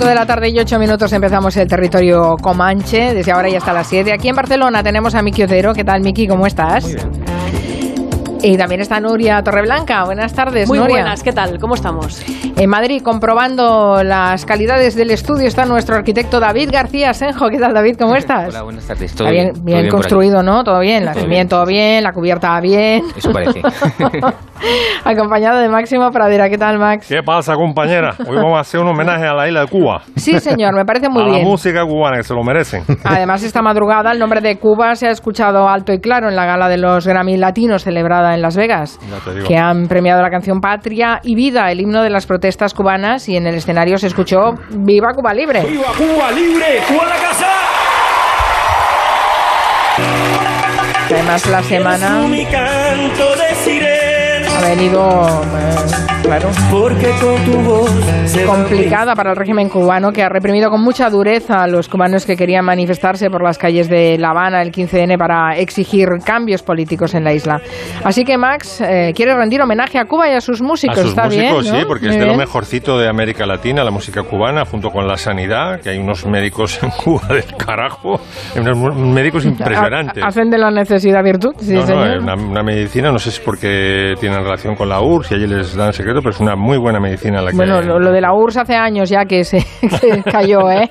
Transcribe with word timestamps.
5 0.00 0.08
de 0.08 0.14
la 0.14 0.24
tarde 0.24 0.48
y 0.48 0.58
8 0.58 0.78
minutos 0.78 1.12
empezamos 1.12 1.54
el 1.58 1.68
territorio 1.68 2.36
Comanche. 2.40 3.12
Desde 3.12 3.32
ahora 3.32 3.50
ya 3.50 3.58
hasta 3.58 3.74
las 3.74 3.86
7. 3.86 4.14
Aquí 4.14 4.30
en 4.30 4.36
Barcelona 4.36 4.82
tenemos 4.82 5.14
a 5.14 5.20
Miki 5.20 5.42
Otero. 5.42 5.74
¿Qué 5.74 5.84
tal, 5.84 6.00
Miki? 6.00 6.26
¿Cómo 6.26 6.46
estás? 6.46 6.84
Muy 6.84 6.94
bien. 6.94 7.29
Y 8.42 8.56
también 8.56 8.80
está 8.80 9.00
Nuria 9.00 9.42
Torreblanca. 9.42 10.04
Buenas 10.04 10.32
tardes, 10.34 10.66
Muy 10.68 10.78
Nuria. 10.78 10.96
buenas, 10.96 11.22
¿qué 11.22 11.32
tal? 11.32 11.58
¿Cómo 11.58 11.74
estamos? 11.74 12.24
En 12.56 12.70
Madrid, 12.70 13.02
comprobando 13.02 14.02
las 14.02 14.46
calidades 14.46 14.94
del 14.94 15.10
estudio, 15.10 15.46
está 15.46 15.66
nuestro 15.66 15.96
arquitecto 15.96 16.40
David 16.40 16.70
García 16.72 17.12
Senjo. 17.12 17.48
¿Qué 17.50 17.58
tal, 17.58 17.74
David? 17.74 17.96
¿Cómo 17.98 18.16
estás? 18.16 18.48
Hola, 18.48 18.62
buenas 18.62 18.86
tardes. 18.86 19.14
¿Todo 19.14 19.30
bien, 19.30 19.52
bien 19.62 19.88
construido, 19.88 20.42
¿no? 20.42 20.64
Todo 20.64 20.80
bien. 20.80 21.04
La 21.04 21.12
Todo 21.12 21.22
cimiento 21.24 21.64
bien, 21.66 21.92
bien, 21.96 22.04
la 22.04 22.12
cubierta 22.12 22.58
bien. 22.60 23.02
Eso 23.16 23.30
parece. 23.30 23.60
Acompañado 25.04 25.58
de 25.58 25.68
Máximo 25.68 26.10
Pradera. 26.10 26.48
¿Qué 26.48 26.58
tal, 26.58 26.78
Max? 26.78 27.06
¿Qué 27.08 27.22
pasa, 27.22 27.54
compañera? 27.54 28.14
Hoy 28.26 28.36
vamos 28.36 28.56
a 28.58 28.60
hacer 28.60 28.80
un 28.80 28.88
homenaje 28.88 29.26
a 29.26 29.32
la 29.34 29.48
isla 29.48 29.60
de 29.62 29.66
Cuba. 29.68 30.02
Sí, 30.16 30.38
señor, 30.38 30.74
me 30.74 30.84
parece 30.84 31.08
muy 31.08 31.22
a 31.22 31.26
bien. 31.26 31.38
la 31.38 31.44
música 31.44 31.82
cubana, 31.84 32.18
que 32.18 32.24
se 32.24 32.34
lo 32.34 32.42
merecen. 32.42 32.84
Además, 33.04 33.42
esta 33.42 33.62
madrugada 33.62 34.12
el 34.12 34.18
nombre 34.18 34.40
de 34.40 34.56
Cuba 34.58 34.94
se 34.96 35.08
ha 35.08 35.10
escuchado 35.10 35.68
alto 35.68 35.92
y 35.92 36.00
claro 36.00 36.28
en 36.28 36.36
la 36.36 36.44
gala 36.44 36.68
de 36.68 36.76
los 36.78 37.06
Grammy 37.06 37.36
Latinos 37.38 37.84
celebrada 37.84 38.29
en 38.34 38.42
Las 38.42 38.56
Vegas, 38.56 38.98
que 39.46 39.56
han 39.56 39.88
premiado 39.88 40.22
la 40.22 40.30
canción 40.30 40.60
Patria 40.60 41.20
y 41.22 41.34
Vida, 41.34 41.70
el 41.70 41.80
himno 41.80 42.02
de 42.02 42.10
las 42.10 42.26
protestas 42.26 42.74
cubanas, 42.74 43.28
y 43.28 43.36
en 43.36 43.46
el 43.46 43.54
escenario 43.54 43.98
se 43.98 44.06
escuchó 44.06 44.54
Viva 44.70 45.12
Cuba 45.14 45.34
Libre. 45.34 45.62
¡Viva 45.62 45.92
Cuba 45.96 46.30
libre! 46.32 46.82
¡Cuba 46.88 47.04
la 47.06 47.16
casa! 47.16 47.48
Además, 51.10 51.46
la 51.46 51.62
semana 51.62 52.20
ha 54.60 54.68
venido, 54.68 55.26
eh, 55.58 56.22
claro, 56.22 56.48
porque 56.70 57.10
con 57.20 57.36
tu 57.44 57.58
voz 57.62 57.90
complicada 58.46 59.14
para 59.14 59.30
el 59.30 59.36
régimen 59.36 59.68
cubano, 59.68 60.12
que 60.12 60.22
ha 60.22 60.28
reprimido 60.28 60.70
con 60.70 60.82
mucha 60.82 61.08
dureza 61.10 61.62
a 61.62 61.66
los 61.66 61.88
cubanos 61.88 62.26
que 62.26 62.36
querían 62.36 62.64
manifestarse 62.64 63.30
por 63.30 63.42
las 63.42 63.58
calles 63.58 63.88
de 63.88 64.16
La 64.18 64.30
Habana 64.30 64.62
el 64.62 64.70
15N 64.70 65.16
para 65.18 65.56
exigir 65.56 66.08
cambios 66.24 66.62
políticos 66.62 67.14
en 67.14 67.24
la 67.24 67.32
isla. 67.32 67.60
Así 68.04 68.24
que 68.24 68.36
Max 68.38 68.80
eh, 68.80 69.12
quiere 69.14 69.34
rendir 69.34 69.60
homenaje 69.62 69.98
a 69.98 70.04
Cuba 70.04 70.28
y 70.30 70.34
a 70.34 70.40
sus 70.40 70.60
músicos. 70.62 70.98
a 70.98 71.02
sus 71.02 71.10
Está 71.10 71.24
músicos, 71.24 71.62
bien, 71.64 71.74
¿no? 71.74 71.80
sí, 71.80 71.84
porque 71.86 72.06
Muy 72.06 72.14
es 72.14 72.20
de 72.20 72.26
lo 72.26 72.32
bien. 72.32 72.38
mejorcito 72.38 72.98
de 72.98 73.08
América 73.08 73.46
Latina, 73.46 73.82
la 73.82 73.90
música 73.90 74.22
cubana, 74.22 74.64
junto 74.64 74.90
con 74.90 75.06
la 75.06 75.16
sanidad, 75.16 75.80
que 75.80 75.90
hay 75.90 75.98
unos 75.98 76.26
médicos 76.26 76.80
en 76.82 76.90
Cuba 77.04 77.28
del 77.28 77.56
carajo, 77.56 78.20
unos 78.56 78.96
médicos 78.96 79.44
impresionantes. 79.44 80.22
Ha- 80.22 80.28
Hacen 80.28 80.50
de 80.50 80.58
la 80.58 80.70
necesidad 80.70 81.22
virtud, 81.24 81.54
sí, 81.58 81.72
no, 81.74 81.80
no, 81.80 81.86
señor. 81.86 82.18
una, 82.22 82.34
una 82.34 82.62
medicina, 82.62 83.10
no 83.10 83.18
sé 83.18 83.30
si 83.30 83.38
es 83.38 83.44
porque 83.44 84.14
tienen 84.20 84.44
relación 84.50 84.74
con 84.74 84.88
la 84.88 85.00
URSS 85.00 85.32
y 85.32 85.34
allí 85.34 85.46
les 85.46 85.74
dan 85.76 85.92
secreto, 85.92 86.20
pero 86.20 86.30
es 86.30 86.40
una 86.40 86.56
muy 86.56 86.78
buena 86.78 87.00
medicina 87.00 87.40
la 87.40 87.50
que... 87.50 87.56
Bueno, 87.56 87.80
lo, 87.82 87.98
lo 87.98 88.12
de 88.12 88.20
la 88.20 88.32
URSS 88.32 88.56
hace 88.58 88.74
años 88.74 89.08
ya 89.08 89.24
que 89.24 89.44
se 89.44 89.58
que 89.80 90.22
cayó, 90.30 90.70
¿eh? 90.70 90.88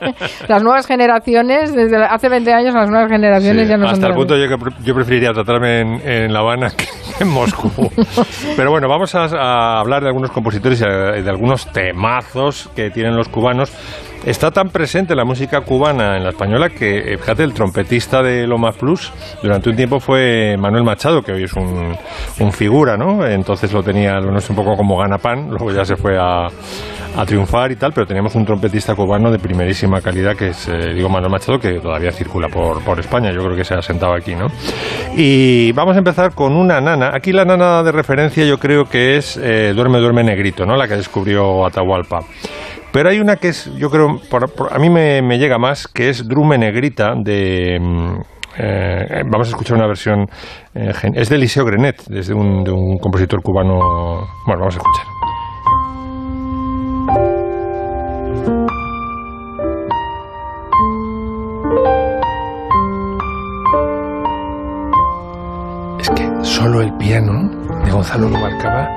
Las 0.47 0.63
nuevas 0.63 0.85
generaciones, 0.87 1.73
desde 1.75 1.97
hace 1.97 2.29
20 2.29 2.53
años 2.53 2.73
las 2.73 2.89
nuevas 2.89 3.09
generaciones 3.11 3.63
Sí, 3.63 3.69
ya 3.69 3.77
no 3.77 3.85
son 3.85 3.93
hasta 3.95 4.07
el 4.07 4.13
punto 4.15 4.35
yo 4.37 4.47
que 4.47 4.57
pre- 4.57 4.75
yo 4.83 4.93
preferiría 4.95 5.31
tratarme 5.33 5.79
en, 5.81 5.87
en 6.07 6.33
La 6.33 6.39
Habana 6.39 6.69
que 6.75 6.85
en 7.19 7.29
Moscú. 7.29 7.69
Pero 8.55 8.71
bueno, 8.71 8.87
vamos 8.87 9.13
a, 9.15 9.79
hablar 9.79 10.01
de 10.01 10.07
algunos 10.07 10.31
compositores 10.31 10.81
y 10.81 10.85
de, 10.85 11.29
algunos 11.29 11.71
temazos 11.71 12.69
que 12.75 12.89
tienen 12.89 13.15
los 13.15 13.29
cubanos. 13.29 13.71
Está 14.25 14.51
tan 14.51 14.69
presente 14.69 15.15
la 15.15 15.23
música 15.23 15.61
cubana 15.61 16.17
en 16.17 16.23
la 16.23 16.31
española 16.31 16.69
que, 16.69 17.13
eh, 17.13 17.17
fíjate, 17.17 17.43
el 17.43 17.53
trompetista 17.53 18.21
de 18.21 18.45
Loma 18.45 18.73
Plus 18.73 19.13
durante 19.41 19.69
un 19.69 19.77
tiempo 19.77 20.01
fue 20.01 20.57
Manuel 20.57 20.83
Machado, 20.83 21.21
que 21.21 21.31
hoy 21.31 21.43
es 21.43 21.53
un, 21.53 21.95
un 22.39 22.51
figura, 22.51 22.97
¿no? 22.97 23.25
Entonces 23.25 23.71
lo 23.71 23.81
tenía, 23.81 24.19
no 24.19 24.39
sé, 24.41 24.51
un 24.51 24.57
poco 24.57 24.75
como 24.75 24.97
ganapan, 24.97 25.49
luego 25.49 25.71
ya 25.71 25.85
se 25.85 25.95
fue 25.95 26.17
a, 26.19 26.47
a 27.17 27.25
triunfar 27.25 27.71
y 27.71 27.75
tal, 27.75 27.91
pero 27.93 28.05
teníamos 28.05 28.35
un 28.35 28.45
trompetista 28.45 28.95
cubano 28.95 29.31
de 29.31 29.39
primerísima 29.39 30.01
calidad 30.01 30.35
que 30.35 30.49
es, 30.49 30.67
eh, 30.67 30.93
digo, 30.93 31.09
Manuel 31.09 31.31
Machado, 31.31 31.59
que 31.59 31.79
todavía 31.79 32.11
circula 32.11 32.47
por, 32.47 32.83
por 32.83 32.99
España, 32.99 33.31
yo 33.31 33.43
creo 33.43 33.55
que 33.55 33.63
se 33.63 33.73
ha 33.73 33.81
sentado 33.81 34.13
aquí, 34.13 34.35
¿no? 34.35 34.47
Y 35.15 35.71
vamos 35.73 35.95
a 35.95 35.99
empezar 35.99 36.33
con 36.33 36.55
una 36.55 36.79
nana. 36.79 37.08
Aquí 37.13 37.31
la 37.31 37.45
nana 37.45 37.83
de 37.83 37.91
referencia 37.91 38.45
yo 38.45 38.57
creo 38.57 38.85
que 38.85 39.17
es 39.17 39.37
eh, 39.37 39.73
Duerme, 39.75 39.99
Duerme 39.99 40.23
Negrito, 40.23 40.65
¿no? 40.65 40.75
La 40.75 40.87
que 40.87 40.95
descubrió 40.95 41.65
Atahualpa. 41.65 42.19
Pero 42.91 43.09
hay 43.09 43.19
una 43.19 43.35
que 43.35 43.49
es, 43.49 43.71
yo 43.77 43.89
creo, 43.89 44.19
por- 44.29 44.51
por- 44.53 44.73
a 44.73 44.79
mí 44.79 44.89
me, 44.89 45.21
llega 45.37 45.57
más, 45.57 45.87
que 45.87 46.09
es 46.09 46.27
Drume 46.27 46.57
Negrita 46.57 47.13
de... 47.15 47.77
mm, 47.79 48.13
eh, 48.57 49.23
vamos 49.31 49.47
a 49.47 49.51
escuchar 49.51 49.77
una 49.77 49.87
versión, 49.87 50.25
eh, 50.73 50.91
es 51.13 51.29
de 51.29 51.35
Eliseo 51.35 51.63
Grenet, 51.65 52.03
desde 52.07 52.33
un, 52.33 52.63
de 52.63 52.71
un 52.71 52.97
compositor 52.97 53.41
cubano. 53.43 53.75
Bueno, 54.45 54.59
vamos 54.61 54.75
a 54.75 54.79
escuchar. 54.79 55.05
Solo 66.59 66.81
el 66.81 66.91
piano 66.95 67.49
de 67.85 67.89
Gonzalo 67.89 68.27
Rubalcaba 68.27 68.89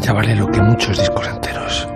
ya 0.00 0.12
vale 0.12 0.36
lo 0.36 0.46
que 0.52 0.62
muchos 0.62 0.96
discos 0.96 1.26
enteros. 1.26 1.88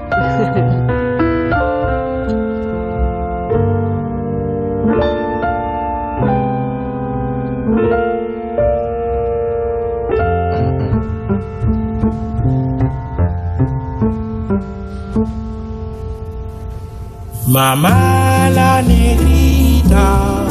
Mamá 17.46 18.50
la 18.50 18.82
negrita, 18.82 20.46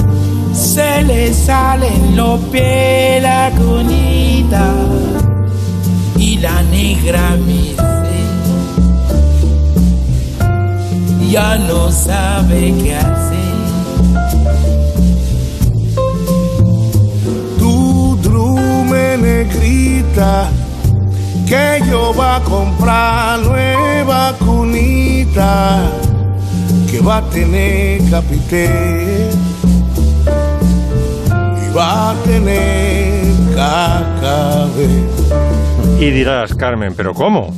se 0.54 1.04
le 1.04 1.34
salen 1.34 2.16
los 2.16 2.40
pies 2.52 3.22
la 3.22 3.50
la 3.50 4.11
negra 6.82 7.38
dice, 7.48 8.18
ya 11.30 11.58
no 11.58 11.92
sabe 11.92 12.74
qué 12.82 12.96
hacer. 12.96 13.56
Tu 17.60 18.18
drume 18.24 19.18
negrita, 19.18 20.50
que 21.48 21.82
yo 21.90 22.14
va 22.20 22.38
a 22.38 22.42
comprar 22.42 23.40
nueva 23.40 24.34
cunita, 24.40 25.84
que 26.90 27.00
va 27.00 27.18
a 27.18 27.30
tener 27.30 28.02
capité 28.10 29.30
y 31.64 31.74
va 31.76 32.12
a 32.12 32.14
tener 32.24 33.24
cacabé. 33.56 35.51
Y 36.02 36.10
dirás, 36.10 36.56
Carmen, 36.56 36.96
¿pero 36.98 37.14
cómo? 37.14 37.54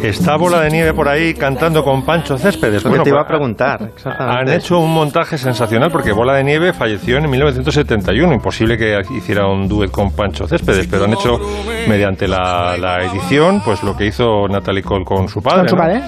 Está 0.00 0.36
Bola 0.36 0.60
de 0.60 0.70
Nieve 0.70 0.94
por 0.94 1.08
ahí 1.08 1.34
cantando 1.34 1.82
con 1.82 2.04
Pancho 2.04 2.38
Céspedes. 2.38 2.84
Lo 2.84 2.92
que 2.92 3.00
te 3.00 3.08
iba 3.08 3.18
a 3.20 3.24
pues, 3.26 3.36
preguntar, 3.36 3.90
Han 4.16 4.48
hecho 4.48 4.78
un 4.78 4.94
montaje 4.94 5.36
sensacional 5.36 5.90
porque 5.90 6.12
Bola 6.12 6.34
de 6.34 6.44
Nieve 6.44 6.72
falleció 6.72 7.16
en 7.18 7.28
1971. 7.28 8.32
Imposible 8.32 8.78
que 8.78 9.02
hiciera 9.16 9.48
un 9.48 9.66
duet 9.66 9.90
con 9.90 10.12
Pancho 10.12 10.46
Céspedes, 10.46 10.86
pero 10.86 11.06
han 11.06 11.14
hecho 11.14 11.40
mediante 11.88 12.28
la, 12.28 12.76
la 12.78 13.02
edición, 13.02 13.60
pues 13.64 13.82
lo 13.82 13.96
que 13.96 14.06
hizo 14.06 14.46
Natalie 14.46 14.84
Cole 14.84 15.04
con 15.04 15.28
su 15.28 15.42
padre. 15.42 15.62
Con 15.62 15.68
su 15.70 15.74
¿no? 15.76 15.82
padre. 15.82 16.02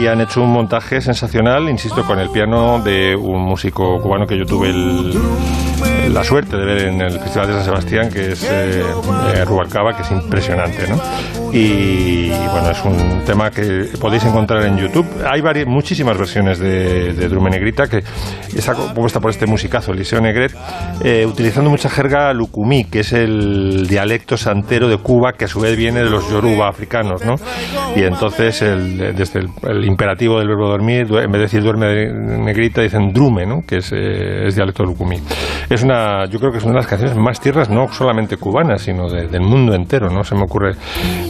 Y 0.00 0.06
han 0.06 0.22
hecho 0.22 0.40
un 0.40 0.50
montaje 0.54 1.02
sensacional, 1.02 1.68
insisto, 1.68 2.02
con 2.06 2.18
el 2.18 2.30
piano 2.30 2.80
de 2.82 3.14
un 3.14 3.42
músico 3.42 4.00
cubano 4.00 4.26
que 4.26 4.38
yo 4.38 4.46
tuve 4.46 4.70
el- 4.70 5.12
la 6.12 6.24
suerte 6.24 6.56
de 6.56 6.64
ver 6.64 6.78
en 6.88 7.00
el 7.00 7.18
Festival 7.20 7.46
de 7.48 7.52
San 7.54 7.64
Sebastián, 7.64 8.10
que 8.10 8.32
es 8.32 8.42
eh, 8.44 8.82
eh, 9.34 9.44
Rubalcaba, 9.44 9.94
que 9.96 10.02
es 10.02 10.10
impresionante, 10.10 10.88
¿no? 10.88 11.00
Y, 11.52 12.28
bueno, 12.28 12.70
es 12.70 12.84
un 12.84 13.22
tema 13.24 13.50
que 13.50 13.88
podéis 14.00 14.24
encontrar 14.24 14.64
en 14.66 14.76
YouTube. 14.76 15.06
Hay 15.28 15.40
vari- 15.40 15.66
muchísimas 15.66 16.16
versiones 16.16 16.58
de, 16.60 17.12
de 17.12 17.28
Drume 17.28 17.50
Negrita 17.50 17.88
que 17.88 17.98
está 18.56 18.74
compuesta 18.74 19.18
por 19.20 19.30
este 19.30 19.46
musicazo, 19.46 19.92
Eliseo 19.92 20.20
Negret, 20.20 20.54
eh, 21.02 21.26
utilizando 21.26 21.68
mucha 21.70 21.88
jerga 21.90 22.32
lucumí, 22.32 22.84
que 22.84 23.00
es 23.00 23.12
el 23.12 23.86
dialecto 23.88 24.36
santero 24.36 24.88
de 24.88 24.98
Cuba, 24.98 25.32
que 25.32 25.46
a 25.46 25.48
su 25.48 25.60
vez 25.60 25.76
viene 25.76 26.04
de 26.04 26.10
los 26.10 26.30
yoruba 26.30 26.68
africanos, 26.68 27.24
¿no? 27.24 27.34
Y 27.96 28.02
entonces, 28.04 28.62
el- 28.62 29.14
desde 29.16 29.40
el, 29.40 29.48
el 29.68 29.84
imperativo 29.84 30.38
del 30.38 30.48
verbo 30.48 30.68
dormir, 30.68 31.06
en 31.10 31.30
vez 31.32 31.32
de 31.32 31.38
decir 31.40 31.62
duerme 31.62 32.12
negrita, 32.44 32.80
dicen 32.82 33.12
drume, 33.12 33.44
¿no? 33.46 33.62
Que 33.66 33.78
es, 33.78 33.90
eh, 33.92 34.46
es 34.46 34.54
dialecto 34.54 34.84
lucumí. 34.84 35.16
Es 35.70 35.82
una, 35.84 36.26
yo 36.26 36.38
creo 36.40 36.50
que 36.52 36.58
es 36.58 36.64
una 36.64 36.72
de 36.74 36.78
las 36.80 36.86
canciones 36.88 37.16
más 37.16 37.40
tierras, 37.40 37.70
no 37.70 37.90
solamente 37.92 38.36
cubanas, 38.36 38.82
sino 38.82 39.08
de- 39.08 39.28
del 39.28 39.40
mundo 39.42 39.72
entero, 39.74 40.10
¿no? 40.10 40.24
Se 40.24 40.34
me 40.34 40.42
ocurre. 40.42 40.74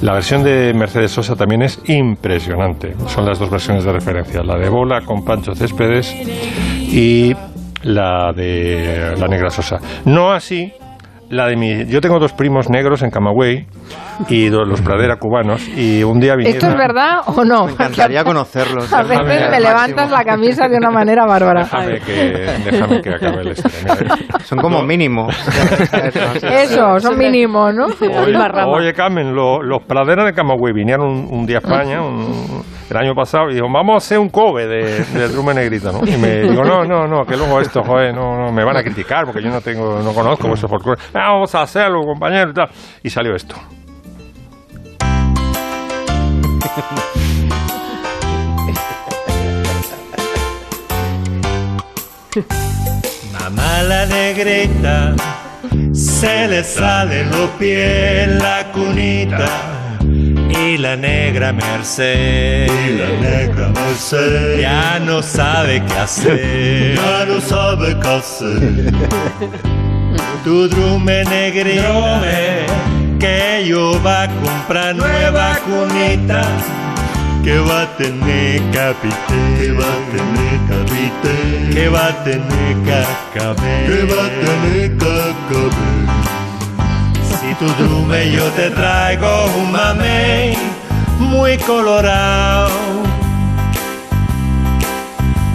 La 0.03 0.15
versión 0.15 0.43
de 0.43 0.73
Mercedes 0.75 1.13
Sosa 1.13 1.37
también 1.37 1.61
es 1.63 1.79
impresionante. 1.89 2.95
Son 3.07 3.27
las 3.27 3.39
dos 3.39 3.51
versiones 3.51 3.85
de 3.85 3.93
referencia, 3.93 4.43
la 4.43 4.57
de 4.57 4.69
Bola 4.69 5.03
con 5.03 5.25
Pancho 5.25 5.55
Céspedes 5.55 6.11
y 6.79 7.37
la 7.83 8.33
de 8.33 9.15
la 9.19 9.29
Negra 9.29 9.51
Sosa. 9.51 9.79
No 10.07 10.33
así 10.33 10.73
la 11.29 11.47
de 11.47 11.57
mi. 11.57 11.85
Yo 11.87 12.01
tengo 12.01 12.19
dos 12.19 12.33
primos 12.33 12.69
negros 12.71 13.03
en 13.03 13.11
Camagüey 13.11 13.67
y 14.29 14.49
los 14.51 14.81
pradera 14.83 15.17
cubanos. 15.17 15.67
Y 15.69 16.03
un 16.03 16.21
día 16.21 16.35
vinieron. 16.37 16.57
¿Esto 16.57 16.69
es 16.69 16.77
verdad 16.77 17.21
o 17.27 17.45
no? 17.45 17.67
Me 17.67 17.73
encantaría 17.73 18.25
conocerlos. 18.25 18.93
A 18.93 19.03
veces 19.03 19.51
me 19.51 19.61
levantas 19.61 20.11
la 20.11 20.25
camisa 20.25 20.69
de 20.69 20.77
una 20.77 20.91
manera 20.91 21.27
bárbara. 21.27 21.63
Déjame 21.65 22.01
que, 22.01 22.13
déjame 22.71 23.01
que 23.03 23.11
acabe 23.15 23.41
el 23.43 23.49
estreno. 23.49 23.95
Son 24.45 24.59
como 24.59 24.83
mínimo. 24.83 25.29
Eso, 26.43 26.99
son 27.01 27.19
mínimos, 27.19 27.75
¿no? 27.75 27.87
Oye, 28.23 28.33
oye, 28.79 28.93
Carmen, 28.93 29.35
lo- 29.35 29.63
los 29.63 29.83
praderas 29.85 30.25
de 30.27 30.33
Camagüey 30.33 30.73
vinieron 30.73 31.07
un, 31.07 31.29
un 31.31 31.47
día 31.47 31.59
a 31.59 31.61
España 31.61 32.03
un- 32.03 32.63
el 32.91 32.97
año 32.97 33.15
pasado 33.15 33.49
y 33.51 33.55
dijo, 33.55 33.67
vamos 33.73 33.95
a 33.95 33.97
hacer 33.99 34.19
un 34.19 34.29
cover 34.31 34.69
de, 34.69 35.05
de 35.05 35.29
Drume 35.29 35.55
Negrita, 35.55 35.93
¿no? 35.93 36.01
Y 36.05 36.17
me 36.17 36.41
digo, 36.41 36.65
no, 36.65 36.85
no, 36.85 37.07
no, 37.07 37.25
que 37.25 37.37
luego 37.37 37.61
esto, 37.61 37.83
joder, 37.85 38.13
no, 38.13 38.37
no, 38.37 38.53
me 38.53 38.65
van 38.65 38.77
a 38.77 38.83
criticar 38.83 39.27
porque 39.27 39.41
yo 39.43 39.49
no 39.49 39.61
tengo, 39.61 40.01
no 40.03 40.13
conozco 40.13 40.49
vuestro 40.49 40.69
folclore. 40.69 41.01
"Ah, 41.15 41.33
vamos 41.35 41.55
a 41.55 41.63
hacerlo, 41.63 42.01
compañero, 42.03 42.51
y 42.51 42.55
tal. 42.55 42.69
Y 43.05 43.11
salió 43.11 43.35
esto. 43.37 43.55
Mamá 53.33 53.83
la 53.83 54.07
negrita, 54.07 55.15
se 55.93 56.47
le 56.49 56.63
salen 56.63 57.31
los 57.31 57.51
pies 57.59 58.29
en 58.29 58.39
la 58.39 58.71
cunita. 58.73 59.49
Y 60.03 60.77
la 60.77 60.97
negra 60.97 61.53
Merced, 61.53 62.67
y 62.67 62.99
la 62.99 63.09
negra 63.21 63.69
Merced, 63.69 64.61
ya 64.61 64.99
no 65.01 65.23
sabe 65.23 65.83
qué 65.87 65.95
hacer, 65.95 66.97
ya 66.97 67.25
no 67.27 67.41
sabe 67.41 67.99
qué 67.99 68.09
hacer. 68.09 68.93
Tu 70.45 70.69
drume 70.69 71.25
negrita, 71.25 72.21
que 73.21 73.65
yo 73.67 74.03
va 74.03 74.23
a 74.23 74.29
comprar 74.29 74.97
nueva 74.97 75.59
cunita 75.67 76.43
que 77.45 77.59
va 77.59 77.83
a 77.83 77.97
tener 77.97 78.61
capité, 78.71 79.41
que 79.59 79.73
va 79.73 79.85
a 79.85 80.01
tener 80.15 80.55
capité, 80.69 81.37
que 81.75 81.89
va 81.89 82.07
a 82.09 82.25
tener 82.25 82.77
cacabé, 82.85 83.87
que 83.87 84.03
va 84.13 84.25
a 84.25 84.31
tener 84.45 84.99
cacabé. 84.99 85.91
Si 87.23 87.55
tu 87.55 87.67
drume 87.83 88.31
yo 88.31 88.45
te 88.51 88.71
traigo 88.71 89.47
un 89.59 89.73
mamey 89.73 90.57
muy 91.19 91.57
colorado. 91.59 92.71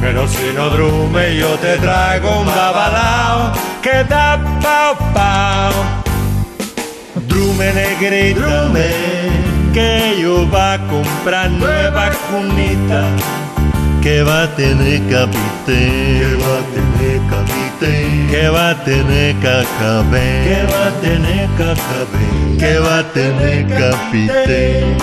Pero 0.01 0.27
si 0.27 0.53
no 0.56 0.69
drume 0.69 1.35
yo 1.35 1.50
te 1.57 1.77
traigo 1.77 2.41
un 2.41 2.45
babalao 2.47 3.51
que 3.81 4.03
da 4.03 4.39
pao 4.62 4.95
pao. 5.13 6.05
Drume 7.56 7.72
negrita, 7.74 8.74
que 9.74 10.19
yo 10.19 10.46
va 10.50 10.74
a 10.74 10.88
comprar 10.88 11.50
nueva 11.52 12.12
cunita, 12.30 13.06
que 14.02 14.24
va 14.24 14.44
a 14.44 14.56
tener 14.56 15.00
capité, 15.10 16.19
que 16.19 16.36
va 16.44 16.57
a 16.60 16.66
tener 16.75 17.22
capité, 17.30 17.94
que 18.30 18.50
va 18.50 18.69
a 18.72 18.84
tener 18.84 19.36
cacabé, 19.36 20.28
que 20.44 20.60
va 20.74 20.88
a 20.88 20.92
tener 21.00 21.48
cacabé, 21.57 22.57
que 22.60 22.80
va 22.80 23.00
a 23.00 23.04
tener 23.13 23.68
capité, 23.68 24.98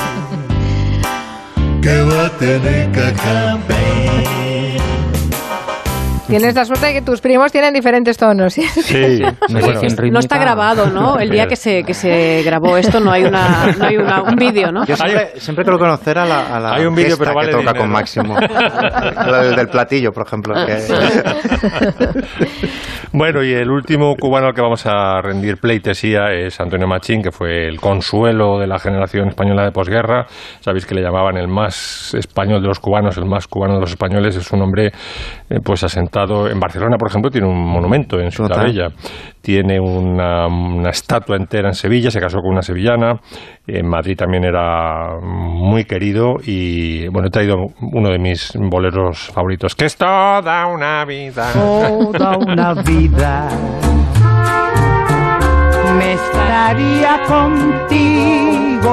que 1.81 2.03
va 2.03 2.27
a 2.27 2.31
tener 2.39 2.91
cacabé. 2.93 4.42
Tienes 6.29 6.55
la 6.55 6.65
suerte 6.65 6.87
de 6.87 6.93
que 6.95 7.03
tus 7.03 7.21
primos 7.21 7.51
tienen 7.53 7.75
diferentes 7.75 8.17
tonos. 8.17 8.55
¿sí? 8.55 8.63
Sí, 8.83 9.23
No 9.49 9.61
No 10.11 10.19
está 10.19 10.39
grabado, 10.39 10.87
¿no? 10.87 11.19
El 11.19 11.31
día 11.31 11.47
que 11.47 11.57
se, 11.57 11.83
que 11.83 11.95
se 11.95 12.43
grabó 12.45 12.77
esto 12.77 13.01
no 13.01 13.11
hay, 13.11 13.25
una, 13.25 13.67
no 13.79 13.85
hay 13.85 13.97
una, 13.97 14.23
un 14.23 14.37
vídeo, 14.37 14.71
¿no? 14.73 14.85
Yo 14.87 14.97
siempre, 14.97 15.41
siempre 15.41 15.65
quiero 15.65 15.79
conocer 15.79 16.19
a 16.19 16.27
la, 16.27 16.57
a 16.57 16.61
la 16.61 16.75
Hay 16.75 16.87
un 16.87 16.95
vídeo, 16.95 17.17
pero 17.19 17.35
vale 17.35 17.49
que 17.51 17.57
toca 17.57 17.73
dinero. 17.73 17.81
con 17.81 17.91
Máximo. 17.91 18.37
La 19.33 19.43
del, 19.43 19.69
platillo, 19.69 20.13
por 20.13 20.27
ejemplo. 20.27 20.55
que- 20.67 20.83
Bueno, 23.15 23.43
y 23.45 23.53
el 23.53 23.71
último 23.71 24.15
cubano 24.19 24.47
al 24.47 24.55
que 24.55 24.63
vamos 24.63 24.87
a 24.87 25.21
rendir 25.21 25.59
pleitesía 25.59 26.33
es 26.33 26.59
Antonio 26.61 26.87
Machín, 26.87 27.21
que 27.23 27.31
fue 27.31 27.69
el 27.69 27.79
consuelo 27.79 28.59
de 28.59 28.67
la 28.67 28.79
generación 28.79 29.29
española 29.29 29.65
de 29.65 29.71
posguerra. 29.71 30.25
Sabéis 30.61 30.87
que 30.87 30.95
le 30.95 31.03
llamaban 31.03 31.37
el 31.37 31.47
más 31.47 32.15
español 32.15 32.63
de 32.63 32.69
los 32.69 32.81
cubanos, 32.81 33.19
el 33.19 33.27
más 33.27 33.47
cubano 33.49 33.75
de 33.75 33.81
los 33.81 33.91
españoles. 33.91 34.37
Es 34.37 34.51
un 34.53 34.63
hombre 34.63 34.87
eh, 35.51 35.59
pues 35.63 35.85
asentado 35.85 36.12
en 36.15 36.61
Barcelona, 36.61 36.97
por 36.99 37.09
ejemplo, 37.09 37.31
tiene 37.31 37.47
un 37.49 37.59
monumento 37.59 38.19
en 38.21 38.31
Ciudad 38.31 38.51
Total. 38.51 38.67
Bella. 38.67 38.89
Tiene 39.41 39.81
una, 39.81 40.47
una 40.47 40.91
estatua 40.91 41.37
entera 41.37 41.69
en 41.69 41.75
Sevilla, 41.75 42.11
se 42.11 42.21
casó 42.21 42.39
con 42.39 42.53
una 42.53 42.63
sevillana. 42.63 43.21
En 43.67 43.89
Madrid 43.89 44.17
también 44.17 44.45
era 44.45 45.19
muy 45.21 45.85
querido 45.85 46.35
y 46.45 47.09
bueno, 47.09 47.29
he 47.29 47.31
traído 47.31 47.57
uno 47.81 48.11
de 48.11 48.19
mis 48.19 48.53
boleros 48.57 49.31
favoritos, 49.33 49.75
que 49.75 49.87
es 49.87 49.97
toda 49.97 50.67
una 50.67 51.05
vida. 51.05 51.51
toda 51.53 52.37
una 52.39 52.75
vida 52.75 53.49
me 55.99 56.13
estaría 56.15 57.21
contigo. 57.27 58.93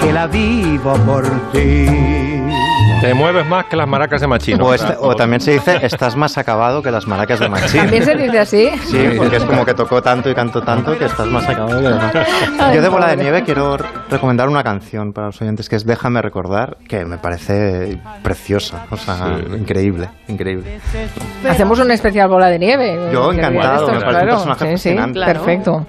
que 0.00 0.12
la 0.12 0.26
vivo 0.26 0.94
por 1.04 1.24
ti. 1.52 1.86
Te 3.00 3.14
mueves 3.14 3.46
más 3.46 3.66
que 3.66 3.76
las 3.76 3.86
maracas 3.86 4.20
de 4.20 4.26
Machino. 4.26 4.64
O, 4.66 4.74
este- 4.74 4.96
o 4.98 5.14
también 5.14 5.40
se 5.40 5.52
dice, 5.52 5.78
estás 5.82 6.16
más 6.16 6.36
acabado 6.36 6.82
que 6.82 6.90
las 6.90 7.06
maracas 7.06 7.38
de 7.38 7.48
Machín. 7.48 7.82
También 7.82 8.04
se 8.04 8.16
dice 8.16 8.38
así. 8.40 8.70
Sí, 8.86 8.98
porque 9.16 9.36
es 9.36 9.44
como 9.44 9.64
que 9.64 9.72
tocó 9.72 10.02
tanto 10.02 10.28
y 10.28 10.34
cantó 10.34 10.62
tanto 10.62 10.98
que 10.98 11.04
estás 11.04 11.26
más 11.28 11.48
acabado 11.48 11.80
que 11.80 11.88
demás. 11.88 12.12
Yo 12.74 12.82
de 12.82 12.88
Bola 12.88 13.06
de. 13.08 13.16
Nieve 13.18 13.44
quiero 13.44 13.76
recomendar 14.10 14.48
una 14.48 14.64
canción 14.64 15.12
para 15.12 15.28
los 15.28 15.40
oyentes 15.40 15.68
que 15.68 15.76
es 15.76 15.86
Déjame 15.86 16.22
recordar, 16.22 16.76
que 16.88 17.04
me 17.04 17.18
parece 17.18 18.00
preciosa, 18.22 18.86
o 18.90 18.96
sea, 18.96 19.38
increíble, 19.56 20.08
increíble. 20.26 20.80
Hacemos 21.48 21.78
un 21.78 21.90
especial 21.92 22.28
bola 22.28 22.46
de 22.48 22.58
nieve. 22.58 23.10
Yo 23.12 23.32
encantado, 23.32 23.90
esto, 23.90 23.92
me 23.92 24.00
parece 24.04 24.22
un 24.24 24.28
personaje 24.30 24.76
Sí, 24.78 24.90
sí. 24.90 24.96
Claro. 25.12 25.32
perfecto. 25.32 25.86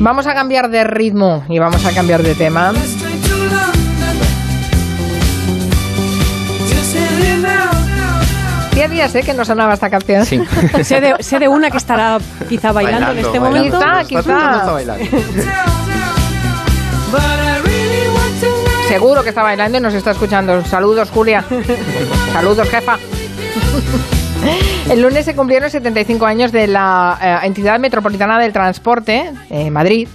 Vamos 0.00 0.26
a 0.26 0.34
cambiar 0.34 0.68
de 0.68 0.84
ritmo 0.84 1.44
y 1.48 1.58
vamos 1.58 1.84
a 1.86 1.92
cambiar 1.94 2.22
de 2.22 2.34
tema. 2.34 2.72
Hacía 8.78 8.94
días 8.94 9.12
eh, 9.16 9.24
que 9.24 9.34
no 9.34 9.44
sonaba 9.44 9.74
esta 9.74 9.90
canción. 9.90 10.24
Sí. 10.24 10.40
Sé 10.84 11.00
de, 11.00 11.16
sé 11.18 11.40
de 11.40 11.48
una 11.48 11.68
que 11.68 11.78
estará 11.78 12.18
quizá 12.48 12.70
bailando, 12.70 13.10
en 13.10 13.18
este 13.18 13.40
bailando. 13.40 13.76
momento. 13.80 14.04
Quizá, 14.06 14.20
Está 14.20 14.78
quizá. 14.78 15.18
Seguro 18.88 19.24
que 19.24 19.30
está 19.30 19.42
bailando 19.42 19.78
y 19.78 19.80
nos 19.80 19.94
está 19.94 20.12
escuchando. 20.12 20.64
Saludos, 20.64 21.10
Julia. 21.10 21.44
Saludos, 22.32 22.68
jefa. 22.70 22.98
El 24.88 25.02
lunes 25.02 25.24
se 25.24 25.34
cumplieron 25.34 25.68
75 25.70 26.24
años 26.24 26.52
de 26.52 26.68
la 26.68 27.18
eh, 27.20 27.46
entidad 27.48 27.80
metropolitana 27.80 28.38
del 28.38 28.52
transporte, 28.52 29.32
eh, 29.50 29.72
Madrid, 29.72 30.06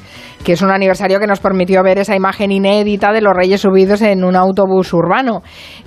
que 0.43 0.53
es 0.53 0.61
un 0.61 0.71
aniversario 0.71 1.19
que 1.19 1.27
nos 1.27 1.39
permitió 1.39 1.81
ver 1.83 1.99
esa 1.99 2.15
imagen 2.15 2.51
inédita 2.51 3.11
de 3.11 3.21
los 3.21 3.33
reyes 3.33 3.61
subidos 3.61 4.01
en 4.01 4.23
un 4.23 4.35
autobús 4.35 4.93
urbano. 4.93 5.41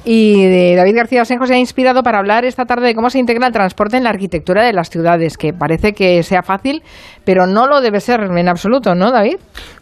Y 0.05 0.45
de 0.45 0.75
David 0.77 0.97
García 0.97 1.23
Osenjo 1.23 1.47
se 1.47 1.55
ha 1.55 1.59
inspirado 1.59 2.03
para 2.03 2.19
hablar 2.19 2.45
esta 2.45 2.65
tarde 2.65 2.87
de 2.87 2.95
cómo 2.95 3.11
se 3.11 3.19
integra 3.19 3.47
el 3.47 3.53
transporte 3.53 3.97
en 3.97 4.05
la 4.05 4.11
arquitectura 4.11 4.65
de 4.65 4.73
las 4.73 4.91
ciudades, 4.91 5.37
que 5.37 5.53
parece 5.53 5.93
que 5.93 6.23
sea 6.23 6.43
fácil, 6.43 6.83
pero 7.25 7.47
no 7.47 7.67
lo 7.67 7.81
debe 7.81 8.01
ser 8.01 8.21
en 8.21 8.49
absoluto, 8.49 8.95
¿no, 8.95 9.11
David? 9.11 9.37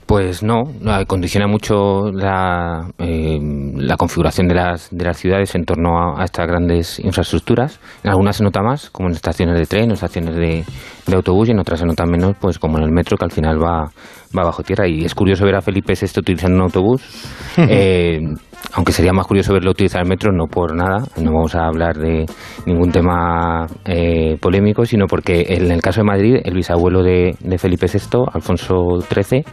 Pues 0.06 0.42
no, 0.42 0.64
condiciona 1.06 1.46
mucho 1.46 2.10
la, 2.12 2.90
eh, 2.98 3.38
la 3.76 3.96
configuración 3.96 4.48
de 4.48 4.54
las, 4.54 4.88
de 4.90 5.04
las 5.04 5.16
ciudades 5.16 5.54
en 5.54 5.64
torno 5.64 5.98
a, 5.98 6.20
a 6.20 6.24
estas 6.24 6.46
grandes 6.46 6.98
infraestructuras. 6.98 7.80
En 8.02 8.10
algunas 8.10 8.36
se 8.36 8.44
nota 8.44 8.62
más, 8.62 8.90
como 8.90 9.08
en 9.08 9.14
estaciones 9.14 9.58
de 9.58 9.64
tren 9.64 9.90
o 9.90 9.94
estaciones 9.94 10.36
de, 10.36 10.64
de 11.06 11.16
autobús, 11.16 11.48
y 11.48 11.52
en 11.52 11.58
otras 11.58 11.80
se 11.80 11.86
nota 11.86 12.04
menos, 12.04 12.36
pues 12.38 12.58
como 12.58 12.76
en 12.76 12.84
el 12.84 12.92
metro, 12.92 13.16
que 13.16 13.24
al 13.24 13.32
final 13.32 13.62
va, 13.62 13.90
va 14.36 14.44
bajo 14.44 14.62
tierra. 14.62 14.86
Y 14.86 15.04
es 15.04 15.14
curioso 15.14 15.44
ver 15.46 15.56
a 15.56 15.62
Felipe 15.62 15.94
VI 15.94 16.20
utilizando 16.20 16.56
un 16.56 16.62
autobús. 16.64 17.02
eh, 17.56 18.20
aunque 18.72 18.92
sería 18.92 19.12
más 19.12 19.26
curioso 19.26 19.52
verlo 19.52 19.70
utilizar 19.70 20.02
el 20.02 20.08
metro, 20.08 20.32
no 20.32 20.46
por 20.46 20.74
nada, 20.74 21.04
no 21.16 21.32
vamos 21.32 21.54
a 21.54 21.66
hablar 21.66 21.96
de 21.96 22.26
ningún 22.66 22.90
tema 22.90 23.66
eh, 23.84 24.36
polémico, 24.40 24.84
sino 24.84 25.06
porque 25.06 25.44
en 25.48 25.70
el 25.70 25.80
caso 25.80 26.00
de 26.00 26.06
Madrid, 26.06 26.36
el 26.44 26.54
bisabuelo 26.54 27.02
de, 27.02 27.36
de 27.40 27.58
Felipe 27.58 27.86
VI, 27.86 28.24
Alfonso 28.32 29.00
XIII, 29.00 29.44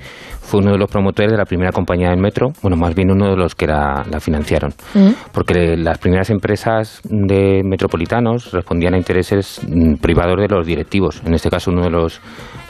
fue 0.42 0.60
uno 0.60 0.72
de 0.72 0.78
los 0.78 0.90
promotores 0.90 1.32
de 1.32 1.38
la 1.38 1.46
primera 1.46 1.72
compañía 1.72 2.10
del 2.10 2.20
metro, 2.20 2.52
bueno, 2.62 2.76
más 2.76 2.96
bien 2.96 3.12
uno 3.12 3.30
de 3.30 3.38
los 3.38 3.56
que 3.56 3.68
la, 3.68 4.04
la 4.10 4.20
financiaron, 4.20 4.74
porque 5.32 5.78
las 5.78 5.98
primeras 6.00 6.30
empresas 6.30 7.02
de 7.04 7.62
metropolitanos 7.64 8.52
respondían 8.52 8.96
a 8.96 8.98
intereses 8.98 9.62
mm, 9.68 9.96
privados 9.96 10.38
de 10.38 10.48
los 10.48 10.66
directivos. 10.66 11.22
En 11.26 11.34
este 11.34 11.50
caso, 11.50 11.72
uno 11.72 11.84
de 11.84 11.92
los 11.92 12.20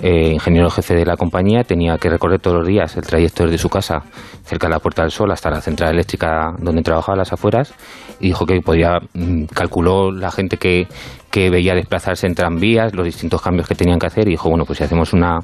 eh, 0.02 0.32
ingenieros 0.34 0.74
jefe 0.76 0.96
de 0.96 1.06
la 1.06 1.16
compañía 1.16 1.64
tenía 1.64 1.98
que 1.98 2.10
recorrer 2.10 2.40
todos 2.40 2.58
los 2.58 2.68
días 2.68 2.96
el 2.98 3.04
trayecto 3.04 3.44
desde 3.44 3.58
su 3.58 3.70
casa, 3.70 4.02
cerca 4.44 4.68
de 4.68 4.74
la 4.74 4.80
Puerta 4.80 5.04
del 5.04 5.12
Sol, 5.12 5.32
hasta 5.32 5.50
la 5.50 5.62
central 5.62 5.94
eléctrica 5.94 6.54
donde 6.60 6.82
trabajaba 6.82 7.18
las 7.18 7.32
afueras, 7.32 7.74
y 8.20 8.28
dijo 8.28 8.46
que 8.46 8.62
podía, 8.62 9.00
mm, 9.14 9.46
calculó 9.54 10.12
la 10.12 10.32
gente 10.32 10.58
que, 10.58 10.88
que 11.30 11.50
veía 11.50 11.76
desplazarse 11.76 12.26
en 12.26 12.36
tranvías, 12.36 12.96
los 12.96 13.06
distintos 13.06 13.42
cambios 13.42 13.68
que 13.68 13.76
tenían 13.76 14.00
que 14.00 14.08
hacer, 14.08 14.28
y 14.28 14.32
dijo, 14.32 14.50
bueno, 14.50 14.66
pues 14.66 14.78
si 14.80 14.84
hacemos 14.84 15.14
una, 15.14 15.40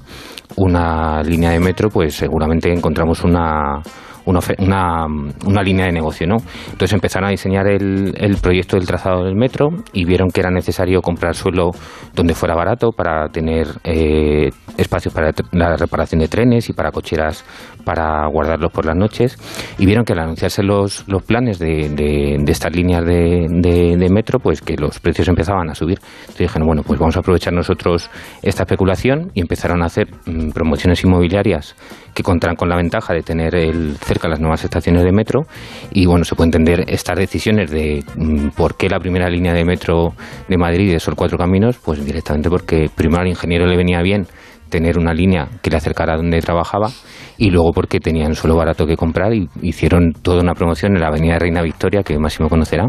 una 0.55 1.21
línea 1.23 1.51
de 1.51 1.59
metro, 1.59 1.89
pues 1.89 2.15
seguramente 2.15 2.73
encontramos 2.73 3.23
una, 3.23 3.81
una, 4.27 5.05
una, 5.45 5.63
línea 5.63 5.85
de 5.87 5.91
negocio, 5.91 6.27
¿no? 6.27 6.37
Entonces 6.65 6.93
empezaron 6.93 7.27
a 7.27 7.31
diseñar 7.31 7.67
el, 7.67 8.13
el 8.17 8.35
proyecto 8.37 8.75
del 8.77 8.85
trazado 8.85 9.23
del 9.23 9.35
metro 9.35 9.69
y 9.93 10.05
vieron 10.05 10.29
que 10.29 10.41
era 10.41 10.51
necesario 10.51 11.01
comprar 11.01 11.33
suelo 11.35 11.71
donde 12.13 12.33
fuera 12.35 12.53
barato 12.55 12.91
para 12.91 13.27
tener 13.29 13.67
eh, 13.83 14.49
espacios 14.77 15.13
para 15.13 15.31
la 15.51 15.75
reparación 15.77 16.19
de 16.21 16.27
trenes 16.27 16.69
y 16.69 16.73
para 16.73 16.91
cocheras 16.91 17.43
para 17.83 18.27
guardarlos 18.27 18.71
por 18.71 18.85
las 18.85 18.95
noches 18.95 19.37
y 19.79 19.85
vieron 19.85 20.03
que 20.03 20.13
al 20.13 20.19
anunciarse 20.19 20.61
los, 20.61 21.07
los 21.07 21.23
planes 21.23 21.57
de, 21.57 21.89
de- 21.89 22.37
de 22.39 22.51
estas 22.51 22.75
líneas 22.75 23.05
de, 23.05 23.47
de- 23.49 23.95
de 23.97 24.09
metro, 24.09 24.39
pues 24.39 24.61
que 24.61 24.75
los 24.75 24.99
precios 24.99 25.27
empezaban 25.29 25.69
a 25.69 25.75
subir. 25.75 25.99
Entonces 26.21 26.37
dijeron, 26.39 26.67
bueno, 26.67 26.83
pues 26.85 26.99
vamos 26.99 27.15
a 27.15 27.19
aprovechar 27.19 27.53
nosotros 27.53 28.09
esta 28.41 28.63
especulación 28.63 29.31
y 29.33 29.41
empezaron 29.41 29.81
a 29.81 29.85
hacer 29.85 30.07
mm, 30.25 30.49
promociones 30.51 31.03
inmobiliarias 31.03 31.75
que 32.17 32.23
contarán 32.23 32.55
con 32.55 32.67
la 32.67 32.75
ventaja 32.75 33.13
de 33.13 33.21
tener 33.21 33.53
el, 33.53 33.95
cerca 33.97 34.27
las 34.27 34.39
nuevas 34.39 34.63
estaciones 34.63 35.03
de 35.03 35.11
metro 35.11 35.45
y 35.91 36.07
bueno, 36.07 36.25
se 36.25 36.33
puede 36.33 36.47
entender 36.47 36.83
estas 36.87 37.15
decisiones 37.15 37.69
de 37.69 38.03
mm, 38.15 38.47
por 38.57 38.75
qué 38.75 38.89
la 38.89 38.97
primera 38.97 39.29
línea 39.29 39.53
de 39.53 39.63
metro 39.63 40.15
de 40.49 40.57
Madrid 40.57 40.91
es 40.95 41.03
Sol 41.03 41.13
Cuatro 41.15 41.37
Caminos, 41.37 41.77
pues 41.77 42.03
directamente 42.03 42.49
porque 42.49 42.89
primero 42.89 43.21
al 43.21 43.27
ingeniero 43.27 43.67
le 43.67 43.77
venía 43.77 44.01
bien 44.01 44.25
tener 44.69 44.97
una 44.97 45.13
línea 45.13 45.47
que 45.61 45.69
le 45.69 45.77
acercara 45.77 46.15
a 46.15 46.17
donde 46.17 46.41
trabajaba 46.41 46.89
y 47.37 47.49
luego 47.49 47.71
porque 47.73 47.99
tenían 47.99 48.35
suelo 48.35 48.55
barato 48.55 48.85
que 48.85 48.95
comprar 48.95 49.33
y 49.33 49.47
hicieron 49.61 50.13
toda 50.21 50.41
una 50.41 50.53
promoción 50.53 50.95
en 50.95 51.01
la 51.01 51.07
avenida 51.07 51.37
Reina 51.39 51.61
Victoria, 51.61 52.03
que 52.03 52.17
Máximo 52.17 52.49
conocerá, 52.49 52.85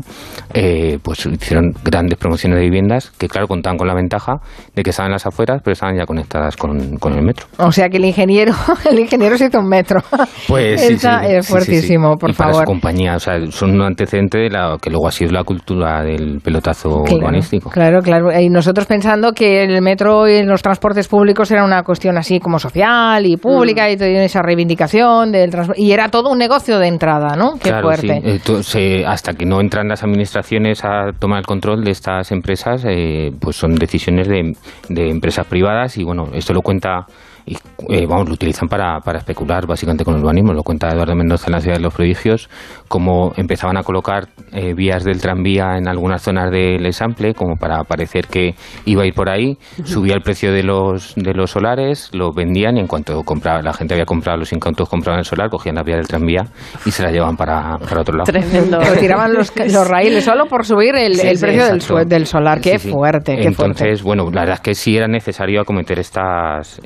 eh, 0.54 0.98
pues 1.02 1.26
hicieron 1.26 1.72
grandes 1.84 2.18
promociones 2.18 2.58
de 2.58 2.64
viviendas 2.64 3.10
que 3.18 3.28
claro 3.28 3.46
contaban 3.46 3.76
con 3.76 3.86
la 3.88 3.94
ventaja 3.94 4.34
de 4.74 4.82
que 4.82 4.90
estaban 4.90 5.10
en 5.10 5.14
las 5.14 5.26
afueras 5.26 5.60
pero 5.62 5.72
estaban 5.72 5.96
ya 5.96 6.06
conectadas 6.06 6.56
con, 6.56 6.96
con 6.98 7.12
el 7.14 7.22
metro. 7.22 7.46
O 7.58 7.72
sea 7.72 7.88
que 7.88 7.98
el 7.98 8.04
ingeniero, 8.04 8.52
el 8.90 8.98
ingeniero 8.98 9.36
se 9.36 9.46
hizo 9.46 9.58
un 9.60 9.68
metro. 9.68 10.00
Pues 10.46 10.80
sí, 10.86 10.94
Esa 10.94 11.20
sí, 11.20 11.26
es 11.26 11.46
sí, 11.46 11.46
sí, 11.46 11.52
fuertísimo, 11.52 12.16
por 12.16 12.30
y 12.30 12.32
para 12.32 12.50
favor. 12.50 12.64
su 12.64 12.70
compañía, 12.72 13.16
o 13.16 13.18
sea, 13.20 13.34
son 13.50 13.72
un 13.72 13.82
antecedente 13.82 14.38
de 14.38 14.50
la 14.50 14.76
que 14.80 14.90
luego 14.90 15.08
ha 15.08 15.12
sido 15.12 15.32
la 15.32 15.44
cultura 15.44 16.02
del 16.02 16.40
pelotazo 16.40 17.02
Claro, 17.02 17.18
urbanístico. 17.18 17.70
Claro, 17.70 18.00
claro. 18.00 18.40
Y 18.40 18.48
nosotros 18.48 18.86
pensando 18.86 19.32
que 19.32 19.64
el 19.64 19.82
metro 19.82 20.28
y 20.28 20.42
los 20.44 20.62
transportes 20.62 21.08
públicos 21.08 21.50
era 21.50 21.64
una 21.64 21.82
cuestión 21.82 22.16
así 22.18 22.40
como 22.40 22.58
social 22.58 23.24
y 23.26 23.36
pública 23.36 23.90
y 23.90 23.96
toda 23.96 24.08
esa 24.38 24.42
reivindicación 24.42 25.32
del. 25.32 25.50
Y 25.76 25.90
era 25.92 26.08
todo 26.10 26.30
un 26.30 26.38
negocio 26.38 26.78
de 26.78 26.86
entrada, 26.86 27.34
¿no? 27.36 27.54
Qué 27.54 27.70
Claro, 27.70 27.88
fuerte. 27.88 28.20
sí. 28.22 28.28
Eh, 28.30 28.40
tú- 28.44 28.62
se- 28.62 29.04
hasta 29.04 29.34
que 29.34 29.44
no 29.44 29.60
entran 29.60 29.88
las 29.88 30.02
administraciones 30.04 30.84
a 30.84 31.12
tomar 31.18 31.40
el 31.40 31.46
control 31.46 31.82
de 31.84 31.90
estas 31.90 32.30
empresas, 32.30 32.84
eh, 32.86 33.32
pues 33.40 33.56
son 33.56 33.74
decisiones 33.74 34.28
de, 34.28 34.54
de 34.88 35.10
empresas 35.10 35.46
privadas 35.46 35.96
y 35.98 36.04
bueno, 36.04 36.28
esto 36.34 36.52
lo 36.52 36.62
cuenta 36.62 37.06
y 37.48 37.56
eh, 37.94 38.06
vamos, 38.06 38.28
lo 38.28 38.34
utilizan 38.34 38.68
para, 38.68 39.00
para 39.00 39.18
especular 39.18 39.66
básicamente 39.66 40.04
con 40.04 40.14
el 40.14 40.20
urbanismo. 40.22 40.52
Lo 40.52 40.62
cuenta 40.62 40.88
Eduardo 40.88 41.14
Mendoza 41.14 41.46
en 41.48 41.52
la 41.52 41.60
Ciudad 41.60 41.76
de 41.76 41.82
los 41.82 41.94
Prodigios, 41.94 42.48
cómo 42.88 43.32
empezaban 43.36 43.76
a 43.76 43.82
colocar 43.82 44.28
eh, 44.52 44.74
vías 44.74 45.04
del 45.04 45.20
tranvía 45.20 45.76
en 45.76 45.88
algunas 45.88 46.22
zonas 46.22 46.50
del 46.50 46.84
Example, 46.86 47.34
como 47.34 47.56
para 47.56 47.82
parecer 47.84 48.26
que 48.26 48.54
iba 48.84 49.02
a 49.02 49.06
ir 49.06 49.14
por 49.14 49.30
ahí, 49.30 49.56
subía 49.84 50.14
el 50.14 50.22
precio 50.22 50.52
de 50.52 50.62
los, 50.62 51.14
de 51.16 51.32
los 51.34 51.50
solares, 51.50 52.10
los 52.12 52.34
vendían 52.34 52.76
y 52.76 52.80
en 52.80 52.86
cuanto 52.86 53.22
compraba, 53.22 53.62
la 53.62 53.72
gente 53.72 53.94
había 53.94 54.04
comprado, 54.06 54.38
los 54.38 54.52
incautos 54.52 54.88
compraban 54.88 55.20
el 55.20 55.24
solar, 55.24 55.48
cogían 55.48 55.76
la 55.76 55.82
vía 55.82 55.96
del 55.96 56.06
tranvía 56.06 56.42
y 56.84 56.90
se 56.90 57.02
la 57.02 57.10
llevaban 57.10 57.36
para, 57.36 57.78
para 57.78 58.00
otro 58.02 58.16
lado. 58.16 58.24
Tremendo. 58.24 58.78
Tiraban 59.00 59.32
los, 59.32 59.52
los 59.72 59.88
raíles 59.88 60.24
solo 60.24 60.46
por 60.46 60.64
subir 60.66 60.94
el, 60.96 61.14
Sí, 61.16 61.26
el 61.26 61.36
sí, 61.38 61.42
precio 61.44 61.64
del, 61.64 61.74
exacto. 61.76 61.94
sue- 61.94 62.04
del 62.06 62.26
solar. 62.26 62.60
Qué 62.60 62.78
Sí, 62.78 62.88
sí. 62.88 62.90
fuerte, 62.92 63.36
qué 63.36 63.44
Entonces, 63.48 64.02
fuerte. 64.02 64.02
bueno, 64.04 64.24
la 64.32 64.40
verdad 64.42 64.54
es 64.56 64.60
que 64.60 64.74
sí 64.74 64.96
era 64.96 65.06
necesario 65.08 65.60
acometer 65.60 65.98
estas, 65.98 66.80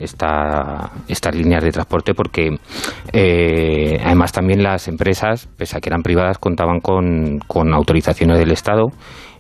esta- 0.53 0.91
estas 1.09 1.35
líneas 1.35 1.63
de 1.63 1.71
transporte 1.73 2.15
porque 2.15 2.57
eh, 3.13 3.99
además 4.05 4.33
también 4.33 4.63
las 4.63 4.89
empresas, 4.89 5.49
pese 5.57 5.77
a 5.77 5.81
que 5.81 5.89
eran 5.89 6.03
privadas, 6.03 6.39
contaban 6.39 6.81
con, 6.81 7.39
con 7.47 7.73
autorizaciones 7.75 8.39
del 8.39 8.53
Estado 8.53 8.89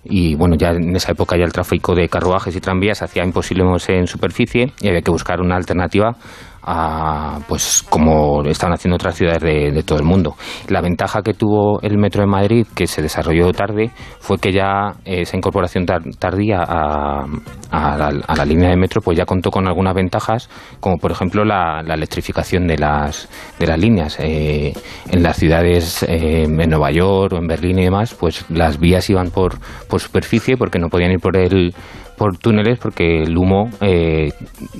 y 0.04 0.34
bueno, 0.34 0.56
ya 0.56 0.70
en 0.70 0.96
esa 0.96 1.12
época 1.12 1.36
ya 1.36 1.44
el 1.44 1.52
tráfico 1.52 1.94
de 1.94 2.08
carruajes 2.08 2.56
y 2.56 2.60
tranvías 2.60 3.02
hacía 3.02 3.24
imposible 3.24 3.64
moverse 3.64 3.96
en 3.96 4.06
superficie 4.06 4.72
y 4.80 4.88
había 4.88 5.00
que 5.02 5.10
buscar 5.12 5.40
una 5.40 5.56
alternativa 5.56 6.16
a, 6.62 7.38
pues 7.48 7.82
como 7.88 8.42
estaban 8.44 8.74
haciendo 8.74 8.96
otras 8.96 9.14
ciudades 9.16 9.42
de, 9.42 9.70
de 9.72 9.82
todo 9.82 9.98
el 9.98 10.04
mundo. 10.04 10.34
La 10.68 10.80
ventaja 10.80 11.22
que 11.22 11.34
tuvo 11.34 11.80
el 11.82 11.98
metro 11.98 12.22
de 12.22 12.28
Madrid, 12.28 12.66
que 12.74 12.86
se 12.86 13.02
desarrolló 13.02 13.52
tarde, 13.52 13.90
fue 14.20 14.38
que 14.38 14.52
ya 14.52 14.92
esa 15.04 15.36
incorporación 15.36 15.84
tar- 15.86 16.02
tardía 16.18 16.58
a, 16.66 17.24
a 17.70 17.96
la, 17.96 18.12
a 18.26 18.36
la 18.36 18.44
línea 18.44 18.70
de 18.70 18.76
metro, 18.76 19.00
pues 19.00 19.18
ya 19.18 19.24
contó 19.24 19.50
con 19.50 19.66
algunas 19.66 19.94
ventajas, 19.94 20.48
como 20.80 20.98
por 20.98 21.10
ejemplo 21.12 21.44
la, 21.44 21.82
la 21.82 21.94
electrificación 21.94 22.66
de 22.66 22.78
las, 22.78 23.28
de 23.58 23.66
las 23.66 23.78
líneas. 23.78 24.18
Eh, 24.20 24.72
en 25.10 25.22
las 25.22 25.36
ciudades, 25.36 26.02
eh, 26.04 26.44
en 26.44 26.70
Nueva 26.70 26.90
York 26.90 27.32
o 27.34 27.38
en 27.38 27.46
Berlín 27.46 27.78
y 27.78 27.84
demás, 27.84 28.14
pues 28.14 28.44
las 28.50 28.78
vías 28.78 29.08
iban 29.10 29.30
por, 29.30 29.58
por 29.88 30.00
superficie 30.00 30.56
porque 30.56 30.78
no 30.78 30.88
podían 30.88 31.10
ir 31.12 31.18
por 31.20 31.36
el 31.36 31.74
por 32.22 32.38
túneles 32.38 32.78
porque 32.78 33.24
el 33.24 33.36
humo 33.36 33.68
eh, 33.80 34.30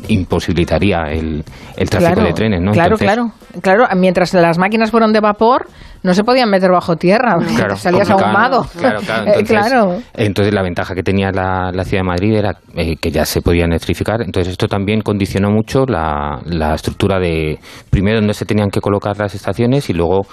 imposibilitaría 0.07 1.07
el, 1.11 1.43
el 1.77 1.91
tráfico 1.91 2.13
Claro, 2.13 2.29
de 2.29 2.33
trenes, 2.35 2.61
¿no? 2.61 2.71
Claro, 2.71 2.95
Entonces, 2.95 3.05
claro, 3.05 3.33
claro. 3.61 4.01
Mientras 4.01 4.33
las 4.35 4.59
máquinas 4.59 4.93
fueron 4.93 5.13
de 5.13 5.19
vapor, 5.19 5.67
no 6.05 6.15
se 6.15 6.23
podían 6.23 6.49
meter 6.51 6.71
bajo 6.71 6.95
tierra. 6.95 7.39
Claro, 7.57 7.75
Salías 7.75 8.09
ahumado. 8.11 8.65
Claro, 8.79 9.01
claro. 9.05 9.25
Entonces, 9.27 9.49
claro. 9.49 9.99
entonces 10.15 10.55
la 10.55 10.63
ventaja 10.63 10.95
que 10.95 11.03
tenía 11.03 11.33
la, 11.33 11.73
la 11.73 11.83
ciudad 11.83 12.05
de 12.05 12.09
Madrid 12.09 12.33
era 12.37 12.59
eh, 12.77 12.95
que 12.95 13.11
ya 13.11 13.25
se 13.25 13.43
podían 13.43 13.71
electrificar. 13.71 14.23
Entonces 14.23 14.53
esto 14.53 14.69
también 14.69 15.01
condicionó 15.01 15.51
mucho 15.51 15.85
la, 15.85 16.41
la 16.47 16.75
estructura 16.75 17.19
de, 17.19 17.59
primero, 17.91 18.19
dónde 18.19 18.35
se 18.35 18.45
tenían 18.45 18.71
que 18.71 18.81
colocar 18.81 19.19
las 19.19 19.35
estaciones 19.35 19.91
y 19.91 19.95
luego 19.95 20.27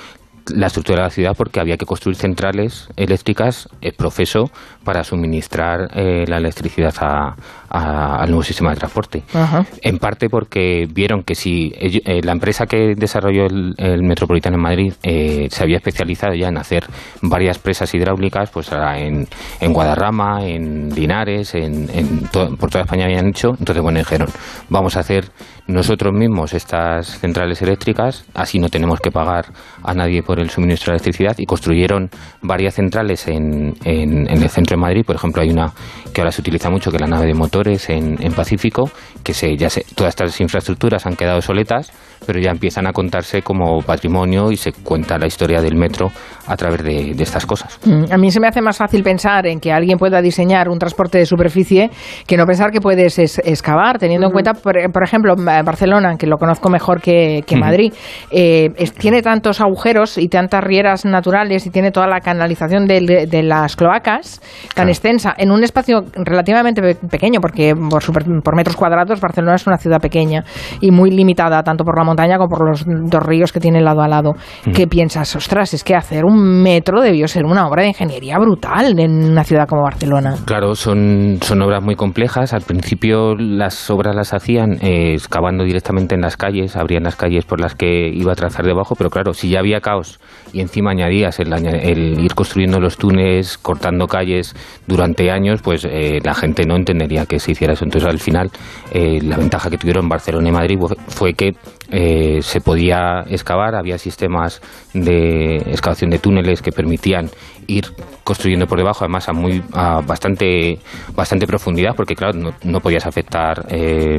la 0.52 0.68
estructura 0.68 1.00
de 1.00 1.04
la 1.06 1.10
ciudad 1.10 1.36
porque 1.38 1.60
había 1.60 1.78
que 1.78 1.86
construir 1.86 2.16
centrales 2.18 2.88
eléctricas 2.96 3.68
eh, 3.82 3.92
profeso 3.92 4.52
para 4.84 5.04
suministrar 5.04 5.90
eh, 5.96 6.26
la 6.28 6.38
electricidad 6.38 6.94
a- 7.02 7.36
a- 7.70 8.18
al 8.22 8.30
nuevo 8.30 8.44
sistema 8.44 8.72
de 8.72 8.76
transporte. 8.78 9.24
Ajá. 9.34 9.66
En 9.82 9.98
parte 10.00 10.30
porque 10.30 10.88
vieron 10.92 11.24
que 11.24 11.36
si 11.36 11.72
eh, 11.76 12.22
la 12.24 12.32
empresa 12.32 12.66
que 12.66 12.96
desarrolló 12.96 13.46
el, 13.46 13.74
el 13.78 14.04
Metropolitano 14.04 14.56
en 14.58 14.62
Madrid 14.62 14.94
eh, 15.04 15.48
se 15.52 15.64
había 15.64 15.78
especializado 15.78 16.34
ya 16.34 16.48
en 16.48 16.58
hacer 16.58 16.86
varias 17.22 17.60
presas 17.60 17.94
hidráulicas, 17.94 18.50
pues 18.52 18.70
en, 18.72 19.28
en 19.60 19.74
Guadarrama, 19.74 20.46
en 20.46 20.90
Linares, 20.94 21.54
en, 21.56 21.90
en 21.94 22.28
to- 22.28 22.56
por 22.58 22.70
toda 22.70 22.84
España 22.84 23.06
habían 23.06 23.28
hecho. 23.28 23.50
Entonces, 23.60 23.82
bueno, 23.82 24.00
dijeron, 24.00 24.28
vamos 24.70 24.98
a 24.98 25.02
hacer 25.02 25.30
nosotros 25.68 26.14
mismos 26.14 26.54
estas 26.54 27.20
centrales 27.20 27.62
eléctricas, 27.62 28.26
así 28.34 28.58
no 28.58 28.70
tenemos 28.70 29.00
que 29.00 29.12
pagar 29.12 29.46
a 29.84 29.94
nadie 29.94 30.24
por 30.24 30.40
el 30.40 30.50
suministro 30.50 30.92
de 30.92 30.96
electricidad 30.98 31.36
y 31.38 31.46
construyeron 31.46 32.10
varias 32.42 32.74
centrales 32.76 33.28
en, 33.28 33.76
en- 33.84 34.28
el 34.28 34.50
centro 34.50 34.76
de 34.76 34.82
Madrid. 34.82 35.06
Por 35.06 35.16
ejemplo, 35.16 35.42
hay 35.42 35.50
una 35.52 35.72
que 36.14 36.22
ahora 36.22 36.32
se 36.32 36.42
utiliza 36.42 36.70
mucho, 36.72 36.90
que 36.90 36.98
es 36.98 37.02
la 37.02 37.08
nave 37.08 37.28
de 37.28 37.34
en, 37.68 38.22
en 38.22 38.34
Pacífico, 38.34 38.90
que 39.24 39.34
se, 39.34 39.58
ya 39.58 39.70
se, 39.70 39.86
todas 39.96 40.12
estas 40.12 40.40
infraestructuras 40.40 41.06
han 41.06 41.16
quedado 41.16 41.42
soletas, 41.42 41.92
pero 42.26 42.40
ya 42.40 42.52
empiezan 42.52 42.88
a 42.88 42.94
contarse 42.94 43.42
como 43.42 43.82
patrimonio 43.82 44.52
y 44.52 44.58
se 44.58 44.72
cuenta 44.72 45.18
la 45.18 45.28
historia 45.28 45.62
del 45.62 45.76
metro 45.76 46.12
a 46.50 46.58
través 46.58 46.84
de, 46.84 47.14
de 47.16 47.24
estas 47.24 47.46
cosas. 47.46 47.80
Mm, 47.86 48.12
A 48.12 48.18
mí 48.18 48.32
se 48.32 48.40
me 48.40 48.48
hace 48.48 48.62
más 48.62 48.78
fácil 48.78 49.04
pensar 49.04 49.46
en 49.48 49.60
que 49.60 49.72
alguien 49.72 49.98
pueda 49.98 50.22
diseñar 50.22 50.68
un 50.70 50.80
transporte 50.80 51.18
de 51.20 51.26
superficie 51.26 51.90
que 52.28 52.36
no 52.38 52.46
pensar 52.46 52.72
que 52.72 52.82
puedes 52.82 53.20
es- 53.20 53.40
excavar, 53.46 54.00
teniendo 54.00 54.28
en 54.28 54.34
cuenta, 54.34 54.54
por, 54.54 54.74
por 54.92 55.04
ejemplo, 55.04 55.36
Barcelona, 55.38 56.16
que 56.18 56.26
lo 56.28 56.38
conozco 56.38 56.70
mejor 56.70 57.02
que. 57.02 57.44
Madrid, 57.60 57.94
eh, 58.32 58.70
es- 58.78 58.94
tiene 58.94 59.22
tantos 59.22 59.60
agujeros 59.62 60.18
y 60.18 60.28
tantas 60.30 60.64
rieras 60.64 61.04
naturales 61.06 61.66
y 61.66 61.70
tiene 61.70 61.92
toda 61.92 62.08
la 62.08 62.20
canalización 62.22 62.86
de, 62.88 63.28
las 63.44 63.76
cloacas 63.76 64.40
tan 64.40 64.74
Claro. 64.76 64.90
extensa 64.90 65.34
en 65.38 65.52
un 65.52 65.64
espacio 65.64 66.04
relativamente 66.16 66.82
pe- 66.82 66.96
pequeño, 67.10 67.42
por 67.42 67.50
porque 67.50 67.74
por, 67.76 68.02
super- 68.04 68.26
por 68.44 68.56
metros 68.56 68.76
cuadrados 68.76 69.20
Barcelona 69.20 69.56
es 69.56 69.66
una 69.68 69.78
ciudad 69.78 70.00
pequeña 70.00 70.44
y 70.80 70.92
muy 70.92 71.10
limitada, 71.12 71.64
tanto 71.64 71.84
por 71.84 71.98
la 71.98 72.04
montaña 72.04 72.38
como 72.38 72.50
por 72.50 72.68
los 72.70 72.86
dos 72.86 73.24
ríos 73.24 73.52
que 73.52 73.60
tienen 73.60 73.84
lado 73.84 74.02
a 74.02 74.08
lado. 74.08 74.34
¿Qué 74.74 74.86
piensas? 74.88 75.36
Ostras, 75.36 75.74
es 75.74 75.84
que 75.84 75.96
hacer 75.96 76.26
un 76.26 76.39
metro 76.40 77.02
debió 77.02 77.28
ser 77.28 77.46
una 77.46 77.68
obra 77.68 77.84
de 77.84 77.90
ingeniería 77.90 78.38
brutal 78.38 79.00
en 79.00 79.32
una 79.32 79.44
ciudad 79.44 79.68
como 79.68 79.84
Barcelona. 79.84 80.36
Claro, 80.46 80.76
son, 80.76 81.40
son 81.42 81.62
obras 81.62 81.84
muy 81.84 81.96
complejas. 81.96 82.54
Al 82.54 82.62
principio 82.62 83.36
las 83.36 83.90
obras 83.90 84.16
las 84.16 84.34
hacían 84.34 84.74
eh, 84.82 85.14
excavando 85.14 85.64
directamente 85.64 86.16
en 86.16 86.22
las 86.22 86.38
calles, 86.38 86.76
abrían 86.76 87.04
las 87.04 87.16
calles 87.16 87.46
por 87.46 87.60
las 87.60 87.76
que 87.76 88.10
iba 88.10 88.32
a 88.32 88.36
trazar 88.36 88.66
debajo, 88.66 88.96
pero 88.96 89.10
claro, 89.10 89.34
si 89.34 89.50
ya 89.50 89.60
había 89.60 89.82
caos 89.82 90.20
y 90.54 90.62
encima 90.62 90.92
añadías 90.92 91.40
el, 91.40 91.54
el 91.54 92.20
ir 92.20 92.34
construyendo 92.34 92.80
los 92.80 92.98
túneles, 92.98 93.58
cortando 93.58 94.08
calles 94.08 94.56
durante 94.88 95.32
años, 95.32 95.62
pues 95.62 95.86
eh, 95.86 96.20
la 96.24 96.34
gente 96.34 96.66
no 96.66 96.76
entendería 96.76 97.26
que 97.26 97.40
se 97.40 97.52
hiciera 97.52 97.74
eso. 97.74 97.86
Entonces 97.86 98.10
al 98.10 98.20
final 98.20 98.50
eh, 98.92 99.20
la 99.22 99.38
ventaja 99.38 99.70
que 99.70 99.78
tuvieron 99.78 100.10
Barcelona 100.10 100.50
y 100.50 100.52
Madrid 100.52 100.78
fue 101.08 101.34
que 101.34 101.54
eh, 101.92 102.42
se 102.42 102.62
podía 102.62 103.22
excavar, 103.28 103.76
había 103.76 103.98
sistemas 103.98 104.62
de 104.94 105.58
excavación 105.58 106.10
de 106.10 106.20
túneles 106.20 106.62
que 106.62 106.72
permitían 106.72 107.30
ir 107.68 107.86
construyendo 108.24 108.66
por 108.68 108.78
debajo, 108.78 109.06
además 109.06 109.30
a 109.30 109.34
muy 109.34 109.64
a 109.74 110.02
bastante 110.02 110.80
bastante 111.16 111.46
profundidad, 111.46 111.96
porque 111.96 112.16
claro 112.16 112.38
no, 112.38 112.52
no 112.64 112.80
podías 112.80 113.06
afectar 113.06 113.66
eh, 113.70 114.18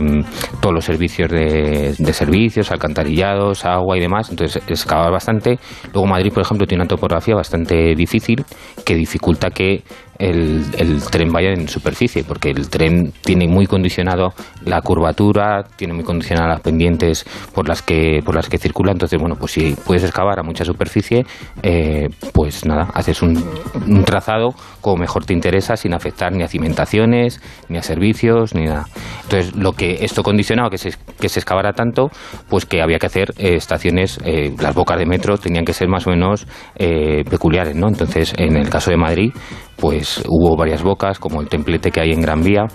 todos 0.61 0.75
los 0.75 0.85
servicios 0.85 1.31
de, 1.31 1.95
de 1.99 2.13
servicios, 2.13 2.71
alcantarillados, 2.71 3.65
agua 3.65 3.97
y 3.97 4.01
demás, 4.01 4.31
entonces 4.31 4.63
excavaba 4.69 5.11
bastante. 5.11 5.59
Luego 5.93 6.07
Madrid, 6.07 6.33
por 6.33 6.43
ejemplo, 6.43 6.67
tiene 6.67 6.83
una 6.83 6.89
topografía 6.89 7.35
bastante 7.35 7.95
difícil 7.95 8.45
que 8.85 8.95
dificulta 8.95 9.51
que 9.51 9.83
el, 10.21 11.03
tren 11.11 11.33
vaya 11.33 11.51
en 11.51 11.69
superficie, 11.69 12.25
porque 12.25 12.51
el 12.51 12.69
tren 12.69 13.13
tiene 13.23 13.49
muy 13.49 13.67
condicionado 13.67 14.35
la 14.65 14.81
curvatura, 14.83 15.65
tiene 15.77 15.95
muy 15.95 16.05
condicionadas 16.05 16.51
las 16.51 16.61
pendientes 16.61 17.25
por 17.55 17.69
las 17.69 17.83
que 17.83 18.21
por 18.25 18.35
las 18.35 18.49
que 18.49 18.59
circula. 18.59 18.93
Entonces, 18.93 19.19
bueno, 19.19 19.37
pues 19.37 19.53
si 19.53 19.75
puedes 19.87 20.05
excavar 20.05 20.39
a 20.39 20.43
mucha 20.43 20.65
superficie, 20.65 21.25
eh, 21.63 22.09
pues 22.33 22.65
nada, 22.67 22.89
haces 22.95 23.23
un, 23.23 23.43
un 23.87 24.05
trazado 24.05 24.55
como 24.81 24.97
mejor 24.97 25.25
te 25.25 25.33
interesa, 25.33 25.77
sin 25.77 25.95
afectar 25.95 26.33
ni 26.33 26.43
a 26.43 26.49
cimentaciones, 26.49 27.41
ni 27.69 27.79
a 27.79 27.83
servicios, 27.83 28.55
ni 28.55 28.65
nada. 28.65 28.87
Entonces, 29.25 29.55
lo 29.55 29.73
que 29.73 30.05
esto 30.05 30.23
condicionaba 30.23 30.71
que 30.71 30.79
se, 30.79 30.95
que 31.21 31.29
se 31.29 31.41
excavara 31.41 31.73
tanto, 31.73 32.11
pues 32.49 32.67
que 32.67 32.83
había 32.83 32.99
que 32.99 33.07
hacer 33.07 33.31
eh, 33.39 33.55
estaciones, 33.57 34.19
eh, 34.25 34.53
las 34.59 34.75
bocas 34.75 34.99
de 34.99 35.07
metro 35.07 35.39
tenían 35.39 35.65
que 35.65 35.73
ser 35.73 35.89
más 35.89 36.07
o 36.07 36.11
menos 36.11 36.47
eh, 36.77 37.25
peculiares, 37.29 37.77
¿no? 37.77 37.89
Entonces, 37.89 38.33
en 38.37 38.57
el 38.57 38.69
caso 38.69 38.91
de 38.91 38.97
Madrid, 38.97 39.33
pues 39.77 40.10
hubo 40.29 40.57
varias 40.57 40.83
bocas, 40.83 41.19
como 41.19 41.41
el 41.41 41.49
templete 41.49 41.91
que 41.91 42.01
hay 42.01 42.13
en 42.13 42.21
Gran 42.21 42.43
Vía, 42.43 42.67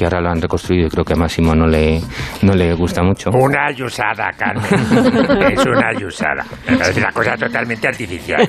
que 0.00 0.06
ahora 0.06 0.22
lo 0.22 0.30
han 0.30 0.40
reconstruido 0.40 0.86
y 0.86 0.90
creo 0.90 1.04
que 1.04 1.12
a 1.12 1.16
Máximo 1.16 1.54
no 1.54 1.66
le, 1.66 2.00
no 2.40 2.54
le 2.54 2.72
gusta 2.72 3.02
mucho. 3.02 3.28
Una 3.34 3.66
ayusada, 3.66 4.30
Carmen. 4.34 4.64
es 5.52 5.66
una 5.66 5.88
ayusada. 5.94 6.42
Me 6.70 6.78
parece 6.78 7.00
una 7.00 7.12
cosa 7.12 7.36
totalmente 7.36 7.86
artificial. 7.86 8.48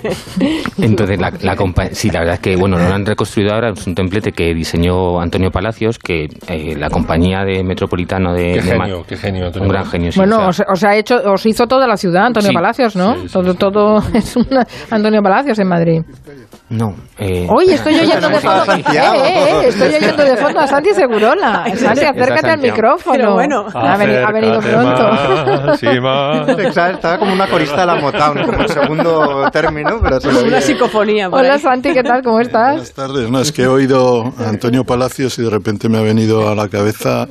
Entonces, 0.77 1.19
la, 1.19 1.31
la 1.41 1.55
compa- 1.57 1.89
sí, 1.91 2.09
la 2.09 2.19
verdad 2.19 2.35
es 2.35 2.39
que, 2.39 2.55
bueno, 2.55 2.77
lo 2.77 2.85
han 2.85 3.05
reconstruido 3.05 3.53
ahora, 3.53 3.71
es 3.71 3.85
un 3.85 3.95
templete 3.95 4.31
que 4.31 4.53
diseñó 4.53 5.19
Antonio 5.19 5.51
Palacios, 5.51 5.99
que 5.99 6.27
eh, 6.47 6.75
la 6.77 6.89
compañía 6.89 7.43
de 7.43 7.63
Metropolitano 7.65 8.33
de... 8.33 8.53
Qué 8.53 8.61
de 8.61 8.61
genio, 8.61 9.03
qué 9.05 9.17
genio. 9.17 9.45
Antonio. 9.47 9.67
Un 9.67 9.73
gran 9.73 9.85
genio, 9.87 10.11
sí. 10.13 10.19
Bueno, 10.19 10.47
o 10.47 10.53
sea, 10.53 10.65
os, 10.69 10.79
os 10.79 10.83
ha 10.85 10.95
hecho, 10.95 11.15
os 11.25 11.45
hizo 11.45 11.67
toda 11.67 11.85
la 11.85 11.97
ciudad 11.97 12.27
Antonio 12.27 12.49
Sí. 12.49 12.55
Palacios, 12.55 12.95
¿no? 12.95 13.15
Sí, 13.15 13.27
sí, 13.27 13.33
todo, 13.33 13.51
sí. 13.51 13.57
todo 13.57 13.97
es 14.13 14.35
una 14.37 14.65
Antonio 14.89 15.21
Palacios 15.21 15.59
en 15.59 15.67
Madrid. 15.67 16.01
no. 16.69 16.95
eh, 17.19 17.45
Oye, 17.49 17.73
estoy 17.73 17.95
oyendo 17.95 18.29
de 18.29 18.39
fondo. 18.39 18.63
Eh, 18.63 18.65
Santiago. 18.65 19.15
eh, 19.25 19.29
eh, 19.35 19.67
estoy 19.67 19.87
oyendo 19.95 20.23
de 20.23 20.37
fondo 20.37 20.59
a 20.61 20.67
Santi 20.67 20.93
Segurola. 21.41 21.75
Santi, 21.75 22.05
acércate 22.05 22.49
al 22.49 22.59
micrófono. 22.59 23.15
Pero 23.17 23.33
bueno. 23.33 23.65
ha, 23.73 23.97
venido, 23.97 24.27
ha 24.27 24.31
venido 24.31 24.59
pronto. 24.59 25.03
más, 25.03 25.79
sí, 25.79 25.87
más. 26.01 26.49
Estaba 26.49 27.17
como 27.17 27.33
una 27.33 27.47
corista 27.47 27.81
de 27.81 27.85
la 27.87 27.95
Motown, 27.95 28.43
como 28.45 28.61
el 28.61 28.69
segundo 28.69 29.49
término, 29.51 29.99
pero 30.01 30.19
se 30.19 30.31
lo 30.31 30.43
Una 30.43 30.61
psicofonía. 30.61 31.29
por 31.29 31.39
Hola 31.39 31.53
ahí. 31.53 31.59
Santi, 31.59 31.93
¿qué 31.93 32.03
tal? 32.03 32.23
¿Cómo 32.23 32.39
estás? 32.39 32.71
Buenas 32.71 32.93
tardes. 32.93 33.29
No, 33.29 33.39
es 33.39 33.51
que 33.51 33.63
he 33.63 33.67
oído 33.67 34.33
a 34.39 34.49
Antonio 34.49 34.83
Palacios 34.83 35.37
y 35.39 35.43
de 35.43 35.49
repente 35.49 35.89
me 35.89 35.97
ha 35.97 36.01
venido 36.01 36.49
a 36.49 36.55
la 36.55 36.69
cabeza 36.69 37.27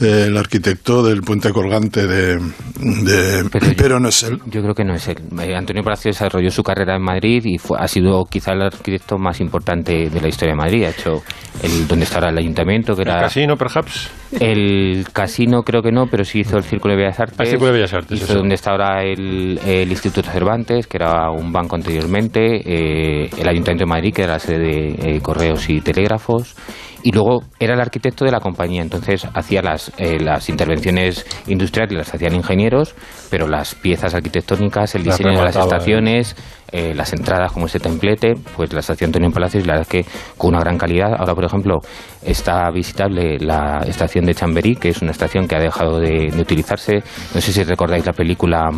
eh, 0.00 0.24
el 0.28 0.36
arquitecto 0.36 1.02
del 1.02 1.22
puente 1.22 1.50
colgante 1.52 2.06
de... 2.06 2.36
de- 2.36 3.48
Pero 3.76 3.94
yo- 3.96 4.00
no 4.00 4.08
es 4.08 4.22
él. 4.24 4.38
Yo 4.46 4.62
creo 4.62 4.74
que 4.74 4.84
no 4.84 4.94
es 4.94 5.08
él. 5.08 5.16
Eh, 5.40 5.54
Antonio 5.54 5.82
Palacios 5.82 6.14
desarrolló 6.16 6.50
su 6.50 6.62
carrera 6.62 6.96
en 6.96 7.02
Madrid 7.02 7.42
y 7.44 7.58
fue- 7.58 7.78
ha 7.80 7.88
sido 7.88 8.24
quizá 8.24 8.52
el 8.52 8.62
arquitecto 8.62 9.18
más 9.18 9.40
importante 9.40 10.10
de 10.10 10.20
la 10.20 10.28
historia 10.28 10.52
de 10.54 10.58
Madrid. 10.58 10.84
Ha 10.84 10.90
hecho 10.90 11.22
el 11.62 11.86
donde 11.88 12.04
está 12.04 12.16
ahora 12.16 12.30
el 12.30 12.38
ayuntamiento, 12.38 12.94
que 12.94 13.02
El 13.02 13.08
era 13.08 13.20
casino, 13.22 13.56
perhaps. 13.56 14.10
El 14.32 15.06
casino, 15.12 15.62
creo 15.62 15.82
que 15.82 15.92
no, 15.92 16.06
pero 16.06 16.24
sí 16.24 16.40
hizo 16.40 16.56
el 16.56 16.64
Círculo 16.64 16.94
de 16.94 17.02
Bellas 17.02 17.20
Artes. 17.20 17.38
Ah, 17.38 17.42
el 17.44 17.48
Círculo 17.50 17.72
de 17.72 17.78
Bellas 17.78 17.94
Artes, 17.94 18.16
Hizo 18.18 18.24
eso. 18.26 18.38
donde 18.38 18.54
está 18.54 18.70
ahora 18.72 19.02
el, 19.02 19.58
el 19.64 19.90
Instituto 19.90 20.30
Cervantes, 20.30 20.86
que 20.86 20.96
era 20.98 21.30
un 21.30 21.52
banco 21.52 21.76
anteriormente, 21.76 22.56
eh, 22.64 23.30
el 23.38 23.48
Ayuntamiento 23.48 23.84
de 23.84 23.90
Madrid, 23.90 24.12
que 24.14 24.22
era 24.22 24.34
la 24.34 24.38
sede 24.38 24.58
de 24.58 25.16
eh, 25.16 25.20
correos 25.20 25.68
y 25.68 25.80
telégrafos. 25.80 26.56
Y 27.02 27.12
luego 27.12 27.44
era 27.60 27.74
el 27.74 27.80
arquitecto 27.80 28.24
de 28.24 28.32
la 28.32 28.40
compañía, 28.40 28.82
entonces 28.82 29.28
hacía 29.32 29.62
las, 29.62 29.92
eh, 29.96 30.18
las 30.18 30.48
intervenciones 30.48 31.24
industriales, 31.46 31.96
las 31.96 32.12
hacían 32.12 32.34
ingenieros, 32.34 32.96
pero 33.30 33.46
las 33.46 33.76
piezas 33.76 34.12
arquitectónicas, 34.12 34.96
el 34.96 35.04
diseño 35.04 35.28
de 35.30 35.34
las 35.36 35.54
remataba, 35.54 35.64
estaciones, 35.76 36.34
eh, 36.72 36.94
las 36.94 37.12
entradas 37.12 37.52
como 37.52 37.66
ese 37.66 37.78
templete, 37.80 38.34
pues 38.56 38.72
las 38.72 38.88
hacía 38.90 39.06
Antonio 39.06 39.30
Palacios 39.30 39.66
la 39.66 39.74
verdad 39.74 39.88
es 39.92 40.04
que 40.04 40.10
con 40.36 40.50
una 40.50 40.60
gran 40.60 40.78
calidad. 40.78 41.14
Ahora, 41.18 41.34
por 41.34 41.44
ejemplo, 41.44 41.78
está 42.22 42.70
visitable 42.70 43.38
la 43.38 43.80
estación 43.86 44.24
de 44.26 44.34
Chamberí, 44.34 44.76
que 44.76 44.88
es 44.88 45.00
una 45.02 45.12
estación 45.12 45.46
que 45.46 45.56
ha 45.56 45.60
dejado 45.60 45.98
de, 46.00 46.30
de 46.30 46.40
utilizarse. 46.40 47.02
No 47.34 47.40
sé 47.40 47.52
si 47.52 47.62
recordáis 47.62 48.04
la 48.06 48.12
película 48.12 48.68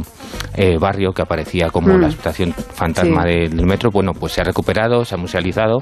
eh, 0.54 0.76
Barrio, 0.78 1.12
que 1.12 1.22
aparecía 1.22 1.70
como 1.70 1.88
Mm. 1.96 2.00
la 2.00 2.08
estación 2.08 2.52
fantasma 2.52 3.22
Sí. 3.22 3.28
del 3.48 3.66
metro. 3.66 3.90
Bueno, 3.90 4.12
pues 4.12 4.32
se 4.32 4.40
ha 4.40 4.44
recuperado, 4.44 5.04
se 5.04 5.14
ha 5.14 5.18
musealizado 5.18 5.78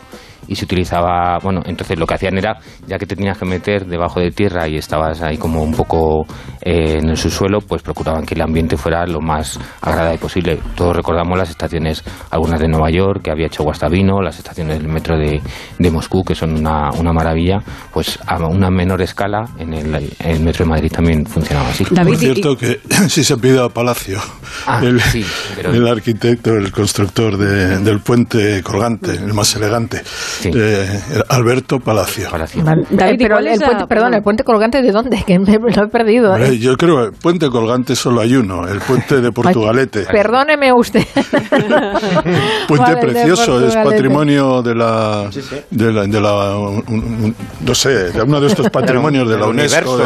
y 0.48 0.54
se 0.54 0.64
utilizaba, 0.64 1.38
bueno, 1.42 1.60
entonces 1.66 1.98
lo 1.98 2.06
que 2.06 2.14
hacían 2.14 2.38
era, 2.38 2.58
ya 2.86 2.98
que 2.98 3.06
te 3.06 3.16
tenías 3.16 3.36
que 3.38 3.44
meter 3.46 3.86
debajo 3.86 4.20
de 4.20 4.30
tierra 4.30 4.68
y 4.68 4.76
estabas 4.76 5.20
ahí 5.22 5.36
como 5.38 5.62
un 5.62 5.72
poco 5.72 6.24
eh, 6.62 6.98
en 6.98 7.08
el 7.08 7.16
subsuelo, 7.16 7.58
pues 7.60 7.82
procuraban 7.82 8.24
que 8.24 8.34
el 8.34 8.42
ambiente 8.42 8.76
fuera 8.76 9.04
lo 9.06 9.20
más 9.20 9.58
agradable 9.80 10.18
posible. 10.18 10.58
Todos 10.76 10.94
recordamos 10.94 11.36
las 11.38 11.50
estaciones, 11.50 11.95
algunas 12.30 12.60
de 12.60 12.68
Nueva 12.68 12.90
York, 12.90 13.22
que 13.22 13.30
había 13.30 13.46
hecho 13.46 13.62
Guastavino, 13.62 14.20
las 14.20 14.38
estaciones 14.38 14.78
del 14.78 14.88
metro 14.88 15.16
de, 15.16 15.40
de 15.78 15.90
Moscú, 15.90 16.22
que 16.24 16.34
son 16.34 16.54
una, 16.58 16.90
una 16.92 17.12
maravilla, 17.12 17.58
pues 17.92 18.18
a 18.26 18.38
una 18.46 18.70
menor 18.70 19.02
escala, 19.02 19.44
en 19.58 19.72
el, 19.74 20.14
el 20.18 20.40
metro 20.40 20.64
de 20.64 20.70
Madrid 20.70 20.90
también 20.92 21.26
funcionaba 21.26 21.68
así. 21.70 21.84
David, 21.90 22.06
Por 22.12 22.14
y- 22.14 22.18
cierto 22.18 22.56
que 22.56 22.80
si 23.08 23.24
se 23.24 23.36
pide 23.36 23.62
a 23.62 23.68
Palacio, 23.68 24.18
Ah, 24.66 24.80
el, 24.82 25.00
sí, 25.00 25.24
pero- 25.56 25.72
el 25.72 25.86
arquitecto, 25.86 26.50
el 26.54 26.70
constructor 26.72 27.36
de- 27.36 27.78
del 27.78 28.00
puente 28.00 28.62
colgante, 28.62 29.12
el 29.12 29.34
más 29.34 29.54
elegante, 29.56 30.02
eh, 30.44 31.00
Alberto 31.28 31.78
Palacio. 31.78 32.30
Palacio. 32.30 32.62
David, 32.64 33.14
¿y 33.14 33.18
pero 33.18 33.38
el 33.38 33.44
la- 33.44 33.66
puente, 33.66 33.86
perdón, 33.86 34.14
el 34.14 34.22
puente 34.22 34.44
colgante 34.44 34.82
de 34.82 34.90
dónde? 34.92 35.22
Que 35.26 35.38
me 35.38 35.58
lo 35.58 35.84
he 35.84 35.88
perdido. 35.88 36.36
¿eh? 36.36 36.58
yo 36.58 36.76
creo 36.76 37.10
que 37.10 37.16
puente 37.18 37.48
colgante 37.48 37.96
solo 37.96 38.20
hay 38.20 38.36
uno, 38.36 38.66
el 38.68 38.78
puente 38.80 39.20
de 39.20 39.32
Portugalete. 39.32 40.00
Ay, 40.00 40.06
perdóneme 40.12 40.72
usted. 40.72 41.04
Puente 42.68 42.94
Vale, 42.94 43.00
precioso, 43.00 43.66
es 43.66 43.74
patrimonio 43.76 44.62
de 44.62 44.74
la, 44.74 45.28
de 45.70 45.92
la, 45.92 46.02
de 46.06 46.20
la- 46.20 46.56
un- 46.58 46.84
un- 46.88 47.34
no 47.64 47.74
sé, 47.74 48.12
de 48.12 48.22
uno 48.22 48.40
de 48.40 48.46
estos 48.48 48.68
patrimonios 48.70 49.28
de 49.28 49.38
la 49.38 49.46
UNESCO. 49.46 49.98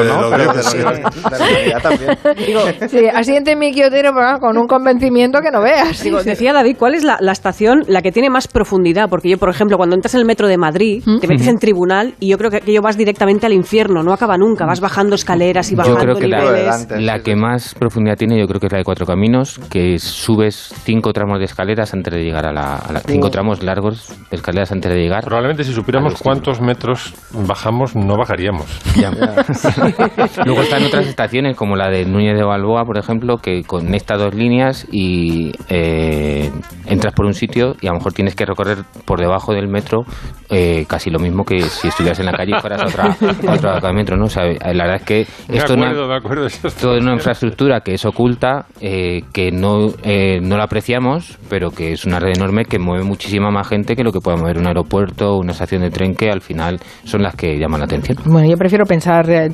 sí. 2.89 3.07
asiente 3.15 3.57
mi 3.57 3.73
Quiotero 3.73 4.13
pero 4.15 4.39
con 4.41 4.57
un 4.59 4.67
convencimiento 4.67 5.41
que 5.41 5.51
no 5.51 5.63
veas. 5.63 6.03
Digo, 6.03 6.23
decía 6.23 6.53
David, 6.53 6.77
¿cuál 6.79 6.95
es 6.95 7.05
la, 7.05 7.17
la 7.21 7.33
estación 7.33 7.83
la 7.89 8.03
que 8.03 8.13
tiene 8.13 8.31
más 8.31 8.49
profundidad? 8.49 9.09
Porque 9.09 9.29
yo, 9.29 9.39
por 9.39 9.49
ejemplo, 9.51 9.77
cuando 9.77 9.95
entras 9.95 10.15
en 10.15 10.21
el 10.21 10.27
metro 10.27 10.49
de 10.49 10.57
Madrid, 10.59 11.03
te 11.21 11.27
metes 11.27 11.47
en 11.47 11.59
tribunal 11.59 12.15
y 12.21 12.29
yo 12.29 12.39
creo 12.39 12.51
que 12.51 12.59
aquello 12.59 12.83
vas 12.83 12.97
directamente 12.97 13.47
al 13.47 13.53
infierno, 13.53 14.03
no 14.03 14.13
acaba 14.13 14.37
nunca, 14.37 14.67
vas 14.67 14.81
bajando 14.81 15.15
escaleras 15.15 15.69
y 15.71 15.77
Yo 15.77 15.79
bajando 15.79 16.01
creo 16.01 16.17
que 16.17 16.29
la, 16.29 16.41
niveles. 16.43 16.87
la 16.91 17.19
que 17.21 17.37
más 17.37 17.75
profundidad 17.75 18.17
tiene, 18.17 18.39
yo 18.39 18.47
creo 18.47 18.61
que 18.61 18.67
es 18.67 18.73
la 18.73 18.79
de 18.79 18.85
Cuatro 18.85 19.07
Caminos, 19.07 19.59
que 19.71 19.99
subes 19.99 20.73
cinco 20.85 21.13
tramos 21.13 21.39
de 21.39 21.45
escaleras 21.71 21.95
antes 21.95 22.13
de 22.13 22.23
llegar 22.23 22.47
a 22.47 22.53
la, 22.53 22.77
a 22.77 22.93
la- 22.93 23.01
cinco 23.01 23.31
tramos 23.31 23.63
largos 23.63 24.09
de 24.31 24.37
escaleras 24.37 24.73
antes 24.73 24.93
de 24.93 24.99
llegar. 24.99 25.25
Probablemente 25.25 25.65
si 25.65 25.73
supiéramos 25.73 26.21
cuántos 26.21 26.61
metros 26.61 27.15
bajamos, 27.33 27.95
no 27.95 28.17
bajaríamos. 28.17 28.67
Ya. 28.97 29.11
Luego 30.45 30.63
están 30.63 30.85
otras 30.85 31.07
estaciones 31.07 31.57
como 31.57 31.77
la 31.77 31.89
de 31.89 32.05
Núñez 32.05 32.37
de 32.37 32.45
Balboa, 32.45 32.85
por 32.85 32.99
ejemplo, 32.99 33.39
que 33.39 33.63
conecta 33.65 34.17
dos 34.17 34.35
líneas 34.35 34.87
y 34.91 35.53
eh, 35.69 36.51
entras 36.87 37.15
por 37.15 37.27
un 37.27 37.35
sitio 37.35 37.75
y 37.81 37.87
a 37.87 37.91
lo 37.91 37.99
mejor 37.99 38.13
tienes 38.13 38.35
que 38.35 38.45
recorrer 38.45 38.79
por 39.05 39.21
debajo 39.21 39.53
del 39.53 39.69
metro 39.69 40.05
eh, 40.49 40.85
casi 40.89 41.11
lo 41.11 41.19
mismo 41.19 41.45
que 41.45 41.63
si 41.63 41.89
estuvieras 41.89 42.19
en 42.19 42.27
la 42.27 42.33
calle 42.33 42.53
y 42.57 42.61
fueras 42.61 42.83
a 42.83 42.87
otra, 42.87 43.17
a 43.49 43.77
otro 43.77 43.93
metro, 43.93 44.17
¿no? 44.17 44.25
O 44.25 44.29
sea, 44.29 44.45
la 44.45 44.85
verdad 44.85 44.97
es 44.97 45.03
que 45.05 45.21
esto 45.49 46.95
es 46.95 47.03
una 47.03 47.13
infraestructura 47.13 47.81
que 47.81 47.95
es 47.95 48.05
oculta, 48.05 48.67
eh, 48.81 49.23
que 49.33 49.53
no, 49.53 49.89
eh, 50.03 50.41
no 50.43 50.57
la 50.57 50.65
apreciamos, 50.65 51.39
pero 51.49 51.60
que 51.69 51.93
es 51.93 52.07
una 52.07 52.19
red 52.19 52.33
enorme 52.37 52.65
que 52.65 52.79
mueve 52.79 53.05
muchísima 53.05 53.51
más 53.51 53.69
gente 53.69 53.95
que 53.95 54.03
lo 54.03 54.13
que 54.13 54.21
pueda 54.21 54.39
mover 54.39 54.57
un 54.57 54.67
aeropuerto 54.67 55.35
o 55.35 55.39
una 55.41 55.53
estación 55.53 55.83
de 55.83 55.91
tren, 55.91 56.15
que 56.15 56.31
al 56.31 56.41
final 56.41 56.79
son 57.05 57.23
las 57.23 57.37
que 57.37 57.59
llaman 57.59 57.81
la 57.81 57.85
atención. 57.85 58.17
Bueno, 58.25 58.49
yo 58.49 58.57
prefiero 58.57 58.87
pensar, 58.87 59.29
eh, 59.29 59.51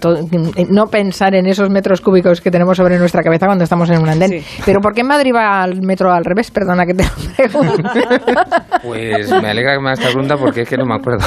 no 0.70 0.86
pensar 0.86 1.34
en 1.34 1.46
esos 1.46 1.68
metros 1.70 2.00
cúbicos 2.00 2.40
que 2.40 2.52
tenemos 2.52 2.76
sobre 2.76 2.98
nuestra 2.98 3.22
cabeza 3.24 3.46
cuando 3.46 3.64
estamos 3.64 3.90
en 3.90 4.00
un 4.00 4.08
andén. 4.08 4.42
Pero 4.64 4.80
¿por 4.80 4.94
qué 4.94 5.00
en 5.00 5.08
Madrid 5.08 5.32
va 5.34 5.62
al 5.64 5.80
metro 5.82 6.12
al 6.12 6.24
revés? 6.24 6.50
Perdona 6.52 6.86
que 6.86 6.94
te 6.94 7.02
lo. 7.02 7.60
Pues 8.82 9.30
me 9.42 9.48
alegra 9.50 9.74
que 9.74 9.80
me 9.80 9.88
hagas 9.88 9.98
esta 10.00 10.10
pregunta 10.12 10.36
porque 10.36 10.62
es 10.62 10.68
que 10.68 10.76
no 10.76 10.84
me 10.84 10.94
acuerdo. 10.94 11.24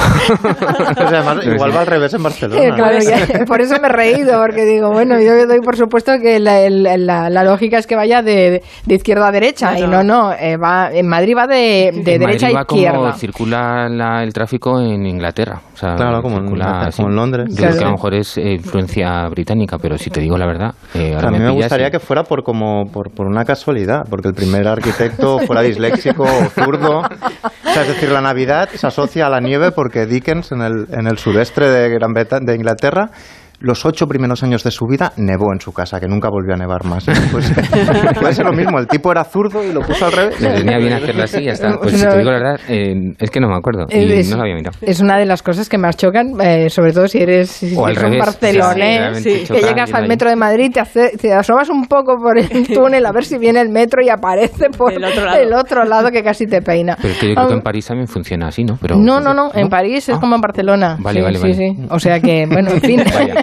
O 1.00 1.08
sea, 1.08 1.20
además, 1.20 1.44
igual 1.46 1.74
va 1.74 1.80
al 1.80 1.86
revés 1.86 2.14
en 2.14 2.22
Barcelona. 2.22 2.62
Eh, 2.62 2.70
claro, 2.74 2.98
ya- 3.00 3.44
por 3.46 3.60
eso 3.60 3.74
me 3.80 3.88
he 3.88 3.92
reído, 3.92 4.38
porque 4.40 4.64
digo, 4.64 4.90
bueno, 4.92 5.18
yo 5.20 5.46
doy 5.46 5.60
por 5.60 5.76
supuesto 5.76 6.12
que 6.22 6.38
la, 6.38 6.68
la- 6.70 7.28
la 7.30 7.44
lógica 7.44 7.78
es 7.78 7.86
que 7.86 7.96
vaya 7.96 8.22
de, 8.22 8.62
de 8.86 8.94
izquierda 8.94 9.28
a 9.28 9.32
derecha, 9.32 9.78
y 9.78 9.86
no, 9.86 10.02
no, 10.02 10.32
eh, 10.32 10.56
va, 10.56 10.69
en 10.92 11.06
Madrid 11.08 11.34
va 11.36 11.46
de, 11.46 11.90
de 11.92 12.14
En 12.14 12.20
derecha 12.20 12.46
Madrid 12.46 12.56
a 12.56 12.58
va 12.58 12.64
como 12.64 13.12
circula 13.12 13.88
la- 13.88 14.22
el 14.22 14.32
tráfico 14.32 14.80
en 14.80 15.06
Inglaterra. 15.06 15.60
O 15.72 15.76
sea, 15.76 15.94
Claro, 15.96 16.22
como 16.22 16.36
en 16.36 16.42
circula 16.44 16.64
Inglaterra, 16.64 16.88
así. 16.88 16.96
como 17.02 17.08
en 17.10 17.16
Londres. 17.16 17.46
Yo 17.50 17.56
creo 17.56 17.72
que 17.72 17.78
a 17.84 17.86
lo 17.86 17.92
mejor 17.92 18.14
es 18.14 18.38
eh, 18.38 18.52
influencia 18.54 19.28
británica, 19.28 19.76
pero 19.78 19.96
si 19.98 20.10
te 20.10 20.20
digo 20.20 20.36
la 20.36 20.46
verdad, 20.46 20.74
eh, 20.94 21.12
ahora 21.14 21.28
a 21.28 21.30
mí 21.30 21.38
me 21.38 21.44
me 21.44 21.50
pillas 21.52 21.64
gustaría 21.64 21.88
y- 21.88 21.90
que 21.90 21.98
fuera 22.00 22.22
por 22.24 22.42
como 22.42 22.84
por, 22.92 23.10
por 23.12 23.26
una 23.26 23.44
casualidad, 23.44 24.00
porque 24.08 24.28
el 24.28 24.34
primer 24.34 24.66
arquitecto 24.68 25.38
fuera 25.40 25.62
disléxico 25.62 26.24
o 26.24 26.44
zurdo. 26.50 26.98
O 27.00 27.72
sea, 27.72 27.82
es 27.82 27.88
decir, 27.88 28.10
la 28.10 28.20
Navidad 28.20 28.68
se 28.74 28.86
asocia 28.86 29.26
a 29.26 29.30
la 29.30 29.40
nieve 29.40 29.70
porque 29.72 30.06
Dickens 30.06 30.50
en 30.52 30.62
el, 30.62 30.86
en 30.92 31.06
el 31.06 31.18
sudeste 31.18 31.64
de, 31.68 31.88
Gran 31.90 32.12
Breta- 32.12 32.40
de 32.40 32.54
Inglaterra 32.54 33.10
los 33.60 33.84
ocho 33.86 34.06
primeros 34.06 34.42
años 34.42 34.64
de 34.64 34.70
su 34.70 34.86
vida 34.86 35.12
nevó 35.16 35.52
en 35.52 35.60
su 35.60 35.72
casa, 35.72 36.00
que 36.00 36.08
nunca 36.08 36.28
volvió 36.30 36.54
a 36.54 36.56
nevar 36.56 36.84
más. 36.84 37.04
Pues, 37.30 37.52
puede 38.20 38.34
ser 38.34 38.44
lo 38.46 38.52
mismo, 38.52 38.78
el 38.78 38.86
tipo 38.88 39.12
era 39.12 39.24
zurdo 39.24 39.62
y 39.64 39.72
lo 39.72 39.80
puso 39.82 40.06
al 40.06 40.12
revés. 40.12 40.40
Me 40.40 40.48
venía 40.52 40.78
bien 40.78 40.92
hacerlo 40.94 41.22
así 41.24 41.38
y 41.38 41.44
ya 41.44 41.52
está. 41.52 41.70
Pues 41.80 41.94
si 41.98 42.04
No. 42.04 42.10
te 42.12 42.18
digo 42.18 42.30
la 42.30 42.38
verdad, 42.38 42.60
eh, 42.68 43.14
es 43.18 43.30
que 43.30 43.40
no 43.40 43.48
me 43.48 43.56
acuerdo. 43.56 43.86
Y 43.90 44.12
Es- 44.12 44.28
no 44.30 44.36
lo 44.36 44.42
había 44.42 44.54
mirado. 44.54 44.76
Es 44.82 45.00
una 45.00 45.18
de 45.18 45.26
las 45.26 45.42
cosas 45.42 45.68
que 45.68 45.78
más 45.78 45.96
chocan, 45.96 46.32
eh, 46.40 46.68
sobre 46.70 46.92
todo 46.92 47.06
si 47.08 47.18
eres, 47.18 47.50
si 47.50 47.74
un 47.76 48.18
barcelonés, 48.18 49.18
sí, 49.18 49.24
realmente 49.24 49.32
que 49.32 49.44
chocan 49.46 49.62
llegas 49.62 49.86
yendo 49.88 49.98
al 49.98 50.08
metro 50.08 50.30
de 50.30 50.36
Madrid, 50.36 50.70
te, 50.72 50.80
hace- 50.80 51.16
te 51.16 51.32
asomas 51.32 51.68
un 51.70 51.86
poco 51.86 52.16
por 52.16 52.38
el 52.38 52.48
túnel 52.74 53.04
a 53.06 53.12
ver 53.12 53.24
si 53.24 53.38
viene 53.38 53.60
el 53.60 53.68
metro 53.68 54.02
y 54.02 54.08
aparece 54.08 54.70
por 54.70 54.92
Del 54.92 55.04
otro 55.04 55.24
lado. 55.24 55.38
el 55.38 55.52
otro 55.52 55.84
lado 55.84 56.10
que 56.10 56.22
casi 56.22 56.46
te 56.46 56.62
peina. 56.62 56.96
Pero 57.00 57.12
es 57.14 57.18
que 57.20 57.28
yo 57.28 57.34
creo 57.34 57.46
que 57.48 57.52
Ah, 57.52 57.56
en 57.56 57.62
París 57.62 57.86
también 57.86 58.08
funciona 58.08 58.48
así, 58.48 58.64
¿no? 58.64 58.78
Pero, 58.80 58.96
no, 58.96 59.20
no, 59.20 59.34
no, 59.34 59.50
en 59.54 59.68
París 59.68 60.08
es 60.08 60.18
como 60.18 60.34
en 60.36 60.40
Barcelona. 60.40 60.96
Vale, 60.98 61.20
sí, 61.20 61.24
vale, 61.24 61.36
sí, 61.38 61.42
vale. 61.42 61.54
sí. 61.54 61.86
O 61.90 61.98
sea 62.00 62.20
que, 62.20 62.46
bueno, 62.46 62.70
en 62.70 62.80
fin. 62.80 63.00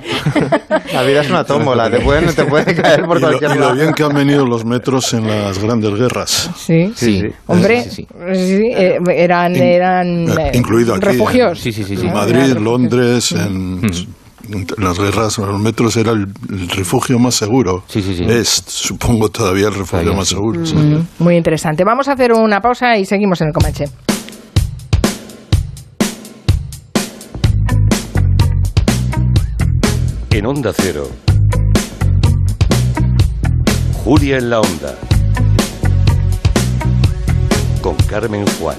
La 0.94 1.04
vida 1.04 1.22
es 1.22 1.30
una 1.30 1.44
tómbola, 1.44 1.90
te 1.90 2.00
pueden, 2.00 2.34
te 2.34 2.46
puede 2.46 2.74
caer 2.76 3.04
por 3.06 3.18
Y 3.18 3.22
lo, 3.22 3.28
cualquier 3.28 3.52
y 3.52 3.54
lo 3.56 3.60
lado. 3.62 3.76
bien 3.76 3.94
que 3.94 4.04
han 4.04 4.14
venido 4.14 4.46
los 4.46 4.66
metros 4.66 5.14
en 5.14 5.28
las 5.28 5.60
grandes 5.60 5.94
guerras. 5.96 6.50
Sí, 6.58 6.92
Sí, 6.96 7.24
Hombre, 7.48 7.84
sí, 7.84 7.90
sí. 7.92 8.08
sí, 8.34 8.72
eh, 8.76 8.98
eran, 9.16 9.56
eran 9.56 10.30
Eh, 10.30 10.52
incluido 10.54 10.96
aquí. 10.96 11.06
refugios. 11.06 11.60
Sí, 11.60 11.72
sí, 11.72 11.84
sí, 11.84 11.96
sí. 11.98 12.08
En 12.08 12.14
Madrid, 12.14 12.52
en 12.56 12.64
Londres, 12.64 13.32
en, 13.34 13.82
en 14.50 14.68
las 14.78 14.98
guerras, 14.98 15.38
los 15.38 15.60
metros 15.60 15.98
era 15.98 16.12
el, 16.12 16.28
el 16.50 16.70
refugio 16.70 17.20
más 17.20 17.36
seguro. 17.36 17.84
Sí, 17.88 18.02
sí, 18.02 18.16
sí. 18.16 18.24
Es, 18.28 18.64
supongo, 18.68 19.30
todavía 19.30 19.68
el 19.68 19.74
refugio 19.74 20.00
Todavía 20.00 20.18
más 20.18 20.28
sí. 20.30 20.36
seguro. 20.36 20.66
sí. 20.66 20.76
Mm, 20.76 21.06
Muy 21.20 21.36
interesante. 21.36 21.84
Vamos 21.84 22.08
a 22.08 22.14
hacer 22.14 22.32
una 22.34 22.62
pausa 22.62 22.98
y 22.98 23.06
seguimos 23.06 23.42
en 23.42 23.48
el 23.48 23.54
Comanche. 23.54 23.86
En 30.38 30.46
Onda 30.46 30.72
Cero. 30.72 31.10
Julia 34.04 34.38
en 34.38 34.52
la 34.52 34.60
Onda. 34.60 34.94
Con 37.82 37.96
Carmen 38.08 38.46
Juan. 38.60 38.76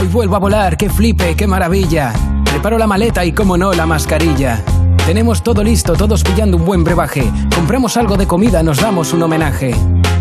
Hoy 0.00 0.08
vuelvo 0.08 0.34
a 0.34 0.38
volar, 0.40 0.76
qué 0.76 0.90
flipe, 0.90 1.36
qué 1.36 1.46
maravilla. 1.46 2.12
Preparo 2.46 2.78
la 2.78 2.88
maleta 2.88 3.24
y, 3.24 3.30
como 3.30 3.56
no, 3.56 3.72
la 3.74 3.86
mascarilla. 3.86 4.60
Tenemos 5.06 5.44
todo 5.44 5.62
listo, 5.62 5.92
todos 5.92 6.24
pillando 6.24 6.56
un 6.56 6.64
buen 6.64 6.82
brebaje. 6.82 7.30
Compramos 7.54 7.96
algo 7.96 8.16
de 8.16 8.26
comida, 8.26 8.60
nos 8.64 8.78
damos 8.78 9.12
un 9.12 9.22
homenaje. 9.22 9.72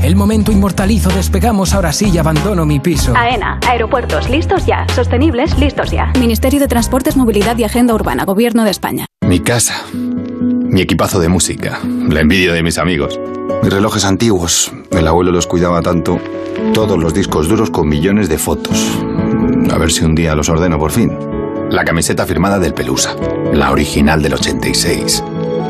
El 0.02 0.16
momento 0.16 0.52
inmortalizo, 0.52 1.10
despegamos, 1.10 1.74
ahora 1.74 1.92
sí 1.92 2.10
y 2.10 2.18
abandono 2.18 2.66
mi 2.66 2.80
piso. 2.80 3.14
AENA, 3.16 3.60
aeropuertos 3.68 4.30
listos 4.30 4.66
ya, 4.66 4.88
sostenibles 4.96 5.58
listos 5.60 5.92
ya. 5.92 6.14
Ministerio 6.18 6.60
de 6.60 6.68
Transportes, 6.68 7.18
Movilidad 7.18 7.58
y 7.58 7.66
Agenda 7.66 7.94
Urbana, 7.94 8.24
Gobierno 8.24 8.64
de 8.64 8.72
España. 8.72 9.06
Mi 9.28 9.42
casa. 9.42 9.84
Mi 9.94 10.82
equipazo 10.82 11.20
de 11.20 11.28
música. 11.28 11.80
La 11.84 12.22
envidia 12.22 12.54
de 12.54 12.64
mis 12.64 12.78
amigos. 12.78 13.20
Mis 13.62 13.74
relojes 13.74 14.06
antiguos. 14.06 14.72
El 14.92 15.06
abuelo 15.06 15.34
los 15.34 15.48
cuidaba 15.48 15.82
tanto. 15.82 16.18
Todos 16.74 16.98
los 16.98 17.14
discos 17.14 17.50
duros 17.50 17.70
con 17.70 17.90
millones 17.90 18.30
de 18.30 18.38
fotos. 18.38 18.98
A 19.70 19.78
ver 19.78 19.92
si 19.92 20.06
un 20.06 20.16
día 20.16 20.34
los 20.34 20.48
ordeno 20.48 20.80
por 20.80 20.92
fin. 20.92 21.12
La 21.72 21.84
camiseta 21.84 22.26
firmada 22.26 22.58
del 22.58 22.74
Pelusa. 22.74 23.16
La 23.54 23.72
original 23.72 24.22
del 24.22 24.36
86. 24.36 25.24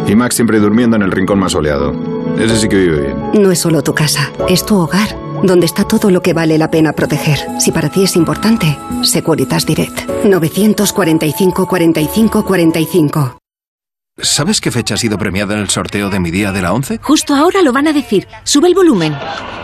Y 0.08 0.16
Max 0.16 0.36
siempre 0.36 0.60
durmiendo 0.60 0.96
en 0.96 1.02
el 1.02 1.12
rincón 1.12 1.40
más 1.40 1.54
soleado. 1.54 2.19
Ese 2.40 2.56
sí 2.58 2.70
que 2.70 2.78
vive 2.78 3.02
bien. 3.02 3.32
No 3.42 3.52
es 3.52 3.60
solo 3.60 3.84
tu 3.84 3.94
casa, 3.94 4.32
es 4.48 4.66
tu 4.66 4.78
hogar, 4.78 5.10
donde 5.44 5.66
está 5.66 5.84
todo 5.84 6.10
lo 6.10 6.22
que 6.22 6.32
vale 6.34 6.58
la 6.58 6.72
pena 6.72 6.94
proteger. 6.94 7.38
Si 7.60 7.72
para 7.72 7.90
ti 7.90 8.06
es 8.06 8.16
importante, 8.16 8.78
Securitas 9.04 9.66
Direct. 9.66 10.10
945 10.24 11.68
45 11.68 12.46
45. 12.46 13.38
¿Sabes 14.22 14.62
qué 14.62 14.72
fecha 14.72 14.96
ha 14.96 14.98
sido 14.98 15.18
premiada 15.18 15.54
en 15.54 15.60
el 15.62 15.70
sorteo 15.70 16.10
de 16.10 16.20
mi 16.20 16.32
día 16.32 16.52
de 16.54 16.62
la 16.62 16.72
11? 16.74 17.00
Justo 17.02 17.36
ahora 17.36 17.62
lo 17.62 17.74
van 17.74 17.88
a 17.88 17.94
decir. 17.94 18.28
Sube 18.44 18.70
el 18.70 18.74
volumen. 18.74 19.16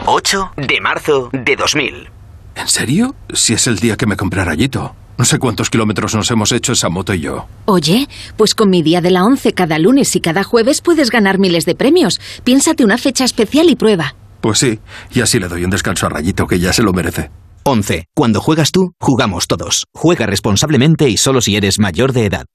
8 0.05 0.51
de 0.57 0.81
marzo 0.81 1.29
de 1.31 1.55
2000. 1.55 2.09
¿En 2.55 2.67
serio? 2.67 3.15
Si 3.33 3.53
es 3.53 3.67
el 3.67 3.77
día 3.79 3.95
que 3.95 4.05
me 4.05 4.17
compré 4.17 4.43
rayito. 4.43 4.95
No 5.17 5.23
sé 5.23 5.39
cuántos 5.39 5.69
kilómetros 5.69 6.13
nos 6.13 6.29
hemos 6.31 6.51
hecho 6.51 6.73
esa 6.73 6.89
moto 6.89 7.13
y 7.13 7.21
yo. 7.21 7.47
Oye, 7.65 8.07
pues 8.35 8.53
con 8.53 8.69
mi 8.69 8.83
día 8.83 8.99
de 8.99 9.11
la 9.11 9.23
11 9.23 9.53
cada 9.53 9.79
lunes 9.79 10.15
y 10.15 10.19
cada 10.19 10.43
jueves 10.43 10.81
puedes 10.81 11.09
ganar 11.09 11.39
miles 11.39 11.65
de 11.65 11.75
premios. 11.75 12.19
Piénsate 12.43 12.83
una 12.83 12.97
fecha 12.97 13.23
especial 13.23 13.69
y 13.69 13.75
prueba. 13.75 14.15
Pues 14.41 14.59
sí, 14.59 14.79
y 15.11 15.21
así 15.21 15.39
le 15.39 15.47
doy 15.47 15.63
un 15.63 15.71
descanso 15.71 16.05
a 16.05 16.09
Rayito, 16.09 16.47
que 16.47 16.59
ya 16.59 16.73
se 16.73 16.83
lo 16.83 16.91
merece. 16.93 17.31
11. 17.63 18.05
Cuando 18.13 18.41
juegas 18.41 18.71
tú, 18.71 18.91
jugamos 18.99 19.47
todos. 19.47 19.85
Juega 19.93 20.27
responsablemente 20.27 21.09
y 21.09 21.17
solo 21.17 21.41
si 21.41 21.55
eres 21.55 21.79
mayor 21.79 22.13
de 22.13 22.25
edad. 22.25 22.45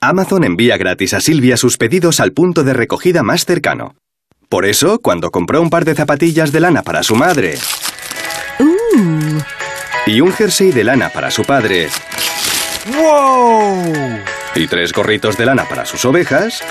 Amazon 0.00 0.44
envía 0.44 0.76
gratis 0.76 1.14
a 1.14 1.20
Silvia 1.20 1.56
sus 1.56 1.78
pedidos 1.78 2.20
al 2.20 2.32
punto 2.32 2.62
de 2.62 2.74
recogida 2.74 3.22
más 3.22 3.44
cercano. 3.44 3.94
Por 4.48 4.66
eso, 4.66 4.98
cuando 4.98 5.30
compró 5.30 5.62
un 5.62 5.70
par 5.70 5.84
de 5.84 5.94
zapatillas 5.94 6.52
de 6.52 6.60
lana 6.60 6.82
para 6.82 7.02
su 7.02 7.16
madre. 7.16 7.56
Y 10.06 10.20
un 10.20 10.32
jersey 10.32 10.72
de 10.72 10.84
lana 10.84 11.08
para 11.10 11.30
su 11.30 11.44
padre 11.44 11.88
¡Wow! 12.94 13.92
y 14.54 14.66
tres 14.66 14.92
gorritos 14.92 15.36
de 15.36 15.46
lana 15.46 15.64
para 15.68 15.84
sus 15.86 16.04
ovejas, 16.04 16.62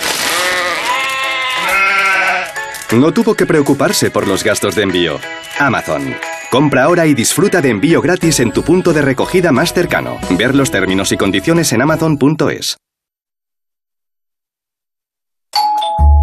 no 2.91 3.13
tuvo 3.13 3.35
que 3.35 3.45
preocuparse 3.45 4.11
por 4.11 4.27
los 4.27 4.43
gastos 4.43 4.75
de 4.75 4.83
envío. 4.83 5.19
Amazon. 5.57 6.15
Compra 6.51 6.83
ahora 6.83 7.07
y 7.07 7.13
disfruta 7.13 7.61
de 7.61 7.69
envío 7.69 8.01
gratis 8.01 8.41
en 8.41 8.51
tu 8.51 8.63
punto 8.63 8.91
de 8.91 9.01
recogida 9.01 9.53
más 9.53 9.73
cercano. 9.73 10.19
Ver 10.31 10.53
los 10.53 10.69
términos 10.69 11.11
y 11.13 11.17
condiciones 11.17 11.71
en 11.71 11.81
amazon.es. 11.81 12.77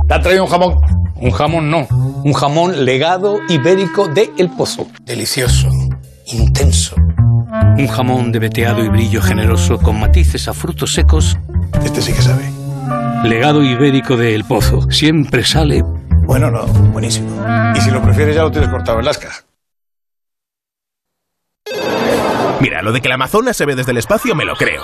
¿Te 0.07 0.15
ha 0.15 0.21
traído 0.21 0.45
un 0.45 0.51
jamón? 0.51 0.75
Un 1.17 1.31
jamón 1.31 1.71
no. 1.71 1.89
Un 2.25 2.33
jamón 2.35 2.85
legado 2.85 3.41
ibérico 3.49 4.09
de 4.09 4.31
El 4.37 4.51
Pozo. 4.51 4.87
Delicioso. 5.01 5.71
Intenso. 6.33 6.95
Un 6.97 7.87
jamón 7.89 8.33
de 8.33 8.39
veteado 8.39 8.85
y 8.85 8.89
brillo 8.89 9.23
generoso 9.23 9.79
con 9.79 9.99
matices 9.99 10.49
a 10.49 10.53
frutos 10.55 10.93
secos. 10.93 11.37
Este 11.85 12.03
sí 12.03 12.13
que 12.13 12.23
sabe. 12.23 12.51
Legado 13.25 13.63
ibérico 13.63 14.17
de 14.17 14.35
El 14.35 14.45
Pozo. 14.45 14.91
Siempre 14.91 15.45
sale. 15.45 15.83
Bueno, 16.27 16.51
no, 16.51 16.67
buenísimo. 16.67 17.29
Y 17.75 17.81
si 17.81 17.91
lo 17.91 18.03
prefieres 18.03 18.35
ya 18.37 18.43
lo 18.43 18.51
tienes 18.51 18.69
cortado 18.71 18.99
en 18.99 19.05
lasca. 19.07 19.31
Mira, 22.61 22.83
lo 22.83 22.93
de 22.93 23.01
que 23.01 23.09
la 23.09 23.15
Amazona 23.15 23.53
se 23.53 23.65
ve 23.65 23.75
desde 23.77 23.93
el 23.93 23.99
espacio 23.99 24.35
me 24.35 24.45
lo 24.45 24.55
creo. 24.57 24.83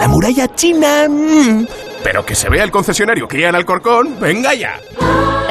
La 0.00 0.08
muralla 0.08 0.52
china... 0.54 1.06
mm, 1.08 1.66
Pero 2.02 2.24
que 2.26 2.34
se 2.34 2.48
vea 2.48 2.64
el 2.64 2.70
concesionario 2.70 3.28
Kia 3.28 3.50
en 3.50 3.54
Alcorcón, 3.54 4.18
venga 4.18 4.54
ya. 4.54 4.80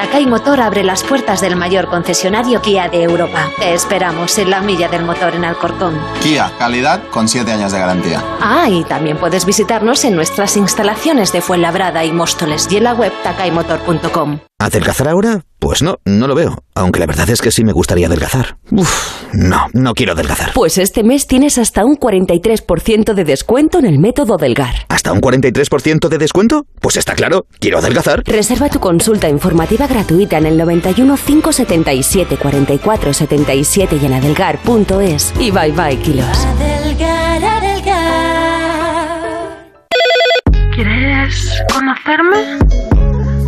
Takai 0.02 0.26
Motor 0.26 0.62
abre 0.62 0.84
las 0.84 1.04
puertas 1.04 1.42
del 1.42 1.56
mayor 1.56 1.88
concesionario 1.88 2.60
Kia 2.60 2.90
de 2.90 3.04
Europa. 3.04 3.52
Te 3.60 3.76
esperamos 3.76 4.36
en 4.40 4.50
la 4.50 4.60
milla 4.60 4.90
del 4.90 5.06
motor 5.06 5.36
en 5.36 5.46
Alcorcón. 5.46 6.02
Kia, 6.24 6.52
calidad 6.58 7.04
con 7.12 7.28
7 7.28 7.52
años 7.52 7.72
de 7.72 7.78
garantía. 7.78 8.20
Ah, 8.42 8.68
y 8.68 8.84
también 8.84 9.18
puedes 9.18 9.46
visitarnos 9.46 10.04
en 10.04 10.16
nuestras 10.16 10.58
instalaciones 10.58 11.32
de 11.32 11.42
Fuenlabrada 11.42 12.04
y 12.04 12.12
Móstoles 12.12 12.68
y 12.72 12.78
en 12.78 12.86
la 12.86 12.96
web 12.96 13.14
takaimotor.com. 13.22 14.40
¿Adelgazar 14.58 15.08
ahora? 15.08 15.44
Pues 15.62 15.84
no, 15.84 16.00
no 16.06 16.28
lo 16.28 16.34
veo. 16.34 16.64
Aunque 16.74 17.00
la 17.00 17.06
verdad 17.06 17.30
es 17.30 17.40
que 17.40 17.52
sí 17.52 17.64
me 17.64 17.72
gustaría 17.72 18.08
adelgazar. 18.08 18.58
Uf, 18.72 19.24
no, 19.32 19.68
no 19.74 19.94
quiero 19.94 20.14
adelgazar. 20.14 20.54
Pues 20.56 20.80
este 20.80 21.04
mes 21.04 21.28
tienes 21.28 21.60
hasta 21.60 21.86
un 21.86 21.98
43% 21.98 23.14
de 23.14 23.24
descuento 23.24 23.78
en 23.78 23.86
el 23.86 24.00
método 24.00 24.38
Delgar. 24.38 24.74
¿Hasta 24.90 25.12
un 25.12 25.22
43% 25.22 26.10
de 26.10 26.18
descuento? 26.18 26.66
Pues 26.80 26.98
está 26.98 27.14
claro, 27.14 27.46
quiero 27.60 27.78
adelgazar. 27.78 28.24
Reserva 28.26 28.70
tu 28.70 28.80
consulta 28.80 29.30
informativa 29.30 29.86
gratuita 29.86 30.40
en 30.40 30.48
el 30.48 30.58
91 30.58 31.16
577 31.16 32.38
44 32.38 33.14
77 33.14 34.00
y 34.02 34.06
en 34.08 34.14
adelgar.es. 34.14 35.32
Y 35.40 35.52
bye 35.52 35.72
bye, 35.74 36.00
kilos. 36.00 36.26
Adelgar, 36.44 37.44
adelgar. 37.44 38.42
¿Quieres 40.74 41.52
conocerme? 41.72 43.11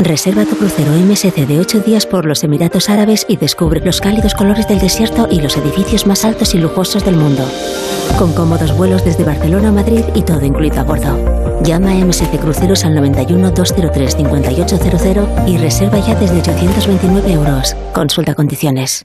Reserva 0.00 0.44
tu 0.44 0.56
crucero 0.56 0.92
MSC 0.92 1.46
de 1.46 1.58
8 1.58 1.80
días 1.80 2.06
por 2.06 2.24
los 2.24 2.44
Emiratos 2.44 2.88
Árabes 2.88 3.26
y 3.28 3.36
descubre 3.36 3.80
los 3.84 4.00
cálidos 4.00 4.34
colores 4.34 4.68
del 4.68 4.78
desierto 4.78 5.26
y 5.28 5.40
los 5.40 5.56
edificios 5.56 6.06
más 6.06 6.24
altos 6.24 6.54
y 6.54 6.58
lujosos 6.58 7.04
del 7.04 7.16
mundo. 7.16 7.44
Con 8.16 8.32
cómodos 8.32 8.76
vuelos 8.76 9.04
desde 9.04 9.24
Barcelona 9.24 9.70
a 9.70 9.72
Madrid 9.72 10.04
y 10.14 10.22
todo 10.22 10.44
incluido 10.44 10.80
a 10.80 10.84
bordo. 10.84 11.62
Llama 11.64 11.90
a 11.90 11.94
MSC 11.94 12.38
Cruceros 12.40 12.84
al 12.84 12.94
91 12.94 13.50
203 13.50 14.16
5800 14.16 15.28
y 15.48 15.56
reserva 15.58 15.98
ya 15.98 16.14
desde 16.14 16.38
829 16.38 17.32
euros. 17.32 17.74
Consulta 17.92 18.34
condiciones. 18.34 19.04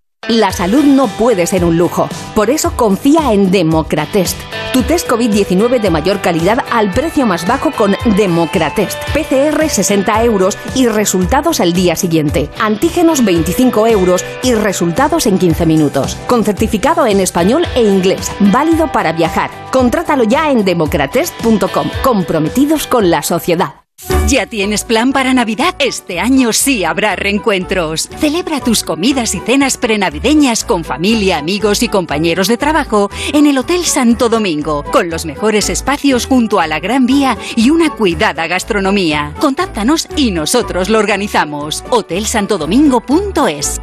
La 0.27 0.51
salud 0.51 0.83
no 0.83 1.07
puede 1.07 1.47
ser 1.47 1.65
un 1.65 1.77
lujo. 1.77 2.07
Por 2.35 2.51
eso 2.51 2.71
confía 2.77 3.33
en 3.33 3.49
Democratest. 3.49 4.37
Tu 4.71 4.83
test 4.83 5.09
COVID-19 5.09 5.81
de 5.81 5.89
mayor 5.89 6.21
calidad 6.21 6.63
al 6.71 6.91
precio 6.91 7.25
más 7.25 7.45
bajo 7.45 7.71
con 7.71 7.97
Democratest. 8.15 8.97
PCR 9.13 9.67
60 9.67 10.23
euros 10.23 10.57
y 10.75 10.87
resultados 10.87 11.59
al 11.59 11.73
día 11.73 11.95
siguiente. 11.95 12.49
Antígenos 12.61 13.25
25 13.25 13.87
euros 13.87 14.23
y 14.43 14.53
resultados 14.53 15.25
en 15.25 15.39
15 15.39 15.65
minutos. 15.65 16.15
Con 16.27 16.45
certificado 16.45 17.07
en 17.07 17.19
español 17.19 17.65
e 17.75 17.81
inglés. 17.81 18.31
Válido 18.39 18.91
para 18.91 19.11
viajar. 19.11 19.49
Contrátalo 19.71 20.23
ya 20.23 20.51
en 20.51 20.63
democratest.com. 20.63 21.89
Comprometidos 22.03 22.87
con 22.87 23.09
la 23.09 23.23
sociedad. 23.23 23.80
¿Ya 24.27 24.45
tienes 24.45 24.83
plan 24.83 25.11
para 25.11 25.33
Navidad? 25.33 25.75
Este 25.79 26.19
año 26.19 26.53
sí 26.53 26.83
habrá 26.85 27.15
reencuentros. 27.15 28.09
Celebra 28.17 28.59
tus 28.59 28.83
comidas 28.83 29.35
y 29.35 29.39
cenas 29.39 29.77
prenavideñas 29.77 30.63
con 30.63 30.83
familia, 30.83 31.37
amigos 31.37 31.83
y 31.83 31.89
compañeros 31.89 32.47
de 32.47 32.57
trabajo 32.57 33.09
en 33.33 33.45
el 33.45 33.57
Hotel 33.57 33.85
Santo 33.85 34.29
Domingo, 34.29 34.83
con 34.91 35.09
los 35.09 35.25
mejores 35.25 35.69
espacios 35.69 36.25
junto 36.25 36.59
a 36.59 36.67
la 36.67 36.79
Gran 36.79 37.05
Vía 37.05 37.37
y 37.55 37.69
una 37.69 37.89
cuidada 37.89 38.47
gastronomía. 38.47 39.33
Contáctanos 39.39 40.07
y 40.15 40.31
nosotros 40.31 40.89
lo 40.89 40.99
organizamos. 40.99 41.83
hotelsantodomingo.es 41.89 43.81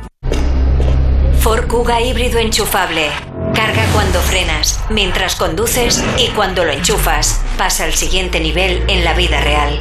Ford 1.40 1.68
Kuga 1.68 2.00
híbrido 2.00 2.38
enchufable. 2.38 3.09
Carga 3.54 3.85
cuando 3.92 4.18
frenas, 4.20 4.81
mientras 4.90 5.37
conduces 5.37 6.02
y 6.18 6.28
cuando 6.28 6.64
lo 6.64 6.72
enchufas. 6.72 7.40
Pasa 7.57 7.85
al 7.85 7.94
siguiente 7.94 8.40
nivel 8.40 8.83
en 8.88 9.04
la 9.04 9.14
vida 9.14 9.40
real. 9.40 9.81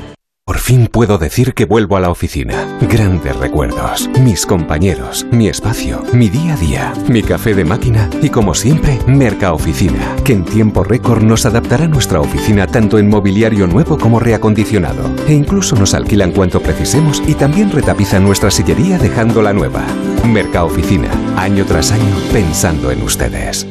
Por 0.51 0.59
fin 0.59 0.87
puedo 0.87 1.17
decir 1.17 1.53
que 1.53 1.63
vuelvo 1.63 1.95
a 1.95 2.01
la 2.01 2.09
oficina. 2.09 2.77
Grandes 2.81 3.37
recuerdos, 3.37 4.09
mis 4.19 4.45
compañeros, 4.45 5.25
mi 5.31 5.47
espacio, 5.47 6.03
mi 6.11 6.27
día 6.27 6.55
a 6.55 6.57
día, 6.57 6.93
mi 7.07 7.23
café 7.23 7.53
de 7.53 7.63
máquina 7.63 8.09
y 8.21 8.27
como 8.27 8.53
siempre, 8.53 8.99
Merca 9.07 9.53
Oficina, 9.53 10.13
que 10.25 10.33
en 10.33 10.43
tiempo 10.43 10.83
récord 10.83 11.23
nos 11.23 11.45
adaptará 11.45 11.87
nuestra 11.87 12.19
oficina 12.19 12.67
tanto 12.67 12.99
en 12.99 13.07
mobiliario 13.07 13.65
nuevo 13.65 13.97
como 13.97 14.19
reacondicionado. 14.19 15.09
E 15.25 15.31
incluso 15.31 15.77
nos 15.77 15.93
alquilan 15.93 16.33
cuanto 16.33 16.61
precisemos 16.61 17.23
y 17.25 17.35
también 17.35 17.71
retapizan 17.71 18.25
nuestra 18.25 18.51
sillería 18.51 18.97
dejándola 18.97 19.53
nueva. 19.53 19.85
Merca 20.27 20.65
Oficina, 20.65 21.07
año 21.37 21.63
tras 21.63 21.93
año 21.93 22.13
pensando 22.33 22.91
en 22.91 23.03
ustedes. 23.03 23.65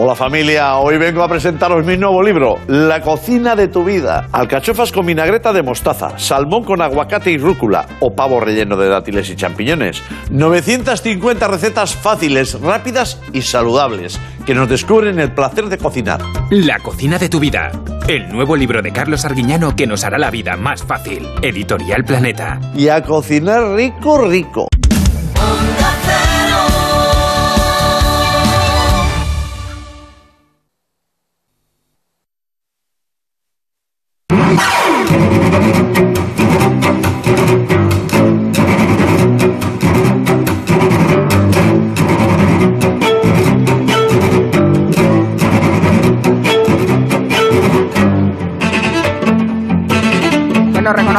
Hola 0.00 0.14
familia, 0.14 0.76
hoy 0.76 0.96
vengo 0.96 1.24
a 1.24 1.28
presentaros 1.28 1.84
mi 1.84 1.96
nuevo 1.96 2.22
libro, 2.22 2.60
La 2.68 3.02
cocina 3.02 3.56
de 3.56 3.66
tu 3.66 3.82
vida. 3.82 4.28
Alcachofas 4.30 4.92
con 4.92 5.04
vinagreta 5.04 5.52
de 5.52 5.64
mostaza, 5.64 6.16
salmón 6.20 6.62
con 6.62 6.80
aguacate 6.80 7.32
y 7.32 7.36
rúcula 7.36 7.84
o 7.98 8.14
pavo 8.14 8.38
relleno 8.38 8.76
de 8.76 8.88
dátiles 8.88 9.28
y 9.28 9.34
champiñones. 9.34 10.00
950 10.30 11.48
recetas 11.48 11.96
fáciles, 11.96 12.60
rápidas 12.60 13.20
y 13.32 13.42
saludables 13.42 14.20
que 14.46 14.54
nos 14.54 14.68
descubren 14.68 15.18
el 15.18 15.32
placer 15.32 15.64
de 15.64 15.78
cocinar. 15.78 16.20
La 16.52 16.78
cocina 16.78 17.18
de 17.18 17.28
tu 17.28 17.40
vida. 17.40 17.72
El 18.06 18.28
nuevo 18.28 18.54
libro 18.54 18.80
de 18.82 18.92
Carlos 18.92 19.24
Arguiñano 19.24 19.74
que 19.74 19.88
nos 19.88 20.04
hará 20.04 20.16
la 20.16 20.30
vida 20.30 20.56
más 20.56 20.84
fácil. 20.84 21.26
Editorial 21.42 22.04
Planeta. 22.04 22.60
Y 22.72 22.86
a 22.86 23.02
cocinar 23.02 23.74
rico, 23.74 24.28
rico. 24.28 24.68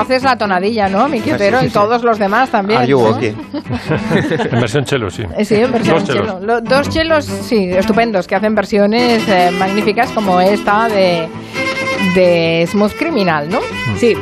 Reconoces 0.09 0.23
la 0.23 0.37
tonadilla, 0.37 0.89
¿no, 0.89 1.07
mi 1.07 1.21
Quintero? 1.21 1.59
Sí, 1.59 1.65
sí, 1.65 1.65
En 1.65 1.69
sí. 1.71 1.73
todos 1.73 2.03
los 2.03 2.17
demás 2.17 2.49
también. 2.49 2.79
Are 2.79 2.87
you 2.87 2.99
¿eh? 2.99 3.09
okay? 3.11 3.35
en 4.51 4.59
versión 4.59 4.83
chelo, 4.83 5.09
sí. 5.11 5.23
Eh, 5.37 5.45
Sí, 5.45 5.55
en 5.55 5.71
versión 5.71 5.99
Dos 5.99 6.07
chelos. 6.07 6.25
chelo. 6.27 6.39
Lo- 6.39 6.61
dos 6.61 6.89
chelos, 6.89 7.25
sí, 7.25 7.69
estupendos, 7.71 8.27
que 8.27 8.35
hacen 8.35 8.55
versiones 8.55 9.27
eh, 9.27 9.51
magníficas 9.57 10.09
como 10.11 10.41
esta 10.41 10.89
de, 10.89 11.27
de 12.15 12.65
Smooth 12.71 12.93
Criminal, 12.97 13.49
¿no? 13.49 13.59
Sí. 13.97 14.15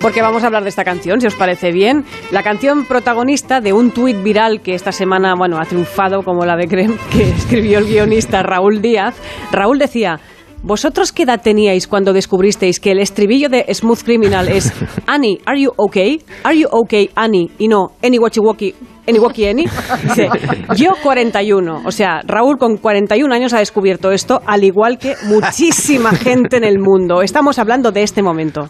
Porque 0.00 0.20
vamos 0.22 0.42
a 0.42 0.46
hablar 0.46 0.62
de 0.64 0.70
esta 0.70 0.82
canción, 0.84 1.20
si 1.20 1.26
os 1.28 1.34
parece 1.36 1.70
bien. 1.72 2.04
La 2.32 2.42
canción 2.42 2.86
protagonista 2.86 3.60
de 3.60 3.72
un 3.74 3.90
tuit 3.92 4.20
viral 4.22 4.62
que 4.62 4.74
esta 4.74 4.90
semana, 4.92 5.34
bueno, 5.36 5.58
ha 5.60 5.64
triunfado 5.66 6.22
como 6.22 6.44
la 6.44 6.56
de 6.56 6.66
Crem, 6.66 6.96
que 7.12 7.28
escribió 7.36 7.78
el 7.78 7.84
guionista 7.86 8.42
Raúl 8.42 8.80
Díaz. 8.82 9.14
Raúl 9.52 9.78
decía, 9.78 10.18
¿vosotros 10.62 11.12
qué 11.12 11.24
edad 11.24 11.40
teníais 11.42 11.86
cuando 11.86 12.12
descubristeis 12.12 12.80
que 12.80 12.92
el 12.92 13.00
estribillo 13.00 13.48
de 13.48 13.66
Smooth 13.72 14.02
Criminal 14.02 14.48
es 14.48 14.72
Annie, 15.06 15.38
are 15.46 15.60
you 15.60 15.72
okay? 15.76 16.20
Are 16.44 16.58
you 16.58 16.68
okay, 16.70 17.10
Annie? 17.14 17.50
Y 17.58 17.68
no, 17.68 17.92
any 18.02 18.18
watchy 18.18 18.40
walkie, 18.40 18.74
any 19.08 19.18
walkie 19.18 19.46
any? 19.46 19.64
Dice, 20.04 20.28
yo 20.76 20.92
41. 21.02 21.82
O 21.84 21.90
sea, 21.90 22.20
Raúl 22.24 22.58
con 22.58 22.76
41 22.76 23.34
años 23.34 23.52
ha 23.52 23.58
descubierto 23.58 24.10
esto, 24.10 24.40
al 24.46 24.64
igual 24.64 24.98
que 24.98 25.14
muchísima 25.24 26.12
gente 26.12 26.56
en 26.56 26.64
el 26.64 26.78
mundo. 26.78 27.22
Estamos 27.22 27.58
hablando 27.58 27.92
de 27.92 28.02
este 28.02 28.22
momento. 28.22 28.68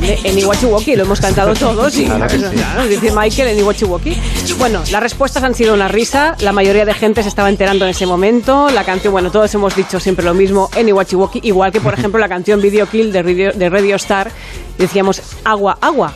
De 0.00 0.18
Eniwachiwoki, 0.24 0.96
lo 0.96 1.04
hemos 1.04 1.20
cantado 1.20 1.54
todos 1.54 1.96
y 1.96 2.04
Claro 2.06 2.26
que 2.26 2.38
sí. 2.38 2.44
claro, 2.56 2.86
dice 2.86 3.12
Michael 3.12 3.48
Eniwachiwoki. 3.48 4.16
Bueno, 4.58 4.82
las 4.90 5.02
respuestas 5.02 5.42
han 5.42 5.54
sido 5.54 5.74
una 5.74 5.88
risa, 5.88 6.36
la 6.40 6.52
mayoría 6.52 6.84
de 6.84 6.94
gente 6.94 7.22
se 7.22 7.28
estaba 7.28 7.48
enterando 7.48 7.84
en 7.84 7.90
ese 7.92 8.06
momento, 8.06 8.68
la 8.70 8.84
canción, 8.84 9.12
bueno, 9.12 9.30
todos 9.30 9.54
hemos 9.54 9.74
dicho 9.76 10.00
siempre 10.00 10.24
lo 10.24 10.34
mismo, 10.34 10.70
Eniwachiwoki, 10.76 11.40
igual 11.42 11.72
que 11.72 11.80
por 11.80 11.94
ejemplo 11.94 12.18
la 12.20 12.28
canción 12.28 12.60
Video 12.60 12.86
Kill 12.86 13.12
de 13.12 13.22
Radio, 13.22 13.52
de 13.52 13.70
Radio 13.70 13.96
Star, 13.96 14.30
decíamos 14.78 15.22
agua, 15.44 15.78
agua. 15.80 16.14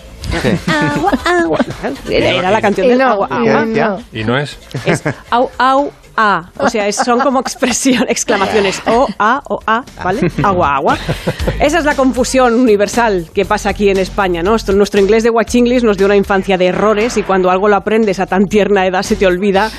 Agua, 0.94 1.12
agua. 1.24 1.58
Era, 2.10 2.50
la 2.50 2.60
canción 2.60 2.86
del 2.88 2.98
no, 2.98 3.06
agua, 3.06 3.28
y 3.30 3.48
agua. 3.48 3.64
no. 3.64 4.02
Y 4.12 4.24
no 4.24 4.38
es. 4.38 4.58
Es 4.84 5.02
au, 5.30 5.50
au, 5.56 5.90
a. 6.18 6.50
O 6.58 6.68
sea, 6.68 6.88
es- 6.88 6.96
son 6.96 7.20
como 7.20 7.40
expresión, 7.40 8.04
exclamaciones. 8.08 8.82
O, 8.86 9.06
a, 9.18 9.40
o, 9.48 9.60
a, 9.66 9.84
¿vale? 10.02 10.30
Agua, 10.42 10.74
agua. 10.76 10.98
Esa 11.60 11.78
es 11.78 11.84
la 11.84 11.94
confusión 11.94 12.54
universal 12.54 13.28
que 13.32 13.44
pasa 13.44 13.70
aquí 13.70 13.88
en 13.88 13.98
España, 13.98 14.42
¿no? 14.42 14.56
Nuestro 14.74 15.00
inglés 15.00 15.22
de 15.22 15.30
Watch 15.30 15.54
English 15.54 15.82
nos 15.84 15.96
dio 15.96 16.06
una 16.06 16.16
infancia 16.16 16.58
de 16.58 16.66
errores 16.66 17.16
y 17.16 17.22
cuando 17.22 17.50
algo 17.50 17.68
lo 17.68 17.76
aprendes 17.76 18.18
a 18.20 18.26
tan 18.26 18.46
tierna 18.46 18.84
edad 18.86 19.02
se 19.02 19.14
te 19.16 19.26
olvida. 19.26 19.70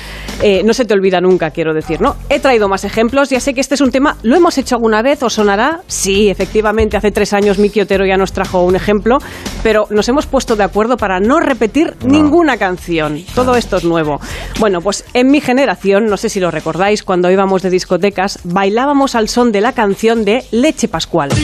eh, 0.42 0.62
no 0.64 0.72
se 0.72 0.86
te 0.86 0.94
olvida 0.94 1.20
nunca, 1.20 1.50
quiero 1.50 1.74
decir, 1.74 2.00
¿no? 2.00 2.16
He 2.30 2.40
traído 2.40 2.66
más 2.66 2.84
ejemplos. 2.84 3.28
Ya 3.28 3.40
sé 3.40 3.52
que 3.52 3.60
este 3.60 3.74
es 3.74 3.82
un 3.82 3.90
tema. 3.90 4.16
¿Lo 4.22 4.36
hemos 4.36 4.56
hecho 4.56 4.76
alguna 4.76 5.02
vez? 5.02 5.22
¿Os 5.22 5.34
sonará? 5.34 5.80
Sí, 5.86 6.30
efectivamente. 6.30 6.96
Hace 6.96 7.10
tres 7.10 7.34
años 7.34 7.58
Miki 7.58 7.82
Otero 7.82 8.06
ya 8.06 8.16
nos 8.16 8.32
trajo 8.32 8.62
un 8.62 8.74
ejemplo. 8.74 9.18
Pero 9.62 9.86
nos 9.90 10.08
hemos 10.08 10.24
puesto 10.24 10.56
de 10.56 10.64
acuerdo 10.64 10.96
para 10.96 11.20
no 11.20 11.40
repetir 11.40 11.94
ninguna 12.04 12.56
canción. 12.56 13.22
Todo 13.34 13.54
esto 13.56 13.76
es 13.76 13.84
nuevo. 13.84 14.18
Bueno, 14.58 14.80
pues 14.80 15.04
en 15.12 15.30
mi 15.30 15.42
generación, 15.42 16.06
no 16.06 16.16
sé 16.16 16.29
si 16.30 16.40
lo 16.40 16.50
recordáis, 16.50 17.02
cuando 17.02 17.30
íbamos 17.30 17.62
de 17.62 17.70
discotecas, 17.70 18.38
bailábamos 18.44 19.14
al 19.14 19.28
son 19.28 19.52
de 19.52 19.60
la 19.60 19.72
canción 19.72 20.24
de 20.24 20.44
Leche 20.50 20.88
Pascual. 20.88 21.30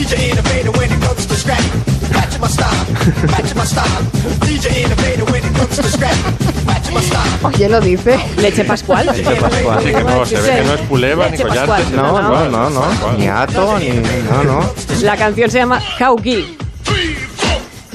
Oye, 7.43 7.69
lo 7.69 7.79
dice. 7.79 8.19
Leche 8.37 8.63
Pascual. 8.63 9.05
Leche 9.05 9.23
Pascual. 9.35 9.79
Sí, 9.83 9.91
que 9.91 10.03
no, 10.03 10.25
se 10.25 10.41
ve 10.41 10.55
que 10.57 10.63
no 10.63 10.73
es 10.73 10.81
Puleva 10.81 11.29
ni. 11.29 11.37
Pascual. 11.37 11.83
No, 11.95 12.21
no, 12.21 12.49
no, 12.49 12.69
no. 12.69 13.13
Ni 13.17 13.27
Ato, 13.27 13.79
ni. 13.79 13.89
No, 13.89 14.43
no. 14.43 14.73
La 15.01 15.15
canción 15.15 15.49
se 15.51 15.59
llama 15.59 15.81
Kauki. 15.97 16.57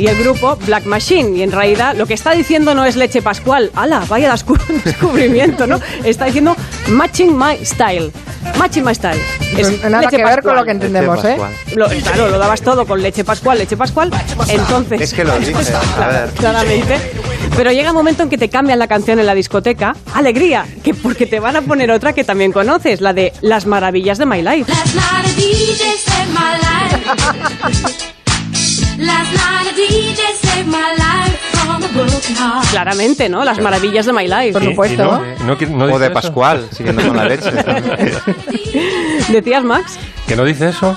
Y 0.02 0.08
el 0.08 0.18
grupo 0.18 0.56
Black 0.66 0.84
Machine. 0.84 1.38
Y 1.38 1.42
en 1.44 1.52
realidad 1.52 1.94
lo 1.96 2.06
que 2.06 2.14
está 2.14 2.32
diciendo 2.32 2.74
no 2.74 2.84
es 2.84 2.96
leche 2.96 3.22
pascual. 3.22 3.70
¡Hala! 3.76 4.02
Vaya 4.08 4.34
descu- 4.34 4.58
descubrimiento, 4.84 5.68
¿no? 5.68 5.78
Está 6.02 6.24
diciendo 6.24 6.56
Matching 6.88 7.38
My 7.38 7.64
Style. 7.64 8.10
Matching 8.58 8.84
My 8.84 8.96
Style. 8.96 9.20
Es 9.56 9.80
Nada 9.84 10.00
leche 10.00 10.16
que 10.16 10.24
ver 10.24 10.42
con 10.42 10.56
lo 10.56 10.64
que 10.64 10.72
entendemos, 10.72 11.24
¿eh? 11.24 11.36
Lo- 11.76 11.86
claro, 11.86 12.28
lo 12.30 12.38
dabas 12.40 12.62
todo 12.62 12.84
con 12.84 13.00
leche 13.00 13.22
pascual, 13.22 13.58
leche 13.58 13.76
pascual. 13.76 14.10
Entonces. 14.48 15.00
Es 15.02 15.14
que 15.14 15.22
lo 15.22 15.38
dice, 15.38 15.72
a 15.96 16.08
ver. 16.08 16.30
Claramente. 16.30 16.96
Pero 17.56 17.70
llega 17.70 17.90
un 17.90 17.96
momento 17.96 18.24
en 18.24 18.28
que 18.28 18.38
te 18.38 18.48
cambian 18.48 18.80
la 18.80 18.88
canción 18.88 19.20
en 19.20 19.26
la 19.26 19.36
discoteca. 19.36 19.94
¡Alegría! 20.14 20.66
Que 20.82 20.94
porque 20.94 21.26
te 21.26 21.38
van 21.38 21.54
a 21.54 21.62
poner 21.62 21.92
otra 21.92 22.12
que 22.12 22.24
también 22.24 22.50
conoces, 22.50 23.00
la 23.00 23.12
de 23.12 23.32
Las 23.40 23.66
Maravillas 23.66 24.18
de 24.18 24.26
My 24.26 24.42
Life. 24.42 24.72
A 24.72 25.22
DJ 25.36 25.94
saved 25.96 26.28
my 26.30 26.58
life. 26.58 28.08
Claramente, 32.70 33.28
¿no? 33.28 33.44
Las 33.44 33.60
Maravillas 33.60 34.06
de 34.06 34.12
My 34.12 34.26
Life. 34.26 34.52
Por 34.52 34.64
supuesto. 34.64 35.04
No, 35.04 35.56
no, 35.56 35.86
no 35.86 35.94
O 35.94 35.98
de 35.98 36.06
eso. 36.06 36.14
Pascual, 36.14 36.68
siguiendo 36.72 37.06
con 37.06 37.16
la 37.16 37.24
leche. 37.24 37.50
¿Decías, 39.28 39.64
Max? 39.64 39.98
¿Que 40.26 40.36
no 40.36 40.44
dice 40.44 40.68
eso? 40.70 40.96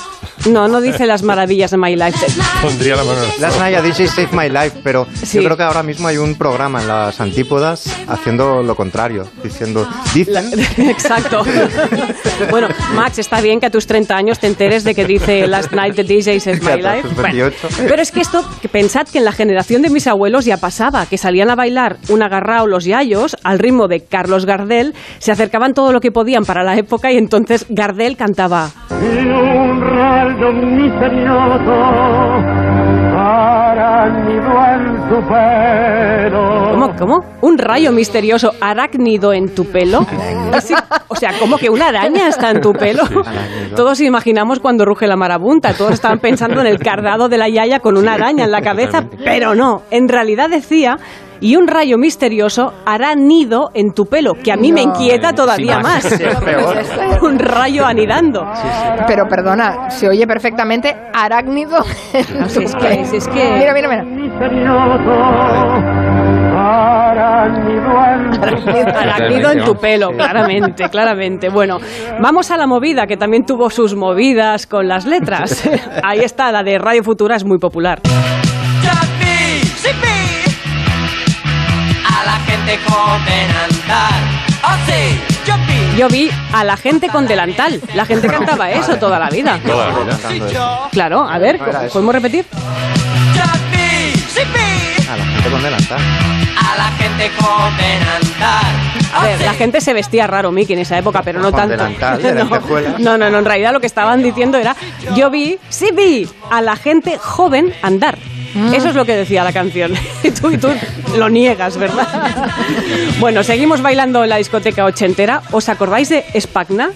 No, 0.50 0.68
no 0.68 0.80
dice 0.80 1.06
las 1.08 1.24
maravillas 1.24 1.72
de 1.72 1.78
My 1.78 1.96
Life. 1.96 2.20
Pondría 2.62 2.96
la 2.96 3.04
mano 3.04 3.18
en 3.24 3.32
el 3.32 3.42
Last 3.42 3.58
fuego. 3.58 3.60
Night 3.60 3.76
a 3.78 3.82
DJ 3.82 4.08
Save 4.08 4.30
My 4.32 4.50
Life, 4.50 4.80
pero 4.84 5.08
Sí. 5.24 5.38
yo 5.40 5.44
creo 5.46 5.58
que 5.58 5.64
ahora 5.64 5.82
mismo 5.84 6.08
hay 6.08 6.18
un 6.18 6.36
programa 6.36 6.82
en 6.82 6.88
las 6.88 7.20
antípodas 7.20 7.86
haciendo 8.08 8.62
lo 8.62 8.76
contrario, 8.76 9.28
diciendo, 9.44 9.88
dicen, 10.14 10.46
Exacto. 10.78 11.44
bueno, 12.52 12.68
Max, 12.94 13.18
está 13.20 13.42
bien 13.42 13.60
que 13.60 13.66
a 13.66 13.70
tus 13.72 13.88
30 13.88 14.16
años 14.16 14.40
te 14.40 14.48
enteres 14.48 14.84
de 14.84 14.94
que 14.94 15.06
dice 15.06 15.48
Last 15.48 15.72
Night 15.72 15.96
the 15.96 16.04
DJ 16.04 16.40
Says 16.40 16.62
My 16.62 16.76
Life. 16.82 17.02
tus 17.04 17.16
Bueno, 17.16 17.24
28. 17.50 17.68
pero 17.88 18.02
es 18.02 18.12
que 18.12 18.22
esto, 18.22 18.44
que 18.62 18.70
pensad 18.70 19.08
que 19.08 19.18
en 19.18 19.26
la 19.26 19.32
generación 19.32 19.82
de 19.82 19.90
mis 19.90 20.06
abuelos 20.08 20.46
ya 20.46 20.58
pasaba, 20.58 21.06
que 21.08 21.18
salían 21.18 21.50
a 21.50 21.56
bailar 21.56 21.98
un 22.10 22.22
agarrao 22.22 22.68
los 22.68 22.86
yayos 22.86 23.36
al 23.44 23.58
ritmo 23.60 23.88
de 23.88 24.02
Carlos 24.02 24.46
Gardel, 24.46 24.94
se 25.20 25.32
acercaban 25.32 25.74
todo 25.74 25.92
lo 25.92 26.00
que 26.02 26.12
podían 26.12 26.46
para 26.46 26.64
la 26.64 26.76
época 26.78 27.12
y 27.12 27.18
entonces 27.18 27.66
Gardel 27.70 28.16
cantaba. 28.16 28.70
un 28.92 30.35
rayo 30.38 30.52
misterioso 30.52 31.72
arácnido 33.18 34.52
en 34.68 35.10
tu 35.10 35.28
pelo. 35.28 36.72
¿Cómo? 36.72 36.96
¿Cómo? 36.98 37.26
¿Un 37.42 37.58
rayo 37.58 37.92
misterioso 37.92 38.52
arácnido 38.60 39.34
en 39.34 39.54
tu 39.56 39.66
pelo? 39.66 40.06
O 41.08 41.16
sea, 41.16 41.32
¿cómo 41.40 41.58
que 41.58 41.70
una 41.70 41.88
araña 41.88 42.28
está 42.28 42.52
en 42.52 42.60
tu 42.60 42.74
pelo? 42.74 43.04
Todos 43.76 44.02
imaginamos 44.02 44.60
cuando 44.60 44.84
ruge 44.86 45.08
la 45.08 45.16
marabunta, 45.16 45.74
todos 45.74 45.94
estaban 45.94 46.20
pensando 46.20 46.60
en 46.62 46.68
el 46.68 46.80
cardado 46.80 47.30
de 47.30 47.38
la 47.38 47.48
yaya 47.48 47.80
con 47.80 47.98
una 47.98 48.14
araña 48.14 48.44
en 48.44 48.52
la 48.52 48.62
cabeza, 48.62 49.06
pero 49.24 49.56
no, 49.56 49.84
en 49.92 50.10
realidad 50.10 50.50
decía... 50.50 50.98
Y 51.42 51.56
un 51.56 51.68
rayo 51.68 51.98
misterioso 51.98 52.74
hará 52.86 53.16
nido 53.16 53.70
en 53.74 53.94
tu 53.94 54.06
pelo, 54.06 54.34
que 54.36 54.52
a 54.52 54.56
mí 54.56 54.72
me 54.72 54.82
inquieta 54.82 55.34
todavía 55.34 55.78
Sí, 55.78 55.84
más. 55.84 56.04
sí, 56.04 56.24
es 56.24 56.36
peor. 56.36 56.76
un 57.24 57.40
rayo 57.40 57.86
anidando. 57.86 58.46
Pero 59.08 59.28
perdona, 59.28 59.90
se 59.90 60.08
oye 60.10 60.26
perfectamente 60.28 60.96
arácnido. 61.14 61.80
No 62.40 62.46
es 62.46 62.76
que, 62.76 63.02
es, 63.02 63.14
es 63.14 63.28
que... 63.28 63.56
Mira, 63.58 63.74
mira, 63.74 63.90
mira. 63.90 64.04
Misterioso 64.04 65.12
arácnido 66.58 67.92
en 68.06 68.32
tu 68.32 68.98
Arácnido 68.98 69.52
en 69.52 69.64
tu 69.64 69.76
pelo, 69.76 70.10
claramente, 70.12 70.90
claramente. 70.90 71.50
Bueno, 71.50 71.78
vamos 72.20 72.52
a 72.52 72.58
la 72.58 72.68
movida, 72.68 73.08
que 73.08 73.18
también 73.18 73.46
tuvo 73.46 73.70
sus 73.70 73.96
movidas 73.96 74.68
con 74.68 74.88
las 74.88 75.06
letras. 75.06 75.68
Ahí 76.04 76.20
está, 76.20 76.52
la 76.52 76.64
de 76.64 76.78
Radio 76.78 77.04
Futura 77.04 77.36
es 77.36 77.44
muy 77.44 77.58
popular. 77.58 78.02
La 82.26 82.40
gente 82.40 82.80
con 82.88 83.26
delantal. 83.26 84.24
¡Oh 84.64 84.76
sí! 84.86 85.20
¡Yupi! 85.46 85.98
Yo 85.98 86.08
vi 86.10 86.32
a 86.52 86.64
la 86.64 86.76
gente 86.76 87.10
con 87.10 87.28
delantal. 87.28 87.80
La 87.94 88.06
gente 88.06 88.28
cantaba 88.28 88.72
eso 88.72 88.98
toda 88.98 89.20
la 89.20 89.30
vida. 89.30 89.60
Toda 89.66 89.90
la 89.90 90.30
vida. 90.30 90.90
Claro, 90.92 91.28
a 91.28 91.38
ver. 91.38 91.60
¿podemos 91.92 92.14
repetir? 92.14 92.46
A 95.08 95.18
la 95.18 95.26
gente 95.26 95.50
con 95.50 95.62
delantal. 95.62 96.00
A 96.58 96.78
la 96.78 96.92
gente 96.98 97.32
con 97.38 97.78
delantal. 97.78 98.96
A 99.14 99.24
ver, 99.24 99.42
la 99.42 99.54
gente 99.54 99.82
se 99.82 99.94
vestía 99.94 100.28
raro, 100.28 100.52
Miki, 100.52 100.74
en 100.74 100.80
esa 100.80 100.98
época, 100.98 101.22
pero 101.22 101.40
no 101.40 101.52
Con 101.52 101.70
tanto. 101.70 101.88
no, 103.00 103.18
no, 103.18 103.18
no, 103.18 103.30
no, 103.30 103.40
en 103.40 103.46
realidad 103.46 103.72
lo 103.72 103.80
que 103.80 103.88
estaban 103.88 104.24
diciendo 104.24 104.58
era, 104.58 104.76
yo 105.16 105.30
vi, 105.30 105.58
sí 105.70 105.92
vi, 105.94 106.28
a 106.50 106.62
la 106.62 106.76
gente 106.76 107.18
joven 107.18 107.74
andar. 107.82 108.18
Eso 108.74 108.90
es 108.90 108.96
lo 108.96 109.06
que 109.06 109.16
decía 109.16 109.44
la 109.44 109.52
canción. 109.54 109.94
Y 110.24 110.32
tú, 110.32 110.50
y 110.50 110.58
tú 110.58 110.70
lo 111.18 111.30
niegas, 111.30 111.78
¿verdad? 111.78 112.08
bueno, 113.20 113.44
seguimos 113.44 113.82
bailando 113.82 114.24
en 114.24 114.30
la 114.30 114.38
discoteca 114.38 114.86
ochentera. 114.86 115.42
¿Os 115.52 115.70
acordáis 115.70 116.10
de 116.10 116.24
Spagna? 116.40 116.90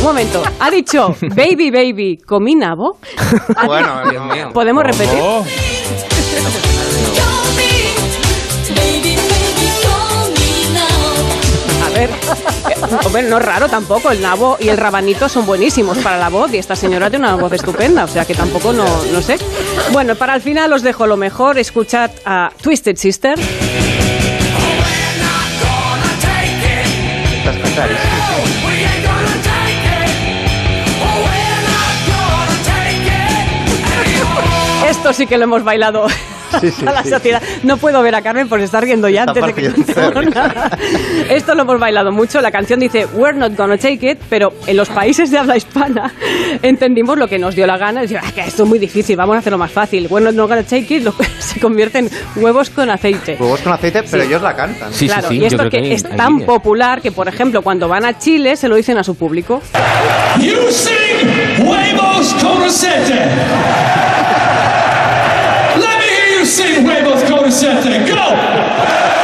Un 0.00 0.04
momento, 0.04 0.42
ha 0.60 0.70
dicho 0.70 1.14
baby, 1.34 1.70
baby, 1.70 2.18
comí 2.24 2.54
nabo. 2.54 2.98
Ha 3.56 3.62
di- 3.62 3.66
Bueno, 3.66 4.10
Dios 4.10 4.24
mío. 4.26 4.50
¿Podemos 4.54 4.84
repetir? 4.84 5.18
Eh, 12.04 12.08
hombre, 13.04 13.22
no 13.22 13.38
es 13.38 13.44
raro 13.44 13.68
tampoco. 13.68 14.10
El 14.10 14.20
nabo 14.20 14.56
y 14.60 14.68
el 14.68 14.76
rabanito 14.76 15.28
son 15.28 15.46
buenísimos 15.46 15.98
para 15.98 16.18
la 16.18 16.28
voz 16.28 16.52
y 16.52 16.58
esta 16.58 16.76
señora 16.76 17.10
tiene 17.10 17.26
una 17.26 17.36
voz 17.36 17.52
estupenda, 17.52 18.04
o 18.04 18.08
sea 18.08 18.24
que 18.24 18.34
tampoco 18.34 18.72
no, 18.72 18.84
no 19.12 19.22
sé. 19.22 19.38
Bueno, 19.92 20.14
para 20.14 20.34
el 20.34 20.42
final 20.42 20.72
os 20.72 20.82
dejo 20.82 21.06
lo 21.06 21.16
mejor. 21.16 21.58
Escuchad 21.58 22.10
a 22.24 22.50
Twisted 22.62 22.96
Sister. 22.96 23.38
Esto 34.88 35.12
sí 35.12 35.26
que 35.26 35.36
lo 35.36 35.44
hemos 35.44 35.64
bailado 35.64 36.06
a 36.86 36.92
la 36.92 37.04
sociedad. 37.04 37.42
No 37.62 37.76
puedo 37.76 38.02
ver 38.02 38.14
a 38.14 38.22
Carmen 38.22 38.48
por 38.48 38.60
estar 38.60 38.82
riendo 38.82 39.08
ya 39.08 39.24
antes 39.24 39.44
de 39.44 39.52
que 39.52 39.66
Esto 41.30 41.54
lo 41.54 41.62
hemos 41.62 41.78
bailado 41.80 42.12
mucho. 42.12 42.40
La 42.40 42.50
canción 42.50 42.80
dice 42.80 43.06
We're 43.14 43.36
not 43.38 43.56
gonna 43.56 43.76
take 43.78 44.10
it, 44.10 44.18
pero 44.28 44.52
en 44.66 44.76
los 44.76 44.88
países 44.88 45.30
de 45.30 45.38
habla 45.38 45.56
hispana 45.56 46.12
entendimos 46.62 47.18
lo 47.18 47.28
que 47.28 47.38
nos 47.38 47.54
dio 47.54 47.66
la 47.66 47.76
gana. 47.76 48.00
Decir, 48.02 48.18
"Ah, 48.22 48.32
que 48.34 48.42
esto 48.42 48.62
es 48.64 48.68
muy 48.68 48.78
difícil, 48.78 49.16
vamos 49.16 49.36
a 49.36 49.38
hacerlo 49.40 49.58
más 49.58 49.70
fácil. 49.70 50.06
We're 50.10 50.24
not 50.32 50.48
gonna 50.48 50.62
take 50.62 50.96
it 50.96 51.02
lo- 51.04 51.14
se 51.38 51.60
convierte 51.60 51.98
en 51.98 52.10
huevos 52.36 52.70
con 52.70 52.90
aceite. 52.90 53.36
Huevos 53.38 53.60
con 53.60 53.72
aceite, 53.72 54.02
pero 54.10 54.22
Sí. 54.22 54.28
ellos 54.28 54.42
la 54.42 54.54
cantan. 54.56 54.92
claro, 54.92 55.32
y 55.32 55.44
esto 55.44 55.68
que 55.70 55.92
es 55.92 56.02
tan 56.02 56.40
popular 56.40 57.00
que, 57.00 57.12
por 57.12 57.28
ejemplo, 57.28 57.62
cuando 57.62 57.88
van 57.88 58.04
a 58.04 58.18
Chile 58.18 58.56
se 58.56 58.68
lo 58.68 58.76
dicen 58.76 58.98
a 58.98 59.04
su 59.04 59.14
público. 59.14 59.60
You 60.40 60.70
sing 60.70 61.66
huevos 61.66 62.34
con 62.34 62.62
aceite. 62.62 63.28
Sing 66.48 66.86
huevos 66.86 67.22
con 67.24 67.44
aceite. 67.44 68.00
Go! 68.10 69.17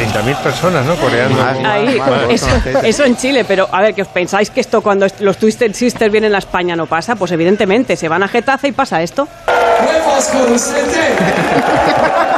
30.000 0.00 0.42
personas, 0.42 0.86
¿no? 0.86 0.96
Coreando. 0.96 1.42
Ahí, 1.66 2.00
eso, 2.30 2.48
eso 2.82 3.04
en 3.04 3.16
Chile, 3.16 3.44
pero 3.46 3.68
a 3.70 3.82
ver, 3.82 3.94
que 3.94 4.02
os 4.02 4.08
pensáis 4.08 4.50
que 4.50 4.60
esto 4.60 4.80
cuando 4.80 5.06
los 5.20 5.36
Twisted 5.36 5.74
Sisters 5.74 6.10
vienen 6.10 6.34
a 6.34 6.38
España 6.38 6.74
no 6.74 6.86
pasa, 6.86 7.16
pues 7.16 7.32
evidentemente 7.32 7.96
se 7.96 8.08
van 8.08 8.22
a 8.22 8.28
Getafe 8.28 8.68
y 8.68 8.72
pasa 8.72 9.02
esto. 9.02 9.28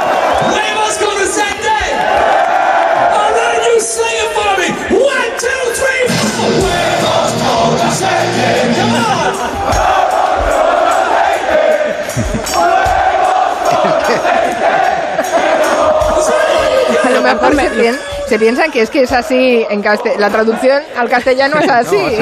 mejor 17.22 17.54
se, 17.56 17.70
pien- 17.72 17.98
se 18.28 18.38
piensan 18.38 18.70
que 18.70 18.82
es 18.82 18.90
que 18.90 19.02
es 19.02 19.12
así 19.12 19.66
en 19.70 19.82
la 20.18 20.30
traducción 20.30 20.82
al 20.96 21.08
castellano 21.08 21.56
es 21.58 21.68
así. 21.70 22.18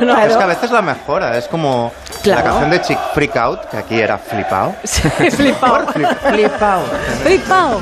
No. 0.00 0.14
Claro. 0.20 0.30
Es 0.30 0.36
que 0.36 0.42
a 0.42 0.46
veces 0.46 0.70
la 0.70 0.82
mejora, 0.82 1.36
es 1.38 1.46
como 1.48 1.92
Claro. 2.22 2.40
la 2.44 2.50
canción 2.50 2.70
de 2.70 2.80
Chick 2.82 2.98
Freak 3.14 3.36
Out, 3.36 3.60
que 3.70 3.76
aquí 3.78 3.94
era 4.00 4.18
Flipao. 4.18 4.74
Flipao. 5.30 5.84
Flipao. 6.32 6.82
Flipao. 7.22 7.80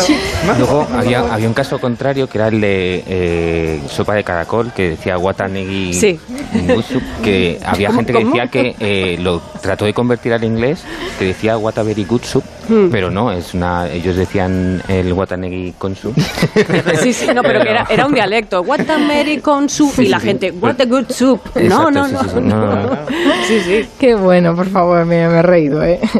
Chi- 0.00 0.16
Luego 0.58 0.86
había, 0.96 1.20
había 1.32 1.48
un 1.48 1.54
caso 1.54 1.78
contrario 1.80 2.28
que 2.28 2.38
era 2.38 2.48
el 2.48 2.60
de 2.60 3.04
eh, 3.06 3.80
sopa 3.88 4.14
de 4.14 4.24
caracol 4.24 4.72
que 4.72 4.90
decía 4.90 5.18
Watanegi 5.18 5.92
Sí. 5.94 6.20
Ngusu, 6.54 7.00
que 7.22 7.58
había 7.64 7.88
¿Cómo, 7.88 7.98
gente 8.00 8.12
que 8.12 8.24
decía 8.24 8.46
que 8.48 8.76
eh, 8.80 9.16
lo 9.20 9.40
trató 9.60 9.84
de 9.84 9.94
convertir 9.94 10.32
al 10.32 10.44
inglés 10.44 10.82
que 11.18 11.26
decía 11.26 11.56
good 11.56 12.22
soup 12.22 12.44
Hmm. 12.70 12.88
pero 12.92 13.10
no 13.10 13.32
es 13.32 13.52
una 13.52 13.88
ellos 13.88 14.14
decían 14.14 14.80
el 14.86 15.12
Watanegi 15.12 15.74
con 15.76 15.96
soup 15.96 16.16
Sí, 17.02 17.12
sí, 17.12 17.26
no, 17.34 17.42
pero 17.42 17.62
que 17.64 17.70
era, 17.70 17.84
era 17.90 18.06
un 18.06 18.14
dialecto. 18.14 18.60
American 18.88 19.68
soup. 19.68 19.92
Y 19.98 20.06
la 20.06 20.20
gente, 20.20 20.52
what 20.52 20.80
a 20.80 20.84
good 20.84 21.10
soup. 21.10 21.40
No, 21.56 21.88
Exacto, 21.88 21.90
no, 21.90 22.06
sí, 22.06 22.12
no. 22.12 22.22
sí, 22.22 22.28
sí, 22.28 22.40
no, 22.40 22.56
no, 22.66 22.76
no. 22.76 22.96
Sí, 23.48 23.60
sí. 23.64 23.79
Qué 23.98 24.14
bueno, 24.14 24.54
por 24.54 24.66
favor, 24.68 25.04
me, 25.06 25.28
me 25.28 25.38
he 25.38 25.42
reído. 25.42 25.82
¿eh? 25.82 25.98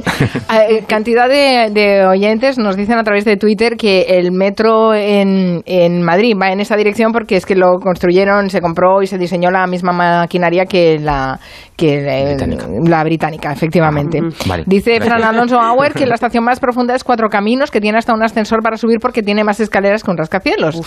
Eh, 0.69 0.85
Cantidad 0.87 1.29
de, 1.29 1.71
de 1.73 2.05
oyentes 2.07 2.59
nos 2.59 2.77
dicen 2.77 2.99
a 2.99 3.05
través 3.05 3.25
de 3.25 3.37
Twitter 3.37 3.77
que 3.77 4.03
el 4.19 4.33
metro 4.33 4.93
en, 4.95 5.63
en 5.65 6.03
Madrid 6.03 6.35
va 6.41 6.51
en 6.53 6.61
esa 6.61 6.77
dirección 6.77 7.13
porque 7.13 7.37
es 7.37 7.47
que 7.47 7.55
lo 7.55 7.79
construyeron, 7.81 8.51
se 8.51 8.61
compró 8.61 9.01
y 9.03 9.07
se 9.07 9.17
diseñó 9.17 9.51
la 9.51 9.67
misma 9.67 9.93
maquinaria 9.93 10.67
que 10.67 10.99
la, 10.99 11.39
que 11.77 12.37
la- 12.37 12.89
la 12.89 13.05
británica, 13.05 13.53
efectivamente. 13.53 14.21
Vale, 14.47 14.65
Dice 14.67 14.97
gracias. 14.97 15.09
Fran 15.19 15.23
Alonso 15.35 15.59
Auer 15.61 15.93
que 15.95 16.07
la 16.07 16.15
estación 16.17 16.45
más 16.45 16.61
profunda 16.61 16.95
es 16.95 17.05
Cuatro 17.05 17.29
Caminos, 17.29 17.71
que 17.71 17.81
tiene 17.81 17.99
hasta 17.99 18.13
un 18.13 18.23
ascensor 18.23 18.61
para 18.63 18.77
subir 18.77 18.99
porque 19.01 19.23
tiene 19.23 19.45
más 19.45 19.61
escaleras 19.61 20.03
que 20.03 20.11
un 20.11 20.17
rascacielos. 20.19 20.81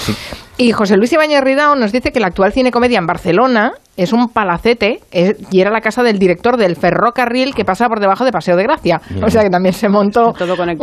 Y 0.58 0.72
José 0.72 0.98
Luis 0.98 1.12
Ibáñez 1.14 1.42
Ridao 1.42 1.76
nos 1.76 1.92
dice 1.92 2.12
que 2.12 2.20
la 2.20 2.28
actual 2.28 2.52
Cinecomedia 2.54 3.00
en 3.00 3.08
Barcelona 3.08 3.74
es 3.96 4.12
un 4.14 4.30
palacete 4.30 5.00
es- 5.12 5.36
y 5.52 5.62
era 5.62 5.70
la 5.72 5.82
casa 5.82 6.02
del 6.04 6.18
director 6.20 6.58
del 6.58 6.76
ferrocarril 6.76 7.54
que 7.54 7.64
pasa 7.66 7.88
por 7.88 8.00
debajo 8.00 8.26
de 8.26 8.32
Paseo 8.32 8.56
de 8.56 8.64
Gracia. 8.64 9.02
Bien. 9.10 9.24
O 9.24 9.30
sea 9.30 9.44
que 9.44 9.50
también 9.50 9.74
se 9.74 9.88
montó 9.90 10.34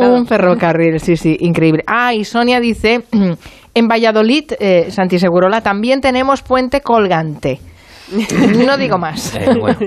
Todo 0.05 0.13
un 0.15 0.27
ferrocarril, 0.27 0.99
sí, 0.99 1.17
sí, 1.17 1.35
increíble. 1.41 1.83
Ah, 1.87 2.13
y 2.13 2.23
Sonia 2.23 2.59
dice, 2.59 3.03
en 3.73 3.87
Valladolid, 3.87 4.51
eh, 4.59 4.87
Santi 4.91 5.19
Segurola, 5.19 5.61
también 5.61 5.99
tenemos 6.01 6.41
puente 6.41 6.81
colgante. 6.81 7.59
No 8.65 8.77
digo 8.77 8.97
más. 8.97 9.33
Eh, 9.35 9.55
bueno. 9.59 9.77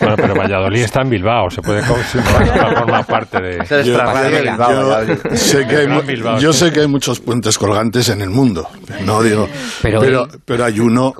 Bueno, 0.00 0.16
pero 0.16 0.34
Valladolid 0.34 0.82
está 0.82 1.02
en 1.02 1.10
Bilbao, 1.10 1.48
se 1.50 1.62
puede 1.62 1.82
considerar 1.86 2.76
forma 2.78 3.02
parte 3.04 3.40
de. 3.40 3.84
Yo, 3.84 3.98
Valladolid. 3.98 5.18
sé 5.34 5.66
que 5.66 5.76
hay, 5.76 5.86
Bilbao, 6.06 6.38
yo 6.38 6.52
sé 6.52 6.72
que 6.72 6.80
hay 6.80 6.88
muchos 6.88 7.20
puentes 7.20 7.56
colgantes 7.58 8.08
en 8.08 8.22
el 8.22 8.30
mundo. 8.30 8.68
No 9.04 9.22
digo, 9.22 9.48
Pero 9.80 10.00
pero, 10.00 10.20
hay- 10.24 10.38
pero, 10.44 10.64
hay 10.64 10.80
uno 10.80 11.14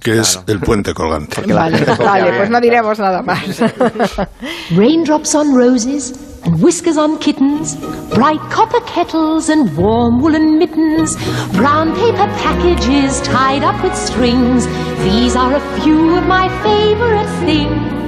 que 0.00 0.18
es 0.18 0.40
el 0.46 0.60
puente 0.60 0.92
colgante. 0.94 1.40
Vale, 1.52 1.84
vale, 1.98 2.32
pues 2.36 2.50
no 2.50 2.60
diremos 2.60 2.98
nada 2.98 3.22
más. 3.22 3.40
Raindrops 4.76 5.34
on 5.34 5.56
roses 5.56 6.12
and 6.44 6.62
whiskers 6.62 6.96
on 6.96 7.18
kittens, 7.18 7.76
bright 8.14 8.40
copper 8.50 8.80
kettles 8.86 9.48
and 9.48 9.76
warm 9.76 10.20
woolen 10.20 10.58
mittens, 10.58 11.16
brown 11.56 11.94
paper 11.94 12.26
packages 12.42 13.20
tied 13.22 13.62
up 13.62 13.82
with 13.82 13.94
strings. 13.94 14.66
These 15.04 15.36
are 15.36 15.54
a 15.54 15.80
few 15.80 16.16
of 16.16 16.24
my 16.26 16.48
favorite 16.62 17.28
things. 17.44 17.98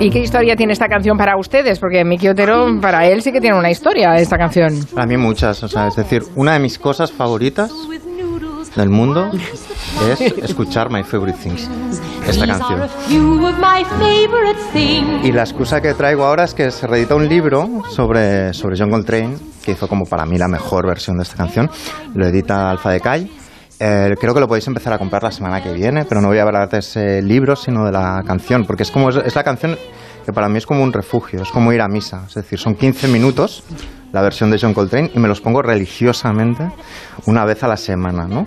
¿Y 0.00 0.08
qué 0.08 0.20
historia 0.20 0.56
tiene 0.56 0.72
esta 0.72 0.88
canción 0.88 1.18
para 1.18 1.36
ustedes? 1.36 1.78
Porque 1.78 2.04
Miki 2.04 2.26
Otero, 2.28 2.80
para 2.80 3.06
él 3.06 3.20
sí 3.20 3.32
que 3.32 3.40
tiene 3.40 3.58
una 3.58 3.70
historia 3.70 4.16
esta 4.16 4.38
canción. 4.38 4.72
Para 4.94 5.06
mí 5.06 5.18
muchas, 5.18 5.62
o 5.62 5.68
sea, 5.68 5.88
es 5.88 5.96
decir, 5.96 6.22
una 6.36 6.54
de 6.54 6.58
mis 6.58 6.78
cosas 6.78 7.12
favoritas 7.12 7.70
del 8.76 8.88
mundo 8.88 9.30
es 10.08 10.20
escuchar 10.20 10.90
My 10.90 11.02
Favorite 11.02 11.38
Things, 11.42 11.68
esta 12.26 12.46
canción. 12.46 12.88
Y 15.22 15.32
la 15.32 15.42
excusa 15.42 15.80
que 15.80 15.94
traigo 15.94 16.24
ahora 16.24 16.44
es 16.44 16.54
que 16.54 16.70
se 16.70 16.86
reedita 16.86 17.14
un 17.14 17.28
libro 17.28 17.82
sobre, 17.90 18.54
sobre 18.54 18.76
John 18.78 18.90
Coltrane, 18.90 19.36
que 19.62 19.72
hizo 19.72 19.88
como 19.88 20.04
para 20.04 20.24
mí 20.24 20.38
la 20.38 20.48
mejor 20.48 20.86
versión 20.86 21.16
de 21.16 21.24
esta 21.24 21.36
canción. 21.36 21.70
Lo 22.14 22.26
edita 22.26 22.70
Alfa 22.70 22.90
de. 22.90 23.00
Eh, 23.82 24.14
creo 24.20 24.34
que 24.34 24.40
lo 24.40 24.46
podéis 24.46 24.66
empezar 24.66 24.92
a 24.92 24.98
comprar 24.98 25.22
la 25.22 25.30
semana 25.30 25.62
que 25.62 25.72
viene, 25.72 26.04
pero 26.04 26.20
no 26.20 26.28
voy 26.28 26.38
a 26.38 26.42
hablar 26.42 26.68
de 26.68 26.78
ese 26.78 27.22
libro, 27.22 27.56
sino 27.56 27.86
de 27.86 27.92
la 27.92 28.22
canción, 28.26 28.66
porque 28.66 28.82
es 28.82 28.90
como 28.90 29.08
es, 29.08 29.16
es 29.16 29.34
la 29.34 29.42
canción 29.42 29.76
que 30.30 30.34
para 30.34 30.48
mí 30.48 30.58
es 30.58 30.66
como 30.66 30.82
un 30.82 30.92
refugio, 30.92 31.42
es 31.42 31.50
como 31.50 31.72
ir 31.72 31.80
a 31.80 31.88
misa. 31.88 32.24
Es 32.28 32.34
decir, 32.34 32.58
son 32.58 32.74
15 32.74 33.08
minutos 33.08 33.62
la 34.12 34.22
versión 34.22 34.50
de 34.50 34.58
John 34.60 34.74
Coltrane 34.74 35.10
y 35.14 35.18
me 35.20 35.28
los 35.28 35.40
pongo 35.40 35.62
religiosamente 35.62 36.68
una 37.26 37.44
vez 37.44 37.62
a 37.62 37.68
la 37.68 37.76
semana, 37.76 38.26
¿no? 38.26 38.46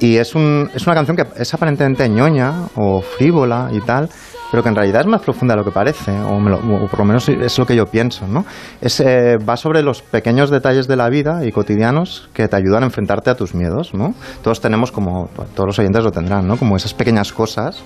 Y 0.00 0.16
es, 0.16 0.34
un, 0.34 0.70
es 0.74 0.86
una 0.86 0.94
canción 0.94 1.16
que 1.16 1.24
es 1.36 1.52
aparentemente 1.52 2.08
ñoña 2.08 2.52
o 2.76 3.00
frívola 3.02 3.70
y 3.72 3.80
tal, 3.80 4.08
pero 4.52 4.62
que 4.62 4.68
en 4.68 4.76
realidad 4.76 5.00
es 5.02 5.06
más 5.08 5.20
profunda 5.20 5.54
de 5.54 5.58
lo 5.58 5.64
que 5.64 5.72
parece, 5.72 6.12
o, 6.12 6.38
me 6.38 6.50
lo- 6.50 6.58
o 6.58 6.86
por 6.88 7.00
lo 7.00 7.04
menos 7.04 7.28
es 7.28 7.58
lo 7.58 7.66
que 7.66 7.74
yo 7.76 7.86
pienso, 7.86 8.26
¿no? 8.28 8.44
Es, 8.80 9.00
eh, 9.00 9.36
va 9.38 9.56
sobre 9.56 9.82
los 9.82 10.00
pequeños 10.00 10.48
detalles 10.50 10.86
de 10.86 10.96
la 10.96 11.08
vida 11.08 11.44
y 11.44 11.50
cotidianos 11.52 12.28
que 12.32 12.46
te 12.48 12.56
ayudan 12.56 12.84
a 12.84 12.86
enfrentarte 12.86 13.30
a 13.30 13.34
tus 13.34 13.54
miedos, 13.54 13.92
¿no? 13.94 14.14
Todos 14.42 14.60
tenemos 14.60 14.92
como, 14.92 15.28
todos 15.54 15.66
los 15.66 15.78
oyentes 15.80 16.04
lo 16.04 16.12
tendrán, 16.12 16.46
¿no? 16.46 16.56
Como 16.56 16.76
esas 16.76 16.94
pequeñas 16.94 17.32
cosas 17.32 17.82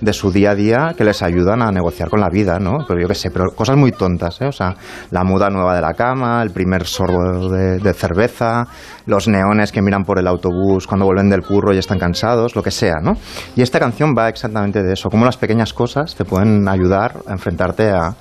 de 0.00 0.12
su 0.12 0.30
día 0.30 0.52
a 0.52 0.54
día 0.54 0.94
que 0.96 1.04
les 1.04 1.22
ayudan 1.22 1.62
a 1.62 1.70
negociar 1.70 2.08
con 2.08 2.20
la 2.20 2.28
vida, 2.28 2.58
¿no? 2.58 2.84
Pero 2.86 3.00
yo 3.00 3.08
qué 3.08 3.14
sé, 3.14 3.30
pero 3.30 3.50
cosas 3.54 3.76
muy 3.76 3.92
tontas, 3.92 4.40
¿eh? 4.40 4.46
O 4.46 4.52
sea, 4.52 4.74
la 5.10 5.24
muda 5.24 5.50
nueva 5.50 5.74
de 5.74 5.82
la 5.82 5.94
cama, 5.94 6.42
el 6.42 6.50
primer 6.50 6.86
sorbo 6.86 7.48
de, 7.50 7.78
de 7.78 7.94
cerveza, 7.94 8.66
los 9.06 9.28
neones 9.28 9.72
que 9.72 9.82
miran 9.82 10.04
por 10.04 10.18
el 10.18 10.26
autobús 10.26 10.86
cuando 10.86 11.06
vuelven 11.06 11.30
del 11.30 11.42
curro 11.42 11.74
y 11.74 11.78
están 11.78 11.98
cansados, 11.98 12.54
lo 12.54 12.62
que 12.62 12.70
sea, 12.70 12.96
¿no? 13.02 13.14
Y 13.56 13.62
esta 13.62 13.78
canción 13.78 14.14
va 14.16 14.28
exactamente 14.28 14.82
de 14.82 14.92
eso, 14.92 15.08
cómo 15.10 15.24
las 15.24 15.36
pequeñas 15.36 15.72
cosas 15.72 16.14
te 16.14 16.24
pueden 16.24 16.68
ayudar 16.68 17.16
a 17.26 17.32
enfrentarte 17.32 17.90
a, 17.90 18.14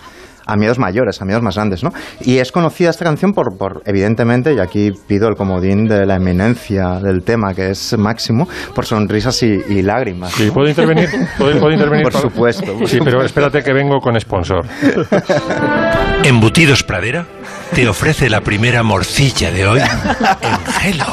a 0.48 0.56
miedos 0.56 0.80
mayores, 0.80 1.22
a 1.22 1.26
miedos 1.26 1.43
más 1.43 1.56
grandes, 1.56 1.84
¿no? 1.84 1.91
Y 2.22 2.38
es 2.38 2.52
conocida 2.52 2.89
esta 2.89 3.06
canción 3.06 3.34
por, 3.34 3.58
por, 3.58 3.82
evidentemente, 3.86 4.54
y 4.54 4.60
aquí 4.60 4.91
pido 5.08 5.28
el 5.28 5.36
comodín 5.36 5.86
de 5.86 6.06
la 6.06 6.16
eminencia 6.16 7.00
del 7.02 7.24
tema, 7.24 7.54
que 7.54 7.72
es 7.72 7.98
máximo, 7.98 8.48
por 8.74 8.86
sonrisas 8.86 9.41
y, 9.43 9.60
y 9.70 9.82
lágrimas. 9.82 10.32
Sí, 10.32 10.50
¿puedo 10.52 10.68
intervenir? 10.68 11.10
¿Puedo, 11.38 11.60
puedo 11.60 11.74
intervenir? 11.74 12.04
Por 12.04 12.14
supuesto. 12.14 12.88
Sí, 12.88 13.00
pero 13.04 13.24
espérate 13.24 13.62
que 13.62 13.74
vengo 13.74 14.00
con 14.00 14.20
sponsor. 14.20 14.66
Embutidos 16.24 16.84
Pradera 16.84 17.26
te 17.74 17.88
ofrece 17.88 18.30
la 18.30 18.41
primera 18.41 18.82
morcilla 18.84 19.51
de 19.51 19.68
hoy 19.68 19.80
en 19.80 20.74
Gelo. 20.74 21.05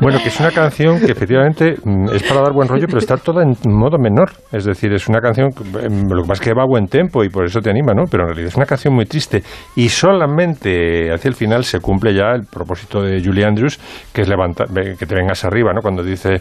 Bueno, 0.00 0.18
que 0.22 0.28
es 0.28 0.38
una 0.38 0.50
canción 0.52 1.00
que 1.00 1.10
efectivamente 1.10 1.74
mm, 1.82 2.10
es 2.14 2.22
para 2.22 2.40
dar 2.42 2.52
buen 2.52 2.68
rollo, 2.68 2.86
pero 2.86 2.98
está 2.98 3.16
toda 3.16 3.42
en 3.42 3.54
modo 3.72 3.98
menor. 3.98 4.30
Es 4.52 4.64
decir, 4.64 4.92
es 4.92 5.08
una 5.08 5.20
canción, 5.20 5.50
que, 5.50 5.64
mm, 5.64 6.08
lo 6.12 6.22
que 6.22 6.28
pasa 6.28 6.42
es 6.42 6.48
que 6.48 6.54
va 6.54 6.62
a 6.62 6.66
buen 6.66 6.86
tempo 6.86 7.24
y 7.24 7.30
por 7.30 7.44
eso 7.46 7.60
te 7.60 7.70
anima, 7.70 7.92
¿no? 7.94 8.04
Pero 8.10 8.24
en 8.24 8.28
realidad 8.28 8.48
es 8.48 8.56
una 8.56 8.66
canción 8.66 8.94
muy 8.94 9.06
triste. 9.06 9.42
Y 9.76 9.88
solamente 9.88 11.12
hacia 11.12 11.28
el 11.28 11.34
final 11.34 11.64
se 11.64 11.80
cumple 11.80 12.14
ya 12.14 12.30
el 12.34 12.42
propósito 12.44 13.02
de 13.02 13.20
Julie 13.24 13.44
Andrews, 13.44 13.78
que 14.12 14.22
es 14.22 14.28
levantar, 14.28 14.68
que 14.68 15.06
te 15.06 15.14
vengas 15.14 15.44
arriba, 15.44 15.72
¿no? 15.72 15.80
Cuando 15.80 16.02
dice 16.02 16.34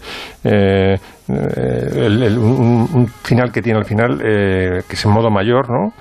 eh, 0.44 0.94
eh, 0.94 0.98
el- 1.96 2.24
el- 2.24 2.38
un, 2.38 2.88
un 2.94 3.08
final 3.24 3.52
que 3.52 3.62
tiene 3.62 3.80
al 3.80 3.86
final, 3.86 4.20
eh, 4.24 4.82
que 4.88 4.96
es 4.96 5.06
en 5.06 5.12
modo 5.12 5.30
mayor, 5.32 5.68
¿no? 5.70 5.94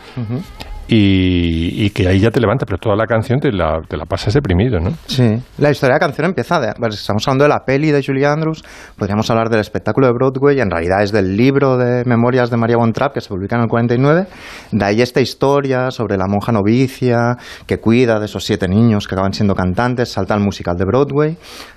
Y, 0.88 1.84
y 1.84 1.90
que 1.90 2.06
ahí 2.06 2.20
ya 2.20 2.30
te 2.30 2.40
levanta, 2.40 2.64
pero 2.64 2.78
toda 2.78 2.94
la 2.94 3.06
canción 3.06 3.40
te 3.40 3.50
la, 3.50 3.80
te 3.88 3.96
la 3.96 4.04
pasas 4.04 4.34
deprimido, 4.34 4.78
¿no? 4.78 4.90
Sí, 5.06 5.36
la 5.58 5.70
historia 5.70 5.94
de 5.94 6.00
la 6.00 6.06
canción 6.06 6.26
empieza 6.26 6.60
de, 6.60 6.72
bueno, 6.78 6.94
estamos 6.94 7.26
hablando 7.26 7.44
de 7.44 7.48
la 7.48 7.64
peli 7.64 7.90
de 7.90 8.04
Julie 8.04 8.24
Andrews, 8.24 8.62
podríamos 8.96 9.28
hablar 9.30 9.48
del 9.48 9.60
espectáculo 9.60 10.06
de 10.06 10.12
Broadway, 10.12 10.60
en 10.60 10.70
realidad 10.70 11.02
es 11.02 11.10
del 11.10 11.36
libro 11.36 11.76
de 11.76 12.04
memorias 12.04 12.50
de 12.50 12.56
María 12.56 12.76
Von 12.76 12.92
Trapp 12.92 13.14
que 13.14 13.20
se 13.20 13.28
publica 13.28 13.56
en 13.56 13.62
el 13.62 13.68
49, 13.68 14.26
de 14.70 14.84
ahí 14.84 15.02
esta 15.02 15.20
historia 15.20 15.90
sobre 15.90 16.16
la 16.16 16.26
monja 16.28 16.52
novicia 16.52 17.36
que 17.66 17.78
cuida 17.78 18.20
de 18.20 18.26
esos 18.26 18.44
siete 18.44 18.68
niños 18.68 19.08
que 19.08 19.16
acaban 19.16 19.32
siendo 19.32 19.54
cantantes, 19.54 20.10
salta 20.10 20.34
al 20.34 20.40
musical 20.40 20.76
de 20.76 20.84
Broadway, 20.84 21.36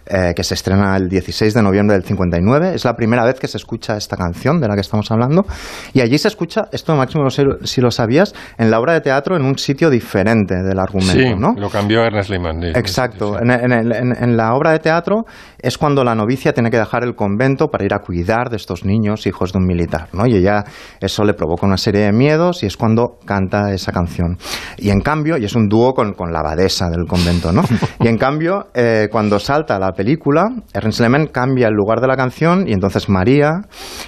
eh, 0.10 0.34
que 0.36 0.44
se 0.44 0.54
estrena 0.56 0.96
el 0.98 1.08
16 1.10 1.54
de 1.54 1.62
noviembre 1.62 1.96
del 1.96 2.04
59, 2.04 2.74
es 2.76 2.84
la 2.86 2.94
primera 2.96 3.24
vez 3.24 3.40
que 3.40 3.48
se 3.48 3.58
escucha 3.58 3.96
esta 3.98 4.18
canción 4.18 4.60
de 4.60 4.68
la 4.68 4.76
que 4.76 4.82
estamos 4.82 5.10
hablando, 5.12 5.46
y 5.94 6.02
allí 6.02 6.18
se 6.18 6.28
escucha, 6.28 6.68
esto 6.72 6.96
Máximo 6.96 7.24
no 7.24 7.30
sé 7.30 7.44
si 7.64 7.82
lo 7.82 7.92
sabías, 7.92 8.34
en 8.58 8.72
la 8.72 8.80
obra 8.80 8.94
de 8.94 9.02
teatro 9.02 9.36
en 9.36 9.44
un 9.44 9.58
sitio 9.58 9.90
diferente 9.90 10.56
del 10.56 10.80
argumento, 10.80 11.14
Sí, 11.14 11.34
¿no? 11.38 11.54
lo 11.58 11.70
cambió 11.70 12.04
Ernest 12.04 12.30
Lehmann. 12.30 12.64
Exacto. 12.64 13.40
En, 13.40 13.52
en 13.52 13.72
en- 13.72 14.16
en 14.20 14.38
la 14.38 14.54
obra 14.56 14.72
de 14.72 14.80
teatro 14.80 15.26
es 15.60 15.78
cuando 15.78 16.04
la 16.04 16.16
novicia 16.16 16.54
tiene 16.54 16.70
que 16.70 16.78
dejar 16.78 17.04
el 17.04 17.16
convento 17.16 17.68
para 17.68 17.86
ir 17.86 17.94
a 17.94 18.00
cuidar 18.00 18.50
de 18.50 18.56
estos 18.58 18.84
niños, 18.86 19.26
hijos 19.28 19.52
de 19.54 19.60
un 19.60 19.66
militar, 19.66 20.08
¿no? 20.14 20.26
Y 20.26 20.36
ella, 20.36 20.64
eso 21.00 21.24
le 21.24 21.34
provoca 21.34 21.66
una 21.66 21.78
serie 21.78 22.02
de 22.02 22.12
miedos 22.12 22.64
y 22.64 22.66
es 22.66 22.78
cuando 22.78 23.18
canta 23.26 23.72
esa 23.74 23.92
canción. 23.92 24.38
Y 24.78 24.90
en 24.90 25.02
cambio, 25.02 25.38
y 25.38 25.46
es 25.46 25.56
un 25.56 25.68
dúo 25.68 25.94
con, 25.94 26.14
con 26.14 26.32
la 26.32 26.40
abadesa 26.40 26.90
del 26.90 27.06
convento, 27.08 27.52
¿no? 27.52 27.62
Y 28.00 28.08
en 28.08 28.18
cambio, 28.18 28.68
eh, 28.74 29.08
cuando 29.12 29.40
salta 29.40 29.78
la 29.80 29.92
película, 30.00 30.48
Ernst 30.74 31.02
Lehmann 31.02 31.28
cambia 31.28 31.68
el 31.68 31.74
lugar 31.74 32.00
de 32.00 32.08
la 32.08 32.16
canción 32.16 32.70
y 32.70 32.72
entonces 32.72 33.10
María 33.10 33.64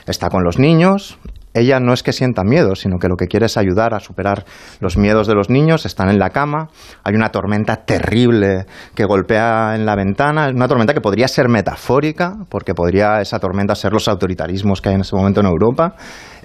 está 0.08 0.30
con 0.30 0.42
los 0.42 0.58
niños, 0.58 1.20
ella 1.54 1.82
no 1.82 1.92
es 1.92 2.02
que 2.02 2.14
sienta 2.14 2.44
miedo, 2.46 2.76
sino 2.76 2.98
que 2.98 3.10
lo 3.10 3.18
que 3.18 3.28
quiere 3.28 3.48
es 3.48 3.58
ayudar 3.58 3.94
a 3.94 4.00
superar 4.00 4.46
los 4.80 4.96
miedos 4.96 5.28
de 5.28 5.36
los 5.36 5.50
niños. 5.50 5.86
Están 5.86 6.10
en 6.10 6.18
la 6.18 6.30
cama, 6.30 6.70
hay 7.04 7.14
una 7.14 7.28
tormenta 7.28 7.76
terrible 7.76 8.66
que 8.96 9.04
golpea 9.04 9.76
en 9.76 9.86
la 9.86 9.98
ventana, 9.98 10.48
una 10.48 10.70
tormenta 10.70 10.94
que 10.94 11.02
podría 11.02 11.28
ser 11.28 11.50
metafórica, 11.50 12.36
porque 12.50 12.74
podría 12.74 13.20
esa 13.20 13.40
tormenta 13.40 13.76
ser 13.76 13.92
los 13.92 14.08
autoritarismos 14.08 14.80
que 14.80 14.90
hay 14.90 14.96
en 14.96 15.02
ese 15.02 15.14
momento 15.14 15.42
en 15.42 15.48
Europa. 15.48 15.96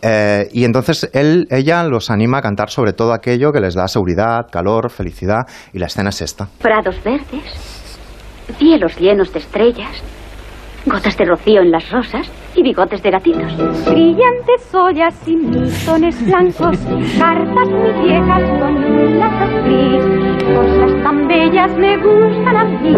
Eh, 0.03 0.49
y 0.53 0.65
entonces 0.65 1.09
él, 1.13 1.47
ella 1.51 1.85
los 1.85 2.11
anima 2.11 2.39
a 2.39 2.43
cantar 2.43 2.71
sobre 2.71 2.93
todo 2.93 3.13
aquello 3.13 3.53
que 3.53 3.61
les 3.61 3.75
da 3.75 3.87
seguridad, 3.87 4.49
calor, 4.51 4.91
felicidad, 4.91 5.47
y 5.73 5.79
la 5.79 5.87
escena 5.87 6.09
es 6.11 6.21
esta. 6.21 6.49
Prados 6.61 6.97
verdes, 7.05 7.76
cielos 8.59 8.99
llenos 8.99 9.33
de 9.33 9.39
estrellas, 9.41 10.03
gotas 10.87 11.17
de 11.17 11.25
rocío 11.25 11.63
en 11.63 11.71
las 11.71 11.91
rosas 11.91 12.31
y 12.55 12.63
bigotes 12.63 13.03
de 13.03 13.11
gatitos. 13.11 13.57
Brillantes 13.87 14.75
ollas 14.75 15.15
y 15.27 15.37
misones 15.37 16.25
blancos, 16.25 16.79
cartas 17.19 17.69
muy 17.69 18.07
viejas 18.07 18.43
con 18.61 18.77
un 18.77 19.19
lazo 19.19 19.63
gris, 19.65 20.47
cosas 20.57 20.96
tan 21.07 21.29
bellas 21.29 21.71
me 21.79 21.97
gustan 21.99 22.57
a 22.57 22.65
mí. 22.65 22.97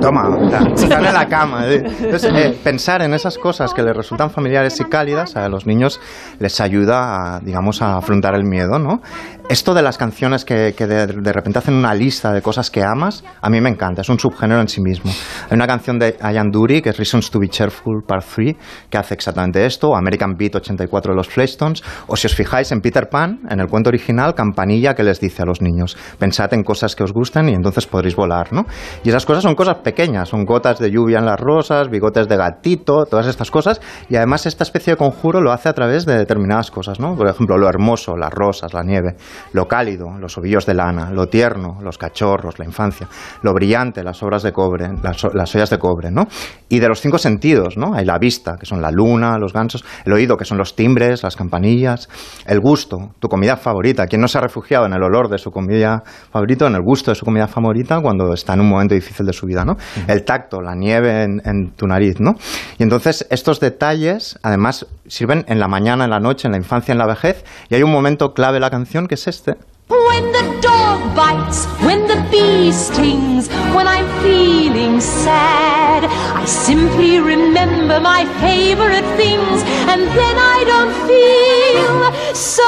Toma, 0.00 0.28
están 0.74 1.04
en 1.04 1.12
la 1.12 1.26
cama. 1.26 1.66
¿eh? 1.66 1.82
Entonces, 2.00 2.32
eh, 2.32 2.56
pensar 2.62 3.02
en 3.02 3.12
esas 3.14 3.36
cosas 3.36 3.74
que 3.74 3.82
les 3.82 3.96
resultan 3.96 4.30
familiares 4.30 4.78
y 4.80 4.84
cálidas 4.84 5.36
a 5.36 5.48
los 5.48 5.66
niños 5.66 6.00
les 6.38 6.60
ayuda, 6.60 7.36
a, 7.36 7.40
digamos, 7.40 7.82
a 7.82 7.96
afrontar 7.96 8.36
el 8.36 8.44
miedo, 8.44 8.78
¿no? 8.78 9.00
Esto 9.48 9.74
de 9.74 9.82
las 9.82 9.98
canciones 9.98 10.44
que, 10.44 10.74
que 10.76 10.86
de, 10.86 11.08
de 11.08 11.32
repente 11.32 11.58
hacen 11.58 11.74
una 11.74 11.92
lista 11.92 12.32
de 12.32 12.40
cosas 12.40 12.70
que 12.70 12.84
amas, 12.84 13.24
a 13.42 13.50
mí 13.50 13.60
me 13.60 13.68
encanta, 13.68 14.02
es 14.02 14.08
un 14.08 14.20
subgénero 14.20 14.60
en 14.60 14.68
sí 14.68 14.80
mismo. 14.80 15.10
Hay 15.50 15.56
una 15.56 15.66
canción 15.66 15.98
de 15.98 16.16
Ian 16.22 16.52
Dury, 16.52 16.80
que 16.80 16.90
es 16.90 16.96
Reasons 16.96 17.28
to 17.32 17.40
be 17.40 17.48
Cheerful 17.48 18.04
Part 18.06 18.24
3, 18.32 18.54
que 18.88 18.96
hace 18.96 19.14
exactamente 19.14 19.66
esto, 19.66 19.88
o 19.88 19.96
American 19.96 20.36
Beat 20.38 20.54
84 20.54 21.12
de 21.12 21.16
los 21.16 21.28
Flintstones, 21.28 21.82
o 22.06 22.14
si 22.16 22.28
os 22.28 22.34
fijáis 22.36 22.70
en 22.70 22.80
Peter 22.80 23.08
Pan, 23.08 23.40
en 23.50 23.58
el 23.58 23.66
cuento 23.66 23.88
original, 23.88 24.36
Campanilla 24.36 24.94
que 24.94 25.02
les 25.02 25.18
dice 25.18 25.42
a 25.42 25.46
los 25.46 25.60
niños, 25.60 25.96
pensad 26.20 26.54
en 26.54 26.62
cosas 26.62 26.94
que 26.94 26.99
os 27.02 27.12
gustan 27.12 27.48
y 27.48 27.52
entonces 27.52 27.86
podréis 27.86 28.16
volar, 28.16 28.52
¿no? 28.52 28.66
Y 29.02 29.08
esas 29.08 29.26
cosas 29.26 29.42
son 29.42 29.54
cosas 29.54 29.76
pequeñas, 29.76 30.28
son 30.28 30.44
gotas 30.44 30.78
de 30.78 30.90
lluvia 30.90 31.18
en 31.18 31.26
las 31.26 31.38
rosas, 31.38 31.88
bigotes 31.88 32.28
de 32.28 32.36
gatito, 32.36 33.06
todas 33.06 33.26
estas 33.26 33.50
cosas, 33.50 33.80
y 34.08 34.16
además 34.16 34.46
esta 34.46 34.64
especie 34.64 34.92
de 34.92 34.96
conjuro 34.96 35.40
lo 35.40 35.52
hace 35.52 35.68
a 35.68 35.72
través 35.72 36.06
de 36.06 36.16
determinadas 36.16 36.70
cosas, 36.70 37.00
¿no? 37.00 37.16
Por 37.16 37.28
ejemplo, 37.28 37.56
lo 37.58 37.68
hermoso, 37.68 38.16
las 38.16 38.32
rosas, 38.32 38.72
la 38.74 38.82
nieve, 38.82 39.16
lo 39.52 39.66
cálido, 39.66 40.18
los 40.18 40.36
ovillos 40.38 40.66
de 40.66 40.74
lana, 40.74 41.10
lo 41.10 41.26
tierno, 41.26 41.78
los 41.82 41.98
cachorros, 41.98 42.58
la 42.58 42.64
infancia, 42.64 43.08
lo 43.42 43.52
brillante, 43.52 44.02
las 44.02 44.22
obras 44.22 44.42
de 44.42 44.52
cobre, 44.52 44.90
las, 45.02 45.24
las 45.34 45.54
ollas 45.54 45.70
de 45.70 45.78
cobre, 45.78 46.10
¿no? 46.10 46.26
Y 46.68 46.78
de 46.78 46.88
los 46.88 47.00
cinco 47.00 47.18
sentidos, 47.18 47.76
¿no? 47.76 47.94
Hay 47.94 48.04
la 48.04 48.18
vista, 48.18 48.56
que 48.58 48.66
son 48.66 48.80
la 48.82 48.90
luna, 48.90 49.38
los 49.38 49.52
gansos, 49.52 49.84
el 50.04 50.12
oído, 50.12 50.36
que 50.36 50.44
son 50.44 50.58
los 50.58 50.76
timbres, 50.76 51.22
las 51.22 51.36
campanillas, 51.36 52.08
el 52.46 52.60
gusto, 52.60 53.14
tu 53.18 53.28
comida 53.28 53.56
favorita. 53.56 54.06
¿Quién 54.06 54.20
no 54.20 54.28
se 54.28 54.38
ha 54.38 54.40
refugiado 54.40 54.86
en 54.86 54.92
el 54.92 55.02
olor 55.02 55.28
de 55.28 55.38
su 55.38 55.50
comida 55.50 56.02
favorita, 56.32 56.66
en 56.66 56.74
el 56.74 56.82
gusto 56.82 56.89
de 56.90 57.14
su 57.14 57.24
comida 57.24 57.46
favorita 57.46 58.00
cuando 58.00 58.32
está 58.34 58.54
en 58.54 58.60
un 58.60 58.68
momento 58.68 58.94
difícil 58.94 59.24
de 59.24 59.32
su 59.32 59.46
vida, 59.46 59.64
¿no? 59.64 59.76
El 60.08 60.24
tacto, 60.24 60.60
la 60.60 60.74
nieve 60.74 61.22
en, 61.22 61.40
en 61.44 61.70
tu 61.70 61.86
nariz, 61.86 62.20
¿no? 62.20 62.34
Y 62.78 62.82
entonces 62.82 63.26
estos 63.30 63.60
detalles, 63.60 64.38
además, 64.42 64.86
sirven 65.06 65.44
en 65.48 65.60
la 65.60 65.68
mañana, 65.68 66.04
en 66.04 66.10
la 66.10 66.20
noche, 66.20 66.48
en 66.48 66.52
la 66.52 66.58
infancia, 66.58 66.92
en 66.92 66.98
la 66.98 67.06
vejez, 67.06 67.44
y 67.68 67.76
hay 67.76 67.82
un 67.82 67.92
momento 67.92 68.34
clave 68.34 68.54
de 68.54 68.60
la 68.60 68.70
canción 68.70 69.06
que 69.06 69.14
es 69.14 69.28
este. 69.28 69.56
When 69.88 70.30
the 70.32 70.44
dog 70.60 71.00
bites, 71.16 71.66
when 71.84 72.06
the 72.06 72.16
bee 72.30 72.72
stings, 72.72 73.48
when 73.74 73.88
I'm 73.88 74.06
feeling 74.22 75.00
sad, 75.00 76.04
I 76.04 76.46
simply 76.46 77.18
remember 77.18 78.00
my 78.00 78.24
favorite 78.40 79.04
things, 79.16 79.64
and 79.88 80.02
then 80.14 80.36
I 80.38 80.64
don't 80.64 80.92
feel 81.08 82.34
so. 82.34 82.62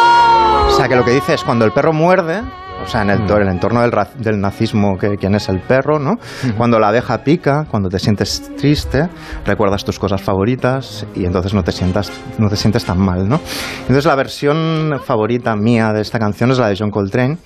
O 0.68 0.77
sea, 0.77 0.89
que 0.89 0.97
lo 0.97 1.05
que 1.05 1.12
dice 1.12 1.35
es 1.35 1.45
cuando 1.45 1.64
el 1.64 1.73
perro 1.73 1.93
muerde, 1.93 2.43
o 2.85 2.89
sea, 2.89 3.03
en 3.03 3.11
el, 3.11 3.26
to- 3.26 3.37
el 3.39 3.49
entorno 3.49 3.80
del, 3.83 3.93
del 4.18 4.41
nazismo, 4.41 4.99
que, 4.99 5.16
quién 5.16 5.35
es 5.35 5.49
el 5.49 5.61
perro, 5.61 5.99
¿no? 5.99 6.18
Cuando 6.57 6.78
la 6.78 6.89
abeja 6.89 7.18
pica, 7.24 7.66
cuando 7.70 7.89
te 7.89 7.99
sientes 7.99 8.51
triste, 8.57 9.09
recuerdas 9.47 9.85
tus 9.85 9.99
cosas 9.99 10.20
favoritas 10.20 11.07
y 11.14 11.24
entonces 11.24 11.55
no 11.55 11.62
te, 11.62 11.72
sientas, 11.72 12.11
no 12.39 12.49
te 12.49 12.57
sientes 12.57 12.85
tan 12.85 12.99
mal, 12.99 13.28
¿no? 13.28 13.41
Entonces 13.83 14.05
la 14.05 14.14
versión 14.14 15.01
favorita 15.05 15.55
mía 15.57 15.93
de 15.93 16.01
esta 16.01 16.18
canción 16.18 16.51
es 16.51 16.59
la 16.59 16.68
de 16.68 16.76
John 16.78 16.91
Coltrane, 16.91 17.39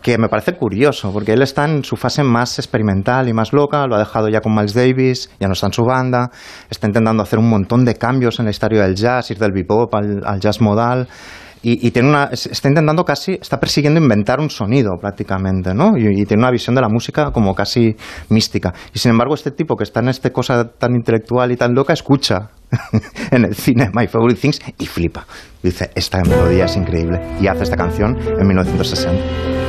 que 0.00 0.16
me 0.16 0.28
parece 0.28 0.52
curioso, 0.54 1.12
porque 1.12 1.32
él 1.32 1.42
está 1.42 1.64
en 1.64 1.82
su 1.82 1.96
fase 1.96 2.22
más 2.22 2.60
experimental 2.60 3.28
y 3.28 3.32
más 3.32 3.52
loca, 3.52 3.84
lo 3.88 3.96
ha 3.96 3.98
dejado 3.98 4.28
ya 4.28 4.40
con 4.40 4.54
Miles 4.54 4.72
Davis, 4.72 5.28
ya 5.40 5.48
no 5.48 5.54
está 5.54 5.66
en 5.66 5.72
su 5.72 5.84
banda, 5.84 6.30
está 6.70 6.86
intentando 6.86 7.20
hacer 7.22 7.40
un 7.40 7.48
montón 7.50 7.84
de 7.84 7.96
cambios 7.96 8.38
en 8.38 8.44
la 8.44 8.52
historia 8.52 8.82
del 8.84 8.94
jazz, 8.94 9.32
ir 9.32 9.38
del 9.38 9.50
bebop 9.50 9.92
al, 9.96 10.22
al 10.24 10.38
jazz 10.38 10.60
modal, 10.60 11.08
y, 11.62 11.86
y 11.86 11.90
tiene 11.90 12.08
una, 12.08 12.24
es- 12.32 12.46
está 12.46 12.68
intentando 12.68 13.04
casi, 13.04 13.32
está 13.40 13.58
persiguiendo 13.60 14.00
inventar 14.00 14.40
un 14.40 14.50
sonido 14.50 14.92
prácticamente, 15.00 15.74
¿no? 15.74 15.96
Y, 15.96 16.22
y 16.22 16.24
tiene 16.26 16.42
una 16.42 16.50
visión 16.50 16.74
de 16.74 16.80
la 16.82 16.88
música 16.88 17.30
como 17.32 17.54
casi 17.54 17.96
mística. 18.28 18.72
Y 18.94 18.98
sin 18.98 19.10
embargo, 19.12 19.34
este 19.34 19.50
tipo 19.50 19.76
que 19.76 19.84
está 19.84 20.00
en 20.00 20.08
esta 20.08 20.30
cosa 20.30 20.68
tan 20.68 20.94
intelectual 20.94 21.52
y 21.52 21.56
tan 21.56 21.74
loca, 21.74 21.92
escucha 21.92 22.50
en 23.30 23.44
el 23.44 23.54
cine 23.54 23.90
My 23.94 24.06
Favorite 24.06 24.40
Things 24.40 24.60
y 24.78 24.86
flipa. 24.86 25.26
Dice, 25.62 25.90
esta 25.94 26.22
melodía 26.22 26.66
es 26.66 26.76
increíble. 26.76 27.20
Y 27.40 27.46
hace 27.46 27.64
esta 27.64 27.76
canción 27.76 28.16
en 28.38 28.46
1960. 28.46 29.67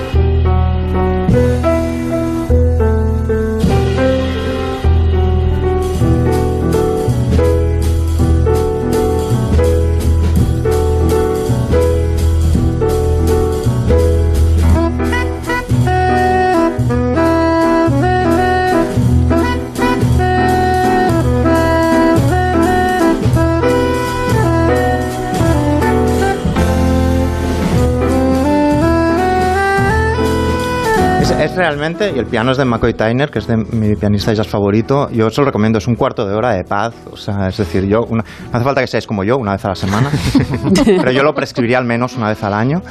Realmente, 31.60 32.12
y 32.16 32.20
el 32.20 32.26
piano 32.26 32.52
es 32.52 32.58
de 32.58 32.64
McCoy 32.66 32.94
Tyner, 32.94 33.30
que 33.30 33.40
es 33.40 33.48
de 33.48 33.58
mi 33.58 33.96
pianista 33.96 34.32
jazz 34.34 34.48
favorito. 34.48 35.10
Yo 35.12 35.28
os 35.28 35.38
lo 35.38 35.44
recomiendo, 35.44 35.78
es 35.78 35.88
un 35.88 35.96
cuarto 35.96 36.26
de 36.26 36.34
hora 36.34 36.52
de 36.54 36.64
paz. 36.64 36.94
O 37.12 37.18
sea, 37.18 37.50
es 37.50 37.58
decir, 37.58 37.86
yo 37.86 38.02
una- 38.08 38.24
no 38.24 38.50
hace 38.54 38.64
falta 38.64 38.82
que 38.82 38.88
seáis 38.88 39.06
como 39.06 39.24
yo, 39.26 39.38
una 39.38 39.52
vez 39.52 39.66
a 39.66 39.70
la 39.70 39.76
semana, 39.76 40.10
pero 40.86 41.12
yo 41.12 41.22
lo 41.24 41.34
prescribiría 41.34 41.78
al 41.78 41.86
menos 41.86 42.16
una 42.16 42.30
vez 42.30 42.42
al 42.44 42.54
año. 42.54 42.82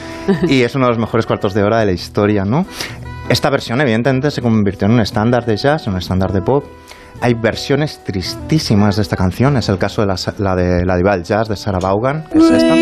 Y 0.49 0.63
es 0.63 0.75
uno 0.75 0.85
de 0.85 0.91
los 0.91 0.99
mejores 0.99 1.25
cuartos 1.27 1.55
de 1.55 1.63
hora 1.63 1.79
de 1.81 1.87
la 1.87 1.93
historia, 1.93 2.45
¿no? 2.45 2.67
Esta 3.29 3.51
versión, 3.51 3.81
evidentemente, 3.81 4.31
se 4.31 4.41
convirtió 4.43 4.87
en 4.87 4.93
un 4.95 5.01
estándar 5.01 5.45
de 5.45 5.57
jazz, 5.57 5.87
un 5.87 5.97
estándar 5.97 6.33
de 6.33 6.43
pop. 6.43 6.65
Hay 7.21 7.35
versiones 7.35 7.99
tristísimas 8.05 8.97
de 8.97 9.03
esta 9.03 9.17
canción. 9.17 9.57
Es 9.57 9.69
el 9.69 9.79
caso 9.79 10.03
de 10.03 10.07
la, 10.07 10.17
la 10.39 10.55
de 10.55 10.85
la 10.85 10.97
diva 10.97 11.13
del 11.13 11.25
jazz 11.25 11.49
de 11.49 11.57
Sarah 11.57 11.81
Vaughan, 11.81 12.25
que 12.31 12.39
es 12.39 12.51
esta. 12.51 12.75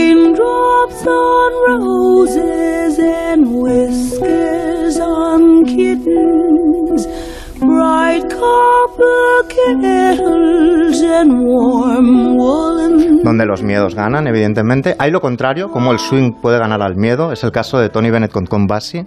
Donde 13.25 13.47
los 13.47 13.63
miedos 13.63 13.95
ganan, 13.95 14.27
evidentemente. 14.27 14.95
Hay 14.99 15.11
lo 15.11 15.21
contrario, 15.21 15.71
como 15.71 15.93
el 15.93 15.99
swing 15.99 16.33
puede 16.41 16.59
ganar 16.59 16.83
al 16.83 16.97
miedo. 16.97 17.33
Es 17.33 17.43
el 17.43 17.53
caso 17.53 17.79
de 17.79 17.89
Tony 17.89 18.11
Bennett 18.11 18.33
con 18.33 18.47
Con 18.47 18.67
Bassi. 18.67 19.05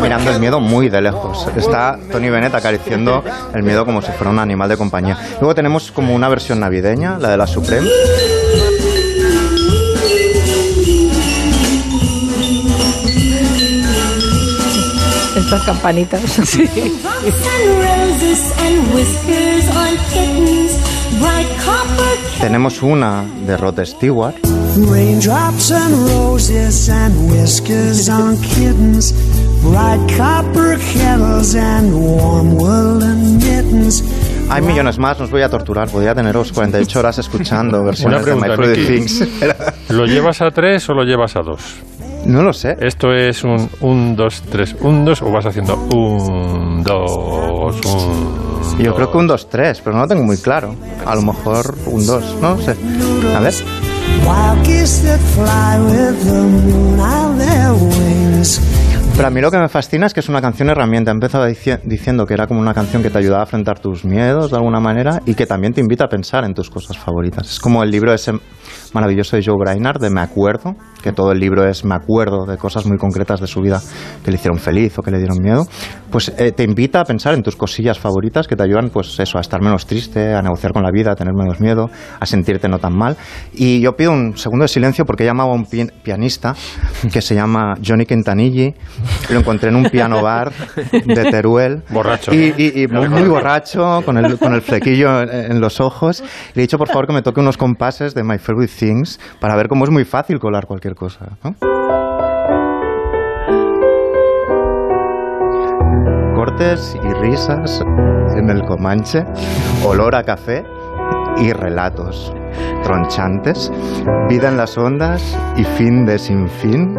Mirando 0.00 0.30
el 0.30 0.40
miedo 0.40 0.60
muy 0.60 0.88
de 0.88 1.02
lejos. 1.02 1.46
Está 1.56 1.98
Tony 2.10 2.30
Bennett 2.30 2.54
acariciando 2.54 3.22
el 3.52 3.62
miedo 3.62 3.84
como 3.84 4.00
si 4.00 4.10
fuera 4.12 4.30
un 4.30 4.38
animal 4.38 4.70
de 4.70 4.78
compañía. 4.78 5.18
Luego 5.40 5.54
tenemos 5.54 5.92
como 5.92 6.14
una 6.14 6.28
versión 6.30 6.60
navideña, 6.60 7.18
la 7.18 7.28
de 7.30 7.36
la 7.36 7.46
Supreme. 7.46 7.86
Estas 15.36 15.62
campanitas. 15.64 16.22
Raindrops 21.20 21.67
Tenemos 22.40 22.82
una 22.82 23.24
de 23.46 23.56
Rod 23.56 23.84
Stewart. 23.84 24.36
Raindrops 24.76 25.72
and 25.72 26.08
roses 26.08 26.88
and 26.88 27.32
whiskers 27.32 28.08
on 28.08 28.40
kittens, 28.40 29.12
bright 29.60 30.00
copper 30.16 30.78
kettles 30.78 31.56
and 31.56 31.92
warm 31.92 32.56
woolen 32.56 33.38
mittens. 33.38 34.04
Hay 34.48 34.62
millones 34.62 34.98
más, 34.98 35.18
no 35.18 35.24
os 35.24 35.30
voy 35.32 35.42
a 35.42 35.48
torturar. 35.48 35.88
Podría 35.90 36.14
teneros 36.14 36.52
48 36.52 36.98
horas 37.00 37.18
escuchando 37.18 37.82
versiones 37.82 38.24
de 38.24 38.34
My 38.36 38.40
pregunta, 38.42 38.70
Miki. 38.70 38.86
Things. 38.86 39.28
¿Lo 39.90 40.06
llevas 40.06 40.40
a 40.40 40.52
tres 40.52 40.88
o 40.88 40.94
lo 40.94 41.02
llevas 41.02 41.34
a 41.34 41.40
dos? 41.40 41.60
No 42.24 42.42
lo 42.42 42.52
sé. 42.52 42.76
¿Esto 42.80 43.12
es 43.12 43.42
un 43.42 43.68
1, 43.80 44.14
2, 44.14 44.42
3, 44.50 44.76
1, 44.80 45.04
2 45.04 45.22
o 45.22 45.30
vas 45.32 45.46
haciendo 45.46 45.76
1, 45.92 46.82
2, 46.84 47.80
1? 47.84 48.47
Yo 48.78 48.94
creo 48.94 49.10
que 49.10 49.18
un 49.18 49.28
2-3, 49.28 49.80
pero 49.82 49.96
no 49.96 50.02
lo 50.02 50.08
tengo 50.08 50.22
muy 50.24 50.36
claro. 50.36 50.74
A 51.04 51.14
lo 51.14 51.22
mejor 51.22 51.74
un 51.86 52.06
2, 52.06 52.36
no 52.40 52.58
sé. 52.58 52.76
A 53.36 53.40
ver. 53.40 53.54
Pero 59.16 59.26
a 59.26 59.30
mí 59.30 59.40
lo 59.40 59.50
que 59.50 59.58
me 59.58 59.68
fascina 59.68 60.06
es 60.06 60.14
que 60.14 60.20
es 60.20 60.28
una 60.28 60.40
canción 60.40 60.70
herramienta. 60.70 61.10
He 61.10 61.14
empezado 61.14 61.44
dici- 61.48 61.80
diciendo 61.84 62.24
que 62.24 62.34
era 62.34 62.46
como 62.46 62.60
una 62.60 62.72
canción 62.72 63.02
que 63.02 63.10
te 63.10 63.18
ayudaba 63.18 63.42
a 63.42 63.46
enfrentar 63.46 63.80
tus 63.80 64.04
miedos 64.04 64.50
de 64.52 64.56
alguna 64.56 64.78
manera 64.78 65.20
y 65.26 65.34
que 65.34 65.44
también 65.44 65.72
te 65.72 65.80
invita 65.80 66.04
a 66.04 66.08
pensar 66.08 66.44
en 66.44 66.54
tus 66.54 66.70
cosas 66.70 66.96
favoritas. 66.98 67.50
Es 67.50 67.58
como 67.58 67.82
el 67.82 67.90
libro 67.90 68.12
ese 68.14 68.32
maravilloso 68.92 69.36
de 69.36 69.42
Joe 69.44 69.56
Brainard 69.58 70.00
de 70.00 70.10
Me 70.10 70.20
Acuerdo, 70.20 70.76
que 71.02 71.12
todo 71.12 71.32
el 71.32 71.38
libro 71.38 71.66
es 71.68 71.84
Me 71.84 71.94
Acuerdo 71.94 72.44
de 72.46 72.56
cosas 72.56 72.86
muy 72.86 72.98
concretas 72.98 73.40
de 73.40 73.46
su 73.46 73.60
vida 73.60 73.80
que 74.24 74.30
le 74.30 74.36
hicieron 74.36 74.58
feliz 74.58 74.98
o 74.98 75.02
que 75.02 75.10
le 75.10 75.18
dieron 75.18 75.38
miedo. 75.40 75.66
Pues 76.10 76.32
eh, 76.38 76.52
te 76.52 76.62
invita 76.64 77.00
a 77.00 77.04
pensar 77.04 77.34
en 77.34 77.42
tus 77.42 77.54
cosillas 77.56 77.98
favoritas 77.98 78.48
que 78.48 78.56
te 78.56 78.62
ayudan, 78.62 78.90
pues 78.90 79.18
eso, 79.20 79.38
a 79.38 79.40
estar 79.40 79.60
menos 79.60 79.86
triste, 79.86 80.34
a 80.34 80.40
negociar 80.42 80.72
con 80.72 80.82
la 80.82 80.90
vida, 80.90 81.12
a 81.12 81.14
tener 81.14 81.34
menos 81.34 81.60
miedo, 81.60 81.90
a 82.18 82.26
sentirte 82.26 82.68
no 82.68 82.78
tan 82.78 82.96
mal. 82.96 83.16
Y 83.52 83.80
yo 83.80 83.92
pido 83.96 84.12
un 84.12 84.36
segundo 84.36 84.62
de 84.64 84.68
silencio 84.68 85.04
porque 85.04 85.24
he 85.24 85.26
llamado 85.26 85.50
a 85.50 85.54
un 85.54 85.66
pi- 85.66 85.88
pianista 86.02 86.54
que 87.12 87.20
se 87.20 87.34
llama 87.34 87.74
Johnny 87.86 88.06
Quintanilli. 88.06 88.74
Lo 89.30 89.38
encontré 89.40 89.68
en 89.68 89.76
un 89.76 89.84
piano 89.84 90.22
bar 90.22 90.50
de 90.92 91.30
Teruel. 91.30 91.82
Borracho. 91.90 92.32
Y, 92.34 92.54
y- 92.56 92.82
y 92.82 92.86
muy, 92.88 93.08
muy 93.08 93.22
borracho, 93.28 94.02
con 94.04 94.16
el, 94.18 94.38
con 94.38 94.54
el 94.54 94.62
flequillo 94.62 95.22
en, 95.22 95.52
en 95.52 95.60
los 95.60 95.80
ojos. 95.80 96.22
Le 96.54 96.62
he 96.62 96.64
dicho, 96.64 96.78
por 96.78 96.88
favor, 96.88 97.06
que 97.06 97.12
me 97.12 97.22
toque 97.22 97.40
unos 97.40 97.56
compases 97.56 98.14
de 98.14 98.22
My 98.24 98.38
Favorite 98.38 98.72
Things 98.78 99.18
para 99.40 99.56
ver 99.56 99.68
cómo 99.68 99.84
es 99.84 99.90
muy 99.90 100.04
fácil 100.04 100.38
colar 100.38 100.66
cualquier 100.66 100.87
cosa. 100.94 101.26
¿no? 101.42 101.54
Cortes 106.34 106.96
y 107.02 107.12
risas 107.20 107.82
en 108.36 108.50
el 108.50 108.62
Comanche, 108.64 109.24
olor 109.84 110.14
a 110.14 110.22
café 110.22 110.64
y 111.38 111.52
relatos 111.52 112.32
tronchantes, 112.82 113.70
vida 114.28 114.48
en 114.48 114.56
las 114.56 114.76
ondas 114.78 115.36
y 115.56 115.64
fin 115.64 116.06
de 116.06 116.18
sin 116.18 116.48
fin. 116.48 116.96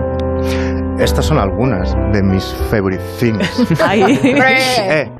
Estas 1.00 1.26
son 1.26 1.40
algunas 1.40 1.96
de 2.12 2.22
mis 2.22 2.44
favorite 2.70 3.04
things. 3.20 3.68
Eh, 4.92 5.12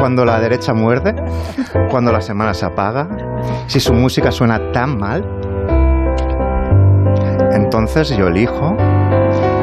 cuando 0.00 0.24
la 0.24 0.40
derecha 0.40 0.72
muerde, 0.72 1.14
cuando 1.90 2.10
la 2.12 2.20
semana 2.20 2.54
se 2.54 2.66
apaga, 2.66 3.08
si 3.66 3.80
su 3.80 3.92
música 3.92 4.30
suena 4.30 4.72
tan 4.72 4.98
mal, 4.98 5.22
entonces 7.66 8.16
yo 8.16 8.28
elijo 8.28 8.76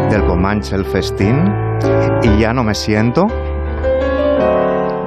del 0.09 0.25
Comanche 0.25 0.75
el 0.75 0.83
festín 0.83 1.49
y 2.21 2.37
ya 2.37 2.53
no 2.53 2.61
me 2.61 2.75
siento 2.75 3.27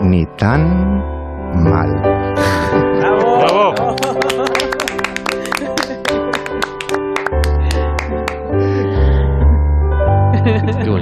ni 0.01 0.25
tan 0.25 1.05
mal. 1.63 2.16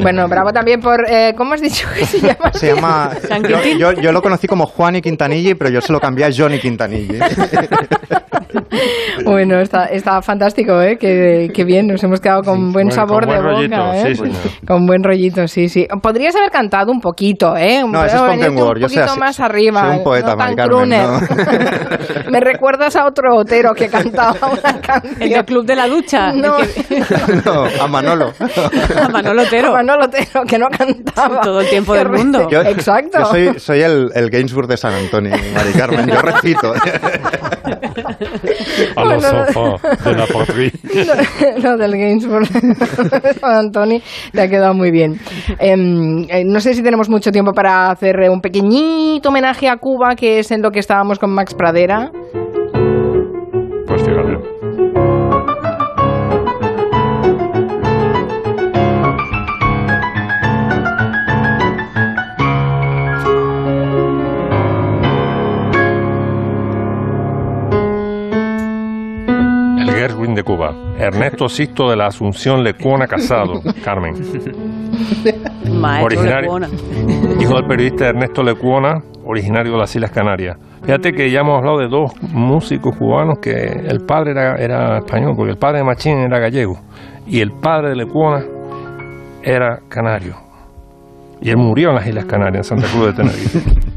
Bueno, 0.05 0.29
bravo 0.29 0.53
también 0.53 0.81
por. 0.81 1.05
eh, 1.09 1.35
¿Cómo 1.37 1.55
has 1.55 1.61
dicho 1.61 1.89
que 1.95 2.05
se 2.07 2.21
llama? 2.21 2.53
Se 2.53 2.73
llama. 2.75 3.11
Yo, 3.49 3.59
yo- 3.79 3.93
yo 4.01 4.13
lo 4.13 4.23
conocí 4.23 4.47
como 4.47 4.67
Juan 4.67 4.97
y 4.97 5.03
Quintanilli, 5.03 5.55
pero 5.55 5.71
yo 5.71 5.81
se 5.81 5.93
lo 5.93 5.99
cambié 6.01 6.27
a 6.27 6.31
Johnny 6.37 6.59
Quintanilli. 6.59 7.19
Bueno, 9.25 9.59
está, 9.61 9.87
está 9.87 10.21
fantástico, 10.23 10.81
¿eh? 10.81 10.97
Qué, 10.99 11.51
qué 11.55 11.65
bien, 11.65 11.87
nos 11.87 12.03
hemos 12.05 12.21
quedado 12.21 12.43
con 12.43 12.73
buen 12.73 12.89
Bueno, 12.89 12.91
sabor 12.91 13.25
con 13.27 13.35
de 13.35 13.41
buen 13.41 13.71
boca, 13.71 13.77
rollito, 13.83 13.93
¿eh? 14.09 14.15
sí, 14.15 14.15
señor. 14.17 14.37
Con 14.67 14.87
buen 14.87 15.03
rollito, 15.03 15.49
sí, 15.49 15.69
sí. 15.69 15.87
Podrías 16.03 16.35
haber 16.37 16.51
cantado 16.51 16.91
un 16.93 17.01
poquito, 17.01 17.57
¿eh? 17.57 17.83
Un, 17.83 17.93
No, 17.93 18.05
ese 18.05 18.17
es 18.17 18.23
word, 18.23 18.33
un 18.33 18.41
yo 18.81 18.87
poquito 18.87 19.03
así- 19.05 19.19
más 19.19 19.41
arriba. 19.41 19.81
soy 19.87 19.97
un 19.99 20.05
poeta, 20.05 20.31
no 20.33 20.37
tan 20.37 20.55
Carmen, 20.57 20.69
crooner. 20.69 21.07
Me 22.31 22.41
recuerdas 22.41 22.97
a 22.97 23.07
otro 23.07 23.37
Otero 23.37 23.73
que 23.75 23.89
cantaba 23.89 24.35
una 24.51 24.81
canción. 24.81 25.23
El 25.23 25.31
del 25.31 25.45
Club 25.45 25.65
de 25.67 25.77
la 25.77 25.87
Ducha. 25.89 26.33
No. 26.33 26.57
que- 26.59 27.03
No, 27.45 27.65
a 27.83 27.87
Manolo. 27.89 28.33
a 29.01 29.09
Manolo 29.09 29.43
Otero. 29.43 29.69
A 29.69 29.73
Manolo 29.75 29.94
Otero, 30.03 30.43
que 30.47 30.59
no 30.59 30.69
cantaba. 30.69 31.41
Todo 31.41 31.61
el 31.61 31.69
tiempo 31.69 31.95
del 31.95 32.09
mundo. 32.11 32.49
Yo, 32.51 32.61
Exacto. 32.63 33.19
Yo 33.19 33.25
soy, 33.27 33.59
soy 33.59 33.81
el, 33.83 34.11
el 34.15 34.31
Gainsbourg 34.31 34.67
de 34.69 34.77
San 34.77 34.93
Antonio, 34.95 35.33
Mari 35.55 35.73
Carmen. 35.73 36.07
Yo 36.07 36.21
recito. 36.21 36.73
A 38.97 39.05
los 39.05 39.23
Bueno, 39.23 39.45
ojos 39.55 39.83
de 40.05 40.13
la 40.15 40.27
potri. 40.27 40.73
Lo, 41.63 41.71
lo 41.71 41.77
del 41.77 41.93
Gainsbourg 41.93 42.49
de 42.49 43.35
San 43.35 43.57
Antonio 43.57 44.01
te 44.33 44.41
ha 44.43 44.49
quedado 44.49 44.75
muy 44.75 44.91
bien. 44.91 45.19
Em, 45.59 46.25
eh, 46.29 46.45
no 46.45 46.61
sé 46.61 46.75
si 46.75 46.83
tenemos 46.83 47.09
mucho 47.09 47.31
tiempo 47.31 47.53
para 47.53 47.91
hacer 47.91 48.21
eh, 48.23 48.29
un 48.29 48.41
pequeñito 48.41 49.29
homenaje 49.31 49.69
a 49.69 49.77
Cuba, 49.77 50.15
que 50.17 50.39
es 50.41 50.51
en 50.51 50.63
lo 50.63 50.71
que 50.71 50.81
estábamos 50.81 51.19
con 51.19 51.31
Max 51.31 51.55
Pradera. 51.55 52.11
Pues 53.87 54.03
fíjate. 54.03 54.54
Cuba. 70.45 70.75
Ernesto 70.99 71.49
Sisto 71.49 71.91
de 71.91 71.97
la 71.97 72.07
Asunción 72.07 72.63
Lecuona 72.63 73.07
Casado. 73.07 73.61
Carmen. 73.85 74.15
Maestro 75.73 76.05
Originario. 76.05 76.59
Lecuona. 76.59 76.69
Hijo 77.41 77.55
del 77.55 77.67
periodista 77.67 78.09
Ernesto 78.09 78.43
Lecuona, 78.43 79.03
originario 79.25 79.73
de 79.73 79.79
las 79.79 79.95
Islas 79.95 80.11
Canarias. 80.11 80.57
Fíjate 80.85 81.13
que 81.13 81.31
ya 81.31 81.41
hemos 81.41 81.59
hablado 81.59 81.79
de 81.79 81.89
dos 81.89 82.13
músicos 82.33 82.95
cubanos 82.97 83.39
que 83.41 83.53
el 83.53 84.05
padre 84.07 84.33
era, 84.33 84.57
era 84.57 84.99
español, 84.99 85.33
porque 85.37 85.53
el 85.53 85.59
padre 85.59 85.79
de 85.79 85.85
Machín 85.85 86.19
era 86.19 86.39
gallego 86.39 86.79
y 87.27 87.41
el 87.41 87.53
padre 87.53 87.91
de 87.91 87.97
Lecuona 87.97 88.45
era 89.43 89.81
canario. 89.89 90.37
Y 91.41 91.51
él 91.51 91.57
murió 91.57 91.91
en 91.91 91.97
las 91.97 92.07
Islas 92.07 92.27
Canarias, 92.27 92.71
en 92.71 92.79
Santa 92.79 92.93
Cruz 92.93 93.07
de 93.07 93.13
Tenerife. 93.15 93.61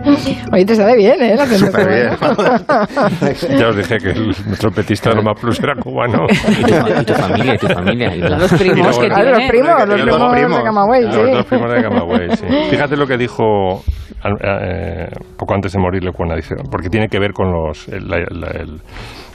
Oye, 0.52 0.64
te 0.64 0.74
sale 0.74 0.96
bien, 0.96 1.22
¿eh? 1.22 1.36
Súper 1.56 1.88
bien. 1.88 2.10
Ya 3.58 3.68
os 3.68 3.76
dije 3.76 3.98
que 3.98 4.10
el- 4.10 4.26
nuestro 4.46 4.70
petista 4.70 5.10
de 5.10 5.16
lo 5.16 5.22
más 5.22 5.38
plus 5.40 5.60
era 5.62 5.74
cubano. 5.76 6.26
Y 6.30 7.04
tu 7.04 7.14
familia, 7.14 7.54
y 7.54 7.58
tu 7.58 7.66
familia. 7.68 8.14
y 8.16 8.20
Los 8.20 8.52
primos 8.54 8.98
que 8.98 9.06
Claro, 9.08 9.22
tiene. 9.22 9.38
los 9.38 9.48
primos, 9.48 9.88
los 9.88 10.00
Los 10.06 10.32
primos 10.32 10.58
de 10.58 10.62
Camagüey, 10.64 11.02
Los 11.04 11.14
sí. 11.14 11.20
dos 11.32 11.46
primos 11.46 11.72
de 11.72 11.82
Camagüey, 11.82 12.30
sí. 12.36 12.46
Fíjate 12.70 12.96
lo 12.96 13.06
que 13.06 13.16
dijo 13.16 13.82
al- 14.22 14.38
eh, 14.42 15.08
poco 15.36 15.54
antes 15.54 15.72
de 15.72 15.78
morir 15.78 16.02
Lecuona, 16.04 16.34
dice, 16.34 16.54
porque 16.70 16.88
tiene 16.88 17.08
que 17.08 17.18
ver 17.18 17.32
con 17.32 17.52
los, 17.52 17.88
el- 17.88 18.08
la, 18.08 18.18
la- 18.30 18.50
el- 18.60 18.80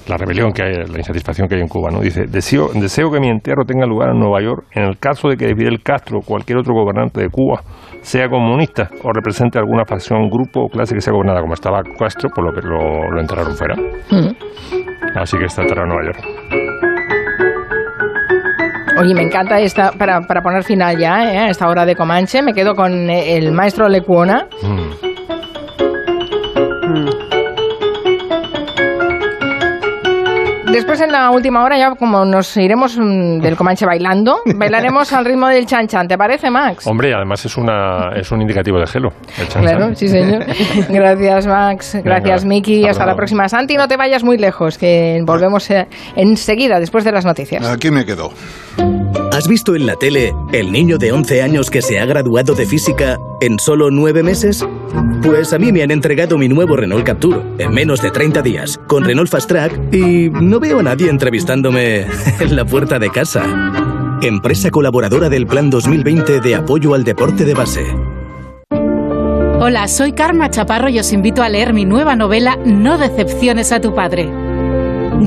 la 0.07 0.17
rebelión 0.17 0.51
que 0.51 0.63
hay, 0.63 0.71
la 0.73 0.97
insatisfacción 0.99 1.47
que 1.47 1.55
hay 1.55 1.61
en 1.61 1.67
Cuba. 1.67 1.89
¿no? 1.91 1.99
Dice, 1.99 2.25
deseo, 2.27 2.69
deseo 2.75 3.09
que 3.11 3.19
mi 3.19 3.27
entierro 3.29 3.65
tenga 3.65 3.87
lugar 3.87 4.09
en 4.11 4.19
Nueva 4.19 4.39
York 4.41 4.65
en 4.75 4.83
el 4.83 4.99
caso 4.99 5.29
de 5.29 5.35
que 5.37 5.47
Fidel 5.55 5.81
Castro 5.83 6.19
o 6.19 6.21
cualquier 6.21 6.59
otro 6.59 6.73
gobernante 6.75 7.21
de 7.21 7.29
Cuba 7.29 7.61
sea 8.05 8.29
comunista 8.29 8.87
o 9.03 9.11
represente 9.11 9.57
alguna 9.57 9.83
facción, 9.83 10.29
grupo 10.29 10.65
o 10.65 10.69
clase 10.69 10.93
que 10.93 11.01
sea 11.01 11.11
gobernada 11.11 11.41
como 11.41 11.55
estaba 11.55 11.81
Castro, 11.97 12.29
por 12.29 12.45
lo 12.45 12.53
que 12.53 12.61
lo, 12.61 13.09
lo 13.11 13.19
enterraron 13.19 13.55
fuera. 13.55 13.75
Así 15.15 15.37
que 15.37 15.45
está 15.45 15.63
enterrado 15.63 15.87
en 15.87 15.93
Nueva 15.93 16.05
York. 16.05 16.19
Oye, 19.01 19.13
me 19.15 19.23
encanta 19.23 19.59
esta, 19.59 19.91
para, 19.91 20.21
para 20.21 20.41
poner 20.41 20.63
final 20.63 20.97
ya, 20.97 21.33
¿eh? 21.33 21.37
a 21.39 21.49
esta 21.49 21.67
hora 21.67 21.83
de 21.85 21.95
Comanche, 21.95 22.43
me 22.43 22.53
quedo 22.53 22.75
con 22.75 23.09
eh, 23.09 23.37
el 23.37 23.51
maestro 23.51 23.89
Lecuona. 23.89 24.47
Después 30.75 30.99
en 30.99 31.09
la 31.11 31.31
última 31.31 31.63
hora 31.63 31.77
ya 31.77 31.95
como 31.95 32.25
nos 32.25 32.57
iremos 32.57 32.97
mm, 32.97 33.39
del 33.39 33.55
Comanche 33.55 33.85
bailando, 33.85 34.39
bailaremos 34.57 35.13
al 35.13 35.23
ritmo 35.23 35.47
del 35.47 35.65
chan 35.65 35.87
chan, 35.87 36.05
¿te 36.05 36.17
parece 36.17 36.49
Max? 36.49 36.85
Hombre, 36.85 37.11
y 37.11 37.13
además 37.13 37.45
es, 37.45 37.55
una, 37.55 38.09
es 38.13 38.29
un 38.31 38.41
indicativo 38.41 38.77
de 38.77 38.85
gelo. 38.85 39.09
el 39.39 39.47
chan 39.47 39.61
Claro, 39.61 39.79
chan. 39.85 39.95
sí 39.95 40.09
señor. 40.09 40.43
Gracias 40.89 41.47
Max, 41.47 41.97
gracias 42.03 42.43
Venga, 42.43 42.55
Miki, 42.55 42.79
hasta 42.81 42.91
hasta 42.91 43.05
la 43.05 43.15
próxima. 43.15 43.47
Santi, 43.47 43.77
no 43.77 43.87
te 43.87 43.95
vayas 43.95 44.23
muy 44.25 44.37
lejos, 44.37 44.77
que 44.77 45.21
volvemos 45.25 45.69
eh, 45.71 45.87
enseguida 46.17 46.79
después 46.81 47.05
de 47.05 47.13
las 47.13 47.23
noticias. 47.25 47.65
Aquí 47.65 47.89
me 47.89 48.05
quedo. 48.05 48.31
¿Has 49.31 49.47
visto 49.47 49.75
en 49.75 49.85
la 49.85 49.95
tele 49.95 50.33
el 50.51 50.71
niño 50.71 50.97
de 50.97 51.11
11 51.11 51.41
años 51.41 51.69
que 51.69 51.81
se 51.81 51.99
ha 51.99 52.05
graduado 52.05 52.53
de 52.53 52.65
física 52.65 53.17
en 53.45 53.59
solo 53.59 53.91
9 53.91 54.23
meses? 54.23 54.65
Pues 55.23 55.53
a 55.53 55.59
mí 55.59 55.71
me 55.71 55.83
han 55.83 55.91
entregado 55.91 56.37
mi 56.37 56.47
nuevo 56.47 56.75
Renault 56.75 57.05
Captur 57.05 57.43
en 57.59 57.73
menos 57.73 58.01
de 58.01 58.11
30 58.11 58.41
días 58.41 58.79
con 58.87 59.03
Renault 59.03 59.29
Fast 59.29 59.47
Track 59.47 59.93
y 59.93 60.29
no 60.29 60.59
veo 60.59 60.79
a 60.79 60.83
nadie 60.83 61.09
entrevistándome 61.09 62.07
en 62.39 62.55
la 62.55 62.65
puerta 62.65 62.99
de 62.99 63.09
casa. 63.09 63.43
Empresa 64.21 64.71
colaboradora 64.71 65.29
del 65.29 65.45
Plan 65.45 65.69
2020 65.69 66.41
de 66.41 66.55
apoyo 66.55 66.93
al 66.93 67.03
deporte 67.03 67.45
de 67.45 67.53
base. 67.53 67.85
Hola, 69.59 69.87
soy 69.87 70.13
Karma 70.13 70.49
Chaparro 70.49 70.89
y 70.89 70.99
os 70.99 71.13
invito 71.13 71.41
a 71.43 71.49
leer 71.49 71.73
mi 71.73 71.85
nueva 71.85 72.15
novela 72.15 72.57
No 72.65 72.97
decepciones 72.97 73.71
a 73.71 73.79
tu 73.79 73.93
padre. 73.93 74.29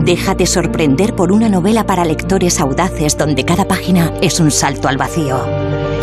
Déjate 0.04 0.46
sorprender 0.46 1.14
por 1.14 1.32
una 1.32 1.48
novela 1.48 1.86
para 1.86 2.04
lectores 2.04 2.60
audaces 2.60 3.16
donde 3.16 3.44
cada 3.44 3.66
página 3.66 4.12
es 4.22 4.38
un 4.38 4.50
salto 4.50 4.88
al 4.88 4.96
vacío. 4.96 5.38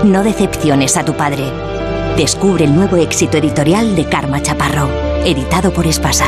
No 0.03 0.24
decepciones 0.24 0.97
a 0.97 1.05
tu 1.05 1.13
padre. 1.13 1.75
Descubre 2.18 2.63
el 2.63 2.74
nuevo 2.74 2.95
éxito 2.95 3.38
editorial 3.38 3.93
de 3.93 4.05
Karma 4.07 4.41
Chaparro, 4.41 4.89
editado 5.26 5.74
por 5.74 5.86
Espasa. 5.86 6.28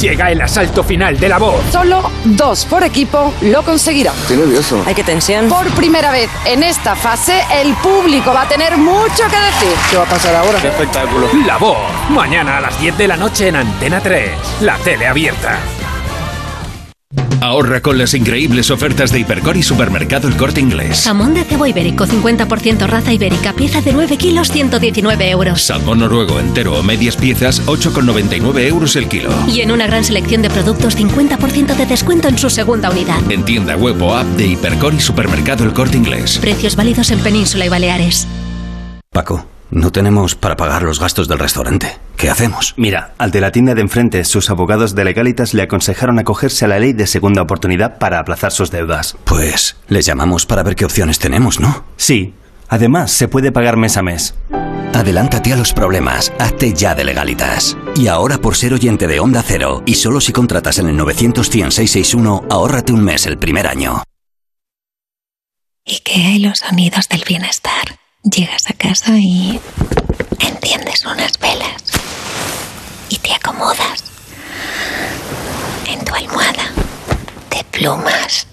Llega 0.00 0.32
el 0.32 0.40
asalto 0.40 0.82
final 0.82 1.20
de 1.20 1.28
la 1.28 1.38
voz. 1.38 1.62
Solo 1.70 2.10
dos 2.24 2.64
por 2.64 2.82
equipo 2.82 3.32
lo 3.42 3.62
conseguirán. 3.62 4.16
Estoy 4.16 4.38
nervioso. 4.38 4.82
Hay 4.86 4.94
que 4.96 5.04
tensión. 5.04 5.48
Por 5.48 5.68
primera 5.74 6.10
vez 6.10 6.28
en 6.46 6.64
esta 6.64 6.96
fase, 6.96 7.44
el 7.60 7.74
público 7.74 8.32
va 8.34 8.42
a 8.42 8.48
tener 8.48 8.76
mucho 8.76 9.22
que 9.30 9.36
decir. 9.36 9.78
¿Qué 9.88 9.96
va 9.96 10.02
a 10.02 10.06
pasar 10.06 10.34
ahora? 10.34 10.60
¡Qué 10.60 10.68
espectáculo! 10.68 11.28
La 11.46 11.58
voz. 11.58 11.76
Mañana 12.10 12.56
a 12.56 12.60
las 12.60 12.80
10 12.80 12.98
de 12.98 13.06
la 13.06 13.16
noche 13.16 13.48
en 13.48 13.56
Antena 13.56 14.00
3. 14.00 14.32
La 14.62 14.78
tele 14.78 15.06
abierta. 15.06 15.60
Ahorra 17.42 17.80
con 17.80 17.98
las 17.98 18.14
increíbles 18.14 18.70
ofertas 18.70 19.10
de 19.10 19.18
Hipercor 19.18 19.56
y 19.56 19.64
Supermercado 19.64 20.28
El 20.28 20.36
Corte 20.36 20.60
Inglés. 20.60 21.02
Jamón 21.02 21.34
de 21.34 21.42
cebo 21.42 21.66
ibérico, 21.66 22.06
50% 22.06 22.86
raza 22.86 23.12
ibérica, 23.12 23.52
pieza 23.52 23.80
de 23.80 23.92
9 23.92 24.16
kilos, 24.16 24.52
119 24.52 25.28
euros. 25.28 25.60
Salmón 25.60 25.98
noruego 25.98 26.38
entero 26.38 26.78
o 26.78 26.84
medias 26.84 27.16
piezas, 27.16 27.66
8,99 27.66 28.68
euros 28.68 28.94
el 28.94 29.08
kilo. 29.08 29.32
Y 29.48 29.60
en 29.60 29.72
una 29.72 29.88
gran 29.88 30.04
selección 30.04 30.42
de 30.42 30.50
productos, 30.50 30.96
50% 30.96 31.74
de 31.74 31.86
descuento 31.86 32.28
en 32.28 32.38
su 32.38 32.48
segunda 32.48 32.90
unidad. 32.90 33.18
En 33.28 33.44
tienda 33.44 33.74
web 33.74 34.00
o 34.00 34.14
app 34.14 34.26
de 34.36 34.46
Hipercor 34.46 34.94
y 34.94 35.00
Supermercado 35.00 35.64
El 35.64 35.72
Corte 35.72 35.96
Inglés. 35.96 36.38
Precios 36.38 36.76
válidos 36.76 37.10
en 37.10 37.18
Península 37.18 37.66
y 37.66 37.68
Baleares. 37.68 38.28
Paco, 39.10 39.44
no 39.72 39.90
tenemos 39.90 40.34
para 40.34 40.56
pagar 40.56 40.82
los 40.82 41.00
gastos 41.00 41.28
del 41.28 41.38
restaurante. 41.38 41.98
¿Qué 42.16 42.30
hacemos? 42.30 42.74
Mira, 42.76 43.14
al 43.18 43.30
de 43.30 43.40
la 43.40 43.50
tienda 43.50 43.74
de 43.74 43.80
enfrente, 43.80 44.24
sus 44.24 44.50
abogados 44.50 44.94
de 44.94 45.04
legalitas 45.04 45.54
le 45.54 45.62
aconsejaron 45.62 46.18
acogerse 46.18 46.66
a 46.66 46.68
la 46.68 46.78
ley 46.78 46.92
de 46.92 47.06
segunda 47.06 47.42
oportunidad 47.42 47.98
para 47.98 48.18
aplazar 48.18 48.52
sus 48.52 48.70
deudas. 48.70 49.16
Pues 49.24 49.76
les 49.88 50.06
llamamos 50.06 50.46
para 50.46 50.62
ver 50.62 50.76
qué 50.76 50.84
opciones 50.84 51.18
tenemos, 51.18 51.58
¿no? 51.58 51.84
Sí. 51.96 52.34
Además, 52.68 53.12
se 53.12 53.28
puede 53.28 53.50
pagar 53.50 53.76
mes 53.76 53.96
a 53.96 54.02
mes. 54.02 54.34
Adelántate 54.94 55.54
a 55.54 55.56
los 55.56 55.72
problemas, 55.72 56.32
hazte 56.38 56.74
ya 56.74 56.94
de 56.94 57.04
legalitas. 57.04 57.76
Y 57.96 58.08
ahora 58.08 58.38
por 58.38 58.56
ser 58.56 58.74
oyente 58.74 59.06
de 59.06 59.20
Onda 59.20 59.42
Cero, 59.42 59.82
y 59.86 59.94
solo 59.94 60.20
si 60.20 60.32
contratas 60.32 60.78
en 60.78 60.88
el 60.88 60.98
900-100-661, 60.98 62.46
ahórrate 62.50 62.92
un 62.92 63.02
mes 63.02 63.26
el 63.26 63.38
primer 63.38 63.66
año. 63.66 64.02
IKEA 65.86 66.30
y 66.32 66.38
los 66.40 66.58
sonidos 66.58 67.08
del 67.08 67.24
bienestar. 67.26 68.01
Llegas 68.24 68.70
a 68.70 68.72
casa 68.74 69.18
y 69.18 69.60
enciendes 70.38 71.04
unas 71.04 71.38
velas 71.40 71.82
y 73.08 73.18
te 73.18 73.34
acomodas 73.34 74.04
en 75.88 76.04
tu 76.04 76.14
almohada 76.14 76.72
de 77.50 77.64
plumas. 77.72 78.46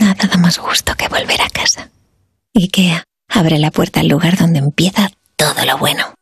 Nada 0.00 0.26
da 0.28 0.36
más 0.38 0.58
gusto 0.58 0.92
que 0.96 1.06
volver 1.08 1.40
a 1.40 1.48
casa. 1.50 1.88
IKEA 2.52 3.04
abre 3.28 3.58
la 3.58 3.70
puerta 3.70 4.00
al 4.00 4.08
lugar 4.08 4.36
donde 4.36 4.58
empieza 4.58 5.08
todo 5.36 5.64
lo 5.64 5.78
bueno. 5.78 6.14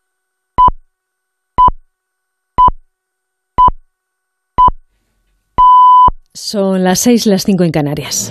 Son 6.34 6.84
las 6.84 7.01
6, 7.01 7.26
las 7.26 7.45
5 7.45 7.64
en 7.64 7.72
Canarias. 7.72 8.30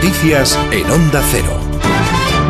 Noticias 0.00 0.56
en 0.70 0.88
Onda 0.88 1.20
Cero. 1.32 1.58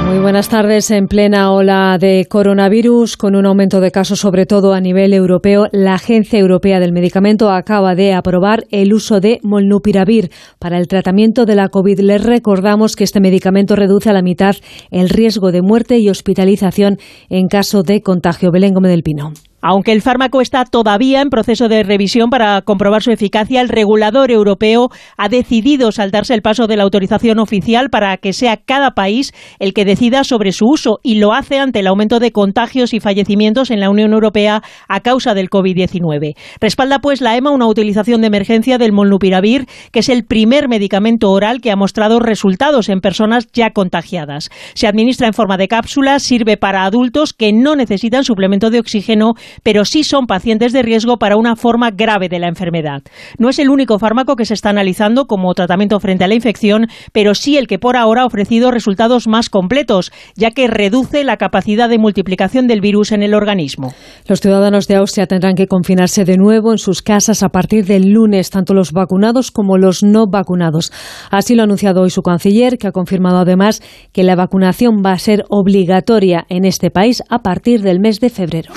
Muy 0.07 0.19
buenas 0.19 0.51
tardes. 0.51 0.91
En 0.91 1.09
plena 1.09 1.51
ola 1.51 1.97
de 1.99 2.27
coronavirus, 2.29 3.17
con 3.17 3.35
un 3.37 3.47
aumento 3.47 3.81
de 3.81 3.91
casos 3.91 4.21
sobre 4.21 4.45
todo 4.45 4.75
a 4.75 4.83
nivel 4.83 5.15
europeo, 5.15 5.69
la 5.73 5.95
Agencia 5.95 6.39
Europea 6.39 6.79
del 6.79 6.93
Medicamento 6.93 7.51
acaba 7.51 7.95
de 7.95 8.13
aprobar 8.13 8.67
el 8.71 8.93
uso 8.93 9.21
de 9.21 9.41
molnupiravir 9.43 10.31
para 10.59 10.77
el 10.77 10.89
tratamiento 10.89 11.47
de 11.47 11.55
la 11.55 11.71
COVID. 11.71 12.01
Les 12.01 12.23
recordamos 12.23 12.97
que 12.97 13.05
este 13.05 13.19
medicamento 13.19 13.77
reduce 13.77 14.11
a 14.11 14.13
la 14.13 14.21
mitad 14.21 14.55
el 14.91 15.09
riesgo 15.09 15.51
de 15.51 15.63
muerte 15.63 15.97
y 15.97 16.11
hospitalización 16.11 16.99
en 17.31 17.49
caso 17.49 17.83
de 17.83 18.03
contagio. 18.03 18.51
Belén 18.53 18.75
Gómez 18.75 18.91
del 18.91 19.03
Pino. 19.03 19.33
Aunque 19.61 19.91
el 19.91 20.03
fármaco 20.03 20.41
está 20.41 20.65
todavía 20.65 21.21
en 21.21 21.31
proceso 21.31 21.69
de 21.69 21.83
revisión 21.83 22.31
para 22.31 22.63
comprobar 22.63 23.03
su 23.03 23.11
eficacia, 23.11 23.61
el 23.61 23.69
regulador 23.69 24.31
europeo 24.31 24.91
ha 25.17 25.29
decidido 25.29 25.91
saltarse 25.91 26.33
el 26.35 26.43
paso 26.43 26.69
de 26.69 26.77
la 26.77 26.85
autorización 26.85 27.41
oficial 27.41 27.91
para 27.91 28.17
que 28.19 28.33
sea 28.33 28.57
cada 28.57 28.93
país 28.93 29.33
el 29.59 29.75
que 29.75 29.85
decida 29.85 30.23
sobre 30.23 30.53
su 30.53 30.67
uso 30.67 31.01
y 31.03 31.17
lo 31.17 31.33
hace 31.33 31.59
ante 31.59 31.81
el 31.81 31.89
aumento 31.89 32.21
de 32.21 32.31
contagios 32.31 32.95
y 32.95 33.01
fallecimientos 33.01 33.73
en 33.73 33.81
la 33.81 33.91
Unión 33.91 34.13
Europea 34.13 34.63
a 34.87 35.01
causa 35.01 35.35
del 35.35 35.51
COVID-19. 35.51 36.37
Respalda 36.61 37.01
pues 37.01 37.21
la 37.21 37.37
EMA 37.37 37.51
una 37.51 37.67
utilización 37.67 38.21
de 38.21 38.29
emergencia 38.29 38.79
del 38.79 38.93
molnupiravir, 38.93 39.67
que 39.91 40.01
es 40.01 40.09
el 40.09 40.25
primer 40.25 40.69
medicamento 40.69 41.31
oral 41.31 41.61
que 41.61 41.73
ha 41.73 41.77
mostrado 41.77 42.21
resultados 42.21 42.89
en 42.89 43.01
personas 43.01 43.49
ya 43.53 43.71
contagiadas. 43.71 44.51
Se 44.75 44.87
administra 44.87 45.27
en 45.27 45.35
forma 45.35 45.57
de 45.57 45.67
cápsula, 45.67 46.21
sirve 46.21 46.57
para 46.57 46.85
adultos 46.85 47.33
que 47.33 47.53
no 47.53 47.75
necesitan 47.75 48.23
suplemento 48.23 48.71
de 48.71 48.79
oxígeno 48.79 49.35
pero 49.63 49.85
sí 49.85 50.05
son 50.05 50.27
pacientes 50.27 50.73
de 50.73 50.83
riesgo 50.83 51.19
para 51.19 51.37
una 51.37 51.57
forma 51.57 51.91
grave 51.91 52.29
de 52.29 52.39
la 52.39 52.49
enfermedad. 52.49 53.03
No 53.39 53.49
es 53.49 53.59
el 53.59 53.71
único 53.71 53.99
fármaco 53.99 54.37
que 54.37 54.45
se 54.45 54.55
está 54.55 54.71
analizando 54.71 55.27
como 55.27 55.53
tratamiento 55.55 56.01
frente 56.01 56.25
a 56.25 56.29
la 56.29 56.35
infección, 56.35 56.87
pero 57.13 57.35
sí 57.35 57.57
el 57.57 57.67
que 57.67 57.79
por 57.79 57.97
ahora 57.97 58.23
ha 58.23 58.27
ofrecido 58.27 58.71
resultados 58.71 59.29
más 59.29 59.51
completos, 59.51 60.13
ya 60.37 60.51
que 60.51 60.67
reduce 60.67 61.25
la 61.25 61.37
capacidad 61.37 61.89
de 61.89 61.99
multiplicación 61.99 62.67
del 62.67 62.81
virus 62.81 63.13
en 63.13 63.23
el 63.23 63.35
organismo. 63.35 63.93
Los 64.27 64.41
ciudadanos 64.41 64.87
de 64.89 64.97
Austria 64.97 65.27
tendrán 65.27 65.55
que 65.55 65.67
confinarse 65.67 66.25
de 66.25 66.37
nuevo 66.37 66.73
en 66.73 66.79
sus 66.79 67.03
casas 67.03 67.43
a 67.43 67.49
partir 67.49 67.85
del 67.85 68.11
lunes, 68.11 68.51
tanto 68.51 68.75
los 68.75 68.93
vacunados 68.93 69.51
como 69.51 69.79
los 69.79 70.03
no 70.03 70.27
vacunados. 70.27 70.93
Así 71.31 71.55
lo 71.55 71.63
ha 71.63 71.65
anunciado 71.65 72.03
hoy 72.03 72.11
su 72.11 72.23
canciller, 72.23 72.79
que 72.79 72.89
ha 72.89 72.93
confirmado 72.93 73.39
además 73.39 73.83
que 74.13 74.23
la 74.23 74.37
vacunación 74.37 75.03
va 75.05 75.13
a 75.13 75.19
ser 75.19 75.45
obligatoria 75.49 76.45
en 76.49 76.65
este 76.65 76.91
país 76.91 77.23
a 77.29 77.41
partir 77.41 77.83
del 77.83 78.01
mes 78.01 78.21
de 78.21 78.31
febrero. 78.31 78.73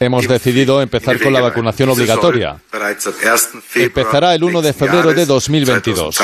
Hemos 0.00 0.26
decidido 0.26 0.82
empezar 0.82 1.20
con 1.22 1.32
la 1.32 1.40
vacunación 1.40 1.90
obligatoria. 1.90 2.60
Empezará 3.76 4.34
el 4.34 4.42
1 4.42 4.62
de 4.62 4.72
febrero 4.72 5.12
de 5.14 5.26
2022. 5.26 6.16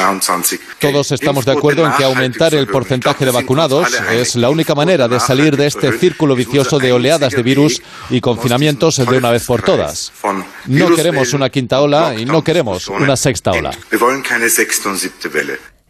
Todos 0.81 1.13
estamos 1.13 1.45
de 1.45 1.53
acuerdo 1.53 1.87
en 1.87 1.93
que 1.93 2.03
aumentar 2.03 2.53
el 2.55 2.67
porcentaje 2.67 3.25
de 3.25 3.31
vacunados 3.31 3.89
es 4.11 4.35
la 4.35 4.51
única 4.51 4.75
manera 4.75 5.07
de 5.07 5.21
salir 5.21 5.57
de 5.57 5.69
este 5.69 5.97
círculo 5.97 6.35
vicioso 6.35 6.81
de 6.81 6.93
oleadas 6.93 7.33
de 7.35 7.43
virus 7.45 7.81
y 8.11 8.21
confinamientos 8.21 8.97
de 8.97 9.17
una 9.17 9.31
vez 9.31 9.45
por 9.45 9.63
todas. 9.63 10.11
No 10.67 10.95
queremos 10.97 11.33
una 11.35 11.51
quinta 11.51 11.81
ola 11.81 12.17
y 12.19 12.25
no 12.25 12.43
queremos 12.43 12.89
una 12.89 13.17
sexta 13.17 13.53
ola. 13.53 13.71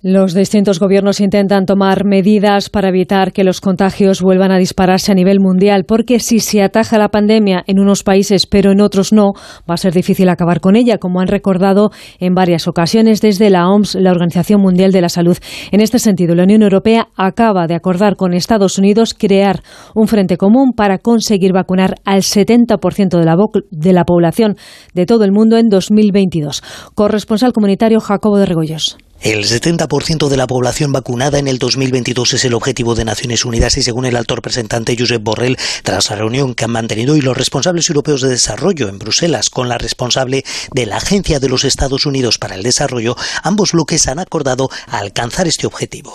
Los 0.06 0.34
distintos 0.34 0.80
gobiernos 0.80 1.18
intentan 1.18 1.64
tomar 1.64 2.04
medidas 2.04 2.68
para 2.68 2.90
evitar 2.90 3.32
que 3.32 3.42
los 3.42 3.62
contagios 3.62 4.20
vuelvan 4.20 4.50
a 4.50 4.58
dispararse 4.58 5.10
a 5.10 5.14
nivel 5.14 5.40
mundial, 5.40 5.84
porque 5.88 6.20
si 6.20 6.40
se 6.40 6.62
ataja 6.62 6.98
la 6.98 7.08
pandemia 7.08 7.64
en 7.66 7.78
unos 7.78 8.02
países 8.02 8.44
pero 8.44 8.72
en 8.72 8.82
otros 8.82 9.14
no, 9.14 9.32
va 9.66 9.72
a 9.72 9.78
ser 9.78 9.94
difícil 9.94 10.28
acabar 10.28 10.60
con 10.60 10.76
ella, 10.76 10.98
como 10.98 11.20
han 11.20 11.28
recordado 11.28 11.90
en 12.20 12.34
varias 12.34 12.68
ocasiones 12.68 13.22
desde 13.22 13.48
la 13.48 13.66
OMS, 13.66 13.94
la 13.94 14.10
Organización 14.10 14.60
Mundial 14.60 14.92
de 14.92 15.00
la 15.00 15.08
Salud. 15.08 15.38
En 15.72 15.80
este 15.80 15.98
sentido, 15.98 16.34
la 16.34 16.42
Unión 16.42 16.60
Europea 16.60 17.08
acaba 17.16 17.66
de 17.66 17.74
acordar 17.74 18.16
con 18.16 18.34
Estados 18.34 18.76
Unidos 18.76 19.14
crear 19.14 19.62
un 19.94 20.06
frente 20.06 20.36
común 20.36 20.72
para 20.76 20.98
conseguir 20.98 21.54
vacunar 21.54 21.94
al 22.04 22.20
70% 22.20 23.18
de 23.18 23.24
la, 23.24 23.36
de 23.70 23.92
la 23.94 24.04
población 24.04 24.56
de 24.92 25.06
todo 25.06 25.24
el 25.24 25.32
mundo 25.32 25.56
en 25.56 25.70
2022. 25.70 26.62
Corresponsal 26.94 27.54
comunitario 27.54 28.00
Jacobo 28.00 28.36
de 28.36 28.44
Regoyos. 28.44 28.98
El 29.24 29.44
70% 29.44 30.28
de 30.28 30.36
la 30.36 30.46
población 30.46 30.92
vacunada 30.92 31.38
en 31.38 31.48
el 31.48 31.58
2022 31.58 32.34
es 32.34 32.44
el 32.44 32.52
objetivo 32.52 32.94
de 32.94 33.06
Naciones 33.06 33.46
Unidas 33.46 33.78
y 33.78 33.82
según 33.82 34.04
el 34.04 34.16
alto 34.16 34.36
representante 34.36 34.94
Josep 34.98 35.22
Borrell, 35.22 35.56
tras 35.82 36.10
la 36.10 36.16
reunión 36.16 36.54
que 36.54 36.66
han 36.66 36.72
mantenido 36.72 37.16
y 37.16 37.22
los 37.22 37.34
responsables 37.34 37.88
europeos 37.88 38.20
de 38.20 38.28
desarrollo 38.28 38.86
en 38.90 38.98
Bruselas 38.98 39.48
con 39.48 39.70
la 39.70 39.78
responsable 39.78 40.44
de 40.74 40.84
la 40.84 40.98
Agencia 40.98 41.40
de 41.40 41.48
los 41.48 41.64
Estados 41.64 42.04
Unidos 42.04 42.36
para 42.36 42.54
el 42.54 42.62
Desarrollo, 42.62 43.16
ambos 43.42 43.72
bloques 43.72 44.08
han 44.08 44.18
acordado 44.18 44.68
alcanzar 44.88 45.48
este 45.48 45.66
objetivo. 45.66 46.12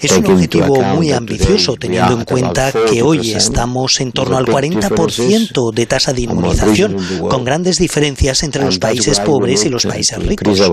Es 0.00 0.12
un 0.12 0.26
objetivo 0.26 0.82
muy 0.82 1.12
ambicioso 1.12 1.76
teniendo 1.76 2.12
en 2.18 2.24
cuenta 2.24 2.70
que 2.72 3.02
hoy 3.02 3.32
estamos 3.32 4.00
en 4.00 4.12
torno 4.12 4.36
al 4.36 4.44
40% 4.44 5.72
de 5.72 5.86
tasa 5.86 6.12
de 6.12 6.22
inmunización, 6.22 6.96
con 7.30 7.44
grandes 7.44 7.78
diferencias 7.78 8.42
entre 8.42 8.62
los 8.64 8.78
países 8.78 9.20
pobres 9.20 9.64
y 9.64 9.70
los 9.70 9.86
países 9.86 10.18
ricos. 10.18 10.65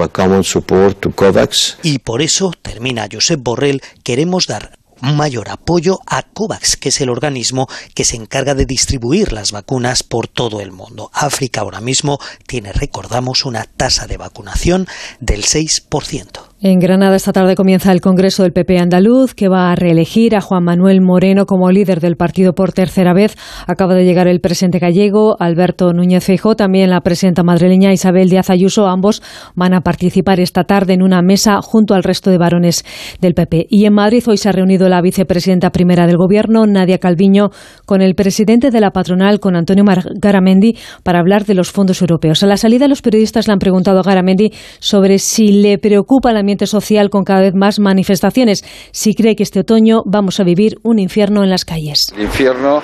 Y 1.84 2.00
por 2.00 2.22
eso, 2.22 2.52
termina 2.62 3.08
Josep 3.12 3.39
Borrell, 3.41 3.82
queremos 4.04 4.48
dar 4.48 4.78
mayor 5.02 5.50
apoyo 5.50 6.00
a 6.06 6.24
COVAX, 6.24 6.78
que 6.78 6.89
es 6.89 7.02
el 7.02 7.10
organismo 7.10 7.68
que 7.94 8.06
se 8.06 8.16
encarga 8.16 8.56
de 8.56 8.66
distribuir 8.66 9.34
las 9.34 9.52
vacunas 9.52 10.02
por 10.02 10.28
todo 10.28 10.62
el 10.62 10.72
mundo. 10.72 11.12
África 11.14 11.62
ahora 11.62 11.82
mismo 11.82 12.20
tiene, 12.48 12.72
recordamos, 12.72 13.44
una 13.46 13.66
tasa 13.66 14.08
de 14.08 14.18
vacunación 14.18 14.88
del 15.20 15.44
6%. 15.44 16.53
En 16.66 16.80
Granada 16.80 17.18
esta 17.18 17.34
tarde 17.34 17.55
comienza 17.55 17.91
el 17.91 17.99
Congreso 17.99 18.43
del 18.43 18.53
PP 18.53 18.80
andaluz, 18.80 19.34
que 19.34 19.49
va 19.49 19.70
a 19.70 19.76
reelegir 19.76 20.34
a 20.34 20.39
Juan 20.39 20.64
Manuel 20.64 21.01
Moreno 21.01 21.45
como 21.45 21.70
líder 21.70 21.99
del 21.99 22.16
partido 22.16 22.53
por 22.53 22.72
tercera 22.72 23.14
vez. 23.14 23.36
Acaba 23.68 23.95
de 23.95 24.05
llegar 24.05 24.30
el 24.30 24.39
presidente 24.39 24.80
gallego, 24.80 25.36
Alberto 25.41 25.91
Núñez 25.91 26.24
Feijóo, 26.24 26.55
también 26.55 26.89
la 26.89 27.01
presidenta 27.01 27.43
madrileña 27.43 27.91
Isabel 27.91 28.30
Díaz 28.30 28.49
Ayuso. 28.49 28.88
Ambos 28.88 29.22
van 29.55 29.74
a 29.74 29.82
participar 29.82 30.39
esta 30.39 30.64
tarde 30.64 30.93
en 30.93 31.01
una 31.01 31.22
mesa 31.22 31.61
junto 31.61 31.95
al 31.95 32.03
resto 32.03 32.30
de 32.30 32.38
varones 32.38 32.86
del 33.20 33.34
PP. 33.34 33.66
Y 33.70 33.84
en 33.84 33.95
Madrid 33.95 34.24
hoy 34.26 34.38
se 34.38 34.47
ha 34.47 34.53
reunido 34.53 34.88
la 34.88 35.01
vicepresidenta 35.01 35.70
primera 35.70 36.07
del 36.07 36.16
Gobierno, 36.16 36.66
Nadia 36.66 36.97
Calviño, 36.97 37.49
con 37.86 38.01
el 38.01 38.16
presidente 38.16 38.72
de 38.72 38.80
la 38.80 38.91
patronal, 38.91 39.41
con 39.41 39.57
Antonio 39.57 39.84
Garamendi, 40.16 40.78
para 41.03 41.20
hablar 41.20 41.43
de 41.43 41.55
los 41.55 41.74
fondos 41.74 41.99
europeos. 41.99 42.41
A 42.41 42.47
la 42.47 42.55
salida, 42.55 42.88
los 42.88 43.01
periodistas 43.01 43.47
le 43.47 43.51
han 43.51 43.59
preguntado 43.59 43.99
a 43.99 44.03
Garamendi 44.03 44.53
sobre 44.80 45.20
si 45.20 45.61
le 45.61 45.78
preocupa 45.78 46.32
la 46.32 46.53
social 46.66 47.10
con 47.10 47.24
cada 47.24 47.41
vez 47.41 47.54
más 47.54 47.80
manifestaciones. 47.80 48.64
Si 48.91 49.14
cree 49.16 49.36
que 49.36 49.43
este 49.43 49.62
otoño 49.62 50.01
vamos 50.06 50.39
a 50.39 50.43
vivir 50.43 50.78
un 50.84 50.99
infierno 50.99 51.43
en 51.43 51.49
las 51.49 51.66
calles. 51.66 52.14
El 52.16 52.24
infierno 52.24 52.82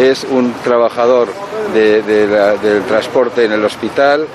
es 0.00 0.24
un 0.24 0.52
trabajador 0.64 1.28
del 1.74 2.82
transporte 2.86 3.44
en 3.44 3.52
el 3.52 3.64
hospital, 3.64 4.26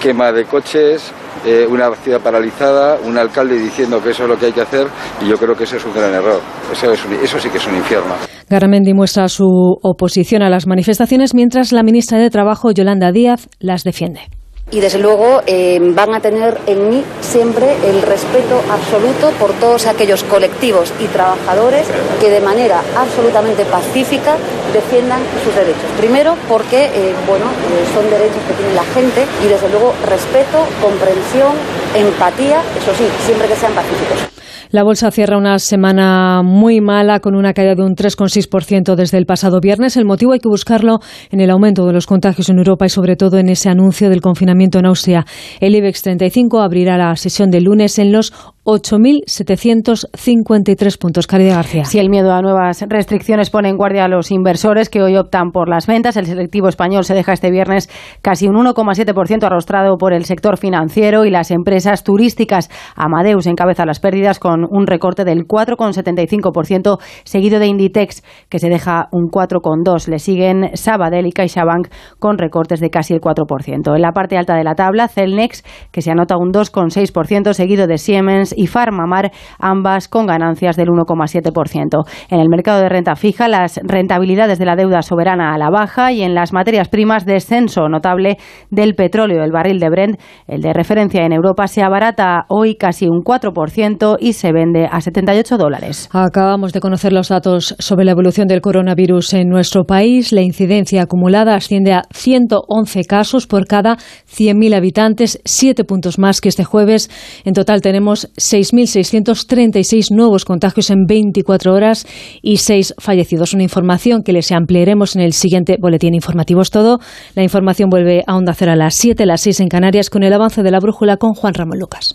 quema 0.00 0.32
de 0.32 0.44
coches, 0.44 1.12
eh, 1.46 1.66
una 1.68 1.94
ciudad 1.96 2.20
paralizada, 2.20 2.98
un 3.04 3.16
alcalde 3.16 3.58
diciendo 3.58 4.02
que 4.02 4.10
eso 4.10 4.24
es 4.24 4.28
lo 4.28 4.38
que 4.38 4.46
hay 4.46 4.52
que 4.52 4.60
hacer 4.60 4.86
y 5.20 5.28
yo 5.28 5.36
creo 5.36 5.54
que 5.56 5.64
eso 5.64 5.76
es 5.76 5.84
un 5.84 5.94
gran 5.94 6.12
error. 6.12 6.40
Eso, 6.72 6.92
eso 6.92 7.38
sí 7.38 7.48
que 7.48 7.58
es 7.58 7.66
un 7.66 7.76
infierno. 7.76 8.14
Garamendi 8.48 8.94
muestra 8.94 9.28
su 9.28 9.46
oposición 9.82 10.42
a 10.42 10.50
las 10.50 10.66
manifestaciones 10.66 11.34
mientras 11.34 11.72
la 11.72 11.82
ministra 11.82 12.18
de 12.18 12.30
Trabajo, 12.30 12.70
Yolanda 12.70 13.12
Díaz, 13.12 13.48
las 13.60 13.84
defiende 13.84 14.37
y 14.70 14.80
desde 14.80 14.98
luego 14.98 15.42
eh, 15.46 15.78
van 15.94 16.14
a 16.14 16.20
tener 16.20 16.58
en 16.66 16.90
mí 16.90 17.02
siempre 17.20 17.66
el 17.86 18.02
respeto 18.02 18.60
absoluto 18.70 19.30
por 19.38 19.52
todos 19.54 19.86
aquellos 19.86 20.22
colectivos 20.24 20.92
y 21.00 21.06
trabajadores 21.06 21.86
que 22.20 22.30
de 22.30 22.40
manera 22.40 22.82
absolutamente 22.96 23.64
pacífica 23.64 24.36
defiendan 24.72 25.20
sus 25.44 25.54
derechos. 25.54 25.90
Primero 25.98 26.34
porque 26.48 26.84
eh, 26.86 27.14
bueno, 27.26 27.46
eh, 27.46 27.84
son 27.94 28.10
derechos 28.10 28.42
que 28.46 28.54
tiene 28.54 28.74
la 28.74 28.84
gente 28.84 29.24
y 29.44 29.48
desde 29.48 29.68
luego 29.70 29.94
respeto, 30.06 30.58
comprensión, 30.82 31.52
empatía, 31.94 32.60
eso 32.76 32.92
sí, 32.96 33.04
siempre 33.24 33.48
que 33.48 33.56
sean 33.56 33.72
pacíficos. 33.72 34.38
La 34.70 34.82
bolsa 34.82 35.10
cierra 35.10 35.38
una 35.38 35.58
semana 35.58 36.42
muy 36.44 36.82
mala 36.82 37.20
con 37.20 37.34
una 37.34 37.54
caída 37.54 37.74
de 37.74 37.82
un 37.82 37.96
3,6% 37.96 38.96
desde 38.96 39.16
el 39.16 39.24
pasado 39.24 39.60
viernes. 39.60 39.96
El 39.96 40.04
motivo 40.04 40.32
hay 40.32 40.40
que 40.40 40.48
buscarlo 40.50 40.98
en 41.30 41.40
el 41.40 41.48
aumento 41.48 41.86
de 41.86 41.94
los 41.94 42.06
contagios 42.06 42.50
en 42.50 42.58
Europa 42.58 42.84
y 42.84 42.90
sobre 42.90 43.16
todo 43.16 43.38
en 43.38 43.48
ese 43.48 43.70
anuncio 43.70 44.10
del 44.10 44.20
confinamiento 44.20 44.57
en 44.60 44.86
Austria. 44.86 45.24
El 45.60 45.74
IBEX 45.74 46.02
35 46.02 46.60
abrirá 46.60 46.98
la 46.98 47.14
sesión 47.16 47.50
de 47.50 47.60
lunes 47.60 47.98
en 47.98 48.12
los 48.12 48.32
8.753 48.68 50.98
puntos. 50.98 51.26
Caridad 51.26 51.54
García. 51.54 51.86
Si 51.86 51.98
el 51.98 52.10
miedo 52.10 52.34
a 52.34 52.42
nuevas 52.42 52.84
restricciones 52.86 53.48
pone 53.48 53.70
en 53.70 53.78
guardia 53.78 54.04
a 54.04 54.08
los 54.08 54.30
inversores 54.30 54.90
que 54.90 55.00
hoy 55.00 55.16
optan 55.16 55.52
por 55.52 55.70
las 55.70 55.86
ventas, 55.86 56.18
el 56.18 56.26
selectivo 56.26 56.68
español 56.68 57.04
se 57.04 57.14
deja 57.14 57.32
este 57.32 57.50
viernes 57.50 57.88
casi 58.20 58.46
un 58.46 58.56
1,7% 58.56 59.44
arrostrado 59.44 59.96
por 59.96 60.12
el 60.12 60.26
sector 60.26 60.58
financiero 60.58 61.24
y 61.24 61.30
las 61.30 61.50
empresas 61.50 62.04
turísticas. 62.04 62.68
Amadeus 62.94 63.46
encabeza 63.46 63.86
las 63.86 64.00
pérdidas 64.00 64.38
con 64.38 64.66
un 64.70 64.86
recorte 64.86 65.24
del 65.24 65.46
4,75%, 65.46 66.98
seguido 67.24 67.60
de 67.60 67.68
Inditex, 67.68 68.22
que 68.50 68.58
se 68.58 68.68
deja 68.68 69.08
un 69.12 69.30
4,2%. 69.30 70.08
Le 70.08 70.18
siguen 70.18 70.72
Sabadell 70.74 71.26
y 71.26 71.32
CaixaBank 71.32 71.88
con 72.18 72.36
recortes 72.36 72.80
de 72.80 72.90
casi 72.90 73.14
el 73.14 73.22
4%. 73.22 73.96
En 73.96 74.02
la 74.02 74.12
parte 74.12 74.36
alta 74.36 74.56
de 74.56 74.64
la 74.64 74.74
tabla, 74.74 75.08
Celnex, 75.08 75.64
que 75.90 76.02
se 76.02 76.10
anota 76.10 76.36
un 76.36 76.52
2,6%, 76.52 77.54
seguido 77.54 77.86
de 77.86 77.96
Siemens 77.96 78.57
y 78.58 78.66
Farmamar, 78.66 79.30
ambas 79.58 80.08
con 80.08 80.26
ganancias 80.26 80.76
del 80.76 80.88
1,7%. 80.88 82.04
En 82.28 82.40
el 82.40 82.48
mercado 82.48 82.80
de 82.80 82.88
renta 82.88 83.14
fija, 83.14 83.46
las 83.46 83.80
rentabilidades 83.84 84.58
de 84.58 84.66
la 84.66 84.74
deuda 84.74 85.02
soberana 85.02 85.54
a 85.54 85.58
la 85.58 85.70
baja 85.70 86.10
y 86.12 86.22
en 86.22 86.34
las 86.34 86.52
materias 86.52 86.88
primas, 86.88 87.24
descenso 87.24 87.88
notable 87.88 88.36
del 88.70 88.94
petróleo. 88.94 89.44
El 89.44 89.52
barril 89.52 89.78
de 89.78 89.90
Brent, 89.90 90.20
el 90.48 90.60
de 90.60 90.72
referencia 90.72 91.24
en 91.24 91.32
Europa, 91.32 91.68
se 91.68 91.82
abarata 91.82 92.46
hoy 92.48 92.74
casi 92.74 93.06
un 93.06 93.22
4% 93.22 94.16
y 94.18 94.32
se 94.32 94.52
vende 94.52 94.88
a 94.90 95.00
78 95.00 95.56
dólares. 95.56 96.08
Acabamos 96.12 96.72
de 96.72 96.80
conocer 96.80 97.12
los 97.12 97.28
datos 97.28 97.76
sobre 97.78 98.04
la 98.04 98.12
evolución 98.12 98.48
del 98.48 98.60
coronavirus 98.60 99.34
en 99.34 99.48
nuestro 99.48 99.84
país. 99.84 100.32
La 100.32 100.42
incidencia 100.42 101.02
acumulada 101.02 101.54
asciende 101.54 101.92
a 101.92 102.02
111 102.12 103.04
casos 103.04 103.46
por 103.46 103.66
cada 103.66 103.96
100.000 103.96 104.74
habitantes, 104.74 105.40
siete 105.44 105.84
puntos 105.84 106.18
más 106.18 106.40
que 106.40 106.48
este 106.48 106.64
jueves. 106.64 107.08
En 107.44 107.54
total 107.54 107.82
tenemos 107.82 108.30
6.636 108.52 110.14
nuevos 110.14 110.44
contagios 110.44 110.90
en 110.90 111.04
24 111.06 111.72
horas 111.72 112.06
y 112.42 112.58
6 112.58 112.94
fallecidos. 112.98 113.54
Una 113.54 113.62
información 113.62 114.22
que 114.22 114.32
les 114.32 114.52
ampliaremos 114.52 115.16
en 115.16 115.22
el 115.22 115.32
siguiente 115.32 115.76
boletín 115.80 116.14
informativo. 116.14 116.62
Es 116.62 116.70
todo. 116.70 116.98
La 117.34 117.42
información 117.42 117.90
vuelve 117.90 118.22
a 118.26 118.36
Onda 118.36 118.54
Cero 118.54 118.72
a 118.72 118.76
las 118.76 118.94
7, 118.94 119.26
las 119.26 119.42
6 119.42 119.60
en 119.60 119.68
Canarias 119.68 120.10
con 120.10 120.22
el 120.22 120.32
avance 120.32 120.62
de 120.62 120.70
la 120.70 120.80
brújula 120.80 121.16
con 121.16 121.34
Juan 121.34 121.54
Ramón 121.54 121.78
Lucas. 121.78 122.14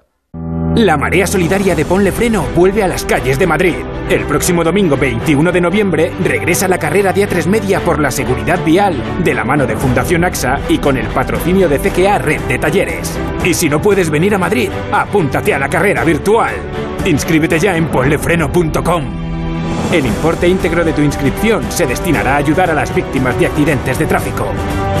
La 0.75 0.95
marea 0.95 1.27
solidaria 1.27 1.75
de 1.75 1.83
Ponle 1.83 2.13
Freno 2.13 2.45
vuelve 2.55 2.81
a 2.81 2.87
las 2.87 3.03
calles 3.03 3.37
de 3.37 3.45
Madrid. 3.45 3.75
El 4.09 4.23
próximo 4.23 4.63
domingo 4.63 4.95
21 4.95 5.51
de 5.51 5.59
noviembre 5.59 6.13
regresa 6.23 6.69
la 6.69 6.77
carrera 6.77 7.11
de 7.11 7.27
A3 7.27 7.45
Media 7.47 7.81
por 7.81 7.99
la 7.99 8.09
seguridad 8.09 8.63
vial, 8.63 8.95
de 9.21 9.33
la 9.33 9.43
mano 9.43 9.67
de 9.67 9.75
Fundación 9.75 10.23
AXA 10.23 10.61
y 10.69 10.77
con 10.77 10.95
el 10.95 11.07
patrocinio 11.07 11.67
de 11.67 11.77
CGA 11.77 12.19
Red 12.19 12.41
de 12.43 12.57
Talleres. 12.57 13.19
Y 13.43 13.53
si 13.53 13.67
no 13.67 13.81
puedes 13.81 14.09
venir 14.09 14.33
a 14.33 14.37
Madrid, 14.37 14.69
apúntate 14.93 15.53
a 15.53 15.59
la 15.59 15.67
carrera 15.67 16.05
virtual. 16.05 16.53
Inscríbete 17.05 17.59
ya 17.59 17.75
en 17.75 17.87
ponlefreno.com. 17.87 19.03
El 19.91 20.05
importe 20.05 20.47
íntegro 20.47 20.85
de 20.85 20.93
tu 20.93 21.01
inscripción 21.01 21.69
se 21.69 21.85
destinará 21.85 22.35
a 22.35 22.37
ayudar 22.37 22.71
a 22.71 22.73
las 22.73 22.95
víctimas 22.95 23.37
de 23.37 23.47
accidentes 23.47 23.99
de 23.99 24.05
tráfico. 24.05 24.45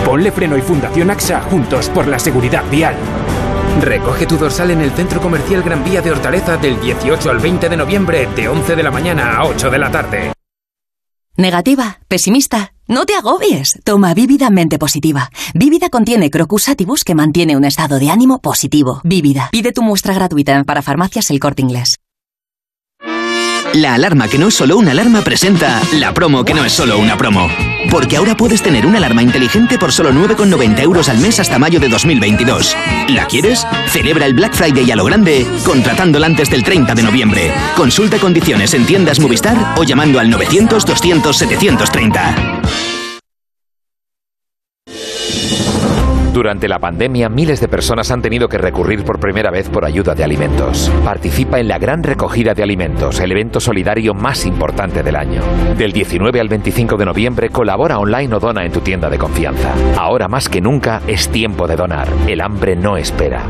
Ponle 0.05 0.33
Freno 0.33 0.57
y 0.57 0.61
Fundación 0.61 1.09
AXA 1.09 1.39
juntos 1.41 1.87
por 1.89 2.07
la 2.07 2.19
seguridad 2.19 2.63
vial. 2.69 2.95
Recoge 3.79 4.25
tu 4.25 4.37
dorsal 4.37 4.71
en 4.71 4.81
el 4.81 4.91
Centro 4.91 5.21
Comercial 5.21 5.63
Gran 5.63 5.83
Vía 5.83 6.01
de 6.01 6.11
Hortaleza 6.11 6.57
del 6.57 6.79
18 6.81 7.29
al 7.29 7.39
20 7.39 7.69
de 7.69 7.77
noviembre, 7.77 8.27
de 8.35 8.49
11 8.49 8.75
de 8.75 8.83
la 8.83 8.91
mañana 8.91 9.37
a 9.37 9.45
8 9.45 9.69
de 9.69 9.77
la 9.77 9.91
tarde. 9.91 10.33
Negativa, 11.37 11.99
pesimista. 12.07 12.73
No 12.87 13.05
te 13.05 13.15
agobies. 13.15 13.79
Toma 13.85 14.13
Vívida 14.13 14.49
Mente 14.49 14.77
Positiva. 14.77 15.29
Vívida 15.53 15.89
contiene 15.89 16.29
Crocus 16.29 16.69
que 17.05 17.15
mantiene 17.15 17.55
un 17.55 17.63
estado 17.63 17.99
de 17.99 18.09
ánimo 18.09 18.41
positivo. 18.41 18.99
Vívida. 19.05 19.47
Pide 19.51 19.71
tu 19.71 19.81
muestra 19.81 20.13
gratuita 20.13 20.63
para 20.65 20.81
farmacias 20.81 21.31
El 21.31 21.39
Corte 21.39 21.61
Inglés. 21.61 22.00
La 23.73 23.93
alarma 23.93 24.27
que 24.27 24.37
no 24.37 24.49
es 24.49 24.55
solo 24.55 24.75
una 24.75 24.91
alarma 24.91 25.21
presenta 25.21 25.81
la 25.93 26.13
promo 26.13 26.43
que 26.43 26.53
no 26.53 26.65
es 26.65 26.73
solo 26.73 26.99
una 26.99 27.17
promo. 27.17 27.47
Porque 27.89 28.17
ahora 28.17 28.35
puedes 28.35 28.61
tener 28.61 28.85
una 28.85 28.97
alarma 28.97 29.23
inteligente 29.23 29.77
por 29.77 29.93
solo 29.93 30.11
9,90 30.11 30.79
euros 30.81 31.07
al 31.07 31.19
mes 31.19 31.39
hasta 31.39 31.57
mayo 31.57 31.79
de 31.79 31.87
2022. 31.87 32.75
¿La 33.09 33.27
quieres? 33.27 33.65
Celebra 33.87 34.25
el 34.25 34.33
Black 34.33 34.53
Friday 34.53 34.91
a 34.91 34.95
lo 34.95 35.05
grande 35.05 35.47
contratándola 35.63 36.25
antes 36.25 36.49
del 36.49 36.63
30 36.63 36.95
de 36.95 37.03
noviembre. 37.03 37.53
Consulta 37.75 38.17
condiciones 38.17 38.73
en 38.73 38.85
tiendas 38.85 39.19
Movistar 39.19 39.75
o 39.77 39.83
llamando 39.83 40.19
al 40.19 40.29
900 40.29 40.85
200 40.85 41.37
730. 41.37 42.50
Durante 46.33 46.69
la 46.69 46.79
pandemia, 46.79 47.27
miles 47.27 47.59
de 47.59 47.67
personas 47.67 48.09
han 48.09 48.21
tenido 48.21 48.47
que 48.47 48.57
recurrir 48.57 49.03
por 49.03 49.19
primera 49.19 49.51
vez 49.51 49.67
por 49.69 49.83
ayuda 49.83 50.15
de 50.15 50.23
alimentos. 50.23 50.89
Participa 51.03 51.59
en 51.59 51.67
la 51.67 51.77
gran 51.77 52.03
recogida 52.03 52.53
de 52.53 52.63
alimentos, 52.63 53.19
el 53.19 53.33
evento 53.33 53.59
solidario 53.59 54.13
más 54.13 54.45
importante 54.45 55.03
del 55.03 55.17
año. 55.17 55.41
Del 55.77 55.91
19 55.91 56.39
al 56.39 56.47
25 56.47 56.95
de 56.95 57.05
noviembre, 57.05 57.49
colabora 57.49 57.99
online 57.99 58.33
o 58.33 58.39
dona 58.39 58.63
en 58.63 58.71
tu 58.71 58.79
tienda 58.79 59.09
de 59.09 59.17
confianza. 59.17 59.73
Ahora 59.97 60.29
más 60.29 60.47
que 60.47 60.61
nunca 60.61 61.01
es 61.05 61.27
tiempo 61.27 61.67
de 61.67 61.75
donar. 61.75 62.07
El 62.27 62.39
hambre 62.39 62.77
no 62.77 62.95
espera. 62.95 63.49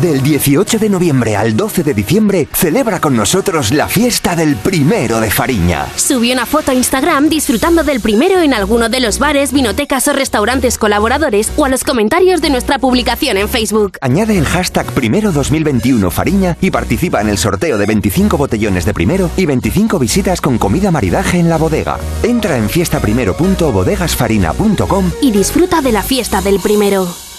Del 0.00 0.22
18 0.22 0.78
de 0.78 0.88
noviembre 0.88 1.36
al 1.36 1.54
12 1.54 1.82
de 1.82 1.92
diciembre, 1.92 2.48
celebra 2.54 3.02
con 3.02 3.14
nosotros 3.14 3.70
la 3.70 3.86
fiesta 3.86 4.34
del 4.34 4.56
primero 4.56 5.20
de 5.20 5.30
Fariña. 5.30 5.88
Subí 5.94 6.32
una 6.32 6.46
foto 6.46 6.70
a 6.70 6.74
Instagram 6.74 7.28
disfrutando 7.28 7.84
del 7.84 8.00
primero 8.00 8.40
en 8.40 8.54
alguno 8.54 8.88
de 8.88 9.00
los 9.00 9.18
bares, 9.18 9.52
vinotecas 9.52 10.08
o 10.08 10.14
restaurantes 10.14 10.78
colaboradores 10.78 11.52
o 11.56 11.66
a 11.66 11.68
los 11.68 11.84
comentarios 11.84 12.40
de 12.40 12.48
nuestra 12.48 12.78
publicación 12.78 13.36
en 13.36 13.50
Facebook. 13.50 13.98
Añade 14.00 14.38
el 14.38 14.46
hashtag 14.46 14.86
Primero 14.92 15.32
2021 15.32 16.10
Fariña 16.10 16.56
y 16.62 16.70
participa 16.70 17.20
en 17.20 17.28
el 17.28 17.36
sorteo 17.36 17.76
de 17.76 17.84
25 17.84 18.38
botellones 18.38 18.86
de 18.86 18.94
primero 18.94 19.30
y 19.36 19.44
25 19.44 19.98
visitas 19.98 20.40
con 20.40 20.56
comida 20.56 20.90
maridaje 20.90 21.38
en 21.38 21.50
la 21.50 21.58
bodega. 21.58 21.98
Entra 22.22 22.56
en 22.56 22.70
fiestaprimero.bodegasfarina.com 22.70 25.10
y 25.20 25.30
disfruta 25.30 25.82
de 25.82 25.92
la 25.92 26.02
fiesta 26.02 26.40
del 26.40 26.58
primero. 26.58 27.29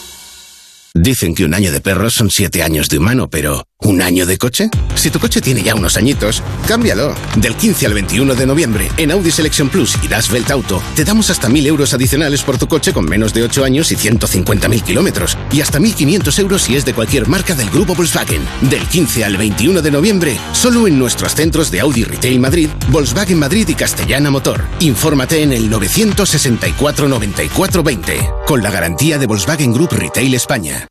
Dicen 0.94 1.36
que 1.36 1.46
un 1.46 1.54
año 1.54 1.72
de 1.72 1.80
perro 1.80 2.10
son 2.10 2.30
siete 2.30 2.64
años 2.64 2.90
de 2.90 2.98
humano, 2.98 3.30
pero 3.30 3.66
¿un 3.84 4.02
año 4.02 4.26
de 4.26 4.38
coche? 4.38 4.70
Si 4.96 5.10
tu 5.10 5.20
coche 5.20 5.42
tiene 5.42 5.64
ya 5.64 5.76
unos 5.76 5.98
añitos, 5.98 6.42
cámbialo. 6.68 7.14
Del 7.38 7.56
15 7.56 7.86
al 7.88 7.94
21 7.94 8.36
de 8.36 8.46
noviembre, 8.46 8.92
en 8.98 9.12
Audi 9.12 9.32
Selection 9.32 9.70
Plus 9.70 9.98
y 10.02 10.08
Das 10.08 10.32
Welt 10.32 10.50
Auto, 10.52 10.82
te 10.96 11.04
damos 11.04 11.30
hasta 11.30 11.50
1.000 11.50 11.68
euros 11.68 11.94
adicionales 11.94 12.42
por 12.44 12.58
tu 12.58 12.68
coche 12.68 12.94
con 12.94 13.06
menos 13.06 13.34
de 13.34 13.44
8 13.44 13.64
años 13.64 13.92
y 13.92 13.96
150.000 13.96 14.84
kilómetros. 14.84 15.38
Y 15.52 15.62
hasta 15.62 15.80
1.500 15.80 16.40
euros 16.40 16.62
si 16.62 16.76
es 16.76 16.86
de 16.86 16.94
cualquier 16.94 17.28
marca 17.28 17.56
del 17.56 17.70
grupo 17.70 17.96
Volkswagen. 17.96 18.42
Del 18.62 18.86
15 18.88 19.26
al 19.26 19.38
21 19.38 19.82
de 19.82 19.92
noviembre, 19.92 20.38
solo 20.54 20.88
en 20.88 20.98
nuestros 20.98 21.36
centros 21.36 21.72
de 21.72 21.82
Audi 21.82 22.04
Retail 22.04 22.40
Madrid, 22.40 22.70
Volkswagen 22.90 23.40
Madrid 23.40 23.68
y 23.68 23.76
Castellana 23.76 24.30
Motor. 24.32 24.64
Infórmate 24.80 25.42
en 25.42 25.54
el 25.54 25.70
964 25.70 27.08
94 27.08 27.84
20, 27.84 28.30
con 28.46 28.62
la 28.62 28.72
garantía 28.72 29.18
de 29.18 29.28
Volkswagen 29.28 29.74
Group 29.74 29.92
Retail 29.92 30.34
España. 30.36 30.91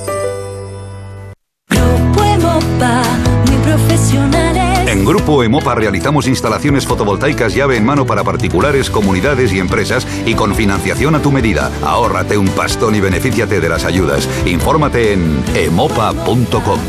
En 5.01 5.07
Grupo 5.07 5.43
Emopa 5.43 5.73
realizamos 5.73 6.27
instalaciones 6.27 6.85
fotovoltaicas 6.85 7.55
llave 7.55 7.75
en 7.75 7.83
mano 7.83 8.05
para 8.05 8.23
particulares, 8.23 8.91
comunidades 8.91 9.51
y 9.51 9.57
empresas 9.57 10.05
y 10.27 10.35
con 10.35 10.53
financiación 10.53 11.15
a 11.15 11.21
tu 11.23 11.31
medida. 11.31 11.71
Ahórrate 11.83 12.37
un 12.37 12.47
pastón 12.49 12.93
y 12.93 13.01
benefíciate 13.01 13.59
de 13.59 13.67
las 13.67 13.83
ayudas. 13.83 14.29
Infórmate 14.45 15.13
en 15.13 15.43
emopa.com. 15.55 16.79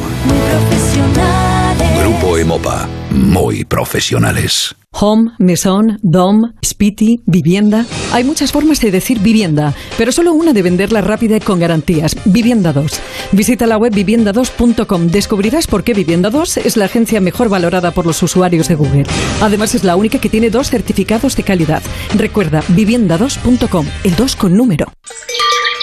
Grupo 2.33 2.39
Emopa. 2.39 2.89
Muy 3.11 3.65
profesionales. 3.67 4.75
Home, 4.93 5.33
mesón, 5.39 5.99
dom, 6.03 6.55
spiti, 6.65 7.21
vivienda. 7.27 7.85
Hay 8.13 8.25
muchas 8.25 8.53
formas 8.53 8.81
de 8.81 8.91
decir 8.91 9.19
vivienda, 9.19 9.75
pero 9.99 10.13
solo 10.13 10.33
una 10.33 10.55
de 10.55 10.63
venderla 10.63 11.03
rápida 11.03 11.37
y 11.37 11.41
con 11.41 11.59
garantías. 11.59 12.17
Vivienda 12.25 12.73
2. 12.73 13.01
Visita 13.33 13.67
la 13.67 13.77
web 13.77 13.93
vivienda2.com. 13.93 15.09
Descubrirás 15.09 15.67
por 15.67 15.85
qué 15.85 15.93
Vivienda 15.93 16.31
2 16.31 16.57
es 16.59 16.79
la 16.79 16.87
agencia 16.87 17.21
mejor 17.21 17.51
valorada 17.51 17.91
por 17.91 18.07
los 18.07 18.23
usuarios 18.23 18.69
de 18.69 18.77
Google. 18.77 19.05
Además 19.43 19.75
es 19.75 19.85
la 19.85 19.97
única 19.97 20.19
que 20.19 20.31
tiene 20.31 20.49
dos 20.49 20.71
certificados 20.71 21.37
de 21.37 21.43
calidad. 21.43 21.83
Recuerda, 22.15 22.63
vivienda2.com, 22.69 23.87
el 24.05 24.17
2 24.17 24.37
con 24.37 24.57
número. 24.57 24.87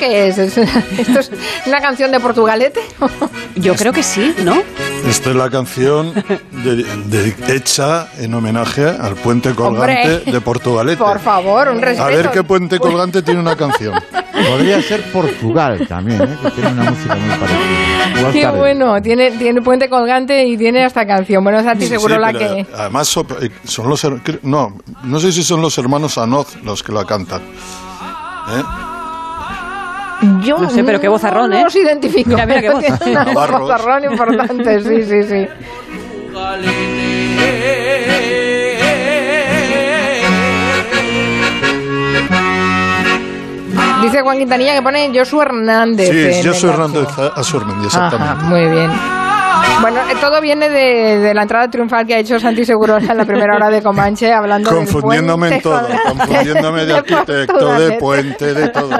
Qué 0.00 0.26
es? 0.28 0.38
¿Es- 0.38 0.58
¿Esto 0.98 1.20
es 1.20 1.30
una 1.66 1.80
canción 1.80 2.10
de 2.10 2.18
Portugalete? 2.18 2.80
Yo 3.56 3.74
creo 3.76 3.92
que 3.92 4.02
sí, 4.02 4.34
¿no? 4.42 4.56
Esta 5.06 5.30
es 5.30 5.36
la 5.36 5.48
canción 5.50 6.12
de- 6.50 6.84
de- 6.84 7.54
hecha 7.54 8.08
en 8.18 8.34
homenaje 8.34 8.84
al 8.86 9.14
puente 9.14 9.54
colgante 9.54 10.16
Hombre. 10.16 10.32
de 10.32 10.40
Portugalete. 10.40 10.96
Por 10.96 11.20
favor, 11.20 11.68
un 11.68 11.80
respeto. 11.80 12.02
A 12.04 12.08
ver 12.08 12.30
qué 12.30 12.42
puente 12.42 12.78
colgante 12.78 13.22
tiene 13.22 13.38
una 13.40 13.54
canción. 13.56 13.94
Podría 14.50 14.80
ser 14.82 15.02
Portugal 15.12 15.86
también, 15.86 16.22
¿eh? 16.22 16.38
que 16.42 16.50
tiene 16.52 16.70
una 16.72 16.90
música 16.90 17.14
muy 17.14 17.28
parecida. 17.36 18.10
Buenas 18.14 18.32
Qué 18.32 18.42
tardes. 18.42 18.58
bueno, 18.58 19.02
tiene, 19.02 19.30
tiene 19.32 19.60
puente 19.62 19.88
colgante 19.90 20.46
y 20.46 20.56
tiene 20.56 20.84
esta 20.86 21.06
canción. 21.06 21.44
Bueno, 21.44 21.62
Santi, 21.62 21.84
Sí, 21.84 21.90
seguro 21.90 22.14
sí, 22.14 22.20
la 22.20 22.32
que... 22.32 22.66
Además, 22.74 23.14
eh, 23.42 23.50
son 23.64 23.88
los. 23.90 24.02
No, 24.42 24.78
no 25.04 25.20
sé 25.20 25.30
si 25.32 25.42
son 25.42 25.60
los 25.60 25.76
hermanos 25.76 26.16
Anoz 26.16 26.56
los 26.64 26.82
que 26.82 26.92
la 26.92 27.04
cantan. 27.04 27.40
¿Eh? 27.42 28.62
Yo 30.42 30.58
No 30.58 30.68
sé, 30.70 30.84
pero 30.84 31.00
qué 31.00 31.08
vozarrón, 31.08 31.50
no 31.50 31.56
¿eh? 31.56 31.64
los 31.64 31.74
identifico. 31.76 32.30
Mira, 32.30 32.46
mira 32.46 32.60
qué 32.60 32.70
voz. 32.70 32.84
Un 33.06 33.12
Navarros. 33.14 33.60
vozarrón 33.60 34.04
importante, 34.04 34.82
sí, 34.82 35.02
sí, 35.04 35.22
sí. 35.24 35.48
Dice 44.02 44.22
Juan 44.22 44.38
Quintanilla 44.38 44.74
que 44.74 44.82
pone 44.82 45.10
Joshua 45.14 45.44
Hernández. 45.44 46.08
Sí, 46.10 46.48
arco. 46.48 46.66
Hernández 46.68 47.08
Asurmendi, 47.36 47.86
Ajá, 47.86 48.06
exactamente. 48.06 48.44
muy 48.44 48.66
bien. 48.66 48.90
Bueno, 49.80 50.00
eh, 50.10 50.14
todo 50.20 50.40
viene 50.42 50.68
de, 50.68 51.18
de 51.18 51.34
la 51.34 51.42
entrada 51.42 51.68
triunfal 51.68 52.06
que 52.06 52.14
ha 52.14 52.18
hecho 52.18 52.38
Santi 52.38 52.64
Segurola 52.64 53.12
en 53.12 53.16
la 53.16 53.24
primera 53.24 53.54
hora 53.54 53.70
de 53.70 53.82
Comanche, 53.82 54.32
hablando 54.32 54.70
del 54.70 54.78
Confundiéndome 54.80 55.46
en 55.48 55.52
puente 55.52 55.62
todo, 55.62 55.80
colgante 55.80 56.02
confundiéndome 56.28 56.84
de 56.84 56.94
arquitecto, 56.94 57.72
de 57.78 57.92
puente, 57.98 58.54
de 58.54 58.68
todo. 58.68 58.90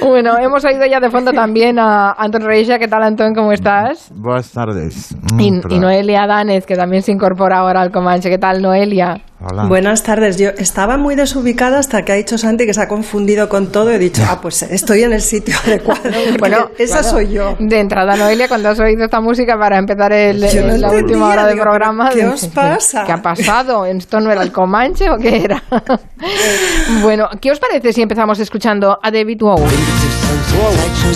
Bueno, 0.00 0.38
hemos 0.38 0.64
oído 0.64 0.86
ya 0.86 0.98
de 0.98 1.10
fondo 1.10 1.32
también 1.32 1.78
a 1.78 2.12
Anton 2.12 2.42
Reixa. 2.42 2.78
¿Qué 2.78 2.88
tal, 2.88 3.02
Anton? 3.02 3.34
¿Cómo 3.34 3.52
estás? 3.52 4.10
Buenas 4.14 4.50
tardes. 4.50 5.14
Y, 5.38 5.48
y 5.48 5.78
Noelia 5.78 6.26
Danez, 6.26 6.66
que 6.66 6.74
también 6.74 7.02
se 7.02 7.12
incorpora 7.12 7.58
ahora 7.58 7.82
al 7.82 7.90
Comanche. 7.90 8.30
¿Qué 8.30 8.38
tal, 8.38 8.62
Noelia? 8.62 9.20
Hola. 9.42 9.64
Buenas 9.64 10.02
tardes. 10.02 10.36
Yo 10.36 10.50
estaba 10.58 10.98
muy 10.98 11.14
desubicada 11.14 11.78
hasta 11.78 12.04
que 12.04 12.12
ha 12.12 12.14
dicho 12.14 12.36
Santi 12.36 12.66
que 12.66 12.74
se 12.74 12.82
ha 12.82 12.88
confundido 12.88 13.48
con 13.48 13.72
todo. 13.72 13.90
He 13.90 13.98
dicho, 13.98 14.22
ah, 14.28 14.38
pues 14.40 14.62
estoy 14.64 15.02
en 15.02 15.14
el 15.14 15.22
sitio 15.22 15.54
adecuado. 15.66 16.02
Bueno, 16.38 16.70
esa 16.76 16.98
claro. 16.98 17.08
soy 17.10 17.30
yo. 17.32 17.56
De 17.58 17.80
entrada, 17.80 18.16
Noelia, 18.16 18.48
cuando 18.48 18.68
has 18.68 18.78
oído 18.80 19.04
esta 19.04 19.20
música 19.20 19.56
para 19.58 19.78
empezar 19.78 20.12
el- 20.12 20.40
no 20.40 20.46
la 20.46 20.52
entendía, 20.52 20.88
última 20.90 21.28
hora 21.28 21.44
del 21.46 21.54
digo, 21.54 21.62
programa. 21.64 22.10
¿qué 22.10 22.26
os 22.26 22.46
pasa? 22.48 23.04
¿Qué 23.06 23.12
ha 23.12 23.22
pasado? 23.22 23.86
¿Esto 23.86 24.20
no 24.20 24.30
era 24.30 24.42
el 24.42 24.52
Comanche 24.52 25.08
o 25.08 25.16
qué 25.16 25.44
era? 25.44 25.62
bueno, 27.02 27.28
¿qué 27.40 27.50
os 27.50 27.58
parece 27.58 27.94
si 27.94 28.02
empezamos 28.02 28.38
escuchando 28.40 28.98
a 29.02 29.10
David 29.10 29.38
Bowie? 29.40 29.64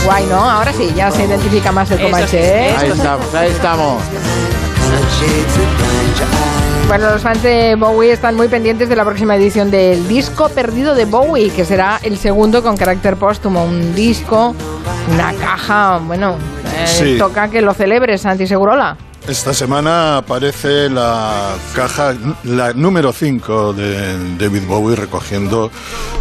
Guay, 0.07 0.25
¿no? 0.31 0.37
Ahora 0.37 0.73
sí, 0.73 0.91
ya 0.97 1.11
se 1.11 1.25
identifica 1.25 1.73
más 1.73 1.91
el 1.91 2.01
Comanche, 2.01 2.39
¿eh? 2.41 2.75
Ahí 2.79 2.89
estamos, 2.91 3.35
ahí 3.35 3.51
estamos. 3.51 4.03
Bueno, 6.89 7.11
los 7.11 7.23
fans 7.23 7.43
de 7.43 7.75
Bowie 7.77 8.13
están 8.13 8.37
muy 8.37 8.47
pendientes 8.49 8.89
de 8.89 8.95
la 8.95 9.05
próxima 9.05 9.35
edición 9.35 9.71
del 9.71 10.07
disco 10.07 10.49
perdido 10.49 10.95
de 10.95 11.07
Bowie, 11.07 11.51
que 11.51 11.65
será 11.65 11.99
el 12.03 12.19
segundo 12.19 12.63
con 12.63 12.77
carácter 12.77 13.17
póstumo. 13.17 13.65
Un 13.65 13.95
disco, 13.95 14.55
una 15.13 15.33
caja, 15.33 15.99
bueno, 16.05 16.37
eh, 16.77 16.87
Sí. 16.87 17.17
toca 17.19 17.49
que 17.49 17.63
lo 17.63 17.75
celebres, 17.75 18.21
Santi 18.21 18.47
Segurola. 18.47 18.97
Esta 19.27 19.55
semana 19.55 20.19
aparece 20.19 20.91
la 20.91 21.57
caja, 21.75 22.15
la 22.45 22.75
número 22.75 23.11
5 23.11 23.73
de 23.73 24.37
David 24.37 24.67
Bowie 24.69 24.97
recogiendo 24.97 25.71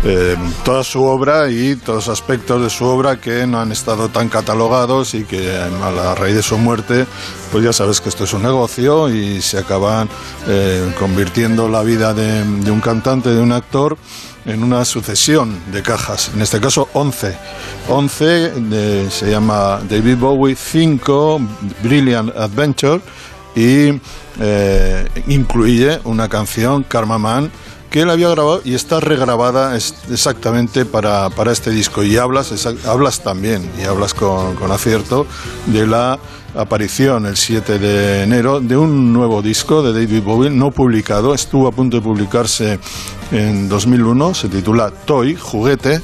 eh, 0.06 0.38
toda 0.64 0.86
su 0.86 1.04
obra 1.04 1.50
y 1.50 1.76
todos 1.76 2.08
los 2.08 2.20
aspectos 2.20 2.62
de 2.62 2.70
su 2.70 2.86
obra 2.86 3.20
que 3.20 3.46
no 3.46 3.60
han 3.60 3.74
estado 3.74 4.08
tan 4.08 4.30
catalogados 4.30 5.16
y 5.16 5.26
que 5.26 5.54
a 5.54 5.92
la 5.92 6.16
raíz 6.16 6.36
de 6.36 6.44
su 6.44 6.58
muerte, 6.58 7.06
pues 7.52 7.66
ya 7.66 7.74
sabes 7.74 8.00
que 8.00 8.08
esto 8.08 8.24
es 8.24 8.32
un 8.32 8.44
negocio 8.44 9.10
y 9.10 9.42
se 9.42 9.58
acaban 9.58 10.08
eh, 10.48 10.90
convirtiendo 10.98 11.68
la 11.68 11.84
vida 11.84 12.14
de, 12.14 12.46
de 12.46 12.72
un 12.72 12.80
cantante, 12.80 13.32
de 13.32 13.42
un 13.42 13.52
actor, 13.52 13.98
en 14.46 14.64
una 14.64 14.84
sucesión 14.86 15.58
de 15.72 15.82
cajas, 15.82 16.32
en 16.34 16.42
este 16.42 16.60
caso 16.60 16.90
11. 16.94 17.36
11 17.90 18.26
de- 18.52 19.10
se 19.10 19.30
llama 19.32 19.80
David 19.90 20.18
Bowie 20.18 20.56
5 20.56 21.40
Brilliant 21.82 22.36
Adventure 22.36 23.02
y 23.56 24.00
eh, 24.40 25.08
incluye 25.28 26.00
una 26.06 26.28
canción, 26.28 26.84
Karma 26.84 27.18
Man, 27.18 27.52
que 27.94 28.02
él 28.02 28.10
había 28.10 28.28
grabado 28.30 28.60
y 28.66 28.74
está 28.74 29.00
regrabada 29.00 29.76
exactamente 29.76 30.84
para, 30.84 31.30
para 31.30 31.52
este 31.52 31.70
disco. 31.70 32.02
Y 32.04 32.18
hablas, 32.18 32.66
hablas 32.88 33.22
también, 33.22 33.70
y 33.80 33.84
hablas 33.84 34.16
con, 34.16 34.56
con 34.56 34.72
acierto, 34.72 35.28
de 35.68 35.86
la 35.86 36.18
aparición 36.56 37.28
el 37.28 37.38
7 37.38 37.78
de 37.78 38.24
enero 38.24 38.60
de 38.60 38.78
un 38.78 39.14
nuevo 39.14 39.44
disco 39.44 39.84
de 39.84 39.94
David 39.94 40.24
Bowie 40.24 40.50
no 40.50 40.72
publicado, 40.72 41.36
estuvo 41.36 41.68
a 41.68 41.72
punto 41.72 41.98
de 41.98 42.02
publicarse 42.02 42.80
en 43.32 43.70
2001, 43.70 44.34
se 44.34 44.50
titula 44.50 44.90
Toy, 44.90 45.36
juguete, 45.36 46.02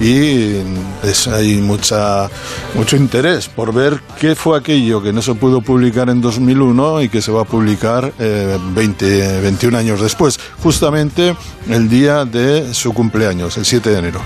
y 0.00 0.56
es, 1.02 1.28
hay 1.28 1.56
mucha, 1.56 2.28
mucho 2.74 2.96
interés 2.96 3.48
por 3.48 3.72
ver 3.72 4.00
qué 4.20 4.34
fue 4.34 4.58
aquello 4.58 5.02
que 5.02 5.12
no 5.12 5.22
se 5.22 5.34
pudo 5.34 5.60
publicar 5.60 6.08
en 6.08 6.20
2001 6.20 7.02
y 7.02 7.08
que 7.08 7.22
se 7.22 7.30
va 7.30 7.42
a 7.42 7.44
publicar 7.44 8.12
eh, 8.18 8.58
20, 8.74 9.40
21 9.40 9.78
años 9.78 10.00
después, 10.00 10.38
justamente 10.62 11.36
el 11.68 11.88
día 11.88 12.24
de 12.24 12.74
su 12.74 12.92
cumpleaños, 12.92 13.56
el 13.56 13.64
7 13.64 13.90
de 13.90 13.98
enero. 13.98 14.20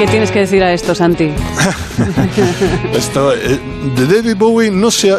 ¿Qué 0.00 0.06
tienes 0.06 0.30
que 0.30 0.38
decir 0.38 0.62
a 0.62 0.72
esto, 0.72 0.94
Santi? 0.94 1.28
Esto, 2.94 3.34
eh, 3.34 3.60
de 3.96 4.06
David 4.06 4.34
Bowie 4.38 4.70
no 4.70 4.90
se 4.90 5.10
ha- 5.12 5.18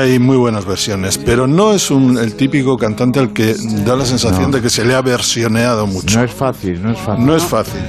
hay 0.00 0.18
muy 0.18 0.38
buenas 0.38 0.64
versiones, 0.64 1.18
pero 1.18 1.46
no 1.46 1.74
es 1.74 1.90
un, 1.90 2.16
el 2.16 2.34
típico 2.34 2.78
cantante 2.78 3.18
al 3.20 3.34
que 3.34 3.54
da 3.84 3.94
la 3.96 4.06
sensación 4.06 4.50
No. 4.50 4.56
de 4.56 4.62
que 4.62 4.70
se 4.70 4.82
le 4.86 4.94
ha 4.94 5.02
versioneado 5.02 5.86
mucho. 5.86 6.18
No 6.20 6.24
es 6.24 6.32
fácil, 6.32 6.82
no 6.82 6.92
es 6.92 6.98
fácil. 6.98 7.26
No 7.26 7.36
es 7.36 7.42
fácil. 7.42 7.80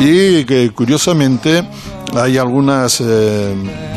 Y 0.00 0.44
que 0.46 0.72
curiosamente 0.74 1.62
hay 2.14 2.38
algunas 2.38 3.00
eh, 3.00 3.54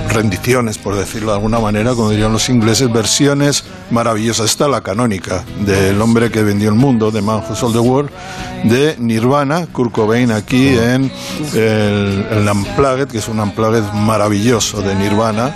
rendiciones, 0.10 0.78
por 0.78 0.96
decirlo 0.96 1.32
de 1.32 1.38
alguna 1.38 1.60
manera, 1.60 1.94
como 1.94 2.10
dirían 2.10 2.32
los 2.32 2.50
ingleses, 2.50 2.92
versiones 2.92 3.64
maravillosas. 3.92 4.50
Está 4.50 4.68
la 4.68 4.82
canónica 4.82 5.44
del 5.66 6.02
hombre 6.02 6.32
que 6.32 6.44
vendió 6.44 6.70
el 6.70 6.76
mundo, 6.76 7.12
de 7.12 7.22
Man 7.22 7.44
Who 7.48 7.56
Sold 7.56 7.74
the 7.74 7.80
World, 7.80 8.10
de 8.64 8.96
Nirvana, 9.00 9.68
Kurt 9.68 9.92
Cobain 9.92 10.32
aquí 10.32 10.70
en 10.70 11.12
el, 11.54 12.26
el 12.32 12.50
Unplugged, 12.50 13.08
que 13.08 13.18
es 13.18 13.28
un 13.28 13.40
Unplugged 13.40 13.84
maravilloso 13.94 14.82
de 14.82 14.96
Nirvana 14.96 15.54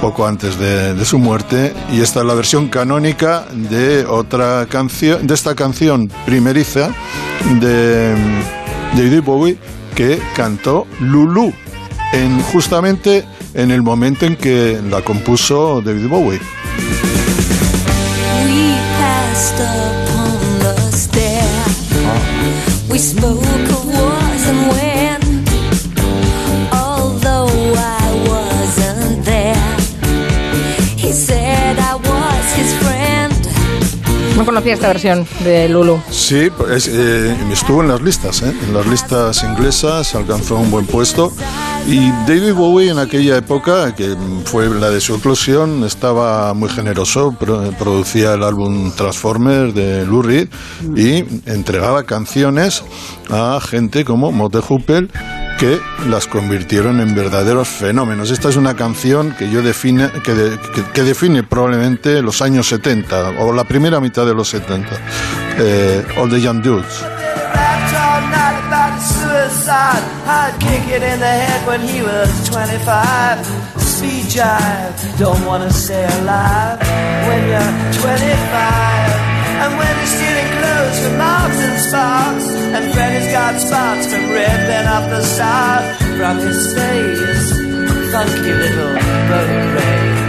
poco 0.00 0.26
antes 0.26 0.58
de, 0.58 0.94
de 0.94 1.04
su 1.04 1.18
muerte. 1.18 1.72
Y 1.92 2.00
esta 2.00 2.20
es 2.20 2.26
la 2.26 2.34
versión 2.34 2.68
canónica 2.68 3.46
de 3.52 4.04
otra 4.04 4.66
canción 4.68 5.26
de 5.26 5.34
esta 5.34 5.54
canción 5.54 6.10
primeriza 6.26 6.90
de, 7.60 8.14
de 8.96 9.04
David 9.04 9.22
Bowie 9.22 9.58
que 9.94 10.20
cantó 10.34 10.86
Lulu 11.00 11.54
en 12.12 12.40
justamente 12.42 13.24
en 13.54 13.70
el 13.70 13.82
momento 13.82 14.26
en 14.26 14.36
que 14.36 14.80
la 14.90 15.02
compuso 15.02 15.80
David 15.80 16.08
Bowie 16.08 16.40
No 34.36 34.44
conocía 34.44 34.74
esta 34.74 34.88
versión 34.88 35.26
de 35.44 35.68
Lulu. 35.68 36.00
Sí, 36.10 36.48
pues, 36.56 36.88
eh, 36.88 37.36
estuvo 37.52 37.82
en 37.82 37.88
las 37.88 38.02
listas, 38.02 38.42
¿eh? 38.42 38.52
en 38.66 38.74
las 38.74 38.84
listas 38.86 39.44
inglesas, 39.44 40.14
alcanzó 40.16 40.56
un 40.56 40.70
buen 40.72 40.86
puesto. 40.86 41.32
Y 41.86 42.10
David 42.26 42.54
Bowie 42.54 42.90
en 42.90 42.98
aquella 42.98 43.36
época, 43.36 43.94
que 43.94 44.16
fue 44.44 44.68
la 44.68 44.90
de 44.90 45.00
su 45.00 45.14
eclosión, 45.16 45.84
estaba 45.84 46.52
muy 46.52 46.68
generoso, 46.68 47.36
pro- 47.38 47.70
producía 47.78 48.34
el 48.34 48.42
álbum 48.42 48.90
Transformers 48.96 49.72
de 49.74 50.04
Lou 50.04 50.22
Reed 50.22 50.48
y 50.96 51.24
entregaba 51.48 52.02
canciones 52.02 52.82
a 53.30 53.60
gente 53.60 54.04
como 54.04 54.32
Mote 54.32 54.58
Hooper 54.58 55.08
que 55.58 55.80
las 56.08 56.26
convirtieron 56.26 57.00
en 57.00 57.14
verdaderos 57.14 57.68
fenómenos. 57.68 58.30
Esta 58.30 58.48
es 58.48 58.56
una 58.56 58.74
canción 58.74 59.32
que 59.36 59.50
yo 59.50 59.62
define, 59.62 60.10
que, 60.24 60.34
de- 60.34 60.58
que- 60.58 60.82
que 60.92 61.02
define 61.02 61.42
probablemente 61.42 62.20
los 62.22 62.42
años 62.42 62.68
70 62.68 63.30
o 63.40 63.52
la 63.52 63.64
primera 63.64 64.00
mitad 64.00 64.26
de 64.26 64.34
los 64.34 64.48
70. 64.48 64.90
Eh, 65.58 66.04
All 66.18 66.28
the 66.30 66.40
Young 66.40 66.62
Dudes. 66.62 67.04
side. 69.64 70.02
I'd 70.26 70.54
kick 70.58 70.88
it 70.88 71.02
in 71.02 71.20
the 71.20 71.26
head 71.26 71.66
when 71.66 71.80
he 71.80 72.02
was 72.02 72.28
25. 72.50 73.46
Speed 73.78 74.26
jive, 74.28 74.92
don't 75.18 75.44
wanna 75.46 75.70
stay 75.70 76.04
alive 76.20 76.78
when 77.28 77.48
you're 77.48 77.72
25. 78.02 79.33
And 79.62 79.70
when 79.78 79.94
you're 79.98 80.12
stealing 80.16 80.50
clothes 80.58 80.98
from 81.02 81.14
Marks 81.18 81.58
and 81.66 81.78
Sparks, 81.86 82.46
and 82.74 82.84
Freddy's 82.92 83.28
got 83.30 83.54
spots 83.60 84.06
from 84.10 84.24
ripping 84.30 84.86
up 84.96 85.04
the 85.10 85.22
stars 85.22 85.86
from 86.18 86.38
his 86.38 86.60
face. 86.74 87.46
Funky 88.12 88.52
little 88.62 88.94
boat 89.30 89.52
race. 89.74 90.24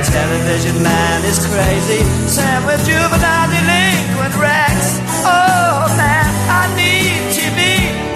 The 0.00 0.06
television 0.12 0.82
man 0.82 1.24
is 1.24 1.38
crazy, 1.46 2.02
Sam 2.28 2.64
with 2.66 2.80
juvenile 2.88 3.48
delinquent 3.52 4.34
Rex. 4.40 4.76
Oh 5.24 5.84
man, 6.00 6.26
I 6.48 6.62
need 6.80 7.20
TV 7.36 7.58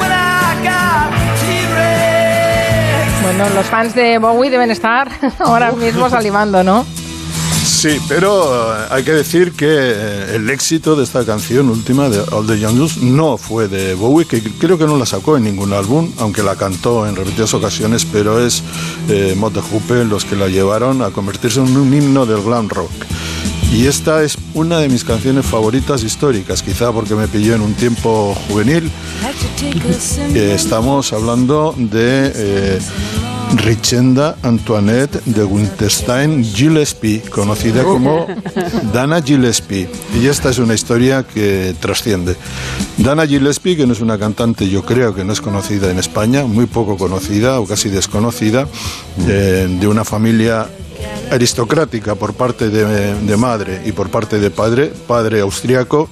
when 0.00 0.10
I 0.10 0.56
got 0.64 1.12
T-Rex. 1.40 3.22
Bueno, 3.22 3.54
los 3.54 3.66
fans 3.66 3.94
de 3.94 4.18
Bowie 4.18 4.50
deben 4.50 4.70
estar 4.70 5.08
ahora 5.38 5.72
mismo 5.72 6.08
salivando, 6.08 6.62
¿no? 6.64 6.84
Sí, 7.84 8.00
pero 8.08 8.74
eh, 8.74 8.86
hay 8.88 9.02
que 9.02 9.12
decir 9.12 9.52
que 9.52 9.66
eh, 9.68 10.36
el 10.36 10.48
éxito 10.48 10.96
de 10.96 11.04
esta 11.04 11.22
canción 11.26 11.68
última 11.68 12.08
de 12.08 12.18
All 12.32 12.46
the 12.46 12.58
Young 12.58 12.76
Dudes 12.76 12.96
no 12.96 13.36
fue 13.36 13.68
de 13.68 13.92
Bowie, 13.92 14.24
que 14.24 14.40
creo 14.42 14.78
que 14.78 14.86
no 14.86 14.96
la 14.96 15.04
sacó 15.04 15.36
en 15.36 15.44
ningún 15.44 15.74
álbum, 15.74 16.10
aunque 16.16 16.42
la 16.42 16.56
cantó 16.56 17.06
en 17.06 17.14
repetidas 17.14 17.52
ocasiones, 17.52 18.06
pero 18.06 18.42
es 18.42 18.62
eh, 19.10 19.34
Mott 19.36 19.58
Hoople 19.58 20.06
los 20.06 20.24
que 20.24 20.34
la 20.34 20.48
llevaron 20.48 21.02
a 21.02 21.10
convertirse 21.10 21.60
en 21.60 21.76
un 21.76 21.92
himno 21.92 22.24
del 22.24 22.40
glam 22.40 22.70
rock. 22.70 22.90
Y 23.70 23.86
esta 23.86 24.22
es 24.22 24.38
una 24.54 24.78
de 24.78 24.88
mis 24.88 25.04
canciones 25.04 25.44
favoritas 25.44 26.04
históricas, 26.04 26.62
quizá 26.62 26.90
porque 26.90 27.14
me 27.14 27.28
pilló 27.28 27.54
en 27.54 27.60
un 27.60 27.74
tiempo 27.74 28.34
juvenil. 28.48 28.90
Estamos 30.34 31.12
hablando 31.12 31.74
de 31.76 32.32
eh, 32.34 32.78
Richenda 33.56 34.36
Antoinette 34.42 35.20
de 35.24 35.44
Winterstein 35.44 36.44
Gillespie, 36.44 37.20
conocida 37.20 37.82
como 37.84 38.26
Dana 38.92 39.22
Gillespie. 39.22 39.88
Y 40.20 40.26
esta 40.26 40.50
es 40.50 40.58
una 40.58 40.74
historia 40.74 41.22
que 41.22 41.74
trasciende. 41.80 42.36
Dana 42.98 43.26
Gillespie, 43.26 43.76
que 43.76 43.86
no 43.86 43.92
es 43.92 44.00
una 44.00 44.18
cantante, 44.18 44.68
yo 44.68 44.82
creo 44.82 45.14
que 45.14 45.24
no 45.24 45.32
es 45.32 45.40
conocida 45.40 45.90
en 45.90 45.98
España, 45.98 46.44
muy 46.44 46.66
poco 46.66 46.96
conocida 46.96 47.60
o 47.60 47.66
casi 47.66 47.88
desconocida, 47.88 48.66
eh, 49.28 49.68
de 49.80 49.88
una 49.88 50.04
familia 50.04 50.68
aristocrática 51.30 52.14
por 52.14 52.34
parte 52.34 52.70
de, 52.70 53.14
de 53.14 53.36
madre 53.36 53.82
y 53.84 53.92
por 53.92 54.10
parte 54.10 54.38
de 54.38 54.50
padre, 54.50 54.92
padre 55.06 55.40
austriaco, 55.40 56.08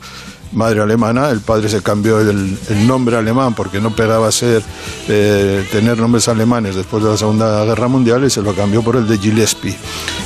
madre 0.52 0.80
alemana, 0.80 1.30
el 1.30 1.40
padre 1.40 1.68
se 1.68 1.82
cambió 1.82 2.20
el, 2.20 2.58
el 2.68 2.86
nombre 2.86 3.16
alemán 3.16 3.54
porque 3.54 3.80
no 3.80 3.94
pegaba 3.94 4.30
ser 4.32 4.62
eh, 5.08 5.66
tener 5.70 5.98
nombres 5.98 6.28
alemanes 6.28 6.74
después 6.74 7.02
de 7.02 7.10
la 7.10 7.16
Segunda 7.16 7.64
Guerra 7.64 7.88
Mundial 7.88 8.24
y 8.24 8.30
se 8.30 8.42
lo 8.42 8.54
cambió 8.54 8.82
por 8.82 8.96
el 8.96 9.06
de 9.06 9.18
Gillespie. 9.18 9.76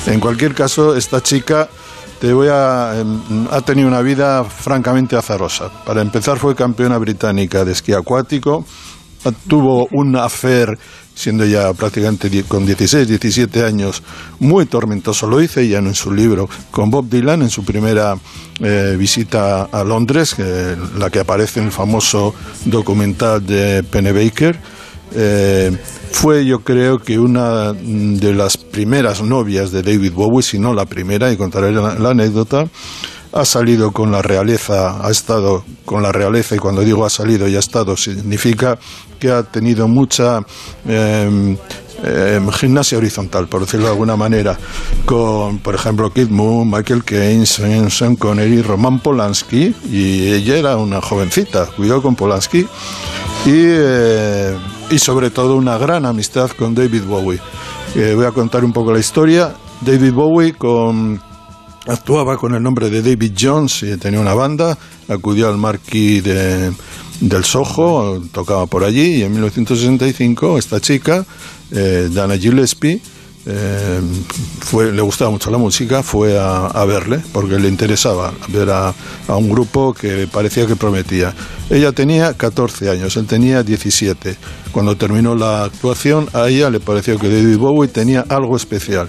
En 0.06 0.20
cualquier 0.20 0.54
caso, 0.54 0.96
esta 0.96 1.22
chica 1.22 1.68
te 2.20 2.32
voy 2.32 2.48
a, 2.48 2.94
em, 2.98 3.46
ha 3.50 3.60
tenido 3.60 3.88
una 3.88 4.00
vida 4.00 4.44
francamente 4.44 5.16
azarosa. 5.16 5.70
Para 5.84 6.02
empezar 6.02 6.38
fue 6.38 6.54
campeona 6.54 6.98
británica 6.98 7.64
de 7.64 7.72
esquí 7.72 7.92
acuático, 7.92 8.64
tuvo 9.32 9.88
un 9.92 10.16
affair 10.16 10.78
siendo 11.16 11.46
ya 11.46 11.72
prácticamente 11.72 12.44
con 12.44 12.66
16, 12.66 13.08
17 13.08 13.64
años, 13.64 14.02
muy 14.38 14.66
tormentoso. 14.66 15.26
Lo 15.26 15.38
dice 15.38 15.62
ella 15.62 15.78
en 15.78 15.94
su 15.94 16.12
libro 16.12 16.48
con 16.70 16.90
Bob 16.90 17.08
Dylan 17.08 17.42
en 17.42 17.48
su 17.48 17.64
primera 17.64 18.16
eh, 18.60 18.94
visita 18.98 19.62
a 19.64 19.82
Londres, 19.82 20.36
la 20.98 21.10
que 21.10 21.20
aparece 21.20 21.60
en 21.60 21.66
el 21.66 21.72
famoso 21.72 22.34
documental 22.66 23.44
de 23.44 23.82
Pennebaker. 23.82 24.60
Eh, 25.14 25.74
fue 26.12 26.44
yo 26.44 26.60
creo 26.60 26.98
que 26.98 27.18
una 27.18 27.72
de 27.72 28.34
las 28.34 28.58
primeras 28.58 29.22
novias 29.22 29.72
de 29.72 29.82
David 29.82 30.12
Bowie, 30.12 30.42
si 30.42 30.58
no 30.58 30.74
la 30.74 30.84
primera, 30.84 31.32
y 31.32 31.36
contaré 31.36 31.72
la 31.72 32.10
anécdota 32.10 32.66
ha 33.36 33.44
salido 33.44 33.92
con 33.92 34.10
la 34.10 34.22
realeza, 34.22 35.06
ha 35.06 35.10
estado 35.10 35.64
con 35.84 36.02
la 36.02 36.10
realeza, 36.10 36.56
y 36.56 36.58
cuando 36.58 36.80
digo 36.82 37.04
ha 37.04 37.10
salido 37.10 37.46
y 37.46 37.56
ha 37.56 37.58
estado, 37.58 37.96
significa 37.96 38.78
que 39.18 39.30
ha 39.30 39.42
tenido 39.42 39.86
mucha 39.88 40.40
eh, 40.88 41.56
eh, 42.02 42.40
gimnasia 42.52 42.98
horizontal, 42.98 43.46
por 43.46 43.60
decirlo 43.60 43.86
de 43.86 43.92
alguna 43.92 44.16
manera, 44.16 44.58
con, 45.04 45.58
por 45.58 45.74
ejemplo, 45.74 46.10
Kid 46.12 46.28
Moon, 46.28 46.70
Michael 46.70 47.04
Caine, 47.04 47.44
Sean 47.46 48.16
Connery, 48.16 48.62
Roman 48.62 49.00
Polanski, 49.00 49.74
y 49.90 50.32
ella 50.32 50.56
era 50.56 50.76
una 50.76 51.00
jovencita, 51.00 51.66
cuidado 51.66 52.02
con 52.02 52.16
Polanski, 52.16 52.60
y, 52.60 52.66
eh, 53.46 54.56
y 54.90 54.98
sobre 54.98 55.30
todo 55.30 55.56
una 55.56 55.76
gran 55.78 56.06
amistad 56.06 56.50
con 56.50 56.74
David 56.74 57.04
Bowie. 57.04 57.40
Eh, 57.94 58.14
voy 58.14 58.26
a 58.26 58.32
contar 58.32 58.64
un 58.64 58.72
poco 58.72 58.92
la 58.92 58.98
historia. 58.98 59.54
David 59.80 60.12
Bowie 60.12 60.54
con 60.54 61.20
actuaba 61.86 62.36
con 62.36 62.54
el 62.54 62.62
nombre 62.62 62.90
de 62.90 63.02
David 63.02 63.32
Jones 63.38 63.82
y 63.82 63.96
tenía 63.96 64.20
una 64.20 64.34
banda, 64.34 64.76
acudió 65.08 65.48
al 65.48 65.56
Marquis 65.56 66.22
de, 66.22 66.72
del 67.20 67.44
Soho, 67.44 68.20
tocaba 68.32 68.66
por 68.66 68.84
allí 68.84 69.16
y 69.16 69.22
en 69.22 69.32
1965 69.32 70.58
esta 70.58 70.80
chica, 70.80 71.24
eh, 71.70 72.08
Dana 72.12 72.36
Gillespie, 72.36 73.00
eh, 73.46 74.00
le 74.92 75.02
gustaba 75.02 75.30
mucho 75.30 75.50
la 75.50 75.58
música, 75.58 76.02
fue 76.02 76.38
a, 76.38 76.66
a 76.66 76.84
verle 76.84 77.20
porque 77.32 77.58
le 77.58 77.68
interesaba 77.68 78.32
ver 78.48 78.70
a, 78.70 78.92
a 79.28 79.36
un 79.36 79.48
grupo 79.48 79.94
que 79.94 80.26
parecía 80.30 80.66
que 80.66 80.76
prometía. 80.76 81.34
Ella 81.70 81.92
tenía 81.92 82.34
14 82.34 82.90
años, 82.90 83.16
él 83.16 83.26
tenía 83.26 83.62
17. 83.62 84.36
Cuando 84.72 84.96
terminó 84.96 85.34
la 85.34 85.64
actuación, 85.64 86.28
a 86.32 86.48
ella 86.48 86.70
le 86.70 86.80
pareció 86.80 87.18
que 87.18 87.28
David 87.28 87.56
Bowie 87.58 87.88
tenía 87.88 88.24
algo 88.28 88.56
especial. 88.56 89.08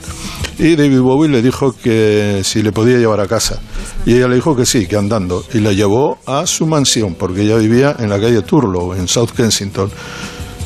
Y 0.57 0.76
David 0.76 1.01
Bowie 1.01 1.30
le 1.30 1.41
dijo 1.41 1.73
que 1.73 2.41
si 2.43 2.64
le 2.64 2.72
podía 2.72 2.97
llevar 2.97 3.19
a 3.19 3.27
casa. 3.27 3.59
Y 4.05 4.15
ella 4.15 4.27
le 4.27 4.35
dijo 4.35 4.55
que 4.55 4.65
sí, 4.65 4.88
que 4.88 4.95
andando. 4.95 5.43
Y 5.53 5.59
la 5.59 5.72
llevó 5.72 6.18
a 6.26 6.47
su 6.47 6.65
mansión, 6.65 7.15
porque 7.15 7.41
ella 7.41 7.57
vivía 7.57 7.95
en 7.99 8.09
la 8.09 8.19
calle 8.19 8.41
Turlow, 8.41 8.93
en 8.93 9.07
South 9.07 9.31
Kensington. 9.35 9.91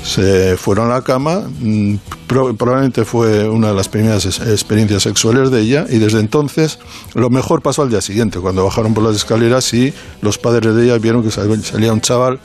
Se 0.04 0.58
fueron 0.58 0.90
a 0.90 0.96
la 0.96 1.02
cama, 1.04 1.44
mm, 1.60 1.96
pro- 2.28 2.56
probablemente 2.56 3.06
fue 3.06 3.48
una 3.48 3.68
de 3.70 3.74
las 3.76 3.88
primeras 3.88 4.26
experiencias 4.26 5.04
sexuales 5.04 5.52
de 5.52 5.62
ella, 5.62 5.86
y 5.90 6.00
desde 6.00 6.20
entonces 6.20 6.80
lo 7.14 7.30
mejor 7.30 7.62
pasó 7.62 7.84
al 7.84 7.90
día 7.92 8.02
siguiente, 8.02 8.40
cuando 8.40 8.64
bajaron 8.66 8.94
por 8.94 9.04
las 9.04 9.16
escaleras 9.16 9.72
y 9.74 9.94
los 10.22 10.38
padres 10.38 10.76
de 10.76 10.86
ella 10.86 10.98
vieron 10.98 11.24
que 11.24 11.30
sal- 11.32 11.64
salía 11.64 11.94
un 11.94 12.02
chaval 12.02 12.40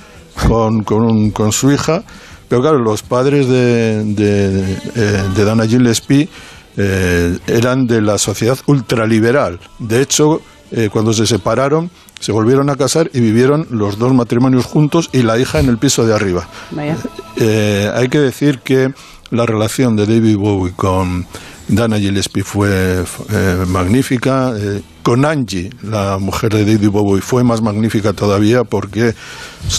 con, 0.85 1.31
con 1.31 1.53
su 1.53 1.73
hija, 1.73 2.05
pero 2.49 2.61
claro, 2.61 2.79
los 2.79 3.03
padres 3.03 3.49
de, 3.49 4.05
de, 4.05 4.73
eh, 4.95 5.23
de 5.35 5.45
Dana 5.45 5.67
Gillespie 5.67 6.29
eh, 6.77 7.39
eran 7.47 7.87
de 7.87 8.03
la 8.03 8.19
sociedad 8.19 8.59
ultraliberal. 8.67 9.59
De 9.79 10.03
hecho, 10.03 10.43
eh, 10.73 10.91
cuando 10.93 11.13
se 11.15 11.27
separaron, 11.27 11.91
se 12.21 12.33
volvieron 12.33 12.71
a 12.71 12.77
casar 12.77 13.11
y 13.13 13.21
vivieron 13.21 13.67
los 13.71 13.99
dos 13.99 14.13
matrimonios 14.15 14.65
juntos 14.65 15.11
y 15.13 15.23
la 15.23 15.39
hija 15.39 15.61
en 15.61 15.69
el 15.69 15.79
piso 15.79 16.07
de 16.07 16.15
arriba. 16.15 16.47
Vaya. 16.71 16.97
Eh, 17.37 17.91
hay 17.95 18.09
que 18.09 18.19
decir 18.21 18.61
que 18.61 18.89
la 19.31 19.45
relación 19.47 19.97
de 19.97 20.07
David 20.07 20.37
Bowie 20.37 20.73
con 20.75 21.27
Dana 21.69 21.99
Gillespie 21.99 22.43
fue 22.45 23.05
eh, 23.31 23.65
magnífica. 23.67 24.53
Eh, 24.57 24.81
con 25.03 25.25
Angie, 25.25 25.71
la 25.85 26.19
mujer 26.19 26.53
de 26.53 26.65
David 26.65 26.91
Bowie, 26.91 27.21
fue 27.23 27.45
más 27.45 27.63
magnífica 27.63 28.13
todavía 28.13 28.65
porque 28.65 29.15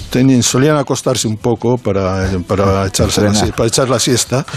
tenían- 0.10 0.42
solían 0.44 0.78
acostarse 0.78 1.28
un 1.28 1.36
poco 1.36 1.78
para, 1.78 2.30
para, 2.48 2.86
echarse 2.88 3.22
la, 3.22 3.34
si- 3.34 3.52
para 3.52 3.68
echar 3.68 3.90
la 3.90 4.00
siesta. 4.00 4.46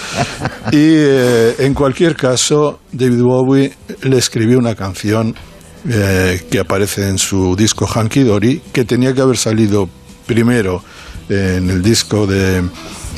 Y 0.72 0.76
eh, 0.76 1.54
en 1.60 1.74
cualquier 1.74 2.14
caso, 2.14 2.80
David 2.92 3.22
Bowie 3.22 3.72
le 4.02 4.18
escribió 4.18 4.58
una 4.58 4.74
canción 4.76 5.34
eh, 5.88 6.46
que 6.50 6.58
aparece 6.58 7.08
en 7.08 7.18
su 7.18 7.56
disco 7.56 7.86
Hanky 7.86 8.22
Dory, 8.22 8.60
que 8.72 8.84
tenía 8.84 9.14
que 9.14 9.20
haber 9.20 9.36
salido 9.36 9.88
primero 10.26 10.82
en 11.28 11.70
el 11.70 11.82
disco 11.82 12.26
de, 12.26 12.62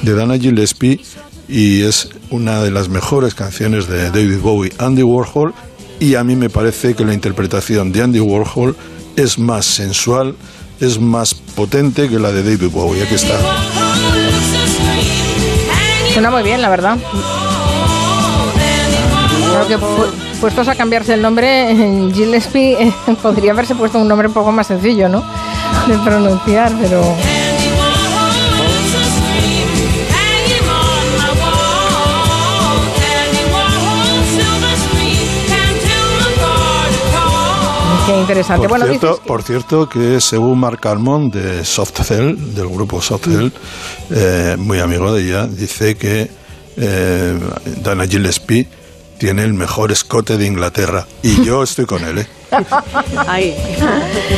de 0.02 0.14
Dana 0.14 0.38
Gillespie 0.38 1.00
y 1.48 1.82
es 1.82 2.08
una 2.30 2.62
de 2.62 2.70
las 2.70 2.88
mejores 2.88 3.34
canciones 3.34 3.88
de 3.88 4.10
David 4.10 4.38
Bowie, 4.40 4.72
Andy 4.78 5.02
Warhol, 5.02 5.54
y 6.00 6.14
a 6.14 6.24
mí 6.24 6.34
me 6.34 6.50
parece 6.50 6.94
que 6.94 7.04
la 7.04 7.14
interpretación 7.14 7.92
de 7.92 8.02
Andy 8.02 8.20
Warhol 8.20 8.76
es 9.16 9.38
más 9.38 9.66
sensual, 9.66 10.34
es 10.80 10.98
más 10.98 11.34
potente 11.34 12.08
que 12.08 12.18
la 12.18 12.32
de 12.32 12.42
David 12.42 12.70
Bowie. 12.70 13.02
Aquí 13.02 13.14
está. 13.14 13.38
Suena 16.12 16.30
muy 16.30 16.42
bien, 16.42 16.60
la 16.60 16.68
verdad. 16.70 16.98
Creo 19.52 19.68
que 19.68 20.31
pu- 20.42 20.46
puestos 20.46 20.66
a 20.68 20.74
cambiarse 20.74 21.14
el 21.14 21.22
nombre, 21.22 22.10
Gillespie 22.12 22.72
eh, 22.82 22.92
podría 23.22 23.52
haberse 23.52 23.74
puesto 23.74 23.98
un 24.00 24.08
nombre 24.08 24.26
un 24.28 24.34
poco 24.34 24.50
más 24.52 24.66
sencillo, 24.66 25.08
¿no? 25.08 25.22
De 25.86 25.96
pronunciar, 25.98 26.72
pero... 26.80 27.00
Qué 38.06 38.18
interesante. 38.18 38.62
Por, 38.68 38.70
bueno, 38.70 38.86
cierto, 38.86 39.06
dices 39.06 39.20
que- 39.22 39.28
por 39.28 39.42
cierto, 39.42 39.88
que 39.88 40.20
según 40.20 40.58
Marc 40.58 40.84
Almond 40.86 41.32
de 41.34 41.64
Softcell, 41.64 42.52
del 42.54 42.68
grupo 42.68 43.00
Softcell, 43.00 43.52
eh, 44.10 44.56
muy 44.58 44.80
amigo 44.80 45.12
de 45.14 45.22
ella, 45.22 45.46
dice 45.46 45.94
que 45.96 46.28
eh, 46.76 47.38
Dana 47.82 48.06
Gillespie 48.06 48.66
tiene 49.22 49.44
el 49.44 49.54
mejor 49.54 49.92
escote 49.92 50.36
de 50.36 50.46
Inglaterra. 50.46 51.06
Y 51.22 51.44
yo 51.44 51.62
estoy 51.62 51.86
con 51.86 52.02
él, 52.02 52.18
¿eh? 52.18 52.26
Ahí. 53.28 53.54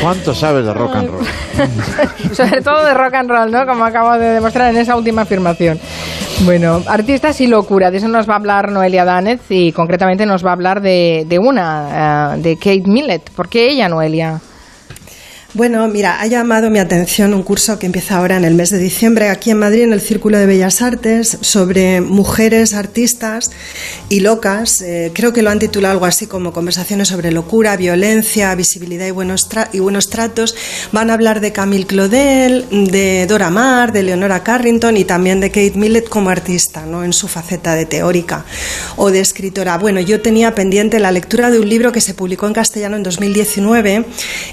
¿Cuánto 0.02 0.34
sabes 0.34 0.66
de 0.66 0.74
rock 0.74 0.96
and 0.96 1.08
roll? 1.08 1.26
Sobre 2.34 2.60
todo 2.60 2.84
de 2.84 2.92
rock 2.92 3.14
and 3.14 3.30
roll, 3.30 3.50
¿no? 3.50 3.64
Como 3.64 3.82
acabo 3.82 4.12
de 4.18 4.26
demostrar 4.26 4.70
en 4.74 4.76
esa 4.76 4.94
última 4.94 5.22
afirmación. 5.22 5.80
Bueno, 6.40 6.82
artistas 6.86 7.40
y 7.40 7.46
locura, 7.46 7.90
de 7.90 7.96
eso 7.96 8.08
nos 8.08 8.28
va 8.28 8.34
a 8.34 8.36
hablar 8.36 8.70
Noelia 8.70 9.06
Danez 9.06 9.40
y 9.48 9.72
concretamente 9.72 10.26
nos 10.26 10.44
va 10.44 10.50
a 10.50 10.52
hablar 10.52 10.82
de, 10.82 11.24
de 11.26 11.38
una, 11.38 12.34
eh, 12.34 12.40
de 12.42 12.56
Kate 12.56 12.82
Millett. 12.84 13.30
¿Por 13.30 13.48
qué 13.48 13.70
ella, 13.70 13.88
Noelia? 13.88 14.38
Bueno, 15.54 15.86
mira, 15.86 16.20
ha 16.20 16.26
llamado 16.26 16.68
mi 16.68 16.80
atención 16.80 17.32
un 17.32 17.44
curso 17.44 17.78
que 17.78 17.86
empieza 17.86 18.16
ahora 18.16 18.36
en 18.36 18.44
el 18.44 18.54
mes 18.54 18.70
de 18.70 18.78
diciembre 18.78 19.28
aquí 19.28 19.52
en 19.52 19.58
Madrid, 19.58 19.82
en 19.82 19.92
el 19.92 20.00
Círculo 20.00 20.36
de 20.36 20.46
Bellas 20.46 20.82
Artes, 20.82 21.38
sobre 21.42 22.00
mujeres 22.00 22.74
artistas 22.74 23.52
y 24.08 24.18
locas. 24.18 24.82
Eh, 24.82 25.12
creo 25.14 25.32
que 25.32 25.42
lo 25.42 25.50
han 25.50 25.60
titulado 25.60 25.92
algo 25.92 26.06
así 26.06 26.26
como 26.26 26.52
Conversaciones 26.52 27.06
sobre 27.06 27.30
locura, 27.30 27.76
violencia, 27.76 28.52
visibilidad 28.56 29.06
y 29.06 29.12
buenos, 29.12 29.48
y 29.72 29.78
buenos 29.78 30.10
tratos. 30.10 30.56
Van 30.90 31.08
a 31.08 31.14
hablar 31.14 31.40
de 31.40 31.52
Camille 31.52 31.86
Claudel, 31.86 32.66
de 32.90 33.24
Dora 33.28 33.50
Maar, 33.50 33.92
de 33.92 34.02
Leonora 34.02 34.42
Carrington 34.42 34.96
y 34.96 35.04
también 35.04 35.38
de 35.38 35.50
Kate 35.50 35.74
Millett 35.76 36.08
como 36.08 36.30
artista, 36.30 36.84
¿no? 36.84 37.04
en 37.04 37.12
su 37.12 37.28
faceta 37.28 37.76
de 37.76 37.86
teórica 37.86 38.44
o 38.96 39.12
de 39.12 39.20
escritora. 39.20 39.78
Bueno, 39.78 40.00
yo 40.00 40.20
tenía 40.20 40.52
pendiente 40.56 40.98
la 40.98 41.12
lectura 41.12 41.52
de 41.52 41.60
un 41.60 41.68
libro 41.68 41.92
que 41.92 42.00
se 42.00 42.12
publicó 42.12 42.48
en 42.48 42.54
castellano 42.54 42.96
en 42.96 43.04
2019, 43.04 44.04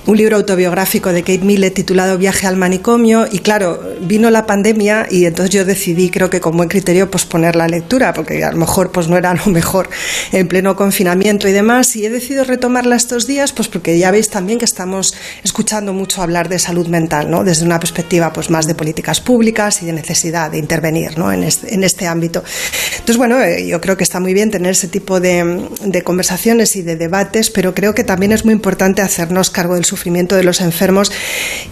un 0.06 0.16
libro 0.16 0.38
autobiográfico 0.38 0.91
de 0.92 1.24
Kate 1.24 1.46
Millett 1.46 1.74
titulado 1.74 2.18
Viaje 2.18 2.48
al 2.48 2.58
manicomio 2.58 3.26
y 3.32 3.40
claro, 3.40 3.80
vino 4.02 4.30
la 4.30 4.46
pandemia 4.46 5.08
y 5.10 5.26
entonces 5.26 5.56
yo 5.56 5.64
decidí, 5.64 6.10
creo 6.10 6.30
que 6.30 6.42
con 6.42 6.58
buen 6.58 6.68
criterio, 6.68 7.10
posponer 7.10 7.56
la 7.56 7.70
lectura 7.70 8.14
porque 8.14 8.44
a 8.44 8.52
lo 8.52 8.58
mejor 8.58 8.92
pues 8.92 9.08
no 9.08 9.16
era 9.16 9.34
lo 9.34 9.46
mejor 9.46 9.90
en 10.34 10.50
pleno 10.50 10.76
confinamiento 10.76 11.48
y 11.48 11.54
demás 11.54 11.96
y 11.96 12.06
he 12.06 12.10
decidido 12.10 12.44
retomarla 12.44 12.98
estos 12.98 13.26
días 13.26 13.54
pues 13.54 13.70
porque 13.70 13.98
ya 13.98 14.12
veis 14.12 14.30
también 14.30 14.60
que 14.60 14.66
estamos 14.66 15.16
escuchando 15.46 15.94
mucho 15.94 16.22
hablar 16.22 16.50
de 16.50 16.60
salud 16.60 16.88
mental, 16.88 17.32
¿no? 17.32 17.46
Desde 17.46 17.64
una 17.66 17.80
perspectiva 17.80 18.34
pues 18.34 18.50
más 18.50 18.68
de 18.68 18.76
políticas 18.76 19.22
públicas 19.22 19.82
y 19.82 19.86
de 19.86 19.94
necesidad 19.94 20.52
de 20.52 20.58
intervenir, 20.58 21.18
¿no? 21.18 21.32
En 21.32 21.44
este, 21.44 21.74
en 21.74 21.86
este 21.86 22.06
ámbito. 22.06 22.44
Entonces, 22.92 23.16
bueno, 23.16 23.42
eh, 23.42 23.66
yo 23.66 23.80
creo 23.80 23.96
que 23.96 24.04
está 24.04 24.20
muy 24.20 24.34
bien 24.34 24.52
tener 24.52 24.72
ese 24.72 24.90
tipo 24.90 25.22
de, 25.22 25.70
de 25.86 26.02
conversaciones 26.02 26.76
y 26.76 26.82
de 26.82 26.98
debates, 26.98 27.50
pero 27.50 27.74
creo 27.74 27.96
que 27.96 28.04
también 28.04 28.34
es 28.34 28.44
muy 28.44 28.54
importante 28.54 29.02
hacernos 29.02 29.50
cargo 29.50 29.76
del 29.76 29.86
sufrimiento 29.86 30.36
de 30.36 30.44
los 30.44 30.60
enfermos 30.60 30.81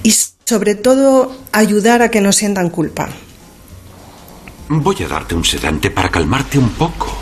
y 0.04 0.14
sobre 0.46 0.76
todo 0.76 1.36
ayudar 1.52 2.02
a 2.02 2.10
que 2.12 2.22
no 2.22 2.32
sientan 2.32 2.70
culpa. 2.70 3.10
Voy 4.68 5.04
a 5.04 5.08
darte 5.08 5.36
un 5.36 5.44
sedante 5.44 5.90
para 5.90 6.10
calmarte 6.10 6.60
un 6.60 6.70
poco. 6.70 7.18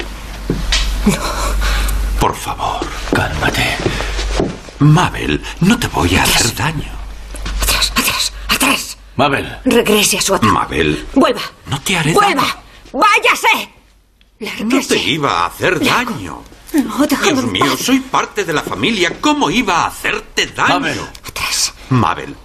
Por 2.19 2.35
favor, 2.35 2.85
cálmate. 3.13 3.77
Mabel, 4.79 5.41
no 5.61 5.79
te 5.79 5.87
voy 5.87 6.15
a 6.15 6.23
hacer 6.23 6.53
daño. 6.55 6.91
Atrás, 7.61 7.91
atrás, 7.95 8.33
atrás. 8.49 8.97
Mabel. 9.15 9.57
Regrese 9.65 10.17
a 10.17 10.21
su 10.21 10.35
atrás. 10.35 10.51
Mabel, 10.51 11.07
Vuelva. 11.13 11.41
no 11.67 11.81
te 11.81 11.97
haré 11.97 12.13
Vuelva. 12.13 12.41
daño. 12.41 12.55
Váyase. 12.93 13.69
No 14.65 14.81
te 14.81 14.97
iba 14.97 15.31
a 15.43 15.45
hacer 15.47 15.79
daño. 15.83 16.43
No, 16.73 17.07
Dios 17.07 17.43
mío, 17.45 17.77
soy 17.77 17.99
parte 18.01 18.43
de 18.43 18.53
la 18.53 18.61
familia. 18.61 19.19
¿Cómo 19.21 19.49
iba 19.49 19.83
a 19.83 19.87
hacerte 19.87 20.47
daño? 20.47 20.79
Mabel. 20.79 20.99
Mabel. 21.89 22.35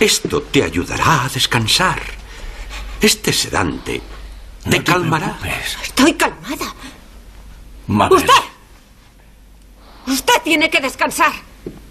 Esto 0.00 0.42
te 0.42 0.62
ayudará 0.62 1.24
a 1.24 1.28
descansar. 1.28 2.00
Este 3.00 3.32
sedante 3.32 4.02
te 4.68 4.82
calmará. 4.82 5.38
Estoy 5.82 6.14
calmada. 6.14 6.74
Mabel. 7.86 8.18
Usted. 8.18 8.32
Usted 10.06 10.42
tiene 10.42 10.68
que 10.70 10.80
descansar. 10.80 11.32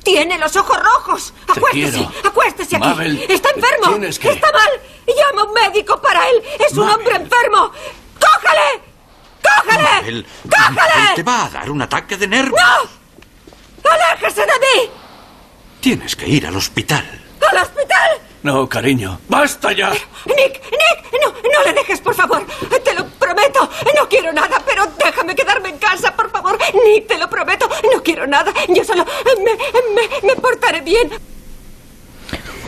Tiene 0.03 0.37
los 0.37 0.55
ojos 0.57 0.77
rojos. 0.83 1.33
Te 1.45 1.53
Acuéstese. 1.59 2.07
Acuéstese 2.25 2.75
aquí. 2.75 2.85
Mabel, 2.85 3.25
Está 3.29 3.49
enfermo. 3.51 3.99
que- 3.99 4.29
Está 4.31 4.51
mal. 4.51 4.69
Llama 5.07 5.41
a 5.41 5.45
un 5.45 5.53
médico 5.53 6.01
para 6.01 6.27
él. 6.29 6.43
Es 6.59 6.73
un 6.77 6.89
hombre 6.89 7.15
enfermo. 7.15 7.71
¡Cójale! 8.19 8.81
¡Cójale! 9.41 9.83
Mabel, 9.83 10.25
Mabel, 10.45 11.15
te 11.15 11.23
va 11.23 11.45
a 11.45 11.49
dar 11.49 11.71
un 11.71 11.81
ataque 11.81 12.17
de 12.17 12.27
nervios. 12.27 12.59
¡No! 12.59 13.89
¡Aléjese 13.91 14.41
de 14.41 14.53
mí! 14.59 14.91
Tienes 15.83 16.15
que 16.15 16.25
ir 16.25 16.47
al 16.47 16.55
hospital. 16.55 17.03
¡Al 17.51 17.57
hospital! 17.57 18.11
No, 18.41 18.69
cariño. 18.69 19.19
¡Basta 19.27 19.73
ya! 19.73 19.89
Nick, 19.91 20.61
Nick, 20.71 21.21
no, 21.21 21.27
no 21.29 21.63
le 21.65 21.73
dejes, 21.73 21.99
por 21.99 22.15
favor. 22.15 22.47
Te 22.85 22.93
lo 22.93 23.05
prometo. 23.19 23.69
No 23.99 24.07
quiero 24.07 24.31
nada, 24.31 24.63
pero 24.65 24.85
déjame 25.03 25.35
quedarme 25.35 25.67
en 25.67 25.77
casa, 25.79 26.15
por 26.15 26.31
favor. 26.31 26.57
Nick, 26.85 27.07
te 27.07 27.17
lo 27.17 27.29
prometo. 27.29 27.67
No 27.93 28.01
quiero 28.01 28.25
nada. 28.25 28.53
Yo 28.69 28.81
solo 28.85 29.05
me, 29.43 29.53
me, 29.93 30.27
me 30.27 30.35
portaré 30.37 30.79
bien. 30.79 31.11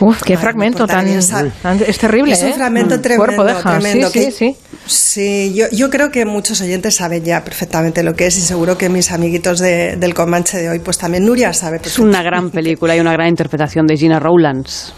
Uf, 0.00 0.22
qué 0.22 0.36
fragmento 0.36 0.86
tan, 0.86 1.06
tan- 1.62 1.82
Es 1.86 1.98
terrible, 1.98 2.32
Es 2.34 2.42
un 2.42 2.48
¿eh? 2.50 2.54
fragmento 2.54 3.00
tremendo, 3.00 3.24
Cuerpo 3.24 3.44
deja. 3.44 3.78
tremendo, 3.78 4.10
Sí, 4.10 4.18
sí, 4.20 4.24
que- 4.26 4.30
sí. 4.32 4.56
Sí, 4.86 5.54
yo, 5.54 5.66
yo 5.72 5.90
creo 5.90 6.10
que 6.10 6.24
muchos 6.24 6.60
oyentes 6.60 6.96
saben 6.96 7.24
ya 7.24 7.42
perfectamente 7.42 8.02
lo 8.02 8.14
que 8.14 8.26
es 8.26 8.36
y 8.36 8.40
seguro 8.42 8.76
que 8.78 8.88
mis 8.88 9.10
amiguitos 9.10 9.58
de- 9.58 9.96
del 9.96 10.14
Comanche 10.14 10.58
de 10.58 10.68
hoy, 10.68 10.78
pues 10.80 10.98
también 10.98 11.24
Nuria 11.24 11.52
sabe. 11.52 11.80
Es 11.82 11.98
una 11.98 12.22
gran 12.22 12.50
película 12.50 12.94
y 12.96 13.00
una 13.00 13.12
gran 13.12 13.28
interpretación 13.28 13.86
de 13.86 13.96
Gina 13.96 14.18
Rowlands. 14.20 14.92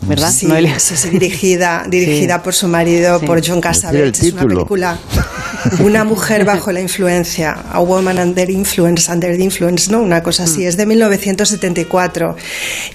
¿Verdad? 0.00 0.30
Sí, 0.32 0.46
Noelia? 0.46 0.78
sí, 0.78 0.96
sí, 0.96 1.10
dirigida, 1.10 1.84
dirigida 1.88 2.36
Sí. 2.36 2.40
por 2.44 2.54
su 2.54 2.68
marido, 2.68 3.18
Sí. 3.20 3.26
por 3.26 3.46
John 3.46 3.60
Cassavetes. 3.60 4.22
Es 4.22 4.32
una 4.32 4.42
título. 4.42 4.54
película, 4.60 4.98
una 5.80 6.04
mujer 6.04 6.44
bajo 6.44 6.70
la 6.72 6.80
influencia, 6.80 7.50
A 7.72 7.80
Woman 7.80 8.18
Under 8.18 8.48
Influence, 8.48 9.10
Under 9.10 9.36
the 9.36 9.42
Influence, 9.42 9.90
¿no? 9.90 10.00
Una 10.00 10.22
cosa 10.22 10.44
así. 10.44 10.64
Es 10.64 10.76
de 10.76 10.86
1974. 10.86 12.36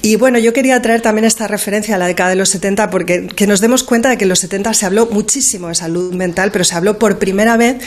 Y 0.01 0.15
bueno, 0.15 0.39
yo 0.39 0.53
quería 0.53 0.81
traer 0.81 1.01
también 1.01 1.25
esta 1.25 1.47
referencia 1.47 1.95
a 1.95 1.97
la 1.97 2.07
década 2.07 2.29
de 2.29 2.35
los 2.37 2.49
70 2.49 2.89
porque 2.89 3.27
que 3.27 3.47
nos 3.47 3.59
demos 3.59 3.83
cuenta 3.83 4.09
de 4.09 4.17
que 4.17 4.23
en 4.23 4.29
los 4.29 4.39
70 4.39 4.73
se 4.73 4.85
habló 4.85 5.07
muchísimo 5.11 5.67
de 5.67 5.75
salud 5.75 6.13
mental, 6.13 6.51
pero 6.51 6.63
se 6.63 6.75
habló 6.75 6.97
por 6.97 7.19
primera 7.19 7.57
vez 7.57 7.77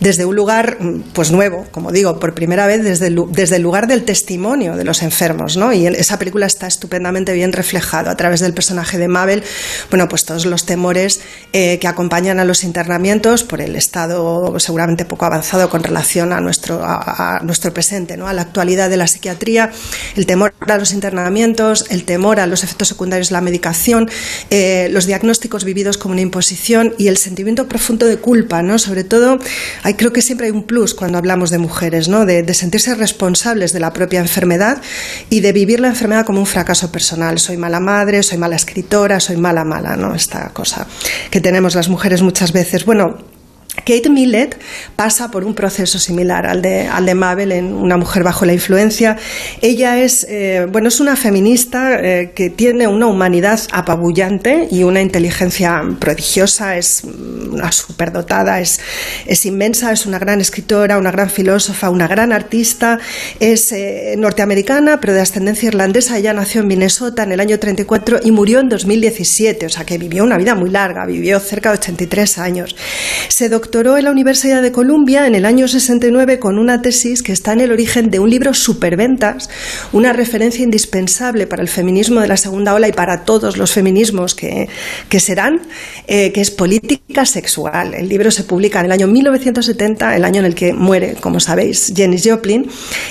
desde 0.00 0.26
un 0.26 0.36
lugar, 0.36 0.76
mm, 0.80 1.00
pues 1.14 1.32
nuevo, 1.32 1.66
como 1.70 1.92
digo, 1.92 2.20
por 2.20 2.34
primera 2.34 2.66
vez 2.66 2.84
desde 2.84 3.06
el, 3.08 3.22
desde 3.30 3.56
el 3.56 3.62
lugar 3.62 3.86
del 3.86 4.04
testimonio 4.04 4.76
de 4.76 4.84
los 4.84 5.02
enfermos, 5.02 5.56
¿no? 5.56 5.72
Y 5.72 5.86
esa 5.86 6.18
película 6.18 6.44
está 6.46 6.66
estupendamente 6.66 7.32
bien 7.32 7.52
reflejado 7.54 8.10
a 8.10 8.16
través 8.16 8.40
del 8.40 8.52
personaje 8.52 8.65
de 8.74 9.08
Mabel, 9.08 9.42
bueno, 9.90 10.08
pues 10.08 10.24
todos 10.24 10.46
los 10.46 10.66
temores 10.66 11.20
eh, 11.52 11.78
que 11.78 11.88
acompañan 11.88 12.40
a 12.40 12.44
los 12.44 12.64
internamientos 12.64 13.44
por 13.44 13.60
el 13.60 13.76
estado 13.76 14.58
seguramente 14.58 15.04
poco 15.04 15.24
avanzado 15.24 15.68
con 15.68 15.82
relación 15.82 16.32
a 16.32 16.40
nuestro, 16.40 16.84
a, 16.84 17.36
a 17.36 17.40
nuestro 17.40 17.72
presente, 17.72 18.16
¿no? 18.16 18.28
A 18.28 18.32
la 18.32 18.42
actualidad 18.42 18.90
de 18.90 18.96
la 18.96 19.06
psiquiatría, 19.06 19.70
el 20.16 20.26
temor 20.26 20.54
a 20.60 20.78
los 20.78 20.92
internamientos, 20.92 21.86
el 21.90 22.04
temor 22.04 22.40
a 22.40 22.46
los 22.46 22.64
efectos 22.64 22.88
secundarios 22.88 23.28
de 23.28 23.34
la 23.34 23.40
medicación, 23.40 24.10
eh, 24.50 24.88
los 24.90 25.06
diagnósticos 25.06 25.64
vividos 25.64 25.98
como 25.98 26.12
una 26.12 26.22
imposición 26.22 26.94
y 26.98 27.08
el 27.08 27.16
sentimiento 27.16 27.68
profundo 27.68 28.06
de 28.06 28.18
culpa, 28.18 28.62
¿no? 28.62 28.78
Sobre 28.78 29.04
todo, 29.04 29.38
hay, 29.82 29.94
creo 29.94 30.12
que 30.12 30.22
siempre 30.22 30.46
hay 30.46 30.52
un 30.52 30.64
plus 30.64 30.94
cuando 30.94 31.18
hablamos 31.18 31.50
de 31.50 31.58
mujeres, 31.58 32.08
¿no? 32.08 32.26
De, 32.26 32.42
de 32.42 32.54
sentirse 32.54 32.94
responsables 32.94 33.72
de 33.72 33.80
la 33.80 33.92
propia 33.92 34.20
enfermedad 34.20 34.82
y 35.30 35.40
de 35.40 35.52
vivir 35.52 35.80
la 35.80 35.88
enfermedad 35.88 36.26
como 36.26 36.40
un 36.40 36.46
fracaso 36.46 36.90
personal. 36.90 37.38
Soy 37.38 37.56
mala 37.56 37.80
madre, 37.80 38.22
soy 38.22 38.38
mala 38.38 38.55
escritora, 38.56 39.20
soy 39.20 39.36
mala, 39.36 39.64
mala, 39.64 39.96
¿no? 39.96 40.14
Esta 40.14 40.50
cosa 40.50 40.86
que 41.30 41.40
tenemos 41.40 41.74
las 41.74 41.88
mujeres 41.88 42.22
muchas 42.22 42.52
veces. 42.52 42.84
Bueno, 42.84 43.18
Kate 43.84 44.08
Millett 44.10 44.56
pasa 44.96 45.30
por 45.30 45.44
un 45.44 45.54
proceso 45.54 45.98
similar 45.98 46.46
al 46.46 46.62
de, 46.62 47.14
Mabel 47.14 47.52
en 47.52 47.72
Una 47.72 47.96
mujer 47.96 48.22
bajo 48.22 48.44
la 48.44 48.52
influencia. 48.52 49.16
Ella 49.60 50.02
es, 50.02 50.26
eh, 50.28 50.66
bueno, 50.70 50.88
es 50.88 51.00
una 51.00 51.16
feminista 51.16 51.98
eh, 52.00 52.32
que 52.34 52.50
tiene 52.50 52.88
una 52.88 53.06
humanidad 53.06 53.60
apabullante 53.72 54.68
y 54.70 54.82
una 54.82 55.00
inteligencia 55.00 55.82
prodigiosa, 55.98 56.76
es 56.76 57.04
una 57.04 57.70
superdotada, 57.72 58.60
es, 58.60 58.80
es 59.26 59.46
inmensa, 59.46 59.92
es 59.92 60.06
una 60.06 60.18
gran 60.18 60.40
escritora, 60.40 60.98
una 60.98 61.10
gran 61.10 61.30
filósofa, 61.30 61.90
una 61.90 62.08
gran 62.08 62.32
artista, 62.32 62.98
es 63.40 63.72
eh, 63.72 64.14
norteamericana 64.18 65.00
pero 65.00 65.12
de 65.12 65.20
ascendencia 65.20 65.68
irlandesa. 65.68 66.18
Ella 66.18 66.32
nació 66.32 66.62
en 66.62 66.68
Minnesota 66.68 67.22
en 67.22 67.32
el 67.32 67.40
año 67.40 67.58
34 67.58 68.20
y 68.24 68.30
murió 68.30 68.60
en 68.60 68.68
2017, 68.68 69.66
o 69.66 69.68
sea 69.68 69.84
que 69.84 69.98
vivió 69.98 70.24
una 70.24 70.38
vida 70.38 70.54
muy 70.54 70.70
larga, 70.70 71.06
vivió 71.06 71.38
cerca 71.40 71.70
de 71.70 71.78
83 71.78 72.38
años. 72.38 72.76
Se 73.28 73.48
doctoró 73.66 73.98
en 73.98 74.04
la 74.04 74.12
Universidad 74.12 74.62
de 74.62 74.70
Columbia 74.70 75.26
en 75.26 75.34
el 75.34 75.44
año 75.44 75.66
69 75.66 76.38
con 76.38 76.56
una 76.56 76.82
tesis 76.82 77.20
que 77.20 77.32
está 77.32 77.52
en 77.52 77.60
el 77.60 77.72
origen 77.72 78.10
de 78.10 78.20
un 78.20 78.30
libro 78.30 78.54
superventas, 78.54 79.50
una 79.92 80.12
referencia 80.12 80.62
indispensable 80.62 81.48
para 81.48 81.62
el 81.62 81.68
feminismo 81.68 82.20
de 82.20 82.28
la 82.28 82.36
segunda 82.36 82.74
ola 82.74 82.86
y 82.86 82.92
para 82.92 83.24
todos 83.24 83.56
los 83.56 83.72
feminismos 83.72 84.36
que, 84.36 84.68
que 85.08 85.18
serán, 85.18 85.62
eh, 86.06 86.30
que 86.30 86.42
es 86.42 86.52
Política 86.52 87.26
Sexual. 87.26 87.94
El 87.94 88.08
libro 88.08 88.30
se 88.30 88.44
publica 88.44 88.78
en 88.78 88.86
el 88.86 88.92
año 88.92 89.08
1970, 89.08 90.14
el 90.14 90.24
año 90.24 90.38
en 90.38 90.46
el 90.46 90.54
que 90.54 90.72
muere, 90.72 91.16
como 91.20 91.40
sabéis, 91.40 91.92
Janis 91.96 92.22
Joplin, 92.24 92.70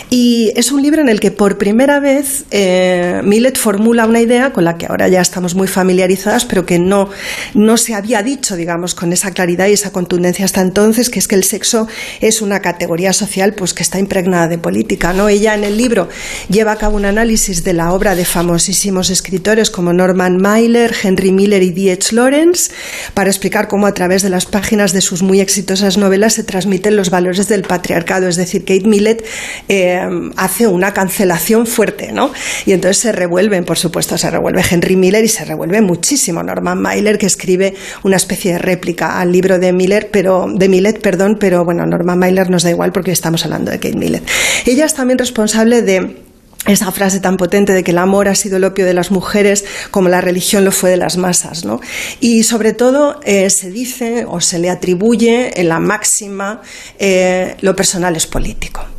y 0.09 0.53
es 0.55 0.71
un 0.71 0.81
libro 0.81 1.01
en 1.01 1.09
el 1.09 1.19
que 1.19 1.31
por 1.31 1.57
primera 1.57 1.99
vez 1.99 2.45
eh, 2.51 3.19
Millet 3.25 3.57
formula 3.57 4.05
una 4.05 4.21
idea 4.21 4.53
con 4.53 4.63
la 4.63 4.77
que 4.77 4.85
ahora 4.85 5.09
ya 5.09 5.19
estamos 5.19 5.53
muy 5.53 5.67
familiarizadas, 5.67 6.45
pero 6.45 6.65
que 6.65 6.79
no, 6.79 7.09
no 7.53 7.75
se 7.75 7.93
había 7.93 8.23
dicho, 8.23 8.55
digamos, 8.55 8.95
con 8.95 9.11
esa 9.11 9.31
claridad 9.31 9.67
y 9.67 9.73
esa 9.73 9.91
contundencia 9.91 10.44
hasta 10.45 10.61
entonces, 10.61 11.09
que 11.09 11.19
es 11.19 11.27
que 11.27 11.35
el 11.35 11.43
sexo 11.43 11.87
es 12.21 12.41
una 12.41 12.61
categoría 12.61 13.13
social 13.13 13.53
pues, 13.53 13.73
que 13.73 13.83
está 13.83 13.99
impregnada 13.99 14.47
de 14.47 14.57
política. 14.57 15.13
¿no? 15.13 15.27
Ella 15.27 15.53
en 15.53 15.63
el 15.63 15.77
libro 15.77 16.07
lleva 16.49 16.71
a 16.71 16.77
cabo 16.77 16.95
un 16.95 17.05
análisis 17.05 17.63
de 17.63 17.73
la 17.73 17.91
obra 17.91 18.15
de 18.15 18.25
famosísimos 18.25 19.09
escritores 19.09 19.69
como 19.69 19.93
Norman 19.93 20.37
Mailer, 20.37 20.95
Henry 21.03 21.31
Miller 21.31 21.61
y 21.63 21.71
D.H. 21.71 22.15
Lawrence, 22.15 22.71
para 23.13 23.29
explicar 23.29 23.67
cómo 23.67 23.87
a 23.87 23.93
través 23.93 24.21
de 24.21 24.29
las 24.29 24.45
páginas 24.45 24.93
de 24.93 25.01
sus 25.01 25.21
muy 25.21 25.41
exitosas 25.41 25.97
novelas 25.97 26.33
se 26.33 26.43
transmiten 26.43 26.95
los 26.95 27.09
valores 27.09 27.47
del 27.47 27.63
patriarcado. 27.63 28.27
Es 28.27 28.35
decir, 28.35 28.63
Kate 28.63 28.87
Millett 28.87 29.25
eh, 29.67 30.01
hace 30.37 30.67
una 30.67 30.93
cancelación 30.93 31.67
fuerte, 31.67 32.11
¿no? 32.11 32.31
Y 32.65 32.73
entonces 32.73 32.97
se 32.97 33.11
revuelven, 33.11 33.65
por 33.65 33.77
supuesto, 33.77 34.17
se 34.17 34.29
revuelve 34.29 34.63
Henry 34.69 34.95
Miller 34.95 35.23
y 35.23 35.29
se 35.29 35.45
revuelve 35.45 35.81
muchísimo 35.81 36.43
Norman 36.43 36.81
Mailer, 36.81 37.17
que 37.17 37.25
escribe 37.25 37.73
una 38.03 38.17
especie 38.17 38.53
de 38.53 38.59
réplica 38.59 39.19
al 39.19 39.31
libro 39.31 39.59
de 39.59 39.73
Miller, 39.73 40.09
pero 40.11 40.24
de 40.25 40.69
Millet, 40.69 40.99
perdón, 41.01 41.37
pero 41.39 41.63
bueno, 41.63 41.85
Norman 41.85 42.19
Mailer 42.19 42.49
nos 42.49 42.63
da 42.63 42.71
igual 42.71 42.91
porque 42.91 43.11
estamos 43.11 43.45
hablando 43.45 43.71
de 43.71 43.79
Kate 43.79 43.97
Millett. 43.97 44.27
Ella 44.65 44.85
es 44.85 44.93
también 44.93 45.17
responsable 45.17 45.81
de 45.81 46.25
esa 46.65 46.91
frase 46.91 47.19
tan 47.19 47.37
potente 47.37 47.73
de 47.73 47.83
que 47.83 47.91
el 47.91 47.97
amor 47.97 48.27
ha 48.27 48.35
sido 48.35 48.57
el 48.57 48.63
opio 48.63 48.85
de 48.85 48.93
las 48.93 49.11
mujeres 49.11 49.65
como 49.91 50.09
la 50.09 50.21
religión 50.21 50.65
lo 50.65 50.71
fue 50.71 50.89
de 50.89 50.97
las 50.97 51.17
masas, 51.17 51.63
¿no? 51.63 51.79
Y 52.19 52.43
sobre 52.43 52.73
todo 52.73 53.19
eh, 53.23 53.49
se 53.49 53.69
dice 53.69 54.25
o 54.27 54.41
se 54.41 54.59
le 54.59 54.69
atribuye 54.69 55.59
en 55.59 55.69
la 55.69 55.79
máxima 55.79 56.61
eh, 56.97 57.55
lo 57.61 57.75
personal 57.75 58.15
es 58.15 58.25
político. 58.25 58.94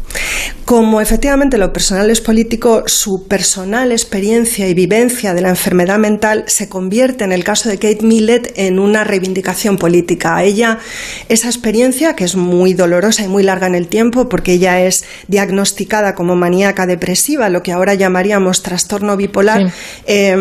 Como 0.66 1.00
efectivamente 1.00 1.58
lo 1.58 1.72
personal 1.72 2.10
es 2.10 2.20
político, 2.20 2.82
su 2.86 3.28
personal 3.28 3.92
experiencia 3.92 4.68
y 4.68 4.74
vivencia 4.74 5.32
de 5.32 5.40
la 5.40 5.50
enfermedad 5.50 5.96
mental 5.96 6.42
se 6.48 6.68
convierte 6.68 7.22
en 7.22 7.30
el 7.30 7.44
caso 7.44 7.68
de 7.68 7.78
Kate 7.78 8.04
Millett 8.04 8.52
en 8.56 8.80
una 8.80 9.04
reivindicación 9.04 9.78
política. 9.78 10.36
A 10.36 10.42
ella 10.42 10.80
esa 11.28 11.46
experiencia, 11.46 12.16
que 12.16 12.24
es 12.24 12.34
muy 12.34 12.74
dolorosa 12.74 13.22
y 13.22 13.28
muy 13.28 13.44
larga 13.44 13.68
en 13.68 13.76
el 13.76 13.86
tiempo, 13.86 14.28
porque 14.28 14.54
ella 14.54 14.80
es 14.80 15.04
diagnosticada 15.28 16.16
como 16.16 16.34
maníaca 16.34 16.84
depresiva, 16.86 17.48
lo 17.48 17.62
que 17.62 17.70
ahora 17.70 17.94
llamaríamos 17.94 18.64
trastorno 18.64 19.16
bipolar, 19.16 19.72
eh, 20.06 20.36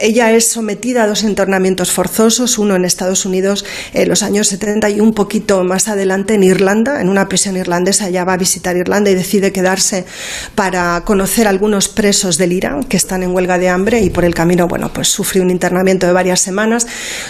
ella 0.00 0.32
es 0.32 0.48
sometida 0.52 1.02
a 1.02 1.06
dos 1.06 1.22
internamientos 1.22 1.92
forzosos, 1.92 2.56
uno 2.56 2.76
en 2.76 2.86
Estados 2.86 3.26
Unidos 3.26 3.66
en 3.92 4.08
los 4.08 4.22
años 4.22 4.48
70 4.48 4.88
y 4.88 5.00
un 5.00 5.12
poquito 5.12 5.64
más 5.64 5.88
adelante 5.88 6.32
en 6.32 6.44
Irlanda, 6.44 7.02
en 7.02 7.10
una 7.10 7.28
prisión 7.28 7.58
irlandesa. 7.58 8.08
Ella 8.08 8.24
va 8.24 8.32
a 8.32 8.38
visitar 8.38 8.74
Irlanda 8.74 9.10
y 9.10 9.15
decide 9.16 9.52
quedarse 9.52 10.04
para 10.54 11.02
conocer 11.04 11.46
a 11.46 11.50
algunos 11.50 11.88
presos 11.88 12.38
del 12.38 12.52
Irán 12.52 12.84
que 12.84 12.96
están 12.96 13.22
en 13.22 13.34
huelga 13.34 13.58
de 13.58 13.68
hambre 13.68 14.00
y 14.00 14.10
por 14.10 14.24
el 14.24 14.34
camino, 14.34 14.68
bueno, 14.68 14.92
pues 14.92 15.08
sufre 15.08 15.40
un 15.40 15.50
internamiento 15.50 16.06
de 16.06 16.12
varias 16.12 16.40
semanas. 16.40 16.86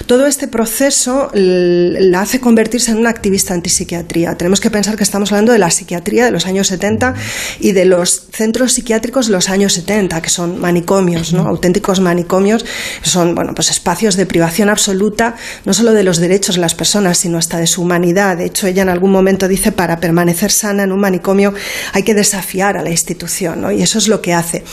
Todo 0.07 0.27
este 0.27 0.49
proceso 0.49 1.31
la 1.33 2.21
hace 2.21 2.41
convertirse 2.41 2.91
en 2.91 2.99
una 2.99 3.11
activista 3.11 3.55
antipsiquiatría. 3.55 4.37
Tenemos 4.37 4.61
que 4.61 4.71
pensar 4.71 4.97
que 4.97 5.05
estamos 5.05 5.33
hablando 5.33 5.53
de 5.53 5.59
la 5.59 5.71
psiquiatría 5.71 6.25
de 6.25 6.31
los 6.31 6.47
años 6.47 6.67
70 6.67 7.15
y 7.61 7.73
de 7.73 7.85
los 7.85 8.27
centros 8.33 8.73
psiquiátricos 8.73 9.27
de 9.27 9.33
los 9.33 9.49
años 9.49 9.73
70, 9.75 10.21
que 10.21 10.31
son 10.31 10.61
manicomios, 10.61 11.33
¿no? 11.33 11.47
auténticos 11.47 12.01
manicomios, 12.01 12.65
son 13.03 13.35
bueno, 13.35 13.55
pues 13.55 13.71
espacios 13.71 14.17
de 14.17 14.27
privación 14.27 14.69
absoluta, 14.69 15.37
no 15.65 15.73
solo 15.73 15.93
de 15.93 16.03
los 16.03 16.19
derechos 16.19 16.57
de 16.57 16.61
las 16.61 16.75
personas, 16.75 17.19
sino 17.19 17.39
hasta 17.39 17.59
de 17.59 17.67
su 17.67 17.83
humanidad. 17.83 18.37
De 18.37 18.47
hecho, 18.47 18.67
ella 18.67 18.83
en 18.83 18.89
algún 18.89 19.11
momento 19.11 19.49
dice, 19.49 19.73
para 19.73 20.01
permanecer 20.01 20.51
sana 20.51 20.83
en 20.83 20.93
un 20.93 21.01
manicomio 21.01 21.55
hay 21.93 22.03
que 22.03 22.15
desafiar 22.15 22.77
a 22.77 22.83
la 22.83 22.91
institución, 22.91 23.61
¿no? 23.61 23.73
Y 23.73 23.83
eso 23.83 23.99
es 23.99 24.09
lo 24.09 24.21
que 24.21 24.33
hace. 24.33 24.65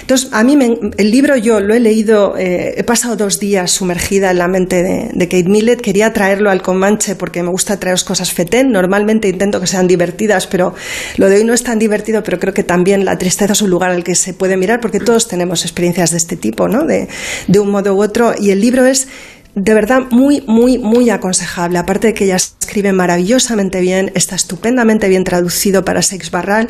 Entonces, 0.00 0.28
a 0.32 0.42
mí 0.42 0.56
me, 0.56 0.78
el 0.96 1.10
libro 1.10 1.36
yo 1.36 1.60
lo 1.60 1.74
he 1.74 1.80
leído, 1.80 2.36
eh, 2.36 2.74
he 2.76 2.84
pasado 2.84 3.16
dos 3.16 3.40
días 3.40 3.70
sumergida 3.70 4.30
en 4.30 4.38
la 4.38 4.48
mente 4.48 4.82
de, 4.82 5.28
Kate 5.28 5.48
Millett, 5.48 5.80
quería 5.80 6.12
traerlo 6.12 6.50
al 6.50 6.62
Comanche 6.62 7.14
porque 7.14 7.42
me 7.42 7.50
gusta 7.50 7.78
traeros 7.78 8.04
cosas 8.04 8.32
fetén, 8.32 8.70
normalmente 8.70 9.28
intento 9.28 9.60
que 9.60 9.66
sean 9.66 9.86
divertidas, 9.86 10.46
pero 10.46 10.74
lo 11.16 11.28
de 11.28 11.36
hoy 11.36 11.44
no 11.44 11.54
es 11.54 11.62
tan 11.62 11.78
divertido, 11.78 12.22
pero 12.22 12.38
creo 12.38 12.52
que 12.52 12.64
también 12.64 13.04
la 13.04 13.16
tristeza 13.18 13.52
es 13.52 13.62
un 13.62 13.70
lugar 13.70 13.90
al 13.90 14.04
que 14.04 14.14
se 14.14 14.34
puede 14.34 14.56
mirar 14.56 14.80
porque 14.80 15.00
todos 15.00 15.28
tenemos 15.28 15.62
experiencias 15.62 16.10
de 16.10 16.16
este 16.18 16.36
tipo, 16.36 16.68
¿no? 16.68 16.84
De, 16.84 17.08
de 17.46 17.58
un 17.58 17.70
modo 17.70 17.94
u 17.94 18.02
otro, 18.02 18.34
y 18.38 18.50
el 18.50 18.60
libro 18.60 18.84
es 18.84 19.08
de 19.54 19.74
verdad 19.74 20.04
muy, 20.10 20.42
muy, 20.46 20.78
muy 20.78 21.10
aconsejable. 21.10 21.78
Aparte 21.78 22.08
de 22.08 22.14
que 22.14 22.24
ella 22.24 22.36
escribe 22.36 22.92
maravillosamente 22.92 23.80
bien, 23.80 24.10
está 24.14 24.34
estupendamente 24.34 25.08
bien 25.08 25.24
traducido 25.24 25.84
para 25.84 26.02
Sex 26.02 26.30
Barral 26.30 26.68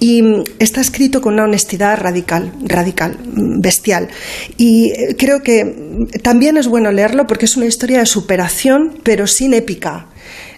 y 0.00 0.22
mm, 0.22 0.44
está 0.58 0.80
escrito 0.80 1.20
con 1.20 1.34
una 1.34 1.44
honestidad 1.44 1.98
radical, 1.98 2.52
radical, 2.64 3.18
mm, 3.18 3.60
bestial. 3.60 4.08
Y 4.56 4.92
eh, 4.92 5.16
creo 5.18 5.42
que 5.42 5.64
mm, 5.64 6.20
también 6.22 6.56
es 6.56 6.68
bueno 6.68 6.90
leerlo 6.90 7.26
porque 7.26 7.44
es 7.44 7.56
una 7.56 7.66
historia 7.66 7.98
de 7.98 8.06
superación, 8.06 8.98
pero 9.02 9.26
sin 9.26 9.52
épica. 9.52 10.06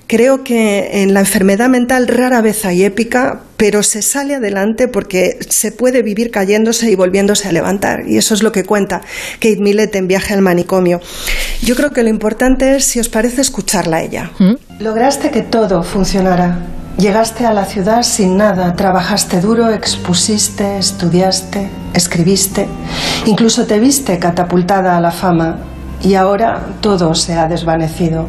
Creo 0.06 0.44
que 0.44 1.02
en 1.02 1.14
la 1.14 1.20
enfermedad 1.20 1.68
mental 1.68 2.09
rara 2.09 2.43
vez 2.43 2.64
hay 2.64 2.85
épica, 2.85 3.40
pero 3.56 3.82
se 3.82 4.02
sale 4.02 4.35
adelante 4.35 4.86
porque 4.86 5.39
se 5.48 5.72
puede 5.72 6.02
vivir 6.02 6.31
cayéndose 6.31 6.90
y 6.90 6.94
volviéndose 6.94 7.48
a 7.48 7.52
levantar. 7.52 8.05
Y 8.06 8.18
eso 8.18 8.35
es 8.35 8.43
lo 8.43 8.52
que 8.52 8.64
cuenta 8.64 9.01
Kate 9.35 9.60
Millett 9.60 9.94
en 9.97 10.06
Viaje 10.06 10.35
al 10.35 10.43
Manicomio. 10.43 11.01
Yo 11.62 11.74
creo 11.74 11.93
que 11.93 12.02
lo 12.02 12.10
importante 12.10 12.76
es, 12.76 12.85
si 12.85 13.01
os 13.01 13.09
parece, 13.09 13.40
escucharla 13.40 13.98
a 13.98 14.02
ella. 14.02 14.31
Lograste 14.78 15.31
que 15.31 15.43
todo 15.43 15.82
funcionara. 15.82 16.59
Llegaste 16.98 17.44
a 17.44 17.52
la 17.52 17.64
ciudad 17.64 18.02
sin 18.02 18.36
nada, 18.36 18.76
trabajaste 18.76 19.40
duro, 19.40 19.70
expusiste, 19.70 20.78
estudiaste, 20.78 21.68
escribiste, 21.93 22.68
incluso 23.26 23.66
te 23.66 23.81
viste 23.81 24.20
catapultada 24.20 24.97
a 24.97 25.01
la 25.01 25.10
fama 25.10 25.59
y 26.05 26.14
ahora 26.14 26.66
todo 26.81 27.16
se 27.16 27.35
ha 27.35 27.48
desvanecido. 27.48 28.28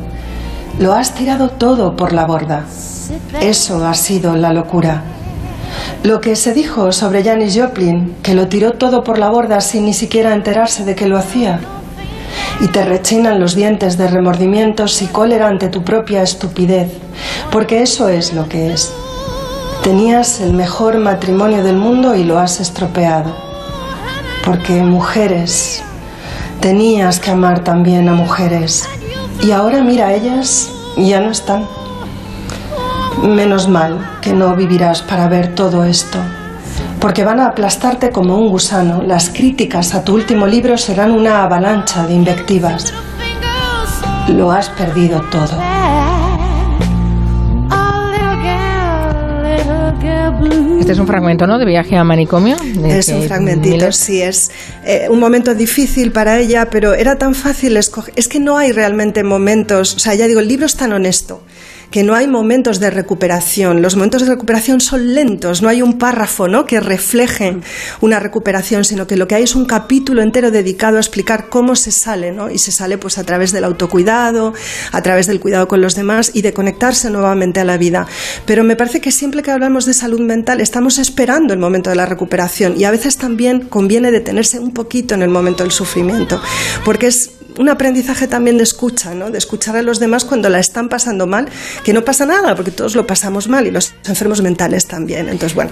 Lo 0.78 0.94
has 0.94 1.14
tirado 1.16 1.50
todo 1.50 1.96
por 1.96 2.12
la 2.12 2.26
borda. 2.26 2.66
Eso 3.40 3.86
ha 3.86 3.94
sido 3.94 4.36
la 4.36 4.52
locura. 4.52 5.04
Lo 6.04 6.20
que 6.20 6.36
se 6.36 6.54
dijo 6.54 6.92
sobre 6.92 7.24
Janis 7.24 7.58
Joplin, 7.58 8.18
que 8.22 8.34
lo 8.34 8.50
tiró 8.50 8.74
todo 8.74 9.02
por 9.02 9.18
la 9.18 9.30
borda 9.30 9.62
sin 9.62 9.86
ni 9.86 9.94
siquiera 9.94 10.34
enterarse 10.34 10.84
de 10.84 10.94
que 10.94 11.08
lo 11.08 11.18
hacía. 11.18 11.62
Y 12.60 12.68
te 12.68 12.84
rechinan 12.84 13.40
los 13.40 13.56
dientes 13.56 13.98
de 13.98 14.10
remordimientos 14.10 15.02
y 15.02 15.08
cólera 15.08 15.48
ante 15.48 15.70
tu 15.70 15.84
propia 15.84 16.22
estupidez, 16.22 16.92
porque 17.52 17.82
eso 17.82 18.10
es 18.10 18.34
lo 18.34 18.50
que 18.50 18.74
es. 18.74 18.92
Tenías 19.82 20.42
el 20.42 20.54
mejor 20.54 20.98
matrimonio 20.98 21.64
del 21.64 21.78
mundo 21.78 22.16
y 22.16 22.26
lo 22.26 22.38
has 22.38 22.60
estropeado. 22.60 23.34
Porque 24.44 24.74
mujeres, 24.82 25.84
tenías 26.60 27.20
que 27.20 27.32
amar 27.32 27.64
también 27.64 28.10
a 28.10 28.14
mujeres. 28.14 28.90
Y 29.42 29.52
ahora 29.52 29.84
mira, 29.84 30.14
ellas 30.14 30.70
ya 30.98 31.20
no 31.20 31.32
están. 31.32 31.68
Menos 33.22 33.68
mal 33.68 34.20
que 34.22 34.34
no 34.34 34.56
vivirás 34.56 35.02
para 35.02 35.28
ver 35.28 35.56
todo 35.56 35.84
esto, 35.84 36.20
porque 37.00 37.24
van 37.24 37.40
a 37.40 37.48
aplastarte 37.48 38.12
como 38.12 38.38
un 38.38 38.50
gusano. 38.50 39.02
Las 39.02 39.30
críticas 39.30 39.94
a 39.96 40.04
tu 40.04 40.14
último 40.16 40.48
libro 40.48 40.78
serán 40.78 41.12
una 41.12 41.44
avalancha 41.44 42.06
de 42.06 42.14
invectivas. 42.14 42.94
Lo 44.28 44.52
has 44.52 44.70
perdido 44.70 45.22
todo. 45.32 45.58
Este 50.80 50.92
es 50.92 51.00
un 51.00 51.08
fragmento, 51.08 51.48
¿no? 51.48 51.58
De 51.58 51.66
viaje 51.66 51.96
a 51.96 52.04
manicomio. 52.04 52.58
Es 52.86 53.08
un 53.10 53.24
fragmentito, 53.24 53.92
sí, 53.92 54.22
es 54.22 54.52
eh, 54.86 55.08
un 55.10 55.20
momento 55.20 55.56
difícil 55.56 56.12
para 56.12 56.40
ella, 56.40 56.70
pero 56.70 56.94
era 56.94 57.18
tan 57.18 57.34
fácil 57.34 57.78
escoger. 57.78 58.14
Es 58.18 58.28
que 58.28 58.40
no 58.40 58.58
hay 58.58 58.72
realmente 58.72 59.24
momentos, 59.24 59.96
o 59.96 60.00
sea, 60.00 60.14
ya 60.16 60.28
digo, 60.28 60.40
el 60.40 60.48
libro 60.48 60.66
es 60.66 60.76
tan 60.76 60.92
honesto 60.94 61.44
que 61.96 62.04
no 62.04 62.14
hay 62.14 62.28
momentos 62.28 62.82
de 62.82 62.90
recuperación. 62.90 63.82
Los 63.82 63.96
momentos 63.96 64.22
de 64.24 64.28
recuperación 64.28 64.82
son 64.82 65.16
lentos, 65.16 65.62
no 65.62 65.70
hay 65.70 65.82
un 65.82 65.98
párrafo 65.98 66.50
¿no? 66.50 66.66
que 66.66 66.82
refleje 66.82 67.56
una 68.02 68.20
recuperación, 68.20 68.84
sino 68.84 69.08
que 69.08 69.16
lo 69.16 69.30
que 69.30 69.36
hay 69.36 69.44
es 69.44 69.56
un 69.56 69.64
capítulo 69.64 70.22
entero 70.22 70.52
dedicado 70.52 70.98
a 70.98 71.00
explicar 71.00 71.48
cómo 71.48 71.74
se 71.78 71.92
sale, 71.92 72.34
¿no? 72.34 72.52
y 72.52 72.58
se 72.58 72.74
sale 72.74 72.98
pues 72.98 73.18
a 73.18 73.24
través 73.24 73.54
del 73.54 73.64
autocuidado, 73.64 74.54
a 74.92 75.02
través 75.04 75.26
del 75.28 75.40
cuidado 75.40 75.70
con 75.70 75.80
los 75.80 75.96
demás 75.96 76.32
y 76.34 76.42
de 76.42 76.52
conectarse 76.52 77.10
nuevamente 77.10 77.62
a 77.62 77.64
la 77.64 77.78
vida. 77.78 78.08
Pero 78.46 78.66
me 78.66 78.76
parece 78.76 79.00
que 79.00 79.14
siempre 79.14 79.42
que 79.42 79.52
hablamos 79.52 79.86
de 79.86 79.94
salud 79.94 80.20
mental 80.20 80.60
estamos 80.60 81.00
esperando 81.00 81.54
el 81.54 81.60
momento 81.60 81.92
de 81.92 81.96
la 81.96 82.06
recuperación 82.06 82.78
y 82.78 82.84
a 82.84 82.92
veces 82.92 83.16
también 83.16 83.70
conviene 83.70 84.12
detenerse 84.12 84.60
un 84.60 84.74
poquito 84.74 85.16
en 85.16 85.22
el 85.22 85.30
momento 85.30 85.64
del 85.64 85.72
sufrimiento, 85.72 86.42
porque 86.84 87.08
es 87.08 87.32
un 87.58 87.70
aprendizaje 87.70 88.28
también 88.28 88.58
de 88.58 88.64
escucha, 88.64 89.14
¿no? 89.14 89.32
De 89.32 89.38
escuchar 89.38 89.76
a 89.76 89.82
los 89.82 90.00
demás 90.00 90.26
cuando 90.26 90.50
la 90.50 90.60
están 90.60 90.90
pasando 90.90 91.28
mal, 91.28 91.48
que 91.84 91.94
no 91.94 92.04
pasa 92.04 92.26
nada, 92.26 92.56
porque 92.56 92.72
todos 92.72 92.96
lo 92.96 93.06
pasamos 93.06 93.48
mal 93.48 93.68
y 93.68 93.72
los 93.72 93.94
enfermos 94.06 94.42
mentales 94.42 94.88
también. 94.88 95.30
Entonces, 95.30 95.56
bueno, 95.56 95.72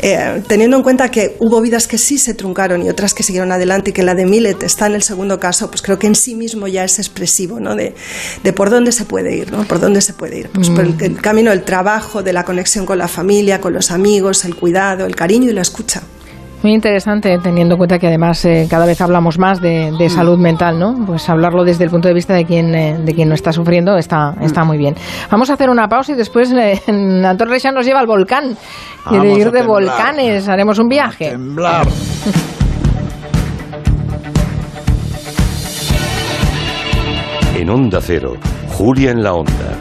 eh, 0.00 0.42
teniendo 0.46 0.76
en 0.76 0.82
cuenta 0.82 1.10
que 1.10 1.36
hubo 1.40 1.60
vidas 1.60 1.86
que 1.86 1.98
sí 1.98 2.18
se 2.18 2.34
truncaron 2.34 2.84
y 2.84 2.88
otras 2.88 3.14
que 3.14 3.22
siguieron 3.22 3.52
adelante 3.52 3.90
y 3.90 3.92
que 3.92 4.02
la 4.02 4.14
de 4.14 4.26
Millet 4.26 4.62
está 4.62 4.86
en 4.86 4.94
el 4.94 5.02
segundo 5.02 5.38
caso, 5.38 5.70
pues 5.70 5.82
creo 5.82 5.98
que 5.98 6.06
en 6.06 6.14
sí 6.14 6.34
mismo 6.34 6.66
ya 6.66 6.84
es 6.84 6.98
expresivo, 6.98 7.60
¿no? 7.60 7.74
De, 7.74 7.94
de 8.42 8.52
por 8.52 8.70
dónde 8.70 8.92
se 8.92 9.04
puede 9.04 9.36
ir, 9.36 9.52
¿no? 9.52 9.64
Por 9.64 9.80
dónde 9.80 10.00
se 10.00 10.12
puede 10.12 10.40
ir. 10.40 10.50
Pues 10.50 10.70
por 10.70 10.84
el, 10.84 10.96
el 11.00 11.20
camino 11.20 11.50
del 11.50 11.62
trabajo, 11.64 12.22
de 12.22 12.32
la 12.32 12.44
conexión 12.44 12.86
con 12.86 12.98
la 12.98 13.08
familia, 13.08 13.60
con 13.60 13.72
los 13.72 13.90
amigos, 13.90 14.44
el 14.44 14.54
cuidado, 14.54 15.06
el 15.06 15.16
cariño 15.16 15.50
y 15.50 15.52
la 15.52 15.62
escucha. 15.62 16.02
Muy 16.64 16.72
interesante, 16.72 17.38
teniendo 17.42 17.74
en 17.74 17.76
cuenta 17.76 17.98
que 17.98 18.06
además 18.06 18.42
eh, 18.46 18.66
cada 18.70 18.86
vez 18.86 18.98
hablamos 19.02 19.38
más 19.38 19.60
de, 19.60 19.92
de 19.98 20.08
salud 20.08 20.38
mental, 20.38 20.78
¿no? 20.78 20.94
Pues 21.06 21.28
hablarlo 21.28 21.62
desde 21.62 21.84
el 21.84 21.90
punto 21.90 22.08
de 22.08 22.14
vista 22.14 22.32
de 22.32 22.46
quien, 22.46 22.74
eh, 22.74 22.96
de 23.04 23.14
quien 23.14 23.28
no 23.28 23.34
está 23.34 23.52
sufriendo 23.52 23.98
está, 23.98 24.34
está 24.40 24.64
muy 24.64 24.78
bien. 24.78 24.94
Vamos 25.30 25.50
a 25.50 25.52
hacer 25.52 25.68
una 25.68 25.88
pausa 25.88 26.12
y 26.12 26.14
después 26.14 26.50
eh, 26.52 26.80
Antonio 26.86 27.52
Reixa 27.52 27.70
nos 27.70 27.84
lleva 27.84 28.00
al 28.00 28.06
volcán. 28.06 28.56
Quiere 29.06 29.28
Vamos 29.28 29.38
ir 29.40 29.50
de 29.50 29.62
volcanes, 29.62 30.48
haremos 30.48 30.78
un 30.78 30.88
viaje. 30.88 31.32
Temblar. 31.32 31.86
En 37.56 37.70
Onda 37.70 38.00
Cero, 38.00 38.34
Julia 38.68 39.10
en 39.10 39.22
la 39.22 39.34
Onda. 39.34 39.78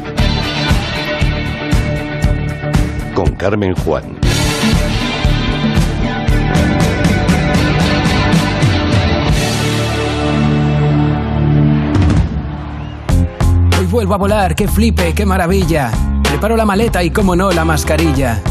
Con 3.16 3.36
Carmen 3.36 3.74
Juan. 3.74 4.23
Vuelvo 13.94 14.16
a 14.16 14.18
volar, 14.18 14.56
qué 14.56 14.68
flipe, 14.68 15.14
qué 15.14 15.24
maravilla. 15.24 15.92
Preparo 16.24 16.58
la 16.58 16.66
maleta 16.66 17.04
y, 17.04 17.12
como 17.12 17.36
no, 17.36 17.52
la 17.52 17.64
mascarilla. 17.64 18.42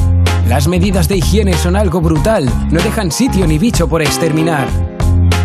Las 0.49 0.69
medidas 0.69 1.09
de 1.09 1.17
higiene 1.17 1.55
son 1.55 1.75
algo 1.75 2.01
brutal, 2.01 2.49
no 2.71 2.81
dejan 2.81 3.11
sitio 3.11 3.45
ni 3.49 3.59
bicho 3.59 3.89
por 3.89 4.03
exterminar. 4.03 4.92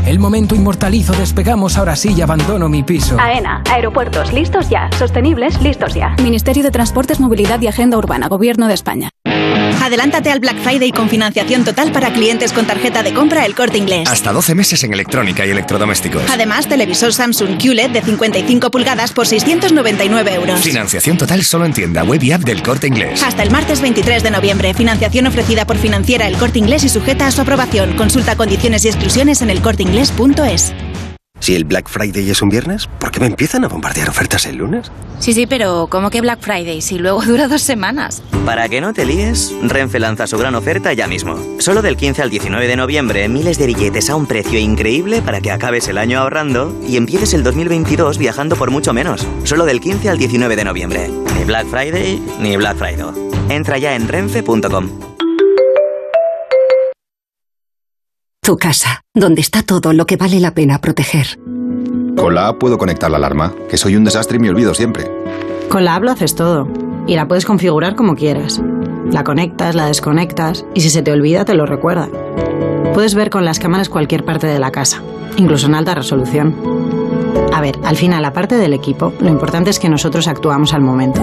El 0.08 0.20
momento 0.20 0.56
inmortalizo, 0.56 1.12
despegamos, 1.12 1.78
ahora 1.78 1.98
sí 1.98 2.14
y 2.16 2.22
abandono 2.22 2.70
mi 2.70 2.82
piso. 2.82 3.18
AENA, 3.20 3.62
aeropuertos 3.70 4.32
listos 4.32 4.70
ya, 4.70 4.90
sostenibles 4.98 5.62
listos 5.62 5.96
ya. 5.96 6.16
Ministerio 6.24 6.64
de 6.64 6.72
Transportes, 6.72 7.20
Movilidad 7.20 7.60
y 7.60 7.68
Agenda 7.68 7.98
Urbana, 7.98 8.30
Gobierno 8.30 8.70
de 8.70 8.74
España. 8.74 9.10
Adelántate 9.88 10.32
al 10.32 10.40
Black 10.40 10.58
Friday 10.64 10.92
con 10.92 11.08
financiación 11.08 11.64
total 11.64 11.92
para 11.92 12.12
clientes 12.12 12.52
con 12.52 12.66
tarjeta 12.66 13.04
de 13.04 13.14
compra 13.14 13.46
El 13.46 13.56
Corte 13.56 13.78
Inglés. 13.78 14.10
Hasta 14.10 14.34
12 14.34 14.56
meses 14.56 14.84
en 14.84 14.94
electrónica 14.94 15.46
y 15.46 15.52
electrodomésticos. 15.52 16.24
Además, 16.30 16.68
televisor 16.68 17.14
Samsung 17.14 17.58
QLED 17.58 17.92
de 17.92 18.02
55 18.02 18.72
pulgadas 18.72 19.12
por 19.14 19.28
699 19.28 20.34
euros. 20.34 20.60
Financiación 20.62 21.18
total 21.18 21.44
solo 21.44 21.66
en 21.66 21.74
tienda 21.74 22.04
web 22.04 22.22
y 22.22 22.32
app 22.32 22.42
del 22.42 22.64
Corte 22.64 22.88
Inglés. 22.88 23.24
Hasta 23.24 23.44
el 23.44 23.52
martes 23.52 23.82
23 23.82 24.24
de 24.24 24.32
noviembre. 24.32 24.74
Financiación 24.74 25.28
ofrecida 25.28 25.66
por 25.66 25.78
financiera 25.78 26.28
El 26.28 26.38
Corte 26.38 26.60
Inglés 26.60 26.84
y 26.84 26.90
sujeta 26.90 27.28
a 27.28 27.32
su 27.32 27.42
aprobación. 27.42 27.96
Consulta 27.96 28.36
condiciones 28.36 28.84
y 28.84 28.90
exclusiones 28.90 29.42
en 29.42 29.50
elcorteinglés.es. 29.98 30.74
Si 31.40 31.56
el 31.56 31.66
Black 31.66 31.88
Friday 31.88 32.30
es 32.30 32.42
un 32.42 32.50
viernes, 32.50 32.88
¿por 33.00 33.12
qué 33.12 33.20
me 33.20 33.28
empiezan 33.28 33.64
a 33.64 33.68
bombardear 33.68 34.10
ofertas 34.10 34.48
el 34.48 34.58
lunes? 34.58 34.92
Sí, 35.20 35.34
sí, 35.34 35.46
pero 35.46 35.88
¿cómo 35.90 36.10
que 36.10 36.20
Black 36.20 36.40
Friday 36.42 36.82
si 36.82 36.98
luego 36.98 37.22
dura 37.22 37.48
dos 37.48 37.62
semanas? 37.62 38.24
Para 38.44 38.68
que 38.70 38.82
no 38.82 38.92
te 38.94 39.06
líes, 39.06 39.54
Renfe 39.62 40.00
lanza 40.00 40.26
su 40.26 40.38
gran 40.38 40.56
oferta 40.56 40.94
ya 40.94 41.08
mismo. 41.08 41.38
Solo 41.60 41.84
del 41.84 41.96
15 41.96 42.24
al 42.24 42.32
19 42.32 42.68
de 42.68 42.76
noviembre, 42.76 43.30
miles 43.30 43.60
de 43.60 43.68
billetes 43.68 44.10
a 44.10 44.16
un 44.16 44.26
precio 44.26 44.60
increíble 44.60 45.22
para 45.22 45.40
que 45.40 45.52
acabes 45.52 45.88
el 45.88 46.00
año 46.00 46.20
ahorrando 46.20 46.76
y 46.88 46.98
empieces 46.98 47.36
el 47.36 47.44
2022 47.44 48.18
viajando 48.18 48.56
por 48.56 48.72
mucho 48.72 48.94
menos. 48.94 49.28
Solo 49.44 49.66
del 49.66 49.80
15 49.80 50.10
al 50.10 50.18
19 50.18 50.56
de 50.56 50.64
noviembre. 50.64 51.10
Ni 51.38 51.44
Black 51.46 51.68
Friday 51.68 52.20
ni 52.40 52.58
Black 52.58 52.78
Friday. 52.78 53.14
Entra 53.50 53.78
ya 53.78 53.96
en 53.96 54.08
renfe.com. 54.08 55.17
Tu 58.48 58.58
casa, 58.58 59.04
donde 59.14 59.42
está 59.42 59.62
todo 59.62 59.92
lo 59.92 60.06
que 60.06 60.16
vale 60.16 60.40
la 60.40 60.54
pena 60.54 60.80
proteger. 60.80 61.38
Con 62.16 62.34
la 62.34 62.48
app 62.48 62.58
puedo 62.58 62.78
conectar 62.78 63.12
la 63.12 63.18
alarma, 63.18 63.54
que 63.70 63.76
soy 63.76 63.98
un 63.98 64.06
desastre 64.06 64.38
y 64.38 64.40
me 64.40 64.50
olvido 64.50 64.74
siempre. 64.74 65.12
Con 65.68 65.84
la 65.84 65.96
app 65.96 66.04
lo 66.04 66.12
haces 66.12 66.34
todo 66.34 66.66
y 67.08 67.18
la 67.18 67.28
puedes 67.28 67.46
configurar 67.46 67.98
como 67.98 68.16
quieras. 68.16 68.62
La 69.12 69.26
conectas, 69.26 69.76
la 69.76 69.88
desconectas 69.88 70.64
y 70.74 70.80
si 70.80 70.90
se 70.90 71.02
te 71.02 71.12
olvida 71.12 71.44
te 71.44 71.56
lo 71.56 71.66
recuerda. 71.66 72.08
Puedes 72.94 73.16
ver 73.16 73.30
con 73.30 73.44
las 73.44 73.60
cámaras 73.60 73.90
cualquier 73.90 74.24
parte 74.24 74.48
de 74.48 74.60
la 74.60 74.72
casa, 74.72 75.04
incluso 75.36 75.68
en 75.68 75.76
alta 75.76 75.94
resolución. 75.94 76.56
A 77.52 77.60
ver, 77.60 77.78
al 77.84 77.98
final, 77.98 78.24
aparte 78.24 78.56
del 78.56 78.72
equipo, 78.72 79.12
lo 79.20 79.28
importante 79.28 79.72
es 79.72 79.80
que 79.80 79.90
nosotros 79.90 80.26
actuamos 80.26 80.74
al 80.74 80.80
momento. 80.80 81.20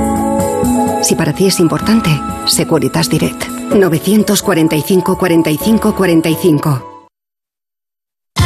Si 1.01 1.15
para 1.15 1.33
ti 1.33 1.47
es 1.47 1.59
importante, 1.59 2.11
Securitas 2.45 3.09
Direct. 3.09 3.49
945 3.75 5.17
45 5.17 5.95
45. 5.95 6.94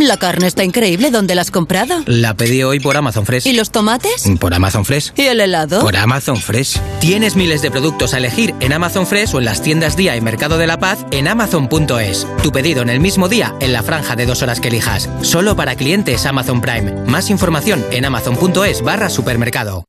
La 0.00 0.16
carne 0.16 0.46
está 0.46 0.64
increíble. 0.64 1.10
¿Dónde 1.10 1.34
la 1.34 1.42
has 1.42 1.50
comprado? 1.50 2.02
La 2.06 2.32
pedí 2.32 2.62
hoy 2.62 2.80
por 2.80 2.96
Amazon 2.96 3.26
Fresh. 3.26 3.46
¿Y 3.46 3.52
los 3.52 3.70
tomates? 3.70 4.24
Por 4.40 4.54
Amazon 4.54 4.86
Fresh. 4.86 5.12
¿Y 5.14 5.22
el 5.22 5.40
helado? 5.40 5.82
Por 5.82 5.94
Amazon 5.94 6.38
Fresh. 6.38 6.80
Tienes 7.00 7.36
miles 7.36 7.60
de 7.60 7.70
productos 7.70 8.14
a 8.14 8.18
elegir 8.18 8.54
en 8.60 8.72
Amazon 8.72 9.06
Fresh 9.06 9.34
o 9.34 9.38
en 9.40 9.44
las 9.44 9.60
tiendas 9.60 9.98
Día 9.98 10.16
y 10.16 10.22
Mercado 10.22 10.56
de 10.56 10.66
la 10.66 10.78
Paz 10.78 11.04
en 11.10 11.28
amazon.es. 11.28 12.26
Tu 12.42 12.50
pedido 12.50 12.80
en 12.80 12.88
el 12.88 12.98
mismo 12.98 13.28
día 13.28 13.54
en 13.60 13.74
la 13.74 13.82
franja 13.82 14.16
de 14.16 14.24
dos 14.24 14.42
horas 14.42 14.58
que 14.58 14.68
elijas. 14.68 15.10
Solo 15.20 15.54
para 15.54 15.76
clientes 15.76 16.24
Amazon 16.24 16.62
Prime. 16.62 16.92
Más 17.06 17.28
información 17.28 17.84
en 17.90 18.06
amazon.es 18.06 18.82
barra 18.82 19.10
supermercado. 19.10 19.84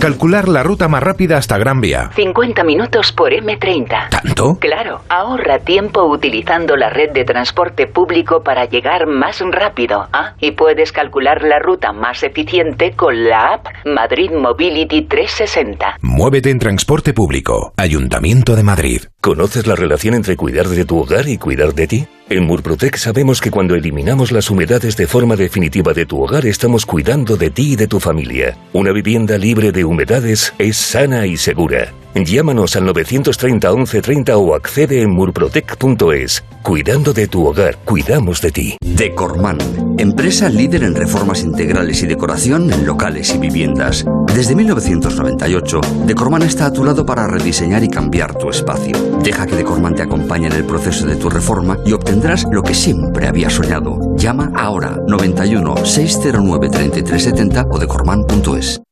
Calcular 0.00 0.46
la 0.46 0.62
ruta 0.62 0.88
más 0.88 1.02
rápida 1.02 1.38
hasta 1.38 1.56
Gran 1.56 1.80
Vía. 1.80 2.10
50 2.14 2.64
minutos 2.64 3.12
por 3.12 3.32
M30. 3.32 4.10
¿Tanto? 4.10 4.58
Claro, 4.60 5.00
ahorra 5.08 5.58
tiempo 5.60 6.04
utilizando 6.04 6.76
la 6.76 6.90
red 6.90 7.12
de 7.12 7.24
transporte 7.24 7.86
público 7.86 8.42
para 8.42 8.66
llegar 8.66 9.06
más 9.06 9.40
rápido. 9.40 10.06
Ah, 10.12 10.34
y 10.38 10.50
puedes 10.52 10.92
calcular 10.92 11.42
la 11.42 11.58
ruta 11.60 11.92
más 11.92 12.22
eficiente 12.22 12.92
con 12.92 13.24
la 13.24 13.54
app 13.54 13.66
Madrid 13.86 14.30
Mobility 14.32 15.02
360. 15.02 15.96
Muévete 16.02 16.50
en 16.50 16.58
transporte 16.58 17.14
público. 17.14 17.72
Ayuntamiento 17.78 18.54
de 18.54 18.62
Madrid. 18.62 19.02
¿Conoces 19.22 19.66
la 19.66 19.74
relación 19.74 20.14
entre 20.14 20.36
cuidar 20.36 20.66
de 20.66 20.84
tu 20.84 20.98
hogar 20.98 21.26
y 21.26 21.38
cuidar 21.38 21.72
de 21.72 21.86
ti? 21.86 22.08
En 22.28 22.44
Murprotec 22.44 22.96
sabemos 22.96 23.40
que 23.40 23.52
cuando 23.52 23.76
eliminamos 23.76 24.32
las 24.32 24.50
humedades 24.50 24.96
de 24.96 25.06
forma 25.06 25.36
definitiva 25.36 25.92
de 25.92 26.06
tu 26.06 26.22
hogar 26.22 26.44
estamos 26.44 26.84
cuidando 26.84 27.36
de 27.36 27.50
ti 27.50 27.74
y 27.74 27.76
de 27.76 27.86
tu 27.86 28.00
familia. 28.00 28.56
Una 28.72 28.90
vivienda 28.90 29.38
libre 29.38 29.70
de 29.70 29.84
humedades 29.86 30.52
es 30.58 30.76
sana 30.76 31.26
y 31.26 31.36
segura. 31.36 31.92
Llámanos 32.24 32.76
al 32.76 32.86
930 32.86 33.70
1130 33.70 34.36
o 34.38 34.54
accede 34.54 35.02
en 35.02 35.10
murprotec.es. 35.10 36.44
Cuidando 36.62 37.12
de 37.12 37.28
tu 37.28 37.46
hogar, 37.46 37.76
cuidamos 37.84 38.40
de 38.40 38.50
ti. 38.50 38.76
Decorman, 38.80 39.58
empresa 39.98 40.48
líder 40.48 40.84
en 40.84 40.94
reformas 40.94 41.42
integrales 41.42 42.02
y 42.02 42.06
decoración 42.06 42.72
en 42.72 42.86
locales 42.86 43.34
y 43.34 43.38
viviendas. 43.38 44.04
Desde 44.34 44.54
1998, 44.54 45.80
Decorman 46.06 46.42
está 46.42 46.66
a 46.66 46.72
tu 46.72 46.84
lado 46.84 47.04
para 47.04 47.26
rediseñar 47.26 47.84
y 47.84 47.88
cambiar 47.88 48.34
tu 48.34 48.48
espacio. 48.48 48.96
Deja 49.22 49.46
que 49.46 49.56
Decorman 49.56 49.94
te 49.94 50.02
acompañe 50.02 50.46
en 50.46 50.54
el 50.54 50.64
proceso 50.64 51.06
de 51.06 51.16
tu 51.16 51.28
reforma 51.28 51.78
y 51.84 51.92
obtendrás 51.92 52.46
lo 52.50 52.62
que 52.62 52.74
siempre 52.74 53.28
habías 53.28 53.52
soñado. 53.52 53.98
Llama 54.16 54.52
ahora 54.56 54.98
91 55.06 55.84
609 55.84 56.68
3370 56.70 57.66
o 57.70 57.78
decorman.es. 57.78 58.85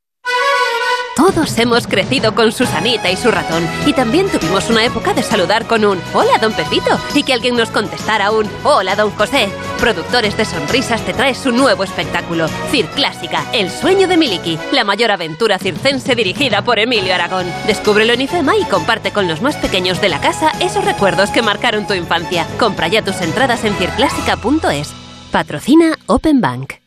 Todos 1.16 1.56
hemos 1.58 1.86
crecido 1.86 2.34
con 2.34 2.50
Susanita 2.50 3.08
y 3.10 3.16
su 3.16 3.30
ratón. 3.30 3.64
Y 3.86 3.92
también 3.92 4.28
tuvimos 4.28 4.68
una 4.68 4.84
época 4.84 5.14
de 5.14 5.22
saludar 5.22 5.66
con 5.66 5.84
un 5.84 6.00
Hola, 6.12 6.38
don 6.40 6.52
Pepito. 6.52 6.98
Y 7.14 7.22
que 7.22 7.32
alguien 7.32 7.56
nos 7.56 7.70
contestara 7.70 8.32
un 8.32 8.50
Hola, 8.64 8.96
don 8.96 9.10
José. 9.12 9.48
Productores 9.78 10.36
de 10.36 10.44
Sonrisas 10.44 11.02
te 11.02 11.14
trae 11.14 11.34
su 11.34 11.52
nuevo 11.52 11.84
espectáculo. 11.84 12.48
Circlásica, 12.70 13.44
El 13.52 13.70
sueño 13.70 14.08
de 14.08 14.16
Miliki. 14.16 14.58
La 14.72 14.82
mayor 14.82 15.12
aventura 15.12 15.58
circense 15.58 16.16
dirigida 16.16 16.62
por 16.62 16.80
Emilio 16.80 17.14
Aragón. 17.14 17.46
Descúbrelo 17.68 18.12
en 18.12 18.22
IFEMA 18.22 18.56
y 18.56 18.64
comparte 18.64 19.12
con 19.12 19.28
los 19.28 19.40
más 19.40 19.56
pequeños 19.56 20.00
de 20.00 20.08
la 20.08 20.20
casa 20.20 20.50
esos 20.60 20.84
recuerdos 20.84 21.30
que 21.30 21.42
marcaron 21.42 21.86
tu 21.86 21.94
infancia. 21.94 22.46
Compra 22.58 22.88
ya 22.88 23.02
tus 23.02 23.20
entradas 23.20 23.64
en 23.64 23.74
circlásica.es. 23.74 24.92
Patrocina 25.30 25.96
Open 26.06 26.40
Bank. 26.40 26.83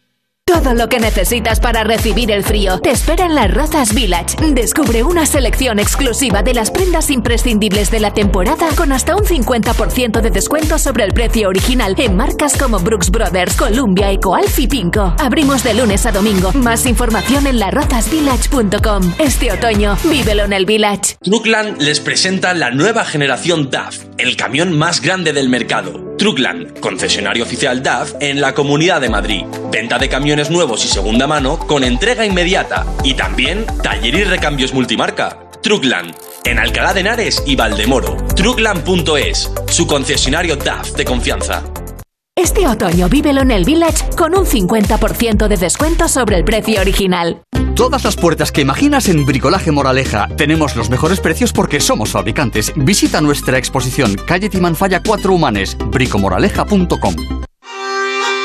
Todo 0.47 0.73
lo 0.73 0.87
que 0.87 1.01
necesitas 1.01 1.59
para 1.59 1.83
recibir 1.83 2.31
el 2.31 2.41
frío 2.41 2.79
te 2.79 2.91
espera 2.91 3.25
en 3.25 3.35
las 3.35 3.53
Rozas 3.53 3.93
Village. 3.93 4.37
Descubre 4.53 5.03
una 5.03 5.25
selección 5.25 5.77
exclusiva 5.77 6.41
de 6.41 6.53
las 6.53 6.71
prendas 6.71 7.09
imprescindibles 7.09 7.91
de 7.91 7.99
la 7.99 8.13
temporada 8.13 8.69
con 8.77 8.93
hasta 8.93 9.17
un 9.17 9.25
50% 9.25 10.21
de 10.21 10.31
descuento 10.31 10.79
sobre 10.79 11.03
el 11.03 11.11
precio 11.11 11.49
original 11.49 11.95
en 11.97 12.15
marcas 12.15 12.55
como 12.57 12.79
Brooks 12.79 13.11
Brothers, 13.11 13.57
Columbia, 13.57 14.09
Ecoalf 14.09 14.57
y 14.57 14.67
Pinco. 14.67 15.13
Abrimos 15.19 15.65
de 15.65 15.73
lunes 15.73 16.05
a 16.05 16.13
domingo. 16.13 16.53
Más 16.53 16.85
información 16.85 17.45
en 17.45 17.59
larrozasvillage.com. 17.59 19.15
Este 19.19 19.51
otoño, 19.51 19.97
vívelo 20.05 20.45
en 20.45 20.53
el 20.53 20.65
Village. 20.65 21.17
Truckland 21.21 21.81
les 21.81 21.99
presenta 21.99 22.53
la 22.53 22.71
nueva 22.71 23.03
generación 23.03 23.69
DAF, 23.69 23.97
el 24.17 24.37
camión 24.37 24.77
más 24.77 25.01
grande 25.01 25.33
del 25.33 25.49
mercado. 25.49 26.07
Truckland, 26.17 26.79
concesionario 26.79 27.43
oficial 27.43 27.83
DAF 27.83 28.13
en 28.19 28.41
la 28.41 28.53
Comunidad 28.53 29.01
de 29.01 29.09
Madrid. 29.09 29.43
Venta 29.71 29.99
de 29.99 30.09
camiones 30.09 30.49
nuevos 30.49 30.83
y 30.83 30.87
segunda 30.87 31.27
mano 31.27 31.59
con 31.59 31.83
entrega 31.83 32.25
inmediata. 32.25 32.85
Y 33.03 33.13
también 33.13 33.65
taller 33.83 34.15
y 34.15 34.23
recambios 34.23 34.73
multimarca. 34.73 35.39
Truckland, 35.61 36.15
en 36.43 36.59
Alcalá 36.59 36.93
de 36.93 37.01
Henares 37.01 37.43
y 37.45 37.55
Valdemoro. 37.55 38.17
Truckland.es, 38.35 39.51
su 39.69 39.85
concesionario 39.85 40.55
DAF 40.55 40.93
de 40.93 41.05
confianza. 41.05 41.63
Este 42.37 42.67
otoño 42.67 43.09
vívelo 43.09 43.41
en 43.41 43.49
el 43.49 43.65
Village 43.65 44.15
con 44.15 44.37
un 44.37 44.45
50% 44.45 45.47
de 45.47 45.57
descuento 45.57 46.07
sobre 46.07 46.35
el 46.35 46.45
precio 46.45 46.79
original. 46.79 47.41
Todas 47.73 48.03
las 48.03 48.15
puertas 48.15 48.51
que 48.51 48.61
imaginas 48.61 49.09
en 49.09 49.25
Bricolaje 49.25 49.71
Moraleja. 49.71 50.27
Tenemos 50.37 50.75
los 50.75 50.91
mejores 50.91 51.19
precios 51.19 51.51
porque 51.51 51.79
somos 51.79 52.11
fabricantes. 52.11 52.71
Visita 52.75 53.21
nuestra 53.21 53.57
exposición 53.57 54.15
Calle 54.27 54.49
Timanfaya 54.49 55.01
4 55.01 55.33
Humanes, 55.33 55.75
bricomoraleja.com. 55.89 57.15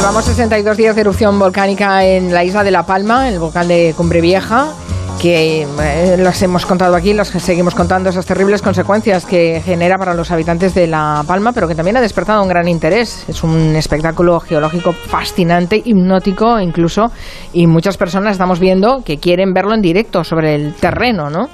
Llevamos 0.00 0.24
62 0.24 0.78
días 0.78 0.94
de 0.94 1.02
erupción 1.02 1.38
volcánica 1.38 2.06
en 2.06 2.32
la 2.32 2.42
isla 2.42 2.64
de 2.64 2.70
La 2.70 2.86
Palma, 2.86 3.28
el 3.28 3.38
volcán 3.38 3.68
de 3.68 3.92
Cumbre 3.94 4.22
Vieja, 4.22 4.72
que 5.20 5.66
eh, 5.78 6.16
las 6.16 6.40
hemos 6.40 6.64
contado 6.64 6.96
aquí, 6.96 7.12
las 7.12 7.28
seguimos 7.28 7.74
contando, 7.74 8.08
esas 8.08 8.24
terribles 8.24 8.62
consecuencias 8.62 9.26
que 9.26 9.60
genera 9.62 9.98
para 9.98 10.14
los 10.14 10.30
habitantes 10.30 10.72
de 10.72 10.86
La 10.86 11.22
Palma, 11.26 11.52
pero 11.52 11.68
que 11.68 11.74
también 11.74 11.98
ha 11.98 12.00
despertado 12.00 12.42
un 12.42 12.48
gran 12.48 12.66
interés. 12.66 13.26
Es 13.28 13.44
un 13.44 13.76
espectáculo 13.76 14.40
geológico 14.40 14.94
fascinante, 14.94 15.82
hipnótico 15.84 16.58
incluso, 16.58 17.12
y 17.52 17.66
muchas 17.66 17.98
personas 17.98 18.32
estamos 18.32 18.58
viendo 18.58 19.02
que 19.04 19.18
quieren 19.18 19.52
verlo 19.52 19.74
en 19.74 19.82
directo 19.82 20.24
sobre 20.24 20.54
el 20.54 20.72
terreno, 20.76 21.28
¿no? 21.28 21.50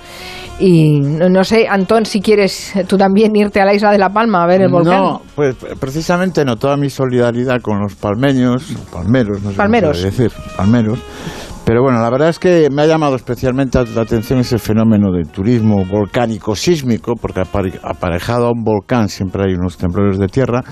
Y 0.59 1.01
no, 1.01 1.29
no 1.29 1.45
sé, 1.45 1.67
Antón, 1.69 2.07
si 2.07 2.21
quieres 2.21 2.73
tú 2.89 2.97
también 2.97 3.37
irte 3.37 3.61
a 3.61 3.65
la 3.67 3.75
isla 3.75 3.91
de 3.91 3.99
La 3.99 4.09
Palma 4.09 4.43
a 4.43 4.47
ver 4.47 4.63
el 4.63 4.71
volcán. 4.71 5.03
No, 5.03 5.23
pues 5.35 5.55
precisamente 5.79 6.45
no 6.45 6.57
toda 6.57 6.77
mi 6.77 6.89
solidaridad 6.89 7.61
con 7.61 7.81
los 7.81 7.95
palmeños, 7.95 8.75
palmeros, 8.91 9.43
no 9.43 9.51
sé 9.51 9.57
Palmeros. 9.57 9.99
puede 9.99 10.11
decir, 10.11 10.33
palmeros. 10.57 10.99
Pero 11.67 11.83
bueno, 11.83 11.99
la 12.01 12.09
verdad 12.11 12.29
es 12.29 12.39
que 12.39 12.69
me 12.71 12.83
ha 12.83 12.87
llamado 12.87 13.17
especialmente 13.17 13.85
la 13.93 14.03
atención 14.03 14.39
ese 14.39 14.57
fenómeno 14.57 15.11
del 15.11 15.27
turismo 15.27 15.85
volcánico 15.85 16.55
sísmico, 16.55 17.15
porque 17.21 17.41
apare- 17.41 17.81
aparejado 17.83 18.47
a 18.47 18.53
un 18.53 18.63
volcán 18.63 19.09
siempre 19.09 19.43
hay 19.49 19.55
unos 19.55 19.77
temblores 19.77 20.17
de 20.17 20.29
tierra. 20.29 20.63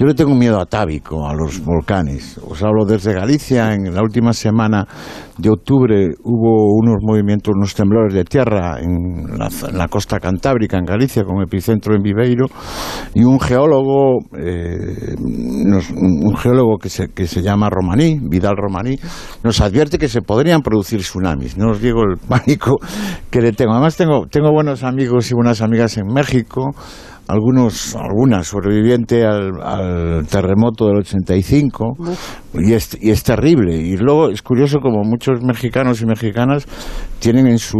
Yo 0.00 0.06
le 0.06 0.14
tengo 0.14 0.34
miedo 0.34 0.60
atávico 0.60 1.24
a 1.28 1.34
los 1.34 1.64
volcanes. 1.64 2.36
Os 2.44 2.60
hablo 2.64 2.84
desde 2.84 3.12
Galicia. 3.14 3.74
En 3.74 3.94
la 3.94 4.02
última 4.02 4.32
semana 4.32 4.88
de 5.38 5.50
octubre 5.50 6.08
hubo 6.24 6.74
unos 6.82 6.96
movimientos, 7.00 7.54
unos 7.56 7.72
temblores 7.72 8.12
de 8.12 8.24
tierra 8.24 8.80
en 8.80 9.38
la, 9.38 9.48
en 9.68 9.78
la 9.78 9.86
costa 9.86 10.18
cantábrica, 10.18 10.76
en 10.78 10.84
Galicia, 10.84 11.22
con 11.22 11.40
epicentro 11.44 11.94
en 11.94 12.02
Viveiro, 12.02 12.46
y 13.14 13.22
un 13.22 13.38
geólogo, 13.38 14.18
eh, 14.36 15.14
nos- 15.16 15.90
un 15.90 16.36
geólogo 16.36 16.76
que 16.78 16.88
se, 16.88 17.06
que 17.14 17.28
se 17.28 17.40
llama 17.40 17.70
Romaní, 17.70 18.18
Vidal 18.20 18.56
Romaní, 18.56 18.96
nos 19.44 19.60
advierte 19.60 19.96
que 19.96 20.08
se 20.08 20.22
podrían 20.40 20.62
producir 20.62 21.00
tsunamis. 21.00 21.58
No 21.58 21.72
os 21.72 21.82
digo 21.82 22.00
el 22.02 22.16
pánico 22.28 22.78
que 23.30 23.42
le 23.42 23.52
tengo. 23.52 23.72
Además 23.72 23.98
tengo, 23.98 24.26
tengo 24.26 24.50
buenos 24.50 24.82
amigos 24.84 25.30
y 25.30 25.34
buenas 25.34 25.60
amigas 25.60 25.98
en 25.98 26.06
México, 26.06 26.70
algunos, 27.30 27.94
algunas 27.96 28.46
sobreviviente 28.46 29.24
al, 29.24 29.52
al 29.62 30.26
terremoto 30.26 30.86
del 30.86 30.98
85 30.98 31.96
y 32.54 32.72
es, 32.72 32.96
y 33.00 33.10
es 33.10 33.22
terrible. 33.22 33.76
Y 33.76 33.96
luego 33.96 34.28
es 34.30 34.42
curioso 34.42 34.78
como 34.80 35.02
muchos 35.04 35.42
mexicanos 35.42 36.00
y 36.02 36.06
mexicanas 36.06 36.66
tienen 37.18 37.46
en 37.46 37.58
su 37.58 37.78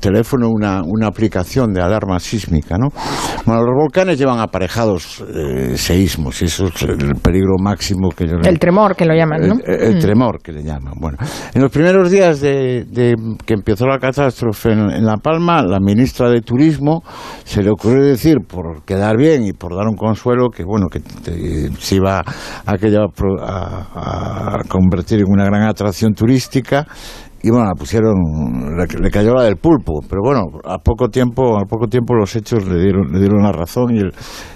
teléfono 0.00 0.48
una, 0.50 0.82
una 0.84 1.06
aplicación 1.08 1.72
de 1.72 1.80
alarma 1.82 2.20
sísmica, 2.20 2.76
¿no? 2.78 2.88
Bueno, 3.44 3.62
los 3.62 3.74
volcanes 3.76 4.18
llevan 4.18 4.38
aparejados 4.38 5.24
eh, 5.34 5.74
seísmos 5.76 6.42
y 6.42 6.44
eso 6.46 6.66
es 6.66 6.82
el 6.82 7.14
peligro 7.22 7.54
máximo 7.60 8.10
que 8.10 8.26
yo 8.26 8.36
le- 8.36 8.48
El 8.48 8.58
tremor, 8.58 8.94
que 8.94 9.04
lo 9.06 9.14
llaman, 9.14 9.40
¿no? 9.48 9.54
el, 9.64 9.82
el 9.82 9.96
Mm. 9.96 10.00
tremor 10.00 10.42
que 10.42 10.52
le 10.52 10.62
llaman. 10.62 10.94
Bueno, 11.00 11.16
en 11.54 11.62
los 11.62 11.70
primeros 11.70 12.10
días 12.10 12.40
de, 12.40 12.84
de 12.84 13.14
que 13.44 13.54
empezó 13.54 13.86
la 13.86 13.98
catástrofe 13.98 14.72
en, 14.72 14.90
en 14.90 15.04
La 15.06 15.16
Palma, 15.16 15.62
la 15.62 15.80
ministra 15.80 16.28
de 16.28 16.40
Turismo 16.42 17.02
se 17.44 17.62
le 17.62 17.70
ocurrió 17.70 18.04
decir, 18.04 18.36
por 18.46 18.75
quedar 18.84 19.16
bien 19.16 19.44
y 19.44 19.52
por 19.52 19.74
dar 19.76 19.86
un 19.86 19.96
consuelo, 19.96 20.48
que 20.50 20.64
bueno, 20.64 20.86
que 20.90 21.00
te- 21.00 21.70
se 21.78 21.96
iba 21.96 22.18
a, 22.18 22.24
a- 23.40 24.56
a 24.56 24.64
convertir 24.68 25.20
en 25.20 25.26
una 25.28 25.44
gran 25.44 25.62
atracción 25.62 26.14
turística. 26.14 26.86
Y 27.42 27.50
bueno, 27.50 27.66
la 27.66 27.74
pusieron, 27.74 28.14
le, 28.76 28.86
le 29.00 29.10
cayó 29.10 29.34
la 29.34 29.44
del 29.44 29.56
pulpo, 29.56 30.00
pero 30.08 30.20
bueno, 30.24 30.42
a 30.64 30.78
poco 30.78 31.08
tiempo, 31.08 31.56
a 31.58 31.64
poco 31.64 31.86
tiempo 31.86 32.14
los 32.14 32.34
hechos 32.34 32.66
le 32.66 32.80
dieron, 32.82 33.12
le 33.12 33.20
dieron 33.20 33.42
la 33.42 33.52
razón 33.52 33.94
y 33.94 34.00
el, 34.00 34.12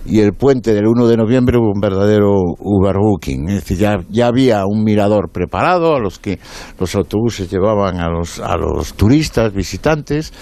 y 0.06 0.20
el 0.20 0.32
puente 0.32 0.74
del 0.74 0.86
1 0.86 1.06
de 1.06 1.16
noviembre 1.16 1.58
hubo 1.58 1.70
un 1.74 1.80
verdadero 1.80 2.32
overbooking, 2.58 3.48
es 3.48 3.54
decir, 3.56 3.78
ya, 3.78 3.98
ya 4.08 4.26
había 4.26 4.64
un 4.66 4.82
mirador 4.82 5.30
preparado 5.30 5.94
a 5.94 6.00
los 6.00 6.18
que 6.18 6.38
los 6.80 6.94
autobuses 6.96 7.50
llevaban 7.50 8.00
a 8.00 8.08
los, 8.08 8.40
a 8.40 8.56
los 8.56 8.94
turistas, 8.94 9.52
visitantes, 9.52 10.32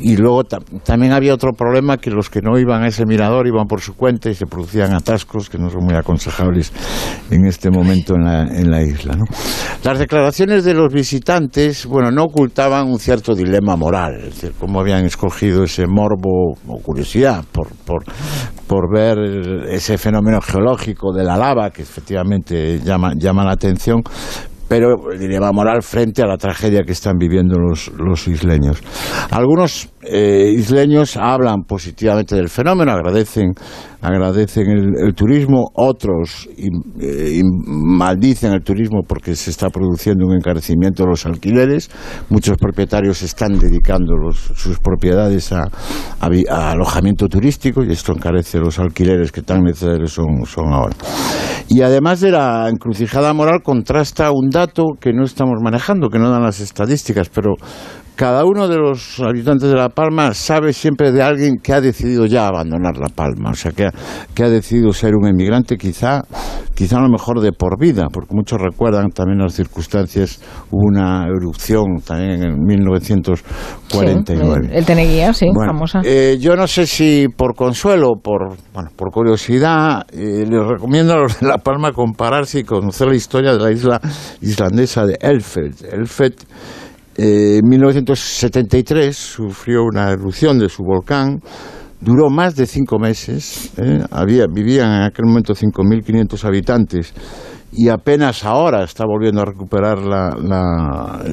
y 0.00 0.16
luego 0.16 0.42
tam- 0.44 0.82
también 0.82 1.12
había 1.12 1.34
otro 1.34 1.52
problema 1.52 1.98
que 1.98 2.10
los 2.10 2.30
que 2.30 2.40
no 2.40 2.58
iban 2.58 2.82
a 2.82 2.88
ese 2.88 3.06
mirador 3.06 3.46
iban 3.46 3.66
por 3.66 3.80
su 3.80 3.94
cuenta 3.94 4.28
y 4.30 4.34
se 4.34 4.46
producían 4.46 4.92
atascos 4.94 5.48
que 5.48 5.58
no 5.58 5.70
son 5.70 5.84
muy 5.84 5.94
aconsejables 5.94 6.72
en 7.30 7.44
este 7.46 7.70
momento 7.70 8.14
en 8.14 8.24
la, 8.24 8.42
en 8.44 8.70
la 8.70 8.82
isla. 8.82 9.14
¿no? 9.14 9.24
Las 9.84 9.98
declaraciones 9.98 10.64
de 10.64 10.74
los 10.74 10.92
visitantes, 10.92 11.86
bueno, 11.92 12.10
no 12.10 12.24
ocultaban 12.24 12.88
un 12.88 12.98
cierto 12.98 13.34
dilema 13.34 13.76
moral, 13.76 14.16
es 14.16 14.24
decir, 14.34 14.52
cómo 14.58 14.80
habían 14.80 15.04
escogido 15.04 15.64
ese 15.64 15.86
morbo 15.86 16.54
o 16.66 16.82
curiosidad 16.82 17.44
por, 17.52 17.68
por, 17.84 18.04
por 18.66 18.90
ver 18.90 19.18
ese 19.68 19.98
fenómeno 19.98 20.40
geológico 20.40 21.12
de 21.12 21.22
la 21.22 21.36
lava 21.36 21.70
que 21.70 21.82
efectivamente 21.82 22.80
llama, 22.80 23.12
llama 23.16 23.44
la 23.44 23.52
atención. 23.52 24.02
Pero 24.72 24.96
dilema 25.18 25.52
moral 25.52 25.82
frente 25.82 26.22
a 26.22 26.26
la 26.26 26.38
tragedia 26.38 26.80
que 26.82 26.92
están 26.92 27.18
viviendo 27.18 27.58
los, 27.58 27.92
los 27.98 28.26
isleños. 28.26 28.82
Algunos 29.30 29.90
eh, 30.02 30.50
isleños 30.56 31.18
hablan 31.18 31.64
positivamente 31.64 32.34
del 32.34 32.48
fenómeno, 32.48 32.90
agradecen, 32.90 33.52
agradecen 34.00 34.94
el, 34.96 35.14
turismo, 35.14 35.70
otros 35.74 36.48
eh, 36.56 37.40
maldicen 37.44 38.52
el 38.54 38.62
turismo 38.62 39.02
porque 39.06 39.36
se 39.36 39.50
está 39.50 39.68
produciendo 39.68 40.26
un 40.26 40.36
encarecimiento 40.36 41.02
de 41.02 41.10
los 41.10 41.26
alquileres, 41.26 41.90
muchos 42.30 42.56
propietarios 42.56 43.22
están 43.22 43.58
dedicando 43.58 44.14
sus 44.32 44.78
propiedades 44.78 45.52
a, 45.52 45.68
alojamiento 46.18 47.28
turístico 47.28 47.84
y 47.84 47.92
esto 47.92 48.12
encarece 48.12 48.58
los 48.58 48.78
alquileres 48.78 49.30
que 49.30 49.42
tan 49.42 49.62
necesarios 49.62 50.14
son, 50.14 50.46
son 50.46 50.72
ahora. 50.72 50.96
Y 51.68 51.82
además 51.82 52.20
de 52.20 52.32
la 52.32 52.68
encrucijada 52.68 53.32
moral 53.34 53.62
contrasta 53.62 54.32
un 54.32 54.50
dato 54.50 54.61
que 55.00 55.12
no 55.12 55.24
estamos 55.24 55.60
manejando, 55.62 56.08
que 56.08 56.18
no 56.18 56.30
dan 56.30 56.42
las 56.42 56.60
estadísticas, 56.60 57.28
pero 57.28 57.54
cada 58.14 58.44
uno 58.44 58.68
de 58.68 58.76
los 58.76 59.18
habitantes 59.20 59.68
de 59.68 59.76
La 59.76 59.88
Palma 59.88 60.34
sabe 60.34 60.72
siempre 60.72 61.10
de 61.12 61.22
alguien 61.22 61.58
que 61.62 61.72
ha 61.72 61.80
decidido 61.80 62.26
ya 62.26 62.46
abandonar 62.46 62.98
La 62.98 63.08
Palma, 63.08 63.50
o 63.50 63.54
sea, 63.54 63.72
que 63.72 63.86
ha, 63.86 63.92
que 64.34 64.44
ha 64.44 64.48
decidido 64.48 64.92
ser 64.92 65.16
un 65.16 65.26
emigrante 65.26 65.76
quizá, 65.76 66.22
quizá 66.74 66.98
a 66.98 67.02
lo 67.02 67.08
mejor 67.08 67.40
de 67.40 67.52
por 67.52 67.78
vida, 67.78 68.06
porque 68.12 68.34
muchos 68.34 68.60
recuerdan 68.60 69.10
también 69.10 69.38
las 69.38 69.54
circunstancias, 69.54 70.40
hubo 70.70 70.88
una 70.88 71.26
erupción 71.26 72.00
también 72.06 72.42
en 72.42 72.62
1949. 72.62 74.70
el 74.72 74.84
Teneguía, 74.84 75.32
sí, 75.32 75.48
famosa. 75.54 76.02
Eh, 76.04 76.36
yo 76.40 76.54
no 76.54 76.66
sé 76.66 76.86
si 76.86 77.28
por 77.34 77.54
consuelo, 77.54 78.12
por, 78.22 78.56
bueno, 78.74 78.90
por 78.94 79.10
curiosidad, 79.10 80.04
eh, 80.12 80.44
les 80.48 80.66
recomiendo 80.66 81.14
a 81.14 81.18
los 81.18 81.40
de 81.40 81.46
La 81.46 81.58
Palma 81.58 81.92
compararse 81.92 82.60
y 82.60 82.64
conocer 82.64 83.08
la 83.08 83.16
historia 83.16 83.52
de 83.52 83.58
la 83.58 83.72
isla 83.72 84.00
islandesa 84.40 85.06
de 85.06 85.16
Elfed. 85.20 85.72
Elfed 85.92 86.34
eh, 87.16 87.58
en 87.62 87.68
1973 87.68 89.16
sufrió 89.16 89.84
una 89.84 90.10
erupción 90.10 90.58
de 90.58 90.68
su 90.68 90.82
volcán, 90.82 91.40
duró 92.00 92.30
más 92.30 92.56
de 92.56 92.66
cinco 92.66 92.98
meses, 92.98 93.72
¿eh? 93.76 94.02
Había, 94.10 94.46
vivían 94.52 94.92
en 94.92 95.02
aquel 95.02 95.26
momento 95.26 95.54
5.500 95.54 96.44
habitantes 96.44 97.14
y 97.72 97.88
apenas 97.88 98.44
ahora 98.44 98.84
está 98.84 99.04
volviendo 99.06 99.40
a 99.40 99.44
recuperar 99.46 99.98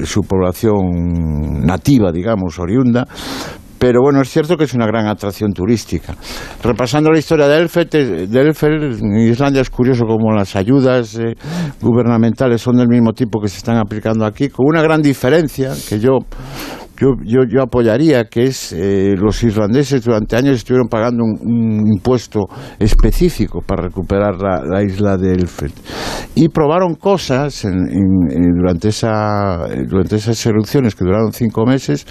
su 0.04 0.22
población 0.22 1.66
nativa, 1.66 2.12
digamos, 2.12 2.58
oriunda, 2.58 3.06
pero 3.80 4.02
bueno, 4.02 4.20
es 4.20 4.28
cierto 4.28 4.58
que 4.58 4.64
es 4.64 4.74
una 4.74 4.86
gran 4.86 5.06
atracción 5.06 5.54
turística. 5.54 6.14
Repasando 6.62 7.10
la 7.10 7.18
historia 7.18 7.48
de 7.48 7.56
Elfed, 7.56 7.88
de 8.28 8.40
en 9.00 9.16
Islandia 9.16 9.62
es 9.62 9.70
curioso 9.70 10.04
cómo 10.04 10.32
las 10.32 10.54
ayudas 10.54 11.14
eh, 11.14 11.34
gubernamentales 11.80 12.60
son 12.60 12.76
del 12.76 12.88
mismo 12.88 13.14
tipo 13.14 13.40
que 13.40 13.48
se 13.48 13.56
están 13.56 13.78
aplicando 13.78 14.26
aquí, 14.26 14.50
con 14.50 14.66
una 14.66 14.82
gran 14.82 15.00
diferencia 15.00 15.72
que 15.88 15.98
yo 15.98 16.18
yo, 17.00 17.14
yo, 17.24 17.44
yo 17.48 17.62
apoyaría, 17.62 18.24
que 18.24 18.44
es 18.44 18.72
eh, 18.72 19.14
los 19.16 19.42
irlandeses 19.42 20.04
durante 20.04 20.36
años 20.36 20.56
estuvieron 20.56 20.88
pagando 20.88 21.24
un, 21.24 21.86
impuesto 21.90 22.46
específico 22.78 23.62
para 23.66 23.84
recuperar 23.84 24.34
la, 24.36 24.82
isla 24.82 25.16
de 25.16 25.32
Elfed. 25.32 25.70
Y 26.34 26.50
probaron 26.50 26.96
cosas 26.96 27.66
durante, 27.66 28.88
esa, 28.88 29.66
durante 29.88 30.16
esas 30.16 30.44
erupciones 30.44 30.94
que 30.94 31.04
duraron 31.04 31.32
cinco 31.32 31.64
meses. 31.64 32.06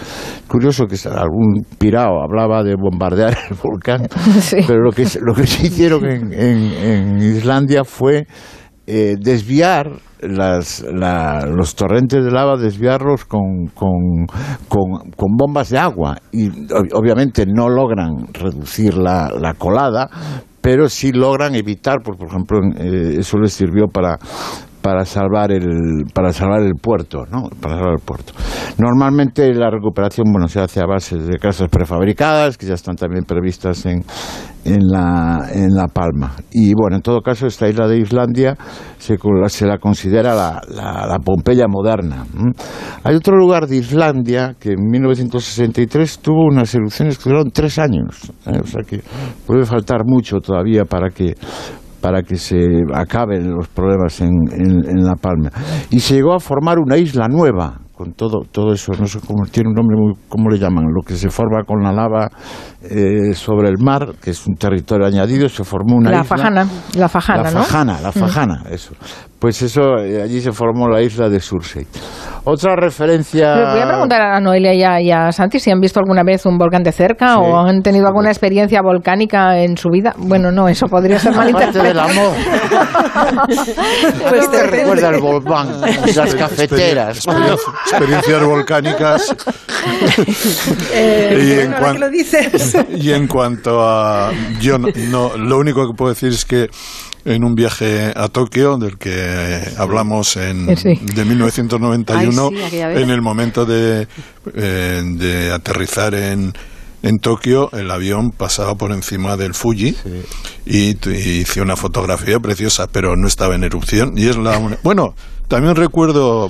Curioso 0.47 0.87
que 0.87 0.95
algún 1.07 1.65
pirao 1.77 2.23
hablaba 2.23 2.63
de 2.63 2.75
bombardear 2.75 3.37
el 3.49 3.57
volcán, 3.63 4.07
pero 4.67 4.81
lo 4.81 4.91
que, 4.91 5.05
lo 5.21 5.35
que 5.35 5.45
se 5.45 5.67
hicieron 5.67 6.03
en, 6.05 6.33
en 6.33 7.17
Islandia 7.19 7.83
fue 7.83 8.25
eh, 8.91 9.17
desviar 9.19 9.91
las, 10.19 10.83
los 10.83 11.75
torrentes 11.75 12.25
de 12.25 12.31
lava, 12.31 12.57
desviarlos 12.57 13.23
con, 13.25 13.67
con, 13.67 14.25
bombas 15.37 15.69
de 15.69 15.77
agua. 15.77 16.17
Y 16.31 16.49
obviamente 16.93 17.45
no 17.45 17.69
logran 17.69 18.33
reducir 18.33 18.95
la, 18.95 19.31
la 19.39 19.53
colada, 19.53 20.09
pero 20.59 20.89
sí 20.89 21.11
logran 21.11 21.53
evitar, 21.53 22.01
por, 22.03 22.17
por 22.17 22.29
ejemplo, 22.29 22.59
eh, 22.79 23.17
eso 23.19 23.37
les 23.37 23.53
sirvió 23.53 23.87
para, 23.87 24.17
para 24.81 25.05
salvar 25.05 25.51
el 25.51 26.05
para 26.13 26.33
salvar 26.33 26.61
el 26.61 26.75
puerto, 26.75 27.25
¿no? 27.31 27.49
Para 27.61 27.75
salvar 27.75 27.93
el 27.93 28.05
puerto. 28.05 28.33
Normalmente 28.77 29.53
la 29.53 29.69
recuperación 29.69 30.31
bueno 30.31 30.47
se 30.47 30.59
hace 30.59 30.79
a 30.79 30.85
base 30.85 31.17
de 31.17 31.37
casas 31.37 31.69
prefabricadas 31.69 32.57
que 32.57 32.65
ya 32.65 32.73
están 32.73 32.95
también 32.95 33.25
previstas 33.25 33.85
en, 33.85 34.03
en 34.65 34.87
la 34.87 35.49
en 35.53 35.75
la 35.75 35.87
Palma. 35.87 36.35
Y 36.51 36.73
bueno, 36.73 36.97
en 36.97 37.01
todo 37.01 37.21
caso 37.21 37.47
esta 37.47 37.67
isla 37.67 37.87
de 37.87 37.97
Islandia 37.97 38.57
se, 38.97 39.17
se 39.47 39.65
la 39.65 39.77
considera 39.77 40.33
la, 40.33 40.61
la, 40.69 41.19
Pompeya 41.19 41.67
moderna. 41.67 42.25
Hay 43.03 43.15
otro 43.15 43.35
lugar 43.35 43.67
de 43.67 43.77
Islandia 43.77 44.55
que 44.59 44.71
en 44.71 44.89
1963 44.89 46.19
tuvo 46.19 46.45
unas 46.45 46.73
erupciones 46.73 47.17
que 47.17 47.29
duraron 47.29 47.51
tres 47.51 47.77
años, 47.77 48.31
¿eh? 48.45 48.59
o 48.61 48.67
sea 48.67 48.83
que 48.83 49.01
puede 49.45 49.65
faltar 49.65 50.05
mucho 50.05 50.37
todavía 50.37 50.85
para 50.85 51.09
que 51.09 51.35
para 52.01 52.23
que 52.23 52.35
se 52.35 52.57
acaben 52.93 53.51
los 53.51 53.67
problemas 53.67 54.21
en, 54.21 54.31
en, 54.51 55.05
La 55.05 55.15
Palma. 55.15 55.49
Y 55.89 55.99
se 55.99 56.15
llegó 56.15 56.33
a 56.33 56.39
formar 56.39 56.79
una 56.79 56.97
isla 56.97 57.27
nueva, 57.27 57.79
con 57.93 58.13
todo, 58.13 58.43
todo 58.49 58.71
eso, 58.71 58.93
no 58.97 59.07
sé 59.07 59.19
cómo 59.19 59.45
tiene 59.45 59.69
un 59.69 59.75
nombre, 59.75 59.97
muy, 59.97 60.13
¿cómo 60.29 60.49
le 60.49 60.57
llaman? 60.57 60.85
Lo 60.85 61.01
que 61.01 61.15
se 61.15 61.29
forma 61.29 61.63
con 61.65 61.83
la 61.83 61.91
lava 61.91 62.29
eh, 62.81 63.33
sobre 63.33 63.67
el 63.67 63.77
mar, 63.77 64.13
que 64.21 64.31
es 64.31 64.47
un 64.47 64.55
territorio 64.55 65.05
añadido, 65.05 65.49
se 65.49 65.65
formó 65.65 65.97
una 65.97 66.09
la 66.09 66.21
isla. 66.21 66.37
Fajana, 66.37 66.67
la 66.95 67.09
Fajana, 67.09 67.43
la 67.43 67.49
Fajana, 67.51 68.01
La 68.01 68.09
mm. 68.09 68.13
Fajana, 68.13 68.63
eso. 68.71 68.93
Pues 69.39 69.61
eso, 69.61 69.97
eh, 69.99 70.21
allí 70.21 70.41
se 70.41 70.51
formó 70.51 70.89
la 70.89 71.01
isla 71.01 71.29
de 71.29 71.39
Sursey. 71.39 71.87
Otra 72.43 72.75
referencia... 72.75 73.71
voy 73.71 73.81
a 73.81 73.87
preguntar 73.87 74.21
a 74.21 74.39
Noelia 74.41 74.99
y 74.99 75.11
a, 75.11 75.31
Santi 75.31 75.59
si 75.59 75.71
han 75.71 75.79
visto 75.79 75.99
alguna 75.99 76.23
vez 76.23 76.45
un 76.45 76.57
volcán 76.57 76.83
de 76.83 76.91
cerca 76.91 77.37
o 77.37 77.57
han 77.57 77.81
tenido 77.81 78.07
alguna 78.07 78.29
experiencia 78.29 78.81
volcánica 78.81 79.57
en 79.61 79.77
su 79.77 79.89
vida. 79.89 80.13
Bueno, 80.17 80.51
no, 80.51 80.67
eso 80.67 80.87
podría 80.87 81.19
ser 81.19 81.35
malinterpretado. 81.35 81.87
del 81.87 81.99
amor. 81.99 82.33
pues 84.29 84.51
te 84.51 84.67
recuerda 84.67 85.09
el 85.09 85.21
volcán, 85.21 85.81
las 85.81 86.35
cafeteras 86.35 87.25
experiencias 87.91 88.45
volcánicas. 88.45 89.35
Eh, 90.93 91.39
y, 91.41 91.51
en 91.61 91.99
lo 91.99 92.09
dices. 92.09 92.75
y 92.89 93.13
en 93.13 93.27
cuanto 93.27 93.81
a... 93.81 94.31
Yo 94.59 94.77
no, 94.77 95.37
lo 95.37 95.57
único 95.57 95.87
que 95.87 95.93
puedo 95.95 96.09
decir 96.09 96.29
es 96.29 96.43
que 96.43 96.67
en 97.29 97.43
un 97.43 97.55
viaje 97.55 98.11
a 98.15 98.27
Tokio, 98.27 98.77
del 98.77 98.97
que 98.97 99.61
hablamos 99.77 100.35
en, 100.35 100.69
eh, 100.69 100.99
de 101.15 101.25
1991, 101.25 102.51
en 102.71 103.09
el 103.09 103.21
momento 103.21 103.65
de, 103.65 104.07
eh, 104.53 105.01
de 105.05 105.51
aterrizar 105.51 106.15
en, 106.15 106.53
en 107.03 107.19
Tokio 107.19 107.69
el 107.73 107.91
avión 107.91 108.31
pasaba 108.31 108.75
por 108.75 108.91
encima 108.91 109.37
del 109.37 109.53
Fuji 109.53 109.95
y, 110.65 110.97
hice 111.09 111.61
una 111.61 111.75
fotografía 111.75 112.39
preciosa, 112.39 112.87
pero 112.91 113.15
no 113.15 113.27
estaba 113.27 113.55
en 113.55 113.63
erupción. 113.63 114.17
Y 114.17 114.27
es 114.27 114.35
la 114.35 114.77
bueno, 114.83 115.13
también 115.47 115.75
recuerdo 115.75 116.49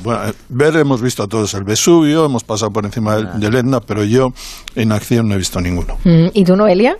ver, 0.50 0.76
hemos 0.78 1.02
visto 1.02 1.24
a 1.24 1.28
todos 1.28 1.54
el 1.54 1.64
Vesubio, 1.64 2.26
hemos 2.26 2.44
pasado 2.44 2.72
por 2.72 2.86
encima 2.86 3.16
del, 3.16 3.56
ah. 3.56 3.60
Etna, 3.60 3.80
pero 3.82 4.04
yo 4.04 4.34
en 4.76 4.92
acción 4.92 5.28
no 5.28 5.36
he 5.36 5.38
visto 5.38 5.60
ninguno. 5.62 5.98
Mm, 6.04 6.28
¿Y 6.34 6.44
tú, 6.44 6.56
Noelia? 6.56 6.98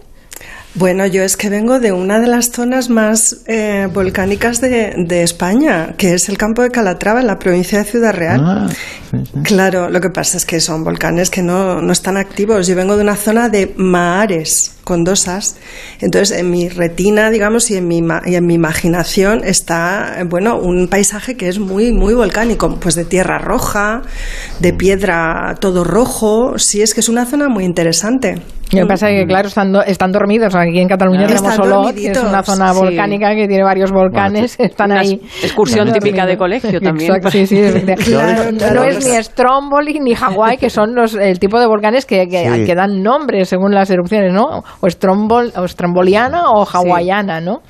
Bueno, 0.76 1.06
yo 1.08 1.24
es 1.24 1.36
que 1.36 1.50
vengo 1.50 1.80
de 1.80 1.92
una 1.92 2.20
de 2.20 2.28
las 2.28 2.52
zonas 2.52 2.90
más 2.90 3.38
eh, 3.48 3.88
volcánicas 3.92 4.62
de, 4.62 4.94
de, 4.98 5.24
España, 5.24 5.96
que 5.98 6.14
es 6.14 6.30
el 6.30 6.38
campo 6.38 6.62
de 6.62 6.70
Calatrava, 6.70 7.22
en 7.22 7.28
la 7.28 7.40
provincia 7.40 7.80
de 7.80 7.86
Ciudad 7.86 8.14
Real. 8.14 8.42
Ah, 8.44 8.70
claro, 9.44 9.90
lo 9.90 10.00
que 10.00 10.10
pasa 10.10 10.38
es 10.38 10.46
que 10.46 10.60
son 10.60 10.84
volcanes 10.84 11.32
que 11.32 11.42
no, 11.42 11.82
no 11.82 11.92
están 11.92 12.18
activos. 12.18 12.68
Yo 12.68 12.76
vengo 12.76 12.96
de 12.96 13.04
una 13.04 13.16
zona 13.16 13.50
de 13.50 13.74
mares 13.78 14.79
con 14.90 15.04
dosas. 15.04 15.56
Entonces, 16.02 16.40
en 16.40 16.50
mi 16.50 16.68
retina, 16.68 17.30
digamos, 17.30 17.70
y 17.70 17.78
en 17.78 17.88
mi, 17.88 18.02
y 18.26 18.34
en 18.34 18.46
mi 18.48 18.56
imaginación 18.56 19.44
está, 19.44 20.18
bueno, 20.28 20.58
un 20.58 20.88
paisaje 20.88 21.38
que 21.38 21.48
es 21.48 21.60
muy, 21.60 21.92
muy 21.92 22.16
volcánico, 22.16 22.76
pues 22.80 22.96
de 22.96 23.06
tierra 23.06 23.38
roja, 23.38 24.02
de 24.60 24.74
piedra 24.74 25.56
todo 25.62 25.84
rojo. 25.84 26.58
Sí, 26.58 26.82
es 26.82 26.96
que 26.96 27.02
es 27.02 27.10
una 27.10 27.28
zona 27.28 27.50
muy 27.50 27.66
interesante. 27.66 28.42
Lo 28.72 28.82
que 28.82 28.86
pasa 28.86 29.10
es 29.10 29.22
que, 29.22 29.28
claro, 29.28 29.48
están, 29.48 29.76
están 29.88 30.12
dormidos. 30.12 30.54
Aquí 30.54 30.80
en 30.80 30.88
Cataluña 30.88 31.26
tenemos 31.26 31.56
solo 31.56 31.92
que 31.94 32.12
es 32.12 32.22
una 32.22 32.44
zona 32.44 32.72
volcánica 32.72 33.34
que 33.34 33.48
tiene 33.48 33.64
varios 33.64 33.92
volcanes. 33.92 34.60
están 34.60 34.92
ahí. 34.92 35.20
Excursión 35.42 35.92
típica 35.92 36.26
de 36.26 36.38
colegio 36.38 36.80
también. 36.82 37.16
Exacto, 37.16 37.32
sí, 37.32 37.48
sí. 37.48 37.60
no 38.74 38.84
es 38.84 39.06
ni 39.06 39.24
Stromboli 39.24 40.00
ni 40.00 40.14
Hawái, 40.14 40.58
que 40.58 40.70
son 40.70 40.94
los, 40.94 41.16
el 41.16 41.40
tipo 41.40 41.60
de 41.60 41.66
volcanes 41.66 42.06
que, 42.06 42.28
que, 42.28 42.64
que 42.66 42.76
dan 42.76 43.02
nombres 43.02 43.50
según 43.50 43.74
las 43.74 43.90
erupciones, 43.90 44.34
¿no? 44.34 44.64
O, 44.82 44.88
estrombol, 44.88 45.52
o 45.56 45.64
estromboliana 45.66 46.52
o 46.52 46.66
hawaiana, 46.66 47.42
¿no? 47.42 47.62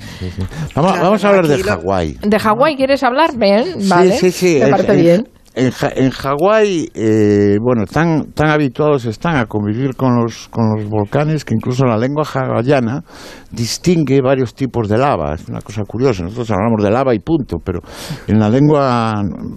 Vamos, 0.74 1.00
vamos, 1.00 1.24
a 1.24 1.28
hablar 1.28 1.46
de 1.46 1.62
Hawái. 1.62 2.18
¿De 2.22 2.38
Hawái 2.38 2.76
quieres 2.76 3.02
hablar? 3.02 3.36
Bien, 3.36 3.74
vale. 3.88 4.16
Sí, 4.16 4.30
sí, 4.30 4.56
sí. 4.56 4.60
Me 4.60 4.70
parece 4.70 4.96
bien. 4.96 5.28
en, 5.54 6.10
Hawái, 6.10 6.88
eh, 6.94 7.56
bueno, 7.60 7.84
tan, 7.84 8.32
tan 8.32 8.48
habituados 8.50 9.04
están 9.06 9.36
a 9.36 9.46
convivir 9.46 9.96
con 9.96 10.14
los, 10.16 10.48
con 10.48 10.76
los 10.76 10.88
volcanes 10.88 11.44
que 11.44 11.54
incluso 11.54 11.84
la 11.84 11.98
lengua 11.98 12.24
hawaiana 12.24 13.02
distingue 13.50 14.20
varios 14.22 14.54
tipos 14.54 14.88
de 14.88 14.96
lava. 14.96 15.34
Es 15.34 15.48
una 15.48 15.60
cosa 15.60 15.82
curiosa. 15.82 16.22
Nosotros 16.22 16.50
hablamos 16.52 16.82
de 16.82 16.90
lava 16.90 17.14
y 17.14 17.18
punto, 17.18 17.56
pero 17.64 17.80
en 18.28 18.38
la 18.38 18.48
lengua 18.48 19.12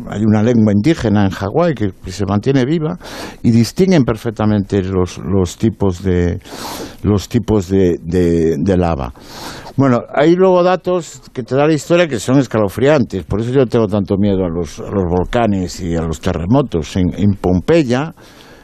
hay 0.09 0.23
una 0.25 0.41
lengua 0.41 0.73
indígena 0.73 1.25
en 1.25 1.30
Hawái 1.30 1.75
que, 1.75 1.91
se 2.11 2.25
mantiene 2.25 2.65
viva 2.65 2.97
y 3.41 3.51
distinguen 3.51 4.03
perfectamente 4.03 4.81
los, 4.81 5.19
los 5.19 5.57
tipos 5.57 6.03
de 6.03 6.39
los 7.03 7.30
tipos 7.30 7.69
de, 7.69 7.97
de 8.01 8.77
lava. 8.77 9.13
Bueno, 9.75 10.03
hay 10.13 10.35
luego 10.35 10.61
datos 10.61 11.19
que 11.34 11.41
te 11.41 11.55
da 11.55 11.65
la 11.65 11.73
historia 11.73 12.07
que 12.07 12.19
son 12.19 12.38
escalofriantes, 12.38 13.23
por 13.23 13.41
eso 13.41 13.51
yo 13.51 13.65
tengo 13.65 13.88
tanto 13.88 14.17
miedo 14.17 14.45
a 14.45 14.49
los, 14.49 14.80
volcanes 14.80 15.81
y 15.81 15.95
a 15.95 16.03
los 16.03 16.21
terremotos. 16.21 16.95
En, 16.95 17.11
en, 17.17 17.34
Pompeya, 17.34 18.13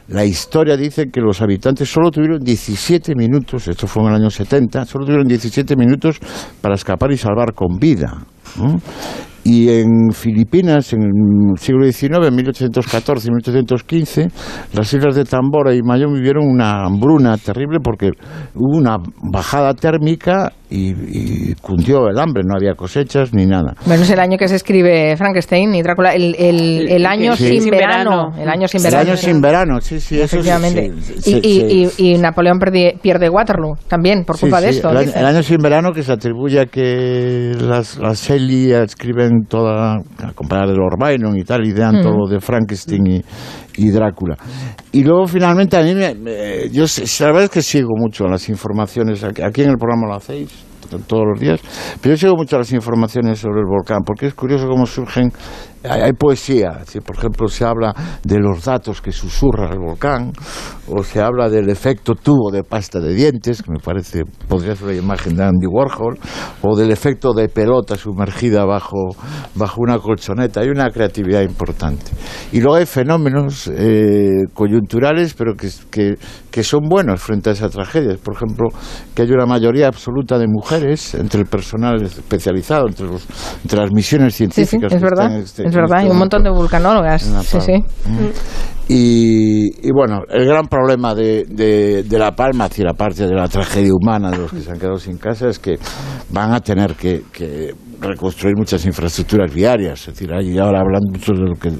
la 0.06 0.24
historia 0.24 0.76
dice 0.76 1.06
que 1.12 1.20
los 1.20 1.42
habitantes 1.42 1.90
solo 1.90 2.12
tuvieron 2.12 2.38
17 2.38 3.16
minutos, 3.16 3.66
esto 3.66 3.88
fue 3.88 4.04
en 4.04 4.10
el 4.10 4.14
año 4.20 4.30
70, 4.30 4.84
solo 4.84 5.04
tuvieron 5.04 5.26
17 5.26 5.74
minutos 5.74 6.20
para 6.60 6.76
escapar 6.76 7.10
y 7.10 7.16
salvar 7.16 7.54
con 7.54 7.78
vida. 7.80 8.24
Y 9.44 9.70
en 9.70 10.12
Filipinas, 10.12 10.92
en 10.92 11.02
el 11.02 11.58
siglo 11.58 11.90
XIX, 11.90 12.26
en 12.26 12.34
1814 12.34 13.28
y 13.28 13.30
1815, 13.30 14.28
las 14.74 14.92
islas 14.92 15.14
de 15.14 15.24
Tambora 15.24 15.74
y 15.74 15.82
Mayón 15.82 16.14
vivieron 16.14 16.46
una 16.46 16.84
hambruna 16.84 17.36
terrible 17.38 17.78
porque 17.82 18.10
hubo 18.54 18.78
una 18.78 18.98
bajada 19.32 19.74
térmica 19.74 20.52
y, 20.70 21.54
cundió 21.56 22.08
el 22.08 22.18
hambre, 22.18 22.42
no 22.46 22.54
había 22.56 22.74
cosechas 22.74 23.34
ni 23.34 23.46
nada. 23.46 23.74
Bueno, 23.86 24.02
es 24.02 24.10
el 24.10 24.20
año 24.20 24.38
que 24.38 24.46
se 24.46 24.56
escribe 24.56 25.16
Frankenstein 25.16 25.74
y 25.74 25.82
Drácula, 25.82 26.14
el, 26.14 26.34
el, 26.36 27.06
año 27.06 27.34
sin, 27.34 27.68
verano. 27.70 28.32
El 28.38 28.48
año 28.48 28.68
sin 28.68 28.82
verano. 28.82 29.02
El 29.02 29.08
año 29.08 29.16
sin 29.16 29.40
verano, 29.40 29.80
sí, 29.80 30.00
sí, 30.00 30.20
eso 30.20 30.38
y, 31.26 31.88
y, 31.96 32.18
Napoleón 32.18 32.58
pierde 33.02 33.28
Waterloo 33.28 33.76
también 33.88 34.24
por 34.24 34.38
culpa 34.38 34.60
de 34.60 34.70
esto. 34.70 34.90
El 34.90 35.26
año, 35.26 35.42
sin 35.42 35.58
verano 35.58 35.92
que 35.92 36.02
se 36.02 36.12
atribuye 36.12 36.60
a 36.60 36.66
que 36.66 37.52
las, 37.60 37.98
las 37.98 38.22
Shelley 38.22 38.72
escriben 38.72 39.29
toda, 39.48 39.94
a 39.94 40.32
comparar 40.34 40.68
de 40.68 40.74
Lord 40.74 40.98
Byron 40.98 41.36
y 41.36 41.44
tal, 41.44 41.64
idean 41.66 42.00
mm. 42.00 42.02
todo 42.02 42.28
de 42.28 42.40
Frankenstein 42.40 43.06
y, 43.06 43.22
y 43.76 43.90
Drácula. 43.90 44.36
Y 44.92 45.04
luego 45.04 45.26
finalmente 45.26 45.76
a 45.76 45.82
mí, 45.82 45.94
me, 45.94 46.68
yo 46.70 46.84
la 47.20 47.26
verdad 47.26 47.44
es 47.44 47.50
que 47.50 47.62
sigo 47.62 47.90
mucho 47.96 48.26
las 48.26 48.48
informaciones, 48.48 49.22
aquí 49.24 49.62
en 49.62 49.70
el 49.70 49.78
programa 49.78 50.08
lo 50.08 50.14
hacéis 50.14 50.70
todos 51.06 51.24
los 51.24 51.40
días, 51.40 51.60
pero 52.00 52.14
yo 52.14 52.18
sigo 52.18 52.36
mucho 52.36 52.58
las 52.58 52.72
informaciones 52.72 53.38
sobre 53.38 53.60
el 53.60 53.66
volcán, 53.66 54.02
porque 54.04 54.26
es 54.26 54.34
curioso 54.34 54.66
cómo 54.68 54.86
surgen 54.86 55.30
hay, 55.82 56.12
poesía, 56.12 56.82
si 56.86 57.00
por 57.00 57.16
ejemplo 57.16 57.48
se 57.48 57.64
habla 57.64 57.94
de 58.22 58.38
los 58.38 58.64
datos 58.64 59.00
que 59.00 59.12
susurra 59.12 59.70
el 59.70 59.78
volcán, 59.78 60.32
o 60.86 61.02
se 61.02 61.20
habla 61.20 61.48
del 61.48 61.70
efecto 61.70 62.14
tubo 62.14 62.50
de 62.50 62.62
pasta 62.62 63.00
de 63.00 63.14
dientes, 63.14 63.62
que 63.62 63.70
me 63.70 63.78
parece, 63.78 64.24
podría 64.48 64.76
ser 64.76 64.88
la 64.88 64.94
imagen 64.94 65.36
de 65.36 65.44
Andy 65.44 65.66
Warhol, 65.66 66.18
o 66.62 66.76
del 66.76 66.90
efecto 66.90 67.32
de 67.32 67.48
pelota 67.48 67.96
sumergida 67.96 68.64
bajo, 68.64 69.08
bajo 69.54 69.80
una 69.80 69.98
colchoneta, 69.98 70.60
hay 70.60 70.68
una 70.68 70.90
creatividad 70.90 71.42
importante. 71.42 72.10
Y 72.52 72.60
luego 72.60 72.76
hay 72.76 72.86
fenómenos 72.86 73.68
eh, 73.68 74.44
coyunturales, 74.52 75.34
pero 75.34 75.54
que, 75.54 75.68
que, 75.90 76.14
que, 76.50 76.62
son 76.62 76.88
buenos 76.88 77.22
frente 77.22 77.50
a 77.50 77.52
esas 77.52 77.70
tragedias. 77.70 78.18
Por 78.18 78.34
ejemplo, 78.34 78.68
que 79.14 79.22
hay 79.22 79.30
una 79.30 79.46
mayoría 79.46 79.86
absoluta 79.86 80.38
de 80.38 80.46
mujeres 80.46 81.14
entre 81.14 81.40
el 81.40 81.46
personal 81.46 82.02
especializado, 82.02 82.88
entre, 82.88 83.06
los, 83.06 83.26
entre 83.62 83.80
las 83.80 83.90
misiones 83.92 84.34
científicas. 84.34 84.92
es 84.92 85.00
verdad. 85.00 85.36
Este 85.38 85.69
es 85.70 85.76
verdad, 85.76 85.98
hay 85.98 86.10
un 86.10 86.18
montón 86.18 86.42
de 86.42 86.50
vulcanólogas. 86.50 87.22
Sí, 87.22 87.60
sí. 87.60 87.84
Y, 88.88 89.88
y, 89.88 89.92
bueno, 89.92 90.22
el 90.28 90.46
gran 90.46 90.66
problema 90.66 91.14
de, 91.14 91.44
de, 91.48 92.02
de, 92.02 92.18
La 92.18 92.32
Palma, 92.32 92.68
decir, 92.68 92.88
aparte 92.88 93.24
de 93.24 93.34
la 93.34 93.46
tragedia 93.46 93.92
humana 93.94 94.32
de 94.32 94.38
los 94.38 94.50
que 94.50 94.60
se 94.60 94.70
han 94.70 94.80
quedado 94.80 94.98
sin 94.98 95.16
casa, 95.16 95.48
es 95.48 95.60
que 95.60 95.78
van 96.30 96.52
a 96.52 96.60
tener 96.60 96.96
que, 96.96 97.22
que 97.32 97.72
reconstruir 98.00 98.56
muchas 98.56 98.84
infraestructuras 98.86 99.52
viarias. 99.52 100.00
Es 100.00 100.14
decir, 100.14 100.32
ahí 100.32 100.58
ahora 100.58 100.80
hablan 100.80 101.02
mucho 101.12 101.32
de 101.32 101.40
lo 101.40 101.54
que 101.54 101.70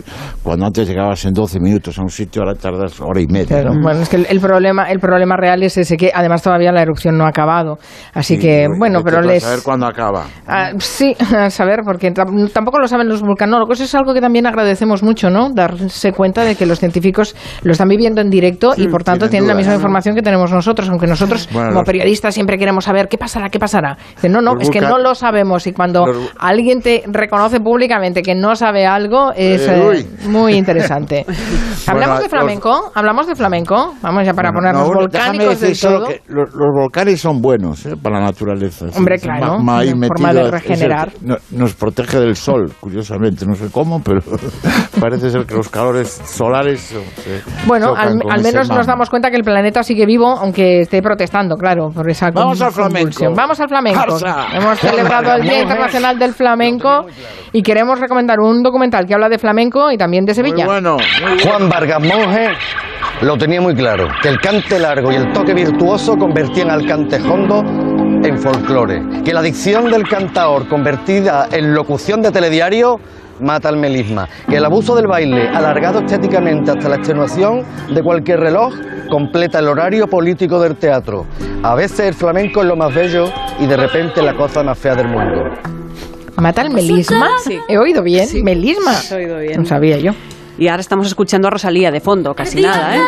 cuando 0.43 0.67
antes 0.67 0.89
llegabas 0.89 1.25
en 1.25 1.33
12 1.33 1.61
minutos 1.61 1.99
a 1.99 2.03
un 2.03 2.11
sitio, 2.11 2.43
ahora 2.43 2.55
tardas 2.55 3.01
hora 3.01 3.21
y 3.21 3.27
media. 3.27 3.65
Bueno, 3.83 4.01
es 4.01 4.09
que 4.09 4.17
el, 4.17 4.41
problema, 4.41 4.91
el 4.91 5.01
problema 5.01 5.37
real 5.37 5.63
es 5.63 5.77
ese 5.77 5.97
que 5.97 6.11
además 6.15 6.43
todavía 6.43 6.73
la 6.73 6.83
erupción 6.83 7.17
no 7.17 7.25
ha 7.25 7.29
acabado. 7.29 7.79
Así 8.15 8.39
que, 8.39 8.67
bueno, 8.79 9.03
pero 9.03 9.23
les. 9.23 9.43
saber 9.43 9.61
cuándo 9.63 9.87
acaba. 9.87 10.27
Ah, 10.47 10.73
sí, 10.79 11.17
a 11.37 11.51
saber, 11.51 11.81
porque 11.85 12.11
tampoco 12.11 12.79
lo 12.79 12.89
saben 12.89 13.09
los 13.09 13.23
vulcanólogos. 13.23 13.81
Es 13.81 13.95
algo 13.95 14.15
que 14.15 14.21
también 14.21 14.47
agradecemos 14.47 15.03
mucho, 15.03 15.31
¿no? 15.31 15.51
Darse 15.51 16.13
cuenta 16.13 16.45
de 16.45 16.55
que 16.55 16.67
los 16.67 16.79
científicos 16.79 17.35
lo 17.63 17.73
están 17.73 17.89
viviendo 17.89 18.21
en 18.21 18.31
directo 18.31 18.73
y 18.77 18.89
por 18.89 19.05
tanto 19.05 19.29
tienen 19.29 19.49
la 19.49 19.55
misma 19.55 19.75
información 19.75 20.15
que 20.15 20.23
tenemos 20.23 20.51
nosotros, 20.53 20.89
aunque 20.89 21.07
nosotros 21.07 21.49
como 21.53 21.83
periodistas 21.85 22.35
siempre 22.35 22.59
queremos 22.59 22.85
saber 22.85 23.09
qué 23.09 23.19
pasará, 23.19 23.49
qué 23.49 23.59
pasará. 23.59 23.97
no, 24.29 24.41
no, 24.41 24.59
es 24.61 24.71
que 24.71 24.81
no 24.81 24.99
lo 24.99 25.15
sabemos 25.15 25.67
y 25.67 25.73
cuando 25.73 26.10
alguien 26.39 26.81
te 26.81 27.05
reconoce 27.07 27.61
públicamente 27.61 28.23
que 28.23 28.35
no 28.35 28.57
sabe 28.57 28.87
algo, 28.87 29.33
es 29.35 29.67
eh, 29.67 30.07
muy 30.27 30.55
interesante. 30.55 31.25
¿Hablamos 31.87 32.21
de 32.21 32.29
flamenco? 32.29 32.93
¿Hablamos 32.95 33.27
de 33.27 33.35
flamenco? 33.35 33.95
Vamos 34.03 34.25
ya 34.25 34.35
para 34.35 34.53
ponernos 34.53 34.89
volcánicos 34.89 35.61
del 35.61 35.79
todo. 35.79 36.09
los, 36.29 36.51
volcanes 36.53 37.21
son 37.21 37.41
buenos 37.41 37.87
eh, 37.87 37.97
para 38.01 38.21
la 38.21 38.27
naturaleza. 38.27 38.87
Hombre, 38.97 39.19
claro, 39.19 39.57
una 39.57 40.07
forma 40.07 40.33
de 40.33 40.51
regenerar. 40.51 41.13
nos 41.51 41.75
protege 41.75 42.21
del 42.21 42.37
sol, 42.37 42.73
curiosamente. 42.81 43.47
No 43.47 43.55
sé 43.55 43.69
cómo, 43.71 44.03
pero 44.03 44.21
parece 45.01 45.31
ser 45.31 45.47
que 45.47 45.55
los 45.55 45.69
calores 45.69 46.09
solares... 46.09 46.95
bueno, 47.67 47.95
al, 47.97 48.43
menos 48.43 48.69
nos 48.69 48.87
damos 48.87 49.11
cuenta 49.11 49.31
que 49.31 49.37
el 49.37 49.45
planeta 49.45 49.83
sigue 49.83 50.07
vivo, 50.07 50.29
aunque 50.29 50.81
esté 50.81 51.03
protestando, 51.03 51.57
claro, 51.57 51.91
por 51.91 52.09
esa 52.09 52.31
Vamos 52.31 52.61
al 52.61 52.73
flamenco. 52.73 53.33
Vamos 53.35 53.61
al 53.61 53.69
flamenco. 53.69 54.17
Hemos 54.55 54.79
celebrado 54.79 55.35
el 55.35 55.43
Día 55.43 55.63
Internacional 55.63 56.00
del 56.01 56.33
flamenco 56.33 57.07
y 57.53 57.63
queremos 57.63 58.01
recomendar 58.01 58.41
un 58.41 58.63
documental 58.63 59.07
que 59.07 59.15
habla 59.15 59.29
de 59.29 59.39
flamenco 59.39 59.91
y 59.93 59.99
también 59.99 60.25
de 60.25 60.35
Sevilla. 60.35 60.65
bueno. 60.65 60.97
Juan 61.43 61.69
Vargas 61.69 62.01
Monge 62.01 62.49
lo 63.23 63.37
tenía 63.37 63.61
muy 63.61 63.75
claro, 63.75 64.09
que 64.23 64.29
el 64.29 64.41
cante 64.41 64.79
largo 64.79 65.13
y 65.13 65.17
el 65.17 65.31
toque 65.33 65.53
virtuoso 65.53 66.17
convertían 66.17 66.71
al 66.71 66.87
cante 66.87 67.17
hondo 67.17 67.61
en 68.25 68.39
folclore, 68.39 69.03
que 69.25 69.33
la 69.35 69.43
dicción 69.43 69.91
del 69.91 70.09
cantaor 70.09 70.67
convertida 70.69 71.47
en 71.53 71.75
locución 71.75 72.23
de 72.23 72.31
telediario 72.31 72.99
mata 73.41 73.69
el 73.69 73.77
melisma, 73.77 74.29
que 74.49 74.57
el 74.57 74.65
abuso 74.65 74.95
del 74.95 75.07
baile, 75.07 75.49
alargado 75.49 76.01
estéticamente 76.01 76.71
hasta 76.71 76.89
la 76.89 76.97
extenuación 76.97 77.65
de 77.93 78.03
cualquier 78.03 78.41
reloj, 78.41 78.75
completa 79.09 79.59
el 79.59 79.69
horario 79.69 80.07
político 80.07 80.61
del 80.61 80.77
teatro. 80.77 81.27
A 81.63 81.75
veces 81.75 82.01
el 82.01 82.15
flamenco 82.15 82.61
es 82.61 82.67
lo 82.67 82.77
más 82.77 82.95
bello 82.95 83.25
y 83.59 83.67
de 83.67 83.77
repente 83.77 84.23
la 84.23 84.37
cosa 84.37 84.63
más 84.63 84.79
fea 84.79 84.95
del 84.95 85.09
mundo. 85.09 85.45
¿Mata 86.37 86.63
el 86.63 86.71
melisma? 86.71 87.29
¿He 87.69 87.77
oído 87.77 88.03
bien? 88.03 88.27
¿Melisma? 88.43 88.95
He 89.11 89.15
oído 89.15 89.39
bien. 89.39 89.61
No 89.61 89.67
sabía 89.67 89.99
yo. 89.99 90.13
Y 90.57 90.69
ahora 90.69 90.81
estamos 90.81 91.07
escuchando 91.07 91.49
a 91.49 91.51
Rosalía 91.51 91.91
de 91.91 92.01
fondo, 92.01 92.35
casi 92.35 92.61
nada, 92.61 92.97
¿eh? 92.97 93.01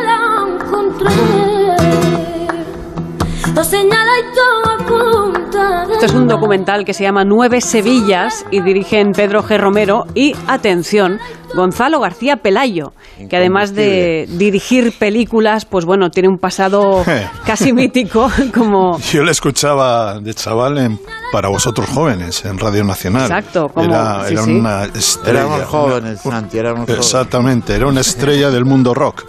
Esto 6.03 6.17
es 6.17 6.21
un 6.21 6.27
documental 6.27 6.85
que 6.85 6.95
se 6.95 7.05
llama 7.05 7.25
Nueve 7.25 7.61
Sevillas 7.61 8.45
y 8.51 8.61
dirigen 8.61 9.13
Pedro 9.13 9.45
G. 9.45 9.57
Romero 9.57 10.05
y, 10.17 10.35
atención, 10.49 11.21
Gonzalo 11.55 12.01
García 12.01 12.39
Pelayo, 12.39 12.93
que 13.31 13.37
además 13.37 13.73
de 13.73 14.27
dirigir 14.29 14.99
películas, 14.99 15.65
pues 15.65 15.85
bueno, 15.85 16.11
tiene 16.11 16.29
un 16.29 16.39
pasado 16.39 17.05
casi 17.47 17.73
mítico 17.73 18.29
como... 18.53 18.99
Yo 18.99 19.23
le 19.23 19.31
escuchaba 19.31 20.19
de 20.19 20.35
chaval 20.35 20.79
en 20.79 20.99
Para 21.31 21.49
Vosotros 21.51 21.89
Jóvenes, 21.89 22.45
en 22.47 22.59
Radio 22.59 22.83
Nacional. 22.83 23.23
Exacto. 23.23 23.69
Como, 23.69 23.87
era, 23.87 24.27
era 24.29 24.43
una 24.43 24.85
estrella. 24.87 25.43
Éramos 25.43 25.63
jóvenes, 25.67 26.21
Santi, 26.21 26.59
éramos 26.59 26.81
jóvenes. 26.81 27.07
Exactamente, 27.07 27.77
era 27.77 27.87
una 27.87 28.01
estrella 28.01 28.51
del 28.51 28.65
mundo 28.65 28.93
rock. 28.93 29.25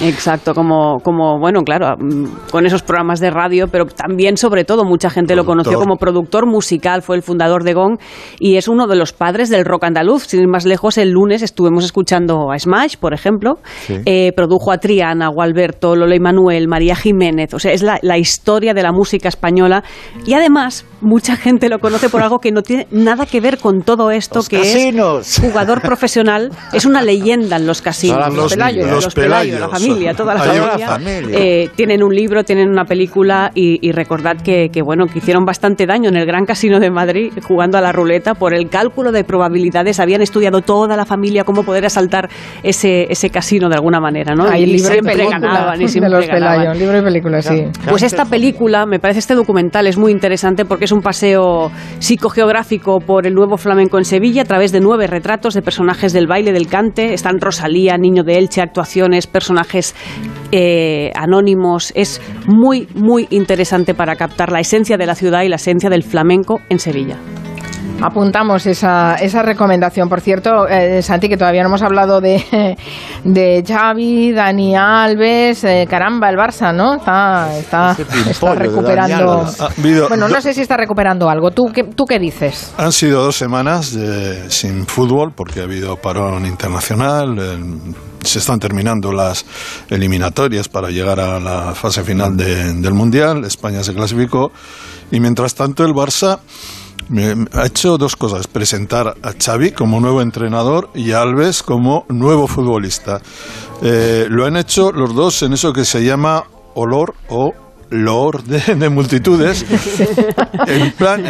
Exacto, 0.00 0.54
como, 0.54 0.98
como, 1.02 1.38
bueno, 1.38 1.62
claro, 1.62 1.96
mm, 1.98 2.50
con 2.50 2.66
esos 2.66 2.82
programas 2.82 3.18
de 3.20 3.30
radio, 3.30 3.66
pero 3.68 3.86
también, 3.86 4.36
sobre 4.36 4.64
todo, 4.64 4.84
mucha 4.84 5.08
gente 5.08 5.34
lo 5.34 5.44
conoció 5.46 5.78
como 5.78 5.96
productor 5.96 6.46
musical, 6.46 7.02
fue 7.02 7.16
el 7.16 7.22
fundador 7.22 7.64
de 7.64 7.72
Gong 7.72 7.98
y 8.38 8.56
es 8.56 8.68
uno 8.68 8.86
de 8.86 8.96
los 8.96 9.12
padres 9.12 9.48
del 9.48 9.64
rock 9.64 9.84
andaluz. 9.84 10.24
Sin 10.26 10.40
ir 10.40 10.48
más 10.48 10.66
lejos, 10.66 10.98
el 10.98 11.10
lunes 11.10 11.42
estuvimos 11.42 11.84
escuchando 11.84 12.50
a 12.50 12.58
Smash, 12.58 12.96
por 12.96 13.14
ejemplo, 13.14 13.58
eh, 13.88 14.32
produjo 14.36 14.70
a 14.70 14.78
Triana, 14.78 15.28
Gualberto, 15.28 15.96
Lola 15.96 16.16
Manuel, 16.20 16.68
María 16.68 16.94
Jiménez, 16.94 17.54
o 17.54 17.58
sea, 17.58 17.72
es 17.72 17.82
la, 17.82 17.98
la 18.02 18.18
historia 18.18 18.74
de 18.74 18.82
la 18.82 18.92
música 18.92 19.28
española. 19.28 19.82
Y 20.26 20.34
además 20.34 20.84
mucha 21.00 21.36
gente 21.36 21.68
lo 21.68 21.78
conoce 21.78 22.08
por 22.08 22.22
algo 22.22 22.38
que 22.38 22.52
no 22.52 22.62
tiene 22.62 22.86
nada 22.90 23.26
que 23.26 23.40
ver 23.40 23.58
con 23.58 23.82
todo 23.82 24.10
esto, 24.10 24.40
que 24.42 24.88
es 24.88 25.40
jugador 25.40 25.82
profesional. 25.82 26.50
Es 26.72 26.84
una 26.84 27.02
leyenda 27.02 27.56
en 27.56 27.66
los 27.66 27.82
casinos. 27.82 28.34
Los, 28.34 28.52
pelayos, 28.52 28.90
los, 28.90 29.14
pelayos, 29.14 29.60
la 29.60 29.68
familia, 29.68 30.14
toda 30.14 30.34
la 30.34 30.40
familia. 30.40 30.98
Eh, 31.32 31.70
tienen 31.76 32.02
un 32.02 32.14
libro, 32.14 32.44
tienen 32.44 32.68
una 32.68 32.84
película 32.84 33.50
y, 33.54 33.92
recordad 33.92 34.36
que, 34.42 34.70
bueno, 34.84 35.06
que 35.06 35.18
hicieron 35.18 35.44
bastante 35.44 35.86
daño 35.86 36.08
en 36.08 36.16
el 36.16 36.26
Gran 36.26 36.44
Casino 36.44 36.80
de 36.80 36.90
Madrid 36.90 37.32
jugando 37.46 37.78
a 37.78 37.80
la 37.80 37.92
ruleta 37.92 38.34
por 38.34 38.54
el 38.54 38.68
cálculo 38.68 39.12
de 39.12 39.24
probabilidades. 39.24 40.00
Habían 40.00 40.22
estudiado 40.22 40.60
toda 40.60 40.96
la 40.96 41.04
familia 41.04 41.44
cómo 41.44 41.62
poder 41.62 41.86
asaltar 41.86 42.28
ese, 42.62 43.06
ese 43.10 43.30
casino 43.30 43.68
de 43.68 43.76
alguna 43.76 44.00
manera, 44.00 44.34
¿no? 44.34 44.54
y, 44.56 44.66
libro 44.66 44.90
siempre 44.90 45.28
ganaban 45.28 45.80
y 45.80 45.88
siempre 45.88 46.10
los 46.10 46.26
ganaban. 46.26 46.78
libro 46.78 46.98
y 46.98 47.02
película, 47.02 47.42
sí. 47.42 47.64
Pues 47.88 48.02
esta 48.02 48.24
película, 48.24 48.86
me 48.86 48.98
parece 48.98 49.20
este 49.20 49.34
documental 49.34 49.86
es 49.86 49.96
muy 49.96 50.12
interesante 50.12 50.64
porque 50.64 50.85
es 50.86 50.92
un 50.92 51.00
paseo 51.00 51.72
psicogeográfico 51.98 53.00
por 53.00 53.26
el 53.26 53.34
nuevo 53.34 53.56
flamenco 53.56 53.98
en 53.98 54.04
Sevilla 54.04 54.42
a 54.42 54.44
través 54.44 54.70
de 54.70 54.78
nueve 54.78 55.08
retratos 55.08 55.52
de 55.54 55.60
personajes 55.60 56.12
del 56.12 56.28
baile 56.28 56.52
del 56.52 56.68
cante. 56.68 57.12
Están 57.12 57.40
Rosalía, 57.40 57.98
Niño 57.98 58.22
de 58.22 58.38
Elche, 58.38 58.62
actuaciones, 58.62 59.26
personajes 59.26 59.96
eh, 60.52 61.10
anónimos. 61.16 61.92
Es 61.96 62.22
muy, 62.46 62.86
muy 62.94 63.26
interesante 63.30 63.94
para 63.94 64.14
captar 64.14 64.52
la 64.52 64.60
esencia 64.60 64.96
de 64.96 65.06
la 65.06 65.16
ciudad 65.16 65.42
y 65.42 65.48
la 65.48 65.56
esencia 65.56 65.90
del 65.90 66.04
flamenco 66.04 66.60
en 66.68 66.78
Sevilla. 66.78 67.16
Apuntamos 68.02 68.66
esa, 68.66 69.14
esa 69.14 69.42
recomendación. 69.42 70.08
Por 70.08 70.20
cierto, 70.20 70.68
eh, 70.68 71.00
Santi, 71.02 71.28
que 71.28 71.36
todavía 71.36 71.62
no 71.62 71.68
hemos 71.68 71.82
hablado 71.82 72.20
de, 72.20 72.76
de 73.24 73.64
Xavi, 73.66 74.32
Dani 74.32 74.76
Alves, 74.76 75.64
eh, 75.64 75.86
caramba, 75.88 76.28
el 76.28 76.36
Barça, 76.36 76.74
¿no? 76.74 76.96
Está, 76.96 77.56
está, 77.58 77.96
recuperando... 78.54 79.46
bueno, 80.08 80.28
no 80.28 80.40
sé 80.40 80.52
si 80.52 80.60
está 80.60 80.76
recuperando 80.76 81.30
algo. 81.30 81.50
¿Tú 81.50 81.70
qué, 81.72 81.84
tú 81.84 82.04
qué 82.04 82.18
dices? 82.18 82.74
Han 82.76 82.92
sido 82.92 83.24
dos 83.24 83.36
semanas 83.36 83.96
sin 84.48 84.86
fútbol 84.86 85.32
porque 85.34 85.60
ha 85.60 85.64
habido 85.64 85.96
parón 85.96 86.44
internacional. 86.44 87.34
se 88.22 88.38
están 88.38 88.58
terminando 88.58 89.10
las 89.10 89.46
eliminatorias 89.88 90.68
para 90.68 90.90
llegar 90.90 91.18
a 91.18 91.40
la 91.40 91.74
fase 91.74 92.02
final 92.02 92.36
del 92.36 92.92
Mundial. 92.92 93.44
España 93.44 93.82
se 93.82 93.94
clasificó. 93.94 94.52
Y 95.10 95.20
mientras 95.20 95.54
tanto, 95.54 95.84
el 95.84 95.92
Barça 95.92 96.40
ha 97.52 97.66
hecho 97.66 97.98
dos 97.98 98.16
cosas, 98.16 98.46
presentar 98.46 99.14
a 99.22 99.32
Xavi 99.32 99.72
como 99.72 100.00
nuevo 100.00 100.22
entrenador 100.22 100.90
y 100.94 101.12
a 101.12 101.22
Alves 101.22 101.62
como 101.62 102.04
nuevo 102.08 102.46
futbolista. 102.46 103.20
Eh, 103.82 104.26
lo 104.28 104.44
han 104.44 104.56
hecho 104.56 104.92
los 104.92 105.14
dos 105.14 105.42
en 105.42 105.52
eso 105.52 105.72
que 105.72 105.84
se 105.84 106.04
llama 106.04 106.44
olor 106.74 107.14
o 107.28 107.54
Lord 107.90 108.44
de, 108.44 108.88
multitudes. 108.88 109.64
en 110.66 110.92
plan, 110.92 111.22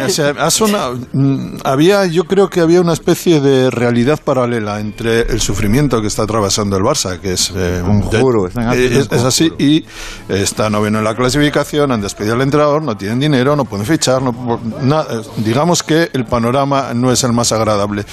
mm, 1.13 1.57
había, 1.63 2.05
yo 2.07 2.23
creo 2.23 2.49
que 2.49 2.61
había 2.61 2.81
una 2.81 2.93
especie 2.93 3.39
de 3.39 3.69
realidad 3.69 4.19
paralela 4.23 4.79
entre 4.79 5.21
el 5.21 5.39
sufrimiento 5.39 6.01
que 6.01 6.07
está 6.07 6.23
atravesando 6.23 6.77
el 6.77 6.83
Barça, 6.83 7.19
que 7.19 7.33
es 7.33 7.51
eh, 7.55 7.81
un 7.85 8.01
juro, 8.01 8.47
eh, 8.47 9.05
es, 9.11 9.23
así, 9.23 9.51
y 9.59 9.85
está 10.29 10.69
noveno 10.69 10.99
en 10.99 11.03
la 11.03 11.15
clasificación, 11.15 11.91
han 11.91 12.01
despedido 12.01 12.35
al 12.35 12.41
entrenador, 12.41 12.81
no 12.81 12.97
tienen 12.97 13.19
dinero, 13.19 13.55
no 13.55 13.65
pueden 13.65 13.85
fichar, 13.85 14.21
no, 14.21 15.05
digamos 15.37 15.83
que 15.83 16.09
el 16.13 16.25
panorama 16.25 16.93
no 16.93 17.11
es 17.11 17.23
el 17.23 17.33
más 17.33 17.51
agradable. 17.51 18.05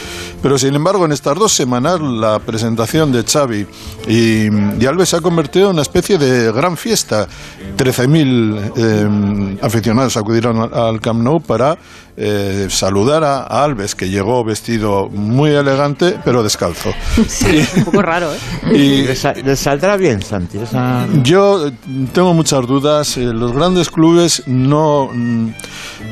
Pero 0.42 0.58
sin 0.58 0.74
embargo, 0.74 1.06
en 1.06 1.12
estas 1.12 1.38
dos 1.38 1.52
semanas, 1.52 2.00
la 2.00 2.38
presentación 2.40 3.10
de 3.12 3.24
Xavi 3.24 3.66
y, 4.06 4.82
y 4.82 4.86
Alves 4.86 5.10
se 5.10 5.16
ha 5.16 5.20
convertido 5.20 5.66
en 5.66 5.74
una 5.74 5.82
especie 5.82 6.18
de 6.18 6.52
gran 6.52 6.76
fiesta. 6.76 7.26
13.000 7.76 8.33
eh, 8.76 9.58
aficionados 9.62 10.16
acudieron 10.16 10.70
al 10.72 11.00
Camp 11.00 11.22
Nou 11.22 11.40
para 11.40 11.76
eh, 12.16 12.68
saludar 12.70 13.24
a, 13.24 13.42
Alves, 13.42 13.94
que 13.94 14.08
llegó 14.08 14.44
vestido 14.44 15.08
muy 15.08 15.50
elegante, 15.50 16.18
pero 16.24 16.42
descalzo. 16.42 16.92
Sí, 17.26 17.66
un 17.76 17.84
poco 17.84 18.02
raro, 18.02 18.30
¿eh? 18.32 18.76
Y, 18.76 19.42
¿Le 19.42 19.56
saldrá 19.56 19.96
bien, 19.96 20.22
Santi? 20.22 20.58
Yo 21.22 21.70
tengo 22.12 22.34
muchas 22.34 22.66
dudas. 22.66 23.16
Eh, 23.16 23.32
los 23.32 23.52
grandes 23.52 23.90
clubes 23.90 24.42
no, 24.46 25.10
mm, 25.12 25.48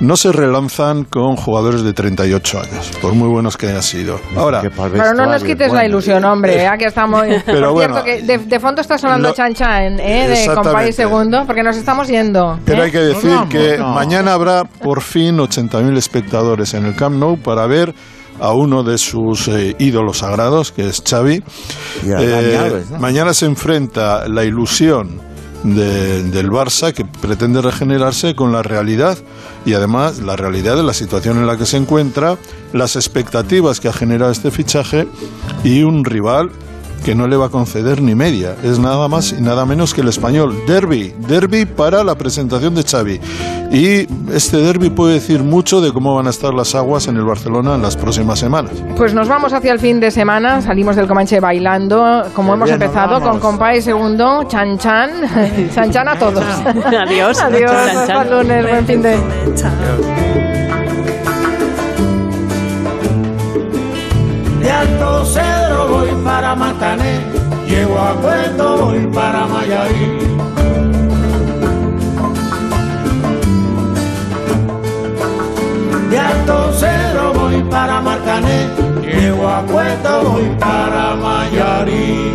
no 0.01 0.17
se 0.17 0.33
relanzan 0.33 1.05
con 1.05 1.37
jugadores 1.37 1.83
de 1.83 1.93
38 1.93 2.61
años, 2.61 2.91
por 3.01 3.15
muy 3.15 3.29
buenos 3.29 3.57
que 3.57 3.69
hayan 3.69 3.83
sido. 3.83 4.21
Ahora, 4.37 4.63
pero 4.63 5.15
no 5.15 5.27
nos 5.27 5.45
quites 5.45 5.73
la 5.73 5.87
ilusión, 5.87 6.25
hombre, 6.25 6.67
aquí 6.67 6.85
estamos. 6.85 7.25
Pero 7.47 7.73
bueno, 7.73 8.03
que 8.03 8.23
de, 8.23 8.61
fondo 8.61 8.81
está 8.81 8.99
sonando 8.99 9.33
Chan 9.33 9.55
Chan, 9.55 10.01
¿eh? 10.01 10.29
De 10.29 10.55
Compay 10.55 10.93
Segundo, 10.93 11.45
porque 11.47 11.63
nos 11.63 11.77
estamos 11.77 12.09
yendo. 12.09 12.59
Pero 12.65 12.83
hay 12.83 12.91
que 12.91 12.99
decir 13.01 13.37
que 13.49 13.79
mañana 13.79 14.33
habrá 14.33 14.65
por 14.65 15.01
fin 15.01 15.37
80.000 15.39 15.92
espectadores 15.97 16.75
en 16.75 16.87
el 16.87 16.95
Camp 16.95 17.17
Nou 17.17 17.37
para 17.39 17.67
ver 17.67 17.95
a 18.41 18.53
uno 18.53 18.83
de 18.83 18.99
sus 18.99 19.49
eh, 19.49 19.77
ídolos 19.79 20.19
sagrados, 20.19 20.73
que 20.73 20.89
es 20.89 21.03
Xavi. 21.03 21.43
Eh, 22.05 22.85
mañana 22.99 23.35
se 23.35 23.47
enfrenta 23.47 24.29
la 24.29 24.45
ilusión 24.45 25.21
del 25.63 26.51
Barça 26.51 26.93
que 26.93 27.05
pretende 27.05 27.63
regenerarse 27.63 28.35
con 28.35 28.51
la 28.51 28.63
realidad 28.63 29.17
y 29.65 29.75
además 29.75 30.19
la 30.19 30.35
realidad 30.35 30.77
de 30.77 30.83
la 30.83 30.93
situación 30.93 31.39
en 31.39 31.47
la 31.47 31.57
que 31.57 31.67
se 31.67 31.77
encuentra, 31.77 32.37
las 32.73 32.97
expectativas 32.97 33.79
que 33.79 33.89
ha 33.89 33.93
generado 33.93 34.33
este 34.33 34.51
fichaje 34.51 35.07
y 35.63 35.85
un 35.85 36.05
rival 36.05 36.51
que 37.03 37.15
no 37.15 37.27
le 37.27 37.37
va 37.37 37.47
a 37.47 37.49
conceder 37.49 38.01
ni 38.01 38.15
media. 38.15 38.57
Es 38.63 38.79
nada 38.79 39.09
más 39.09 39.33
y 39.33 39.41
nada 39.43 39.67
menos 39.67 39.95
que 39.95 40.01
el 40.01 40.09
español. 40.09 40.55
Derby, 40.67 41.15
derby 41.29 41.67
para 41.67 42.05
la 42.05 42.15
presentación 42.15 42.75
de 42.75 42.83
Xavi. 42.83 43.21
Y 43.71 44.07
este 44.33 44.59
derby 44.59 44.91
puede 44.91 45.15
decir 45.15 45.43
mucho 45.43 45.81
de 45.81 45.93
cómo 45.93 46.15
van 46.15 46.27
a 46.27 46.31
estar 46.31 46.53
las 46.55 46.75
aguas 46.75 47.09
en 47.09 47.17
el 47.17 47.25
Barcelona 47.25 47.75
en 47.75 47.83
las 47.83 47.97
próximas 47.97 48.39
semanas. 48.39 48.73
Pues 48.97 49.15
nos 49.15 49.29
vamos 49.29 49.53
hacia 49.53 49.73
el 49.73 49.79
fin 49.79 49.99
de 50.01 50.11
semana, 50.11 50.61
salimos 50.63 50.97
del 50.97 51.07
Comanche 51.07 51.41
bailando, 51.41 52.25
como 52.35 52.55
hemos 52.55 52.71
empezado, 52.71 53.21
con 53.21 53.41
Compay 53.41 53.83
segundo, 53.83 54.45
Chan 54.45 54.79
Chan, 54.79 55.11
Chan 55.75 55.91
Chan 55.91 56.09
a 56.09 56.19
todos. 56.19 56.45
Adiós. 56.65 57.41
Adiós, 57.41 57.71
hasta 57.71 58.25
lunes, 58.25 58.69
buen 58.69 58.87
fin 58.87 59.03
de... 59.03 59.17
Cedro 65.25 65.62
voy 66.03 66.25
para 66.25 66.57
Matané, 66.57 67.21
llego 67.69 67.97
a 67.97 68.13
Puerto 68.15 68.87
voy 68.87 69.07
para 69.07 69.47
Mayarí. 69.47 70.19
De 76.11 76.19
Alto 76.19 76.73
Cedro 76.73 77.33
voy 77.35 77.63
para 77.71 78.01
Marcané, 78.01 78.69
llego 79.01 79.49
a 79.49 79.63
Puerto 79.63 80.23
voy 80.31 80.51
para 80.59 81.15
Mayarí. 81.15 82.32